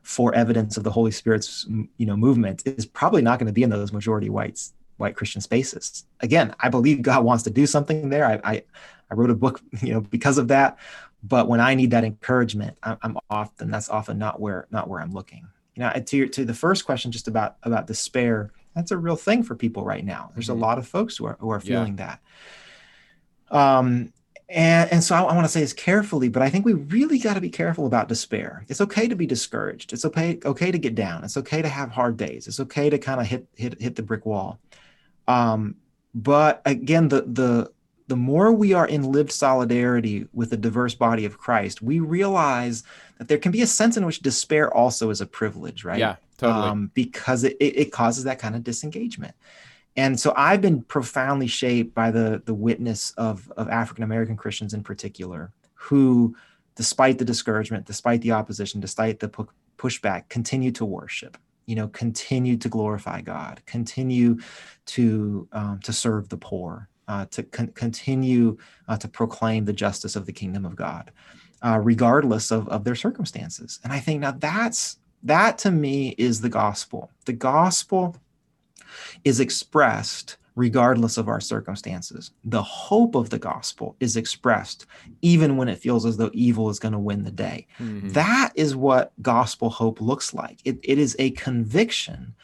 for 0.00 0.34
evidence 0.34 0.78
of 0.78 0.84
the 0.84 0.90
Holy 0.90 1.10
Spirit's 1.10 1.66
you 1.68 2.06
know 2.06 2.16
movement 2.16 2.62
is 2.64 2.86
probably 2.86 3.20
not 3.20 3.38
going 3.38 3.46
to 3.46 3.52
be 3.52 3.62
in 3.62 3.68
those 3.68 3.92
majority 3.92 4.30
whites 4.30 4.72
white 4.96 5.14
Christian 5.16 5.42
spaces. 5.42 6.06
Again, 6.20 6.54
I 6.60 6.70
believe 6.70 7.02
God 7.02 7.24
wants 7.24 7.42
to 7.42 7.50
do 7.50 7.66
something 7.66 8.08
there. 8.08 8.24
I 8.24 8.40
I, 8.42 8.62
I 9.10 9.14
wrote 9.14 9.28
a 9.28 9.34
book 9.34 9.60
you 9.82 9.92
know 9.92 10.00
because 10.00 10.38
of 10.38 10.48
that. 10.48 10.78
But 11.22 11.46
when 11.46 11.60
I 11.60 11.74
need 11.74 11.90
that 11.90 12.04
encouragement, 12.04 12.78
I'm, 12.82 12.96
I'm 13.02 13.18
often 13.28 13.70
that's 13.70 13.90
often 13.90 14.16
not 14.18 14.40
where 14.40 14.66
not 14.70 14.88
where 14.88 15.02
I'm 15.02 15.12
looking. 15.12 15.46
You 15.74 15.82
know, 15.82 15.92
to 15.92 16.16
your, 16.16 16.28
to 16.28 16.46
the 16.46 16.54
first 16.54 16.86
question, 16.86 17.12
just 17.12 17.28
about 17.28 17.56
about 17.64 17.86
despair, 17.86 18.50
that's 18.74 18.92
a 18.92 18.96
real 18.96 19.16
thing 19.16 19.42
for 19.42 19.54
people 19.54 19.84
right 19.84 20.06
now. 20.06 20.30
There's 20.32 20.48
a 20.48 20.54
lot 20.54 20.78
of 20.78 20.88
folks 20.88 21.18
who 21.18 21.26
are 21.26 21.36
who 21.38 21.50
are 21.50 21.60
Yeah. 21.62 21.68
feeling 21.84 21.96
that. 21.96 22.20
Um, 23.50 24.14
and 24.48 24.92
and 24.92 25.02
so 25.02 25.14
I, 25.14 25.22
I 25.22 25.34
want 25.34 25.44
to 25.44 25.52
say 25.52 25.60
this 25.60 25.72
carefully, 25.72 26.28
but 26.28 26.42
I 26.42 26.50
think 26.50 26.64
we 26.64 26.74
really 26.74 27.18
got 27.18 27.34
to 27.34 27.40
be 27.40 27.50
careful 27.50 27.86
about 27.86 28.08
despair. 28.08 28.64
It's 28.68 28.80
okay 28.80 29.08
to 29.08 29.16
be 29.16 29.26
discouraged. 29.26 29.92
It's 29.92 30.04
okay 30.04 30.38
okay 30.44 30.70
to 30.70 30.78
get 30.78 30.94
down. 30.94 31.24
It's 31.24 31.36
okay 31.38 31.62
to 31.62 31.68
have 31.68 31.90
hard 31.90 32.16
days. 32.16 32.46
It's 32.46 32.60
okay 32.60 32.90
to 32.90 32.98
kind 32.98 33.20
of 33.20 33.26
hit 33.26 33.46
hit 33.54 33.80
hit 33.80 33.96
the 33.96 34.02
brick 34.02 34.26
wall. 34.26 34.58
Um, 35.26 35.76
but 36.14 36.60
again, 36.64 37.08
the 37.08 37.22
the 37.22 37.72
the 38.06 38.16
more 38.16 38.52
we 38.52 38.74
are 38.74 38.86
in 38.86 39.10
lived 39.10 39.32
solidarity 39.32 40.28
with 40.34 40.50
the 40.50 40.56
diverse 40.58 40.94
body 40.94 41.24
of 41.24 41.38
Christ, 41.38 41.80
we 41.80 42.00
realize 42.00 42.82
that 43.18 43.28
there 43.28 43.38
can 43.38 43.50
be 43.50 43.62
a 43.62 43.66
sense 43.66 43.96
in 43.96 44.04
which 44.04 44.20
despair 44.20 44.72
also 44.72 45.08
is 45.08 45.22
a 45.22 45.26
privilege, 45.26 45.84
right? 45.84 45.98
Yeah, 45.98 46.16
totally. 46.36 46.68
Um, 46.68 46.90
because 46.92 47.44
it, 47.44 47.56
it, 47.60 47.78
it 47.78 47.92
causes 47.92 48.24
that 48.24 48.38
kind 48.38 48.54
of 48.54 48.62
disengagement. 48.62 49.34
And 49.96 50.18
so 50.18 50.32
I've 50.36 50.60
been 50.60 50.82
profoundly 50.82 51.46
shaped 51.46 51.94
by 51.94 52.10
the, 52.10 52.42
the 52.44 52.54
witness 52.54 53.12
of, 53.12 53.50
of 53.56 53.68
African 53.68 54.04
American 54.04 54.36
Christians 54.36 54.74
in 54.74 54.82
particular, 54.82 55.52
who, 55.74 56.36
despite 56.74 57.18
the 57.18 57.24
discouragement, 57.24 57.86
despite 57.86 58.20
the 58.22 58.32
opposition, 58.32 58.80
despite 58.80 59.20
the 59.20 59.28
pu- 59.28 59.48
pushback, 59.78 60.28
continue 60.28 60.72
to 60.72 60.84
worship 60.84 61.38
you 61.66 61.74
know 61.74 61.88
continue 61.88 62.58
to 62.58 62.68
glorify 62.68 63.22
god 63.22 63.62
continue 63.64 64.38
to 64.84 65.48
um, 65.52 65.80
to 65.80 65.94
serve 65.94 66.28
the 66.28 66.36
poor 66.36 66.90
uh, 67.08 67.24
to 67.30 67.42
con- 67.42 67.68
continue 67.68 68.54
uh, 68.86 68.98
to 68.98 69.08
proclaim 69.08 69.64
the 69.64 69.72
justice 69.72 70.14
of 70.14 70.26
the 70.26 70.32
kingdom 70.32 70.66
of 70.66 70.76
god 70.76 71.10
uh, 71.64 71.80
regardless 71.82 72.50
of, 72.50 72.68
of 72.68 72.84
their 72.84 72.94
circumstances. 72.94 73.80
And 73.82 73.92
i 73.92 73.98
think 73.98 74.20
now 74.20 74.32
that's 74.32 74.98
that 75.24 75.56
to 75.58 75.70
me 75.70 76.10
is 76.18 76.42
the 76.42 76.50
gospel. 76.50 77.10
The 77.24 77.32
gospel 77.32 78.14
is 79.24 79.40
expressed 79.40 80.36
regardless 80.56 81.18
of 81.18 81.28
our 81.28 81.40
circumstances. 81.40 82.30
The 82.44 82.62
hope 82.62 83.16
of 83.16 83.30
the 83.30 83.38
gospel 83.38 83.96
is 83.98 84.16
expressed 84.16 84.86
even 85.20 85.56
when 85.56 85.68
it 85.68 85.78
feels 85.78 86.06
as 86.06 86.16
though 86.16 86.30
evil 86.32 86.70
is 86.70 86.78
going 86.78 86.92
to 86.92 86.98
win 86.98 87.24
the 87.24 87.32
day. 87.32 87.66
Mhm. 87.80 88.12
That 88.12 88.52
is 88.54 88.76
what 88.76 89.12
gospel 89.20 89.68
hope 89.68 90.00
looks 90.00 90.32
like. 90.32 90.60
It, 90.64 90.78
it 90.84 90.98
is 90.98 91.16
a 91.18 91.30
conviction 91.30 92.34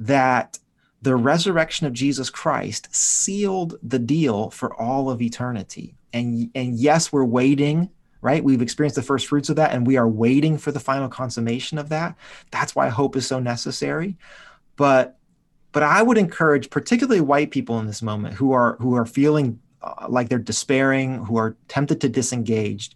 that 0.00 0.58
the 1.02 1.14
resurrection 1.14 1.86
of 1.86 1.92
Jesus 1.92 2.28
Christ 2.28 2.88
sealed 2.94 3.76
the 3.82 3.98
deal 3.98 4.50
for 4.50 4.74
all 4.74 5.08
of 5.08 5.22
eternity. 5.22 5.94
And, 6.12 6.50
and 6.54 6.74
yes, 6.74 7.12
we're 7.12 7.24
waiting, 7.24 7.90
right? 8.20 8.42
We've 8.42 8.60
experienced 8.60 8.96
the 8.96 9.02
first 9.02 9.28
fruits 9.28 9.48
of 9.48 9.56
that, 9.56 9.72
and 9.72 9.86
we 9.86 9.96
are 9.96 10.08
waiting 10.08 10.58
for 10.58 10.72
the 10.72 10.80
final 10.80 11.08
consummation 11.08 11.78
of 11.78 11.88
that. 11.90 12.16
That's 12.50 12.74
why 12.74 12.88
hope 12.88 13.14
is 13.16 13.26
so 13.26 13.38
necessary. 13.38 14.16
But 14.76 15.19
but 15.72 15.82
I 15.82 16.02
would 16.02 16.18
encourage, 16.18 16.70
particularly 16.70 17.20
white 17.20 17.50
people 17.50 17.78
in 17.78 17.86
this 17.86 18.02
moment, 18.02 18.34
who 18.34 18.52
are 18.52 18.76
who 18.80 18.94
are 18.94 19.06
feeling 19.06 19.60
uh, 19.82 20.06
like 20.08 20.28
they're 20.28 20.38
despairing, 20.38 21.24
who 21.24 21.36
are 21.36 21.56
tempted 21.68 22.00
to 22.00 22.08
disengage, 22.08 22.90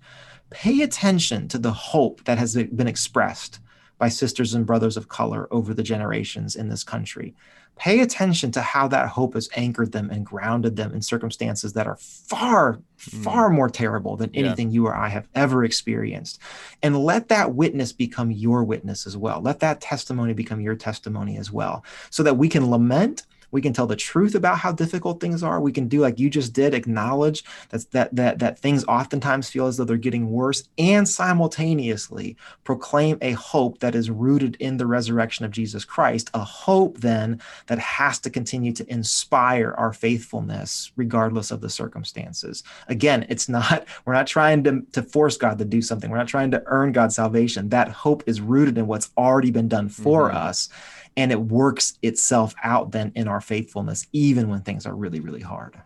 pay 0.50 0.82
attention 0.82 1.48
to 1.48 1.58
the 1.58 1.72
hope 1.72 2.24
that 2.24 2.38
has 2.38 2.54
been 2.54 2.86
expressed 2.88 3.60
by 3.98 4.08
sisters 4.08 4.54
and 4.54 4.66
brothers 4.66 4.96
of 4.96 5.08
color 5.08 5.48
over 5.50 5.72
the 5.72 5.82
generations 5.82 6.56
in 6.56 6.68
this 6.68 6.84
country. 6.84 7.34
Pay 7.76 8.00
attention 8.00 8.52
to 8.52 8.60
how 8.60 8.86
that 8.88 9.08
hope 9.08 9.34
has 9.34 9.48
anchored 9.56 9.92
them 9.92 10.08
and 10.10 10.24
grounded 10.24 10.76
them 10.76 10.92
in 10.94 11.02
circumstances 11.02 11.72
that 11.72 11.86
are 11.86 11.96
far, 11.96 12.80
hmm. 13.10 13.22
far 13.22 13.50
more 13.50 13.68
terrible 13.68 14.16
than 14.16 14.30
Yeah. 14.32 14.46
anything 14.46 14.70
you 14.70 14.86
or 14.86 14.94
I 14.94 15.08
have 15.08 15.26
ever 15.34 15.64
experienced. 15.64 16.38
And 16.82 16.96
let 16.96 17.28
that 17.28 17.54
witness 17.54 17.92
become 17.92 18.30
your 18.30 18.62
witness 18.64 19.06
as 19.06 19.16
well. 19.16 19.40
Let 19.40 19.60
that 19.60 19.80
testimony 19.80 20.34
become 20.34 20.60
your 20.60 20.76
testimony 20.76 21.36
as 21.36 21.50
well, 21.50 21.84
so 22.10 22.22
that 22.22 22.36
we 22.38 22.48
can 22.48 22.70
lament. 22.70 23.24
We 23.54 23.62
can 23.62 23.72
tell 23.72 23.86
the 23.86 23.94
truth 23.94 24.34
about 24.34 24.58
how 24.58 24.72
difficult 24.72 25.20
things 25.20 25.44
are. 25.44 25.60
We 25.60 25.70
can 25.70 25.86
do 25.86 26.00
like 26.00 26.18
you 26.18 26.28
just 26.28 26.52
did, 26.52 26.74
acknowledge 26.74 27.44
that 27.70 27.88
that 27.92 28.16
that 28.16 28.40
that 28.40 28.58
things 28.58 28.84
oftentimes 28.86 29.48
feel 29.48 29.68
as 29.68 29.76
though 29.76 29.84
they're 29.84 29.96
getting 29.96 30.28
worse, 30.32 30.64
and 30.76 31.08
simultaneously 31.08 32.36
proclaim 32.64 33.16
a 33.22 33.30
hope 33.32 33.78
that 33.78 33.94
is 33.94 34.10
rooted 34.10 34.56
in 34.58 34.76
the 34.76 34.86
resurrection 34.86 35.44
of 35.44 35.52
Jesus 35.52 35.84
Christ. 35.84 36.30
A 36.34 36.40
hope 36.42 36.98
then 36.98 37.40
that 37.66 37.78
has 37.78 38.18
to 38.20 38.30
continue 38.30 38.72
to 38.72 38.92
inspire 38.92 39.72
our 39.78 39.92
faithfulness 39.92 40.90
regardless 40.96 41.52
of 41.52 41.60
the 41.60 41.70
circumstances. 41.70 42.64
Again, 42.88 43.24
it's 43.28 43.48
not 43.48 43.86
we're 44.04 44.14
not 44.14 44.26
trying 44.26 44.64
to 44.64 44.82
to 44.92 45.02
force 45.02 45.36
God 45.36 45.58
to 45.58 45.64
do 45.64 45.80
something. 45.80 46.10
We're 46.10 46.16
not 46.18 46.26
trying 46.28 46.50
to 46.50 46.62
earn 46.66 46.90
God's 46.90 47.14
salvation. 47.14 47.68
That 47.68 47.88
hope 47.88 48.24
is 48.26 48.40
rooted 48.40 48.78
in 48.78 48.88
what's 48.88 49.10
already 49.16 49.52
been 49.52 49.68
done 49.68 49.88
for 49.88 50.30
Mhm. 50.30 50.34
us 50.34 50.68
and 51.16 51.30
it 51.32 51.40
works 51.40 51.98
itself 52.02 52.54
out 52.62 52.92
then 52.92 53.12
in 53.14 53.28
our 53.28 53.40
faithfulness 53.40 54.06
even 54.12 54.48
when 54.48 54.60
things 54.62 54.86
are 54.86 54.94
really 54.94 55.20
really 55.20 55.40
hard 55.40 55.80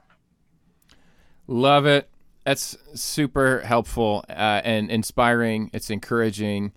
Love 1.49 1.87
it. 1.87 2.11
That's 2.45 2.77
super 2.95 3.61
helpful 3.61 4.25
uh, 4.29 4.61
and 4.65 4.91
inspiring. 4.91 5.71
It's 5.73 5.91
encouraging 5.91 6.73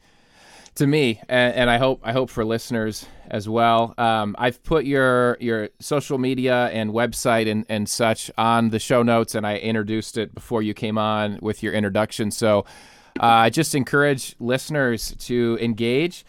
to 0.76 0.88
me, 0.88 1.22
and, 1.28 1.54
and 1.54 1.70
I 1.70 1.78
hope 1.78 2.00
I 2.04 2.14
hope 2.14 2.30
for 2.30 2.46
listeners 2.46 3.06
as 3.30 3.48
well. 3.48 3.94
Um, 3.98 4.36
I've 4.40 4.64
put 4.64 4.86
your 4.86 5.38
your 5.42 5.70
social 5.80 6.18
media 6.18 6.68
and 6.68 6.92
website 6.92 7.52
and, 7.52 7.66
and 7.68 7.88
such 7.88 8.32
on 8.38 8.70
the 8.70 8.80
show 8.80 9.04
notes, 9.04 9.36
and 9.36 9.46
I 9.46 9.58
introduced 9.58 10.18
it 10.18 10.34
before 10.34 10.62
you 10.62 10.74
came 10.74 10.98
on 10.98 11.38
with 11.42 11.62
your 11.62 11.74
introduction. 11.74 12.32
So 12.32 12.60
uh, 13.20 13.26
I 13.26 13.50
just 13.50 13.76
encourage 13.76 14.36
listeners 14.40 15.16
to 15.20 15.58
engage 15.62 16.26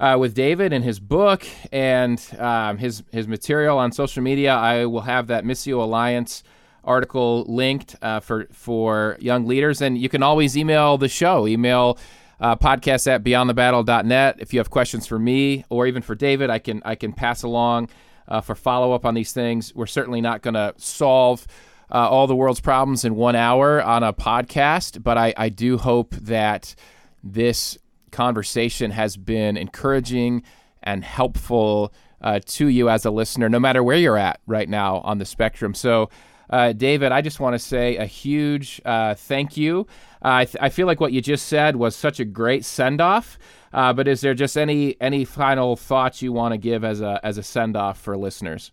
uh, 0.00 0.16
with 0.18 0.34
David 0.34 0.72
and 0.72 0.82
his 0.82 0.98
book 0.98 1.46
and 1.70 2.20
um, 2.38 2.78
his 2.78 3.04
his 3.12 3.28
material 3.28 3.78
on 3.78 3.92
social 3.92 4.22
media. 4.22 4.54
I 4.54 4.86
will 4.86 5.02
have 5.02 5.26
that 5.28 5.44
Missio 5.44 5.82
Alliance 5.82 6.42
article 6.82 7.44
linked 7.46 7.94
uh, 8.00 8.20
for 8.20 8.46
for 8.50 9.18
young 9.20 9.46
leaders, 9.46 9.82
and 9.82 9.98
you 9.98 10.08
can 10.08 10.22
always 10.22 10.56
email 10.56 10.96
the 10.96 11.08
show. 11.08 11.46
Email 11.46 11.98
uh, 12.40 12.56
podcast 12.56 13.06
at 13.06 13.22
beyondthebattle.net 13.22 14.36
if 14.38 14.54
you 14.54 14.58
have 14.58 14.70
questions 14.70 15.06
for 15.06 15.18
me 15.18 15.66
or 15.68 15.86
even 15.86 16.00
for 16.00 16.14
David. 16.14 16.48
I 16.48 16.58
can 16.58 16.80
I 16.84 16.94
can 16.94 17.12
pass 17.12 17.42
along 17.42 17.90
uh, 18.26 18.40
for 18.40 18.54
follow 18.54 18.92
up 18.92 19.04
on 19.04 19.12
these 19.12 19.32
things. 19.32 19.74
We're 19.74 19.86
certainly 19.86 20.22
not 20.22 20.42
going 20.42 20.54
to 20.54 20.74
solve. 20.78 21.46
Uh, 21.92 22.08
all 22.08 22.28
the 22.28 22.36
world's 22.36 22.60
problems 22.60 23.04
in 23.04 23.16
one 23.16 23.34
hour 23.34 23.82
on 23.82 24.04
a 24.04 24.12
podcast, 24.12 25.02
but 25.02 25.18
I, 25.18 25.34
I 25.36 25.48
do 25.48 25.76
hope 25.76 26.14
that 26.14 26.76
this 27.24 27.78
conversation 28.10 28.90
has 28.90 29.16
been 29.16 29.56
encouraging 29.56 30.42
and 30.82 31.04
helpful 31.04 31.92
uh, 32.22 32.40
to 32.46 32.68
you 32.68 32.88
as 32.88 33.04
a 33.04 33.10
listener, 33.10 33.48
no 33.48 33.58
matter 33.60 33.82
where 33.82 33.96
you're 33.96 34.16
at 34.18 34.40
right 34.46 34.68
now 34.68 34.98
on 34.98 35.18
the 35.18 35.24
spectrum. 35.24 35.74
So, 35.74 36.10
uh, 36.50 36.72
David, 36.72 37.12
I 37.12 37.20
just 37.22 37.40
want 37.40 37.54
to 37.54 37.58
say 37.58 37.96
a 37.96 38.06
huge 38.06 38.80
uh, 38.84 39.14
thank 39.14 39.56
you. 39.56 39.86
Uh, 40.22 40.28
I, 40.42 40.44
th- 40.44 40.56
I 40.60 40.68
feel 40.68 40.86
like 40.86 41.00
what 41.00 41.12
you 41.12 41.20
just 41.20 41.46
said 41.46 41.76
was 41.76 41.94
such 41.96 42.20
a 42.20 42.24
great 42.24 42.64
send 42.64 43.00
off. 43.00 43.38
Uh, 43.72 43.92
but 43.92 44.08
is 44.08 44.20
there 44.20 44.34
just 44.34 44.58
any 44.58 45.00
any 45.00 45.24
final 45.24 45.76
thoughts 45.76 46.20
you 46.22 46.32
want 46.32 46.52
to 46.52 46.58
give 46.58 46.82
as 46.84 47.00
a 47.00 47.20
as 47.22 47.38
a 47.38 47.42
send 47.42 47.76
off 47.76 48.00
for 48.00 48.16
listeners? 48.16 48.72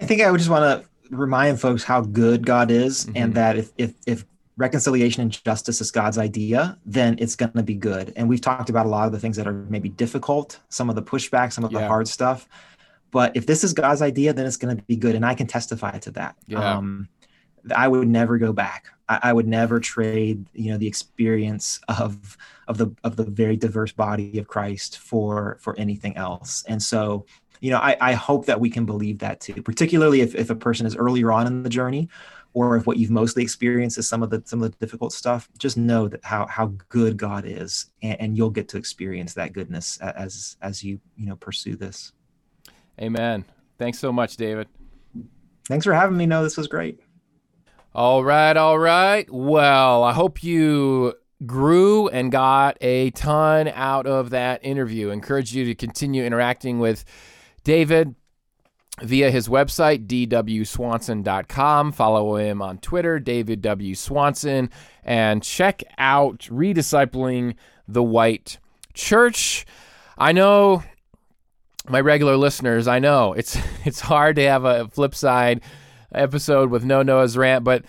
I 0.00 0.06
think 0.06 0.22
I 0.22 0.30
would 0.30 0.38
just 0.38 0.48
want 0.50 0.82
to 0.82 1.14
remind 1.16 1.60
folks 1.60 1.82
how 1.82 2.02
good 2.02 2.46
God 2.46 2.70
is, 2.70 3.06
Mhm. 3.06 3.12
and 3.16 3.34
that 3.34 3.56
if 3.58 3.72
if 3.76 3.94
if 4.06 4.24
reconciliation 4.60 5.22
and 5.22 5.44
justice 5.44 5.80
is 5.80 5.90
God's 5.90 6.18
idea, 6.18 6.78
then 6.84 7.16
it's 7.18 7.34
going 7.34 7.52
to 7.52 7.62
be 7.62 7.74
good. 7.74 8.12
And 8.14 8.28
we've 8.28 8.42
talked 8.42 8.68
about 8.68 8.86
a 8.86 8.88
lot 8.88 9.06
of 9.06 9.12
the 9.12 9.18
things 9.18 9.36
that 9.36 9.46
are 9.46 9.52
maybe 9.52 9.88
difficult, 9.88 10.60
some 10.68 10.90
of 10.90 10.96
the 10.96 11.02
pushback, 11.02 11.52
some 11.52 11.64
of 11.64 11.72
the 11.72 11.86
hard 11.86 12.06
stuff. 12.06 12.46
But 13.10 13.34
if 13.34 13.46
this 13.46 13.64
is 13.64 13.72
God's 13.72 14.02
idea, 14.02 14.32
then 14.32 14.46
it's 14.46 14.58
going 14.58 14.76
to 14.76 14.82
be 14.84 14.96
good, 14.96 15.16
and 15.16 15.26
I 15.26 15.34
can 15.34 15.46
testify 15.46 15.98
to 15.98 16.10
that. 16.12 16.36
Yeah. 16.46 16.76
Um, 16.76 17.08
I 17.74 17.88
would 17.88 18.08
never 18.08 18.38
go 18.38 18.52
back. 18.52 18.86
I, 19.08 19.18
I 19.24 19.32
would 19.32 19.48
never 19.48 19.80
trade, 19.80 20.46
you 20.52 20.70
know, 20.70 20.78
the 20.78 20.86
experience 20.86 21.80
of 21.88 22.36
of 22.68 22.78
the 22.78 22.94
of 23.02 23.16
the 23.16 23.24
very 23.24 23.56
diverse 23.56 23.92
body 23.92 24.38
of 24.38 24.46
Christ 24.46 24.98
for 24.98 25.58
for 25.60 25.76
anything 25.76 26.16
else. 26.16 26.64
And 26.68 26.82
so, 26.82 27.26
you 27.60 27.70
know, 27.70 27.78
I, 27.78 27.96
I 28.00 28.12
hope 28.12 28.46
that 28.46 28.60
we 28.60 28.70
can 28.70 28.86
believe 28.86 29.18
that 29.18 29.40
too, 29.40 29.62
particularly 29.62 30.20
if, 30.20 30.34
if 30.34 30.48
a 30.50 30.54
person 30.54 30.86
is 30.86 30.96
earlier 30.96 31.32
on 31.32 31.46
in 31.46 31.62
the 31.62 31.68
journey, 31.68 32.08
or 32.52 32.76
if 32.76 32.86
what 32.86 32.96
you've 32.96 33.10
mostly 33.10 33.42
experienced 33.42 33.98
is 33.98 34.08
some 34.08 34.22
of 34.22 34.30
the 34.30 34.42
some 34.44 34.62
of 34.62 34.70
the 34.70 34.76
difficult 34.78 35.12
stuff. 35.12 35.48
Just 35.58 35.76
know 35.76 36.08
that 36.08 36.24
how 36.24 36.46
how 36.46 36.72
good 36.88 37.16
God 37.16 37.44
is, 37.46 37.90
and, 38.02 38.20
and 38.20 38.36
you'll 38.36 38.50
get 38.50 38.68
to 38.68 38.76
experience 38.76 39.34
that 39.34 39.52
goodness 39.52 39.98
as 40.00 40.56
as 40.62 40.82
you 40.82 41.00
you 41.16 41.26
know 41.26 41.36
pursue 41.36 41.76
this. 41.76 42.12
Amen. 43.00 43.44
Thanks 43.78 43.98
so 43.98 44.12
much, 44.12 44.36
David. 44.36 44.68
Thanks 45.66 45.84
for 45.84 45.94
having 45.94 46.16
me. 46.16 46.26
No, 46.26 46.42
this 46.42 46.56
was 46.56 46.66
great. 46.66 47.00
All 47.94 48.22
right, 48.22 48.56
all 48.56 48.78
right. 48.78 49.28
Well, 49.32 50.04
I 50.04 50.12
hope 50.12 50.42
you 50.42 51.14
grew 51.46 52.08
and 52.08 52.30
got 52.30 52.76
a 52.80 53.10
ton 53.12 53.68
out 53.68 54.06
of 54.06 54.30
that 54.30 54.64
interview. 54.64 55.10
Encourage 55.10 55.54
you 55.54 55.64
to 55.64 55.74
continue 55.74 56.24
interacting 56.24 56.78
with 56.78 57.04
David 57.64 58.14
via 59.02 59.30
his 59.30 59.48
website, 59.48 60.06
dwswanson.com. 60.06 61.92
Follow 61.92 62.36
him 62.36 62.62
on 62.62 62.78
Twitter, 62.78 63.18
David 63.18 63.62
W. 63.62 63.94
Swanson, 63.94 64.70
and 65.04 65.42
check 65.42 65.82
out 65.98 66.40
Rediscipling 66.50 67.54
the 67.88 68.02
White 68.02 68.58
Church. 68.94 69.66
I 70.18 70.32
know 70.32 70.82
my 71.88 72.00
regular 72.00 72.36
listeners, 72.36 72.86
I 72.86 72.98
know 72.98 73.32
it's 73.32 73.58
it's 73.84 74.00
hard 74.00 74.36
to 74.36 74.42
have 74.42 74.64
a 74.64 74.88
flip 74.88 75.14
side 75.14 75.62
episode 76.12 76.70
with 76.70 76.84
no 76.84 77.02
Noah's 77.02 77.36
rant, 77.36 77.64
but 77.64 77.84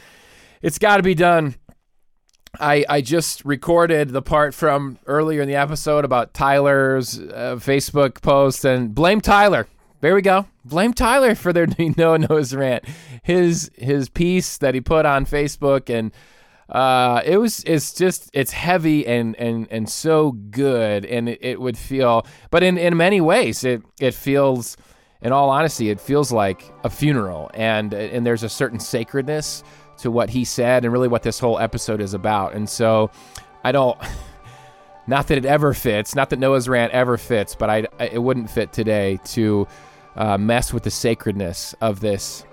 it's 0.62 0.78
got 0.78 0.98
to 0.98 1.04
be 1.04 1.16
done. 1.16 1.56
I 2.60 2.86
I 2.90 3.02
just 3.02 3.46
recorded 3.46 4.10
the 4.10 4.22
part 4.22 4.54
from 4.54 5.00
earlier 5.06 5.42
in 5.42 5.48
the 5.48 5.56
episode 5.56 6.06
about 6.06 6.34
Tyler's 6.34 7.20
uh, 7.20 7.58
Facebook 7.58 8.22
post 8.22 8.66
and 8.66 8.94
blame 8.94 9.22
Tyler. 9.22 9.68
There 10.02 10.16
we 10.16 10.22
go. 10.22 10.48
Blame 10.66 10.94
Tyler 10.94 11.36
for 11.36 11.54
their 11.54 11.68
no 11.98 12.18
nose 12.18 12.54
rant. 12.54 12.86
His 13.24 13.72
his 13.76 14.10
piece 14.10 14.58
that 14.58 14.74
he 14.74 14.82
put 14.82 15.06
on 15.06 15.26
Facebook 15.26 15.90
and 15.90 16.12
uh, 16.72 17.22
it 17.26 17.38
was 17.38 17.64
it's 17.66 17.94
just 17.94 18.30
it's 18.34 18.52
heavy 18.52 19.06
and 19.06 19.36
and 19.36 19.68
and 19.70 19.90
so 19.90 20.32
good 20.32 21.06
and 21.06 21.28
it, 21.28 21.40
it 21.42 21.62
would 21.62 21.78
feel 21.78 22.26
but 22.50 22.64
in 22.64 22.78
in 22.78 22.96
many 22.96 23.20
ways 23.20 23.66
it 23.66 23.82
it 24.00 24.14
feels 24.14 24.78
in 25.22 25.34
all 25.34 25.50
honesty 25.50 25.90
it 25.90 26.00
feels 26.00 26.32
like 26.32 26.64
a 26.86 26.90
funeral 26.90 27.52
and 27.54 27.94
and 27.94 28.26
there's 28.26 28.44
a 28.44 28.50
certain 28.50 28.80
sacredness 28.80 29.64
to 29.98 30.10
what 30.10 30.30
he 30.30 30.46
said 30.46 30.86
and 30.86 30.94
really 30.94 31.10
what 31.10 31.24
this 31.24 31.40
whole 31.40 31.60
episode 31.60 32.00
is 32.00 32.14
about 32.14 32.54
and 32.54 32.70
so 32.70 33.12
I 33.66 33.74
don't 33.74 33.98
not 35.08 35.28
that 35.28 35.38
it 35.38 35.46
ever 35.46 35.74
fits 35.74 36.16
not 36.16 36.30
that 36.30 36.40
Noah's 36.40 36.70
rant 36.70 36.94
ever 36.94 37.18
fits 37.18 37.54
but 37.54 37.70
I 37.70 37.88
it 38.00 38.24
wouldn't 38.24 38.50
fit 38.50 38.72
today 38.72 39.20
to 39.26 39.68
uh, 40.16 40.38
mess 40.38 40.74
with 40.74 40.84
the 40.84 40.92
sacredness 40.92 41.74
of 41.82 42.00
this 42.00 42.46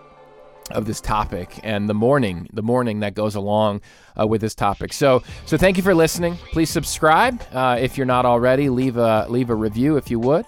of 0.70 0.84
this 0.84 1.00
topic 1.00 1.58
and 1.62 1.88
the 1.88 1.94
mourning, 1.94 2.46
the 2.52 2.62
mourning 2.62 3.00
that 3.00 3.14
goes 3.14 3.34
along 3.34 3.80
uh, 4.20 4.26
with 4.26 4.40
this 4.42 4.54
topic. 4.54 4.92
So, 4.92 5.22
so 5.46 5.56
thank 5.56 5.78
you 5.78 5.82
for 5.82 5.94
listening. 5.94 6.36
Please 6.52 6.68
subscribe 6.68 7.42
uh, 7.52 7.78
if 7.80 7.96
you're 7.96 8.06
not 8.06 8.26
already. 8.26 8.68
Leave 8.68 8.96
a 8.96 9.26
leave 9.28 9.50
a 9.50 9.54
review 9.54 9.96
if 9.96 10.10
you 10.10 10.18
would, 10.20 10.44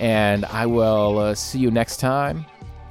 and 0.00 0.44
I 0.46 0.66
will 0.66 1.18
uh, 1.18 1.34
see 1.34 1.58
you 1.58 1.70
next 1.70 1.98
time 1.98 2.46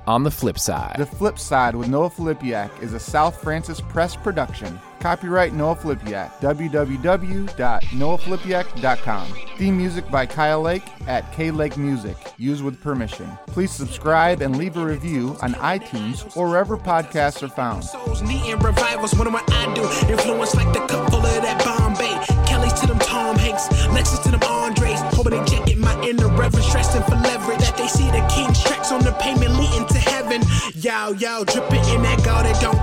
on 0.08 0.24
the 0.24 0.32
flip 0.32 0.60
side. 0.60 0.96
The 0.98 1.06
Flip 1.06 1.40
Side 1.40 1.76
with 1.76 1.88
Noah 1.88 2.10
Filipiak 2.10 2.82
is 2.82 2.94
a 2.94 3.00
South 3.00 3.42
Francis 3.42 3.82
Press 3.82 4.16
production. 4.16 4.80
Copyright 5.04 5.54
Noah 5.54 5.76
Filipiak. 5.76 6.32
www.noahfilipiak.com. 6.40 9.28
Theme 9.58 9.78
music 9.78 10.10
by 10.10 10.26
Kyle 10.26 10.62
Lake 10.62 10.84
at 11.08 11.30
K 11.34 11.52
Lake 11.52 11.76
Music. 11.76 12.16
Used 12.38 12.64
with 12.64 12.82
permission. 12.82 13.30
Please 13.48 13.70
subscribe 13.70 14.42
and 14.42 14.56
leave 14.56 14.78
a 14.78 14.86
review 14.86 15.36
on 15.42 15.56
iTunes 15.56 16.38
or 16.38 16.48
wherever 16.48 16.78
podcasts 16.78 17.44
are 17.44 17.50
found. 17.50 17.84
souls 17.84 18.22
needing 18.22 18.58
revivals. 18.60 19.14
What 19.16 19.28
am 19.28 19.36
I, 19.36 19.44
do? 19.76 19.84
Influence 20.10 20.56
like 20.56 20.72
the 20.72 20.80
cup 20.88 21.10
full 21.10 21.20
of 21.20 21.42
that 21.42 21.62
Bombay. 21.66 22.18
Kelly's 22.48 22.72
to 22.80 22.88
them 22.88 23.00
Tom 23.00 23.36
Hanks, 23.36 23.68
Lexus 23.92 24.24
to 24.24 24.32
them 24.32 24.42
Andres. 24.44 25.02
Hoping 25.18 25.34
they 25.34 25.44
jacket 25.44 25.80
my 25.80 26.02
inner 26.02 26.30
reverence, 26.30 26.66
stressing 26.66 27.04
for 27.04 27.16
leverage. 27.16 27.60
That 27.60 27.76
they 27.76 27.88
see 27.88 28.10
the 28.10 28.26
king's 28.34 28.64
tracks 28.64 28.94
on 28.94 29.04
the 29.04 29.12
pavement 29.20 29.56
leading 29.60 29.86
to 29.86 29.98
heaven. 29.98 30.42
Yow, 30.76 31.12
yow, 31.12 31.44
dripping 31.44 31.84
in 31.92 32.04
that 32.04 32.24
gold 32.24 32.46
that 32.46 32.62
don't. 32.62 32.83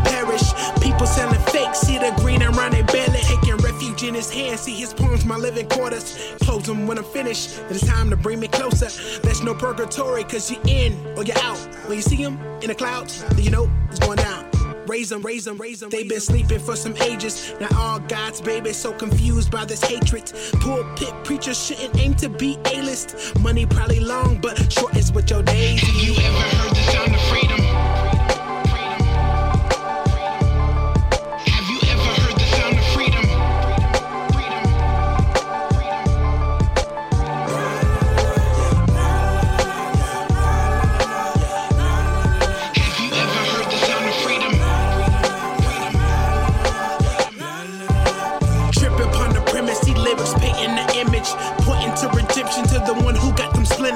People 1.01 1.15
selling 1.15 1.41
fake, 1.47 1.75
see 1.75 1.97
the 1.97 2.13
green 2.19 2.43
around 2.43 2.73
their 2.73 2.85
belly. 2.85 3.21
Taking 3.23 3.57
refuge 3.57 4.03
in 4.03 4.13
his 4.13 4.31
hands, 4.31 4.61
see 4.61 4.75
his 4.75 4.93
palms, 4.93 5.25
my 5.25 5.35
living 5.35 5.67
quarters. 5.67 6.35
Close 6.43 6.65
them 6.65 6.87
when 6.87 6.99
I'm 6.99 7.05
finished, 7.05 7.59
it's 7.71 7.87
time 7.87 8.11
to 8.11 8.19
bring 8.19 8.39
me 8.39 8.49
closer. 8.49 8.91
There's 9.23 9.41
no 9.41 9.55
purgatory, 9.55 10.25
cause 10.25 10.51
you're 10.51 10.61
in 10.67 10.93
or 11.17 11.25
you're 11.25 11.39
out. 11.39 11.57
When 11.87 11.97
you 11.97 12.03
see 12.03 12.17
him 12.17 12.39
in 12.61 12.69
the 12.69 12.75
clouds, 12.75 13.25
then 13.31 13.43
you 13.43 13.51
know 13.51 13.71
it's 13.89 13.99
going 13.99 14.19
down. 14.19 14.45
Raise 14.87 15.09
them, 15.09 15.23
raise 15.23 15.47
them, 15.47 15.57
raise 15.57 15.81
them. 15.81 15.89
They've 15.89 16.07
been 16.07 16.21
sleeping 16.21 16.59
for 16.59 16.77
some 16.77 16.95
ages. 16.99 17.55
Now 17.59 17.69
all 17.79 18.01
God's 18.01 18.43
babies 18.43 18.77
so 18.77 18.93
confused 18.93 19.51
by 19.51 19.65
this 19.65 19.83
hatred. 19.83 20.31
Pulpit 20.61 21.15
preachers 21.25 21.65
shouldn't 21.65 21.99
aim 21.99 22.13
to 22.17 22.29
be 22.29 22.59
A-list. 22.75 23.41
Money 23.41 23.65
probably 23.65 24.01
long, 24.01 24.39
but 24.39 24.71
short 24.71 24.95
is 24.99 25.13
what 25.13 25.31
your 25.31 25.43
days. 25.45 25.81
Have 25.81 26.05
you 26.05 26.13
ever 26.13 26.41
heard 26.41 26.77
the 26.77 26.83
sound 26.93 27.15
of 27.15 27.21
freedom? 27.23 27.70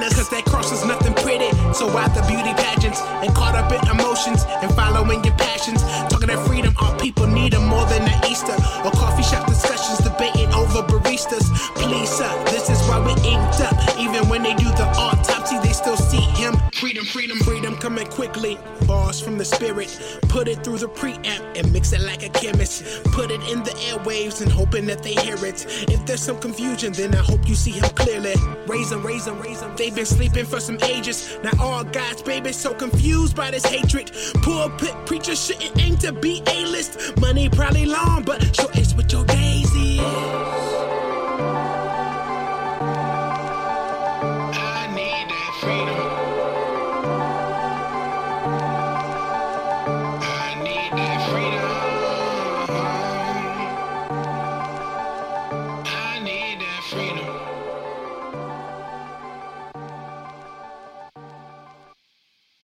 Splinters. 0.05 0.15
Cause 0.15 0.29
that 0.29 0.45
cross 0.45 0.71
is 0.71 0.85
nothing 0.85 1.13
pretty. 1.13 1.49
So 1.73 1.87
why 1.87 2.07
the 2.09 2.21
beauty 2.27 2.53
pageants? 2.53 3.01
And 3.23 3.33
caught 3.35 3.55
up 3.55 3.71
in 3.71 3.81
emotions 3.89 4.43
and 4.61 4.71
following 4.73 5.23
your 5.23 5.35
passions. 5.35 5.81
Talking 6.09 6.27
that 6.27 6.45
freedom, 6.47 6.73
all 6.79 6.93
people 6.99 7.27
need 7.27 7.53
them 7.53 7.65
more 7.67 7.85
than 7.85 8.05
the 8.05 8.27
Easter. 8.29 8.55
Or 8.83 8.91
coffee 8.91 9.23
shop 9.23 9.47
discussions, 9.47 9.99
debating 9.99 10.51
over 10.53 10.83
baristas. 10.83 11.49
Please, 11.75 12.09
sir, 12.09 12.29
this 12.45 12.69
is 12.69 12.79
why 12.87 12.99
we 12.99 13.13
inked 13.27 13.61
up. 13.61 13.75
Even 13.99 14.27
when 14.29 14.43
they 14.43 14.53
do 14.55 14.65
the 14.75 14.85
autopsy, 14.97 15.14
Freedom, 16.85 17.05
freedom, 17.05 17.39
freedom 17.39 17.75
coming 17.77 18.05
quickly. 18.05 18.59
Bars 18.85 19.19
from 19.19 19.39
the 19.39 19.43
spirit. 19.43 20.19
Put 20.29 20.47
it 20.47 20.63
through 20.63 20.77
the 20.77 20.87
preamp 20.87 21.57
and 21.57 21.73
mix 21.73 21.93
it 21.93 22.01
like 22.01 22.21
a 22.21 22.29
chemist. 22.29 23.03
Put 23.05 23.31
it 23.31 23.41
in 23.49 23.63
the 23.63 23.71
airwaves 23.89 24.43
and 24.43 24.51
hoping 24.51 24.85
that 24.85 25.01
they 25.01 25.15
hear 25.15 25.43
it. 25.43 25.65
If 25.89 26.05
there's 26.05 26.21
some 26.21 26.37
confusion, 26.39 26.93
then 26.93 27.15
I 27.15 27.23
hope 27.23 27.49
you 27.49 27.55
see 27.55 27.71
him 27.71 27.89
clearly. 27.95 28.35
Raise 28.67 28.91
them, 28.91 29.03
raise 29.03 29.27
raise. 29.27 29.63
They've 29.77 29.95
been 29.95 30.05
sleeping 30.05 30.45
for 30.45 30.59
some 30.59 30.77
ages. 30.83 31.39
Now 31.43 31.53
all 31.59 31.83
God's 31.83 32.21
babies 32.21 32.55
so 32.55 32.75
confused 32.75 33.35
by 33.35 33.49
this 33.49 33.65
hatred. 33.65 34.11
Pulpit 34.43 34.93
preachers 35.07 35.43
shouldn't 35.43 35.81
aim 35.81 35.97
to 35.97 36.11
be 36.11 36.43
A-list. 36.45 37.19
Money 37.19 37.49
probably 37.49 37.87
long, 37.87 38.21
but 38.21 38.55
short 38.55 38.77
is 38.77 38.93
what 38.93 39.11
your 39.11 39.25
days 39.25 39.73
is. 39.73 40.94